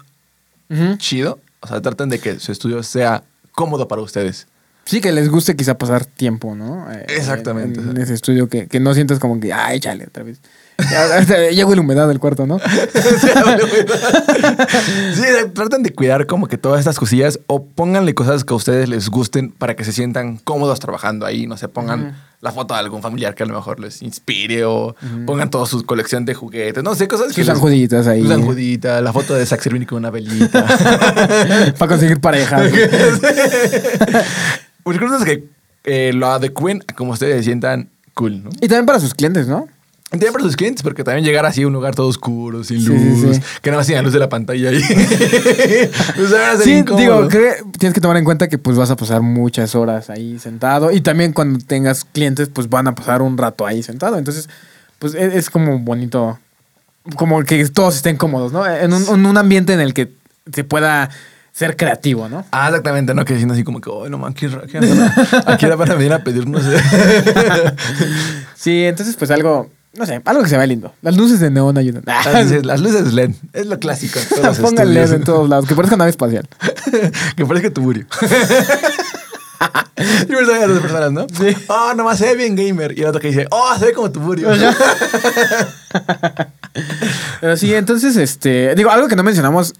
chido. 0.99 1.41
O 1.59 1.67
sea, 1.67 1.83
traten 1.83 2.09
de 2.09 2.21
que 2.21 2.39
su 2.39 2.53
estudio 2.53 2.85
sea 2.85 3.25
cómodo 3.51 3.89
para 3.89 4.01
ustedes. 4.01 4.47
Sí, 4.85 5.01
que 5.01 5.11
les 5.11 5.29
guste 5.29 5.57
quizá 5.57 5.77
pasar 5.77 6.07
tiempo, 6.07 6.55
¿no? 6.55 6.89
Eh, 6.93 7.05
Exactamente. 7.09 7.81
En, 7.81 7.91
en 7.91 7.97
ese 7.97 8.15
estudio 8.15 8.49
que, 8.49 8.69
que 8.69 8.79
no 8.79 8.95
sientas 8.95 9.19
como 9.19 9.41
que, 9.41 9.53
ay, 9.53 9.81
chale, 9.81 10.05
otra 10.07 10.23
vez. 10.23 10.41
Ya 11.55 11.67
huele 11.67 11.81
humedad 11.81 12.09
del 12.09 12.19
cuarto, 12.19 12.47
¿no? 12.47 12.59
sí, 15.15 15.23
traten 15.55 15.83
de 15.83 15.93
cuidar 15.93 16.27
como 16.27 16.47
que 16.49 16.59
todas 16.59 16.81
estas 16.81 16.99
cosillas 16.99 17.39
o 17.47 17.65
pónganle 17.65 18.15
cosas 18.15 18.45
que 18.45 18.53
a 18.53 18.57
ustedes 18.57 18.89
les 18.89 19.09
gusten 19.09 19.51
para 19.51 19.77
que 19.77 19.85
se 19.85 19.93
sientan 19.93 20.39
cómodos 20.39 20.81
trabajando 20.81 21.27
ahí. 21.27 21.47
No 21.47 21.57
sé, 21.57 21.69
pongan 21.69 22.17
la 22.41 22.53
foto 22.53 22.75
de 22.75 22.81
algún 22.81 23.03
familiar 23.03 23.35
que 23.35 23.43
a 23.45 23.47
lo 23.47 23.55
mejor 23.55 23.79
les 23.81 24.03
inspire 24.03 24.65
o 24.65 24.95
pongan 25.27 25.51
toda 25.51 25.67
su 25.67 25.85
colección 25.85 26.25
de 26.25 26.35
juguetes. 26.35 26.83
No 26.83 26.95
sé, 26.95 27.09
cosas 27.09 27.29
que 27.29 27.35
Sus 27.35 27.47
les- 27.47 27.57
anjuditas 27.57 28.07
ahí. 28.07 28.23
Sus 28.23 28.31
anjuditas, 28.33 29.03
la 29.03 29.13
foto 29.13 29.35
de 29.35 29.47
Zack 29.47 29.61
Servini 29.61 29.87
con 29.87 29.99
una 29.99 30.11
velita. 30.11 30.67
Para 31.79 31.89
conseguir 31.89 32.21
pareja. 32.21 32.61
Pues 34.83 34.99
cosas 34.99 35.25
que 35.25 35.45
eh, 35.85 36.13
lo 36.15 36.29
adecuen 36.29 36.83
a 36.89 36.95
como 36.95 37.13
ustedes 37.13 37.37
se 37.39 37.43
sientan 37.45 37.89
cool, 38.15 38.45
¿no? 38.45 38.51
y 38.61 38.69
también 38.69 38.87
para 38.87 39.01
sus 39.01 39.15
clientes, 39.15 39.47
¿no? 39.49 39.67
También 40.13 40.33
para 40.33 40.45
sus 40.45 40.57
clientes, 40.57 40.83
porque 40.83 41.03
también 41.03 41.25
llegar 41.25 41.45
así 41.47 41.63
a 41.63 41.67
un 41.67 41.73
lugar 41.73 41.95
todo 41.95 42.07
oscuro, 42.07 42.63
sin 42.65 42.81
Sí, 42.81 42.87
luz, 42.87 43.21
sí, 43.21 43.35
sí. 43.35 43.41
que 43.63 43.71
no 43.71 43.79
más 43.79 43.89
la 43.89 44.03
luz 44.03 44.13
de 44.13 44.19
la 44.21 44.29
pantalla 44.29 44.71
ahí. 44.71 44.81
Pues, 46.15 46.31
Sí, 46.63 46.73
incómodos. 46.79 47.01
digo, 47.01 47.29
que 47.29 47.55
tienes 47.79 47.95
que 47.95 48.01
tomar 48.01 48.17
en 48.19 48.25
cuenta 48.25 48.49
que 48.49 48.59
pues 48.59 48.77
vas 48.77 48.91
a 48.91 48.97
pasar 48.97 49.23
muchas 49.23 49.75
horas 49.75 50.11
ahí 50.11 50.39
sentado 50.39 50.93
y 50.93 51.01
también 51.01 51.33
cuando 51.33 51.59
tengas 51.67 52.05
clientes 52.05 52.49
pues 52.53 52.69
van 52.69 52.87
a 52.89 52.95
pasar 52.95 53.23
un 53.23 53.37
rato 53.39 53.67
ahí 53.67 53.83
sentado. 53.83 54.19
Entonces, 54.19 54.49
pues 54.99 55.15
es, 55.15 55.35
es 55.35 55.51
como 55.51 55.79
bonito, 55.79 56.39
como 57.17 57.43
que 57.43 57.67
todos 57.69 57.97
estén 57.97 58.17
cómodos, 58.17 58.53
¿no? 58.53 58.67
En 58.67 58.93
un, 58.93 59.03
en 59.09 59.27
un 59.27 59.37
ambiente 59.37 59.73
en 59.73 59.81
el 59.81 59.95
que 59.95 60.13
se 60.53 60.63
pueda 60.65 61.09
ser 61.53 61.77
creativo, 61.77 62.29
¿no? 62.29 62.45
Ah, 62.53 62.69
exactamente, 62.69 63.13
¿no? 63.15 63.25
Que 63.25 63.35
diciendo 63.35 63.55
así 63.55 63.65
como 63.65 63.81
que, 63.81 63.91
oh, 63.91 64.09
no 64.09 64.17
man, 64.19 64.33
aquí, 64.37 64.47
aquí, 64.47 64.77
aquí 65.47 65.67
van 65.67 65.91
a 65.91 65.95
venir 65.95 66.13
a 66.13 66.23
pedirnos. 66.23 66.63
Sí, 68.55 68.85
entonces 68.85 69.17
pues 69.17 69.31
algo, 69.33 69.71
no 69.95 70.07
sé, 70.07 70.23
algo 70.25 70.43
que 70.43 70.49
se 70.49 70.57
vea 70.57 70.67
lindo. 70.67 70.95
Las 71.03 71.17
luces 71.17 71.39
de 71.41 71.51
neón 71.51 71.77
ayudan. 71.77 72.03
Las 72.07 72.27
luces, 72.45 72.65
las 72.65 72.81
luces 72.81 73.13
LED, 73.13 73.33
es 73.53 73.67
lo 73.67 73.79
clásico. 73.79 74.19
Pongan 74.61 74.95
LED 74.95 75.13
en 75.13 75.25
todos 75.25 75.49
lados, 75.49 75.67
que 75.67 75.75
parezca 75.75 75.97
nave 75.97 76.11
espacial. 76.11 76.49
que 77.37 77.45
parezca 77.47 77.71
tuburio. 77.71 78.07
Yo 80.29 80.39
pensaba 80.39 80.59
que 80.59 80.67
las 80.67 80.75
dos 80.75 80.81
personas, 80.81 81.13
¿no? 81.13 81.27
Sí. 81.29 81.57
Oh, 81.69 81.93
nomás 81.95 82.19
se 82.19 82.27
ve 82.27 82.35
bien 82.35 82.57
gamer. 82.57 82.99
Y 82.99 83.03
el 83.03 83.09
otro 83.09 83.21
que 83.21 83.29
dice, 83.29 83.47
oh, 83.51 83.73
se 83.79 83.87
ve 83.87 83.93
como 83.93 84.11
tuburio. 84.11 84.49
Pero 87.41 87.57
sí, 87.57 87.73
entonces, 87.75 88.17
este, 88.17 88.75
digo, 88.75 88.91
algo 88.91 89.07
que 89.07 89.15
no 89.15 89.23
mencionamos 89.23 89.75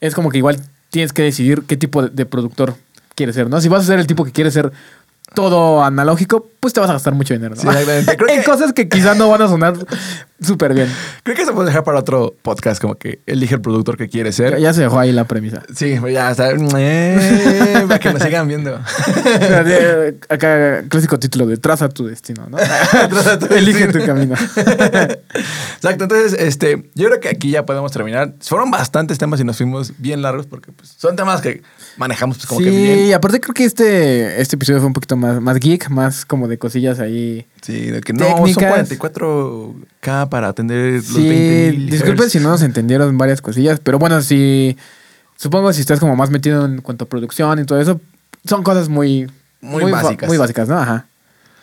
es 0.00 0.14
como 0.14 0.30
que 0.30 0.38
igual 0.38 0.58
tienes 0.88 1.12
que 1.12 1.22
decidir 1.22 1.64
qué 1.66 1.76
tipo 1.76 2.02
de, 2.02 2.08
de 2.08 2.24
productor 2.24 2.76
quieres 3.14 3.34
ser, 3.34 3.50
¿no? 3.50 3.60
Si 3.60 3.68
vas 3.68 3.82
a 3.82 3.86
ser 3.86 3.98
el 3.98 4.06
tipo 4.06 4.24
que 4.24 4.32
quiere 4.32 4.50
ser 4.50 4.72
todo 5.34 5.82
analógico, 5.84 6.48
pues 6.60 6.72
te 6.72 6.80
vas 6.80 6.88
a 6.90 6.94
gastar 6.94 7.14
mucho 7.14 7.34
dinero, 7.34 7.54
¿no? 7.54 7.60
Sí, 7.60 7.68
exactamente. 7.68 8.16
Creo 8.18 8.28
en 8.30 8.40
que- 8.42 8.46
cosas 8.50 8.72
que 8.72 8.88
quizás 8.88 9.16
no 9.16 9.28
van 9.28 9.42
a 9.42 9.48
sonar 9.48 9.74
súper 10.40 10.74
bien. 10.74 10.88
Creo 11.22 11.36
que 11.36 11.44
se 11.44 11.52
puede 11.52 11.68
dejar 11.68 11.84
para 11.84 11.98
otro 11.98 12.34
podcast, 12.42 12.80
como 12.80 12.96
que 12.96 13.20
elige 13.26 13.54
el 13.54 13.60
productor 13.60 13.96
que 13.96 14.08
quiere 14.08 14.32
ser. 14.32 14.58
Ya 14.58 14.72
se 14.72 14.82
dejó 14.82 14.98
ahí 14.98 15.12
la 15.12 15.24
premisa. 15.24 15.62
Sí, 15.74 15.98
ya 16.12 16.30
está. 16.30 16.50
Eh, 16.50 17.84
para 17.88 17.98
que 17.98 18.12
nos 18.12 18.22
sigan 18.22 18.48
viendo. 18.48 18.78
Acá, 20.28 20.84
clásico 20.88 21.18
título 21.18 21.46
de 21.46 21.56
Traza 21.56 21.88
tu 21.88 22.06
destino, 22.06 22.46
¿no? 22.48 22.56
Traza 23.08 23.38
tu 23.38 23.46
Elige 23.54 23.86
destino. 23.86 24.04
tu 24.04 24.06
camino. 24.06 24.34
Exacto, 25.76 26.04
entonces, 26.04 26.36
este, 26.38 26.90
yo 26.94 27.06
creo 27.06 27.20
que 27.20 27.28
aquí 27.28 27.50
ya 27.50 27.64
podemos 27.64 27.92
terminar. 27.92 28.34
Fueron 28.40 28.70
bastantes 28.70 29.18
temas 29.18 29.40
y 29.40 29.44
nos 29.44 29.56
fuimos 29.56 29.92
bien 29.98 30.22
largos 30.22 30.46
porque 30.46 30.72
pues, 30.72 30.94
son 30.96 31.16
temas 31.16 31.40
que 31.40 31.62
manejamos 31.96 32.38
pues, 32.38 32.46
como 32.46 32.60
que 32.60 32.70
sí, 32.70 32.76
bien. 32.76 32.98
y 33.06 33.12
aparte 33.12 33.40
creo 33.40 33.54
que 33.54 33.64
este, 33.64 34.40
este 34.40 34.56
episodio 34.56 34.80
fue 34.80 34.88
un 34.88 34.92
poquito 34.92 35.16
más, 35.16 35.40
más 35.40 35.58
geek, 35.58 35.88
más 35.90 36.24
como 36.24 36.48
de 36.48 36.58
cosillas 36.58 37.00
ahí. 37.00 37.46
Sí, 37.66 37.90
de 37.90 38.00
que 38.00 38.12
no, 38.12 38.24
Técnicas. 38.24 38.88
son 38.88 38.98
44K 38.98 40.28
para 40.28 40.46
atender 40.48 40.94
los 40.94 41.04
Sí, 41.04 41.28
20 41.28 41.72
mil 41.78 41.90
disculpen 41.90 42.30
si 42.30 42.38
no 42.38 42.50
nos 42.50 42.62
entendieron 42.62 43.18
varias 43.18 43.42
cosillas, 43.42 43.80
pero 43.82 43.98
bueno, 43.98 44.22
si 44.22 44.76
supongo 45.36 45.72
si 45.72 45.80
estás 45.80 45.98
como 45.98 46.14
más 46.14 46.30
metido 46.30 46.64
en 46.64 46.80
cuanto 46.80 47.06
a 47.06 47.08
producción 47.08 47.58
y 47.58 47.64
todo 47.64 47.80
eso, 47.80 48.00
son 48.44 48.62
cosas 48.62 48.88
muy 48.88 49.28
Muy 49.60 49.90
básicas. 49.90 50.28
muy 50.28 50.38
básicas, 50.38 50.68
¿no? 50.68 50.78
Ajá. 50.78 51.06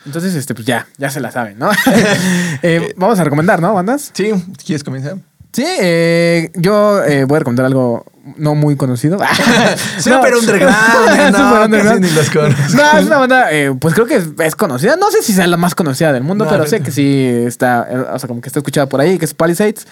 Entonces, 0.06 0.36
este, 0.36 0.54
pues 0.54 0.68
ya, 0.68 0.86
ya 0.98 1.10
se 1.10 1.22
la 1.22 1.32
saben, 1.32 1.58
¿no? 1.58 1.72
Eh, 2.62 2.94
vamos 2.98 3.18
a 3.20 3.24
recomendar, 3.24 3.62
¿no, 3.62 3.74
bandas? 3.74 4.12
Sí, 4.14 4.32
¿quieres 4.66 4.84
comenzar? 4.84 5.16
Sí, 5.54 5.64
eh, 5.66 6.50
yo 6.56 7.04
eh, 7.04 7.26
voy 7.26 7.36
a 7.36 7.40
recomendar 7.40 7.68
algo 7.68 8.06
no 8.38 8.56
muy 8.56 8.76
conocido. 8.76 9.20
Súper 10.00 10.34
underground, 10.36 10.76
no, 11.32 11.64
underground. 11.66 11.72
casi 11.84 12.00
ni 12.02 12.10
los 12.12 12.30
conozco. 12.30 12.76
No, 12.78 12.98
es 13.00 13.06
una 13.06 13.18
banda, 13.20 13.52
eh, 13.52 13.72
pues 13.80 13.94
creo 13.94 14.08
que 14.08 14.16
es, 14.16 14.30
es 14.40 14.56
conocida. 14.56 14.96
No 14.96 15.12
sé 15.12 15.22
si 15.22 15.34
sea 15.34 15.46
la 15.48 15.58
más 15.58 15.76
conocida 15.76 16.12
del 16.12 16.24
mundo, 16.24 16.46
No, 16.46 16.50
pero 16.52 16.64
no, 16.64 16.70
sé 16.70 16.80
no. 16.80 16.86
que 16.86 16.92
sí 16.92 17.28
está, 17.46 17.88
eh, 17.90 17.98
o 17.98 18.18
sea, 18.20 18.28
como 18.28 18.42
que 18.42 18.50
está 18.50 18.60
escuchada 18.60 18.88
por 18.88 19.00
ahí, 19.02 19.18
que 19.20 19.26
es 19.26 19.34
Palisades. 19.34 19.86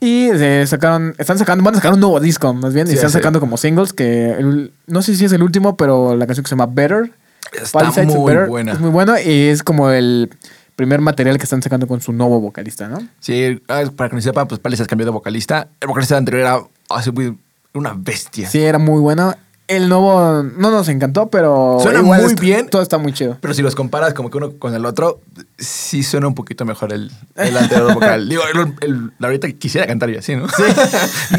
Y 0.00 0.28
se 0.30 0.66
sacaron, 0.66 1.14
están 1.18 1.38
sacando, 1.38 1.62
van 1.62 1.74
a 1.74 1.76
sacar 1.76 1.92
un 1.92 2.00
nuevo 2.00 2.18
disco, 2.18 2.52
más 2.54 2.72
bien, 2.74 2.86
Sí, 2.88 2.94
y 2.94 2.96
están 2.96 3.10
sí. 3.10 3.18
sacando 3.18 3.38
como 3.38 3.56
singles, 3.56 3.92
que 3.92 4.30
el- 4.30 4.72
no 4.88 5.00
sé 5.02 5.14
si 5.14 5.24
es 5.26 5.32
el 5.32 5.42
último, 5.44 5.76
pero 5.76 6.16
la 6.16 6.26
canción 6.26 6.42
que 6.42 6.48
se 6.48 6.56
llama 6.56 6.66
Better. 6.72 7.12
Está 7.52 7.84
is 7.88 8.06
muy 8.06 8.46
buena. 8.48 8.72
Es 8.72 8.80
muy 8.80 8.90
bueno 8.90 9.14
y 9.18 9.48
es 9.48 9.62
como 9.62 9.90
el 9.90 10.30
primer 10.76 11.00
material 11.00 11.36
que 11.38 11.44
están 11.44 11.62
sacando 11.62 11.86
con 11.86 12.00
su 12.00 12.12
nuevo 12.12 12.40
vocalista, 12.40 12.88
¿no? 12.88 12.98
Sí, 13.20 13.60
ah, 13.68 13.82
para 13.96 14.10
que 14.10 14.16
no 14.16 14.22
sepan, 14.22 14.48
pues 14.48 14.60
Palisas 14.60 14.86
cambió 14.86 15.04
de 15.04 15.12
vocalista. 15.12 15.68
El 15.80 15.88
vocalista 15.88 16.16
anterior 16.16 16.40
era 16.42 16.58
así, 16.90 17.10
muy- 17.10 17.36
una 17.74 17.94
bestia. 17.96 18.48
Sí, 18.48 18.60
era 18.62 18.78
muy 18.78 19.00
bueno. 19.00 19.34
El 19.68 19.88
nuevo 19.88 20.42
no 20.42 20.70
nos 20.70 20.88
encantó, 20.88 21.28
pero. 21.30 21.78
Suena 21.80 22.00
igual 22.00 22.20
muy 22.22 22.30
está- 22.32 22.42
bien. 22.42 22.68
Todo 22.68 22.82
está 22.82 22.98
muy 22.98 23.12
chido. 23.14 23.38
Pero 23.40 23.54
si 23.54 23.62
los 23.62 23.74
comparas 23.74 24.12
como 24.12 24.28
que 24.28 24.36
uno 24.36 24.52
con 24.58 24.74
el 24.74 24.84
otro, 24.84 25.20
sí 25.56 26.02
suena 26.02 26.26
un 26.26 26.34
poquito 26.34 26.64
mejor 26.66 26.92
el, 26.92 27.10
el 27.36 27.56
anterior 27.56 27.94
vocal. 27.94 28.28
Digo, 28.28 28.42
el, 28.52 28.74
el- 28.82 29.12
la 29.18 29.28
ahorita 29.28 29.50
quisiera 29.52 29.86
cantar 29.86 30.10
yo 30.10 30.18
así, 30.18 30.34
¿no? 30.36 30.46
Sí. 30.48 30.62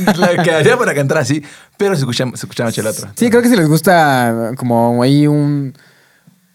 la 0.17 0.41
quedaría 0.41 0.77
para 0.77 0.95
cantar 0.95 1.17
así, 1.19 1.43
pero 1.77 1.93
se 1.95 1.99
escucha, 2.01 2.25
se 2.29 2.45
escucha 2.45 2.63
mucho 2.63 2.81
el 2.81 2.87
otro. 2.87 3.09
Sí, 3.15 3.29
creo 3.29 3.41
que 3.43 3.49
si 3.49 3.55
les 3.55 3.67
gusta 3.67 4.51
como 4.57 5.03
ahí 5.03 5.27
un... 5.27 5.73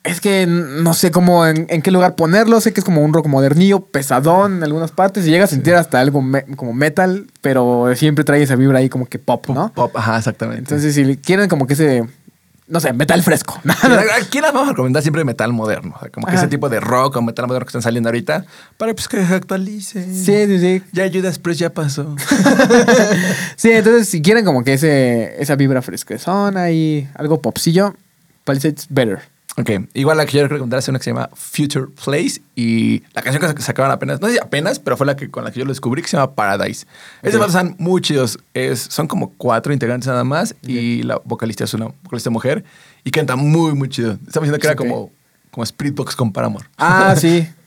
Es 0.08 0.20
que 0.20 0.46
no 0.46 0.94
sé 0.94 1.10
cómo, 1.10 1.46
en, 1.46 1.66
en 1.68 1.82
qué 1.82 1.90
lugar 1.90 2.14
ponerlo. 2.16 2.60
Sé 2.60 2.72
que 2.72 2.80
es 2.80 2.84
como 2.84 3.02
un 3.02 3.12
rock 3.12 3.26
modernillo, 3.26 3.80
pesadón 3.80 4.56
en 4.58 4.64
algunas 4.64 4.90
partes. 4.90 5.26
Y 5.26 5.30
llega 5.30 5.44
a 5.44 5.48
sentir 5.48 5.74
hasta 5.74 6.00
algo 6.00 6.22
me- 6.22 6.44
como 6.56 6.72
metal, 6.72 7.26
pero 7.42 7.92
siempre 7.94 8.24
trae 8.24 8.42
esa 8.42 8.56
vibra 8.56 8.78
ahí 8.78 8.88
como 8.88 9.06
que 9.06 9.18
pop, 9.18 9.46
¿no? 9.48 9.72
Pop, 9.74 9.96
ajá, 9.96 10.16
exactamente. 10.18 10.60
Entonces, 10.60 10.94
si 10.94 11.16
quieren 11.18 11.48
como 11.48 11.66
que 11.66 11.74
ese, 11.74 12.04
no 12.68 12.80
sé, 12.80 12.92
metal 12.92 13.22
fresco. 13.22 13.60
Aquí 14.22 14.40
las 14.40 14.52
vamos 14.52 14.68
a 14.68 14.72
recomendar 14.72 15.02
siempre 15.02 15.24
metal 15.24 15.52
moderno. 15.52 15.94
O 15.96 16.00
sea, 16.00 16.10
como 16.10 16.26
que 16.26 16.32
Ajá. 16.34 16.42
ese 16.42 16.48
tipo 16.48 16.68
de 16.68 16.80
rock 16.80 17.16
o 17.16 17.22
metal 17.22 17.46
moderno 17.46 17.64
que 17.66 17.70
están 17.70 17.82
saliendo 17.82 18.08
ahorita. 18.08 18.44
Para 18.76 18.94
pues 18.94 19.08
que 19.08 19.24
se 19.24 19.34
actualicen. 19.34 20.14
sí, 20.14 20.46
sí, 20.46 20.58
sí. 20.58 20.82
Ya 20.92 21.10
Judas 21.12 21.38
Priest 21.38 21.60
ya 21.60 21.70
pasó. 21.70 22.14
Sí, 23.56 23.70
entonces 23.72 24.08
si 24.08 24.22
quieren 24.22 24.44
como 24.44 24.62
que 24.64 24.74
ese, 24.74 25.34
esa 25.42 25.56
vibra 25.56 25.82
fresquezona 25.82 26.70
y 26.70 27.08
algo 27.14 27.40
popsillo, 27.42 27.94
Palisades 28.44 28.86
Better. 28.88 29.20
Ok, 29.58 29.70
igual 29.94 30.16
la 30.16 30.26
que 30.26 30.38
yo 30.38 30.48
recomendar 30.48 30.78
es 30.78 30.88
una 30.88 30.98
que 30.98 31.04
se 31.04 31.10
llama 31.10 31.28
Future 31.34 31.86
Place. 32.04 32.40
Y 32.54 33.02
la 33.12 33.22
canción 33.22 33.54
que 33.54 33.62
sacaban 33.62 33.90
apenas, 33.90 34.20
no 34.20 34.28
sé 34.28 34.34
si 34.34 34.38
apenas, 34.40 34.78
pero 34.78 34.96
fue 34.96 35.06
la 35.06 35.16
que 35.16 35.30
con 35.30 35.44
la 35.44 35.50
que 35.50 35.58
yo 35.58 35.64
lo 35.64 35.70
descubrí, 35.72 36.02
que 36.02 36.08
se 36.08 36.16
llama 36.16 36.34
Paradise. 36.34 36.86
Estos 37.22 37.34
Ok. 37.34 37.40
vatos 37.40 37.54
están 37.54 37.76
muy 37.78 38.00
chidos. 38.00 38.38
Es, 38.54 38.80
son 38.80 39.06
como 39.08 39.32
cuatro 39.36 39.72
integrantes 39.72 40.06
nada 40.06 40.24
más. 40.24 40.54
Y 40.62 41.02
la 41.02 41.20
vocalista 41.24 41.64
es 41.64 41.74
una 41.74 41.86
vocalista 42.02 42.30
mujer. 42.30 42.64
Y 43.04 43.10
canta 43.10 43.36
muy, 43.36 43.74
muy 43.74 43.88
chido. 43.88 44.12
Estamos 44.26 44.48
diciendo 44.48 44.58
que 44.58 44.66
era 44.66 44.76
como, 44.76 45.10
como 45.50 45.64
Spirit 45.64 45.94
Box 45.94 46.14
con 46.16 46.32
Paramore. 46.32 46.66
Ah, 46.78 47.14
sí. 47.16 47.46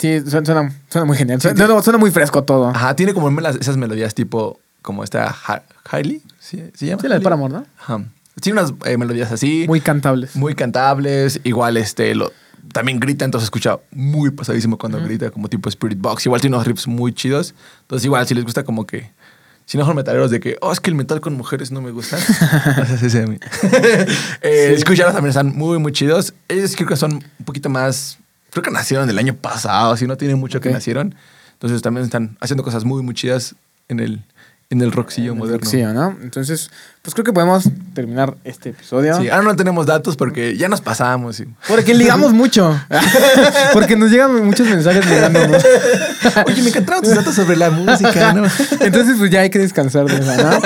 Sí, 0.00 0.20
suena, 0.30 0.72
suena, 0.88 1.04
muy 1.04 1.16
genial. 1.16 1.40
Suena, 1.40 1.66
no, 1.66 1.82
suena 1.82 1.98
muy 1.98 2.12
fresco 2.12 2.44
todo. 2.44 2.68
Ajá, 2.68 2.94
tiene 2.94 3.12
como 3.12 3.28
esas 3.40 3.76
melodías 3.76 4.14
tipo, 4.14 4.60
como 4.80 5.02
esta 5.02 5.26
Ha- 5.28 5.64
Hailey, 5.90 6.22
¿sí, 6.38 6.62
¿se 6.76 6.86
llama? 6.86 7.02
Sí, 7.02 7.08
la 7.08 7.16
de? 7.16 7.20
Paramore, 7.20 7.52
¿no? 7.52 7.66
Ajá. 7.80 8.04
Tiene 8.40 8.60
unas 8.60 8.72
eh, 8.84 8.96
melodías 8.96 9.32
así, 9.32 9.60
Muy 9.60 9.66
muy, 9.68 9.80
cantables. 9.80 10.32
cantables, 10.56 11.40
igual 11.44 11.76
este, 11.76 12.14
lo, 12.14 12.32
también 12.72 13.00
grita, 13.00 13.24
entonces 13.24 13.46
escucha 13.46 13.78
muy 13.90 14.30
pasadísimo 14.30 14.78
cuando 14.78 15.00
grita, 15.02 15.30
como 15.30 15.48
tipo 15.48 15.68
Spirit 15.68 15.98
Box, 15.98 16.26
igual 16.26 16.40
tiene 16.40 16.56
unos 16.56 16.66
riffs 16.66 16.86
muy 16.86 17.12
chidos, 17.12 17.54
entonces 17.82 18.04
igual 18.04 18.26
si 18.26 18.34
les 18.34 18.44
gusta 18.44 18.62
como 18.64 18.86
que, 18.86 19.10
si 19.64 19.76
no 19.78 19.84
son 19.84 19.96
metaleros 19.96 20.30
de 20.30 20.40
que, 20.40 20.56
oh, 20.60 20.72
es 20.72 20.80
que 20.80 20.90
el 20.90 20.96
metal 20.96 21.20
con 21.20 21.34
mujeres 21.34 21.70
no 21.70 21.80
me 21.80 21.90
gusta, 21.90 22.16
Ese 22.92 23.06
es 23.06 23.14
a 23.16 23.26
mí. 23.26 23.38
eh, 24.42 24.72
Escucharlos 24.76 25.14
también 25.14 25.30
están 25.30 25.54
muy, 25.56 25.78
muy 25.78 25.92
chidos, 25.92 26.34
ellos 26.48 26.74
creo 26.76 26.88
que 26.88 26.96
son 26.96 27.14
un 27.14 27.44
poquito 27.44 27.68
más, 27.68 28.18
creo 28.50 28.62
que 28.62 28.70
nacieron 28.70 29.08
el 29.08 29.18
año 29.18 29.34
pasado, 29.34 29.96
si 29.96 30.06
no 30.06 30.16
tienen 30.16 30.38
mucho 30.38 30.60
que 30.60 30.68
Ok. 30.68 30.74
nacieron, 30.74 31.14
entonces 31.54 31.82
también 31.82 32.04
están 32.04 32.36
haciendo 32.40 32.62
cosas 32.62 32.84
muy, 32.84 33.02
muy 33.02 33.14
chidas 33.14 33.54
en 33.88 34.00
el, 34.00 34.22
en 34.70 34.82
el 34.82 34.92
rockcillo 34.92 35.34
moderno. 35.34 35.64
Sí, 35.68 35.82
¿no? 35.82 36.14
Entonces, 36.22 36.70
pues 37.00 37.14
creo 37.14 37.24
que 37.24 37.32
podemos 37.32 37.64
terminar 37.94 38.36
este 38.44 38.68
episodio. 38.70 39.18
Sí, 39.18 39.30
ahora 39.30 39.42
no 39.44 39.56
tenemos 39.56 39.86
datos 39.86 40.14
porque 40.16 40.58
ya 40.58 40.68
nos 40.68 40.82
pasamos. 40.82 41.40
y- 41.40 41.46
Porque 41.66 41.94
ligamos 41.94 42.32
mucho. 42.34 42.78
Porque 43.72 43.96
nos 43.96 44.10
llegan 44.10 44.44
muchos 44.44 44.66
mensajes 44.68 45.06
ligándonos. 45.08 45.64
Oye, 46.46 46.62
me 46.62 46.68
encantaron 46.68 47.02
tus 47.02 47.14
datos 47.14 47.34
sobre 47.34 47.56
la 47.56 47.70
música, 47.70 48.34
¿no? 48.34 48.44
Entonces, 48.80 49.16
pues 49.18 49.30
ya 49.30 49.40
hay 49.40 49.48
que 49.50 49.58
descansar 49.58 50.04
de 50.04 50.16
esa, 50.16 50.36
¿no? 50.36 50.60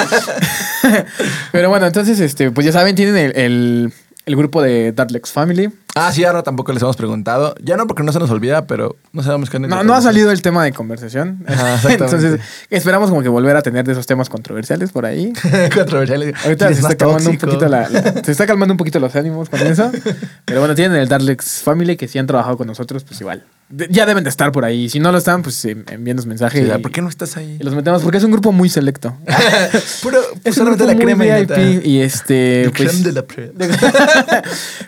Pero 1.53 1.69
bueno, 1.69 1.87
entonces, 1.87 2.19
este, 2.21 2.51
pues 2.51 2.67
ya 2.67 2.73
saben, 2.73 2.97
tienen 2.97 3.17
el, 3.17 3.33
el, 3.37 3.93
el 4.27 4.37
grupo 4.37 4.63
de 4.63 4.91
Dartlex 4.93 5.31
Family. 5.31 5.71
Ah, 5.95 6.11
sí, 6.13 6.25
ahora 6.25 6.43
tampoco 6.43 6.73
les 6.73 6.83
hemos 6.83 6.97
preguntado. 6.97 7.55
Ya 7.63 7.77
no 7.77 7.87
porque 7.87 8.03
no 8.03 8.13
se 8.13 8.19
nos 8.19 8.31
olvida, 8.31 8.67
pero 8.67 8.97
no 9.13 9.23
sabemos 9.23 9.51
qué 9.51 9.59
No, 9.59 9.85
no 9.85 9.95
ha 9.95 10.01
salido 10.01 10.31
el 10.31 10.41
tema 10.41 10.65
de 10.65 10.73
conversación. 10.73 11.45
Exactamente. 11.47 12.05
Entonces, 12.05 12.41
esperamos 12.71 13.11
como 13.11 13.23
que 13.23 13.29
volver 13.29 13.57
a 13.57 13.63
tener 13.63 13.85
de 13.85 13.93
esos 13.93 14.07
temas 14.07 14.29
controversiales 14.31 14.91
por 14.91 15.05
ahí. 15.05 15.33
Controversiales. 15.75 16.35
Ahorita 16.45 16.67
¿Quién 16.67 16.75
se 16.81 16.87
es 16.87 16.93
está, 16.93 16.97
calmando 16.97 17.31
un 17.31 17.39
poquito 17.39 17.69
la, 17.69 17.89
la- 17.91 18.23
se 18.25 18.33
está 18.33 18.47
calmando 18.47 18.73
un 18.73 18.79
poquito 18.79 18.99
los 19.01 19.15
ánimos 19.17 19.49
con 19.51 19.61
eso. 19.61 19.91
Pero 20.47 20.61
bueno, 20.61 20.75
tienen 20.75 20.97
el 20.99 21.09
Darlex 21.09 21.63
Family 21.63 21.97
que 21.97 22.09
si 22.09 22.19
han 22.19 22.27
trabajado 22.27 22.57
con 22.57 22.67
nosotros, 22.67 23.05
pues 23.05 23.21
igual. 23.21 23.45
De- 23.69 23.89
ya 23.91 24.07
deben 24.07 24.25
de 24.25 24.31
estar 24.31 24.51
por 24.53 24.65
ahí. 24.65 24.89
Si 24.89 24.99
no 25.01 25.13
lo 25.13 25.19
están, 25.19 25.43
pues 25.43 25.63
envíenos 25.65 26.25
mensajes. 26.27 26.67
Sí, 26.67 26.73
y, 26.75 26.79
¿Por 26.83 26.91
qué 26.91 27.03
no 27.03 27.09
estás 27.09 27.37
ahí? 27.37 27.59
y 27.61 27.63
los 27.65 27.75
metemos 27.75 28.03
porque 28.03 28.19
es 28.19 28.25
un 28.25 28.31
grupo 28.31 28.51
muy 28.53 28.69
selecto. 28.71 29.15
Puro, 30.03 30.19
Es 30.45 30.57
un 30.59 30.65
solamente 30.75 30.85
grupo 30.85 30.87
la 30.87 30.95
muy 30.95 31.05
crema 31.05 31.39
y. 31.39 31.45
VIP 31.47 31.87
y 31.87 32.01
este, 32.01 32.65
El 32.65 32.73
pues, 32.73 32.89
creme 32.91 33.05
de 33.05 33.13
la 33.13 34.43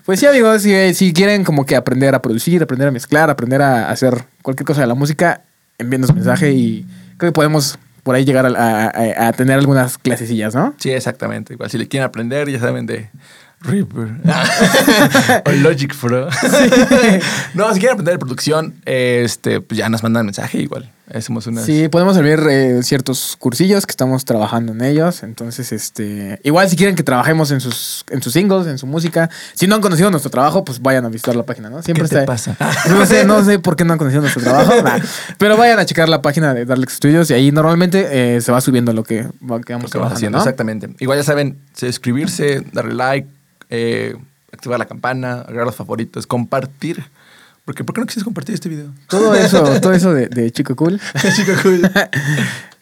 pues 0.04 0.20
sí, 0.20 0.26
amigos, 0.26 0.62
si, 0.62 0.93
si 0.94 1.12
quieren 1.12 1.44
como 1.44 1.66
que 1.66 1.76
aprender 1.76 2.14
a 2.14 2.22
producir, 2.22 2.62
aprender 2.62 2.88
a 2.88 2.90
mezclar, 2.90 3.28
aprender 3.30 3.60
a 3.62 3.90
hacer 3.90 4.24
cualquier 4.42 4.66
cosa 4.66 4.80
de 4.80 4.86
la 4.86 4.94
música, 4.94 5.42
envíenos 5.78 6.14
mensaje 6.14 6.52
y 6.52 6.86
creo 7.18 7.32
que 7.32 7.34
podemos 7.34 7.78
por 8.02 8.14
ahí 8.14 8.24
llegar 8.24 8.44
a, 8.46 8.48
a- 8.50 8.86
a- 8.88 9.28
a 9.28 9.32
tener 9.32 9.58
algunas 9.58 9.96
clasecillas, 9.98 10.54
¿no? 10.54 10.74
Sí, 10.78 10.90
exactamente. 10.90 11.54
Igual 11.54 11.70
si 11.70 11.78
le 11.78 11.88
quieren 11.88 12.06
aprender, 12.06 12.48
ya 12.50 12.60
saben 12.60 12.86
de 12.86 13.08
Reaper 13.60 14.08
o 15.46 15.50
Logic 15.52 15.94
Pro. 15.98 16.28
no, 17.54 17.72
si 17.72 17.80
quieren 17.80 17.94
aprender 17.94 18.14
de 18.14 18.18
producción, 18.18 18.74
este, 18.84 19.60
pues 19.60 19.78
ya 19.78 19.88
nos 19.88 20.02
mandan 20.02 20.26
mensaje 20.26 20.58
igual. 20.58 20.90
Hacemos 21.12 21.46
unas. 21.46 21.66
Sí, 21.66 21.88
podemos 21.88 22.14
servir 22.16 22.40
eh, 22.48 22.82
ciertos 22.82 23.36
cursillos 23.38 23.84
que 23.84 23.90
estamos 23.90 24.24
trabajando 24.24 24.72
en 24.72 24.82
ellos. 24.82 25.22
Entonces, 25.22 25.70
este, 25.70 26.40
igual 26.44 26.68
si 26.70 26.76
quieren 26.76 26.94
que 26.96 27.02
trabajemos 27.02 27.50
en 27.50 27.60
sus, 27.60 28.06
en 28.08 28.22
sus 28.22 28.32
singles, 28.32 28.66
en 28.66 28.78
su 28.78 28.86
música, 28.86 29.28
si 29.52 29.66
no 29.66 29.74
han 29.74 29.82
conocido 29.82 30.10
nuestro 30.10 30.30
trabajo, 30.30 30.64
pues 30.64 30.80
vayan 30.80 31.04
a 31.04 31.10
visitar 31.10 31.36
la 31.36 31.42
página, 31.42 31.68
¿no? 31.68 31.82
Siempre 31.82 32.04
¿Qué 32.04 32.08
te 32.08 32.20
está- 32.20 32.26
pasa? 32.26 32.56
No 32.88 33.04
sé, 33.04 33.26
no 33.26 33.44
sé 33.44 33.58
por 33.58 33.76
qué 33.76 33.84
no 33.84 33.92
han 33.92 33.98
conocido 33.98 34.22
nuestro 34.22 34.42
trabajo, 34.42 34.72
nah. 34.82 34.98
pero 35.36 35.58
vayan 35.58 35.78
a 35.78 35.84
checar 35.84 36.08
la 36.08 36.22
página 36.22 36.54
de 36.54 36.64
Darlex 36.64 36.94
Studios 36.94 37.30
y 37.30 37.34
ahí 37.34 37.52
normalmente 37.52 38.36
eh, 38.36 38.40
se 38.40 38.50
va 38.50 38.62
subiendo 38.62 38.94
lo 38.94 39.04
que, 39.04 39.28
lo 39.46 39.60
que 39.60 39.74
vamos 39.74 39.84
lo 39.84 39.88
que 39.88 39.90
trabajando, 39.90 40.14
haciendo, 40.16 40.38
¿no? 40.38 40.44
exactamente. 40.44 40.88
Igual 41.00 41.18
ya 41.18 41.24
saben, 41.24 41.58
suscribirse, 41.74 42.62
darle 42.72 42.94
like, 42.94 43.28
eh, 43.68 44.16
activar 44.52 44.78
la 44.78 44.86
campana, 44.86 45.40
agregar 45.42 45.66
los 45.66 45.76
favoritos, 45.76 46.26
compartir. 46.26 47.04
Porque, 47.64 47.82
¿Por 47.82 47.94
qué 47.94 48.00
no 48.00 48.06
quisieras 48.06 48.24
compartir 48.24 48.54
este 48.54 48.68
video? 48.68 48.92
Todo 49.08 49.34
eso, 49.34 49.62
todo 49.80 49.92
eso 49.92 50.12
de, 50.12 50.28
de 50.28 50.50
chico 50.50 50.76
cool. 50.76 51.00
Chico 51.36 51.52
cool. 51.62 51.82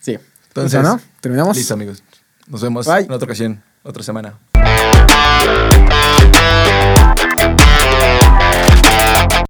Sí. 0.01 0.19
Entonces, 0.49 0.75
Entonces, 0.75 0.83
¿no? 0.83 1.01
Terminamos. 1.21 1.57
Listo, 1.57 1.75
amigos. 1.75 2.03
Nos 2.49 2.61
vemos 2.61 2.87
Bye. 2.87 3.05
en 3.05 3.13
otra 3.13 3.25
ocasión, 3.27 3.63
otra 3.85 4.03
semana. 4.03 4.35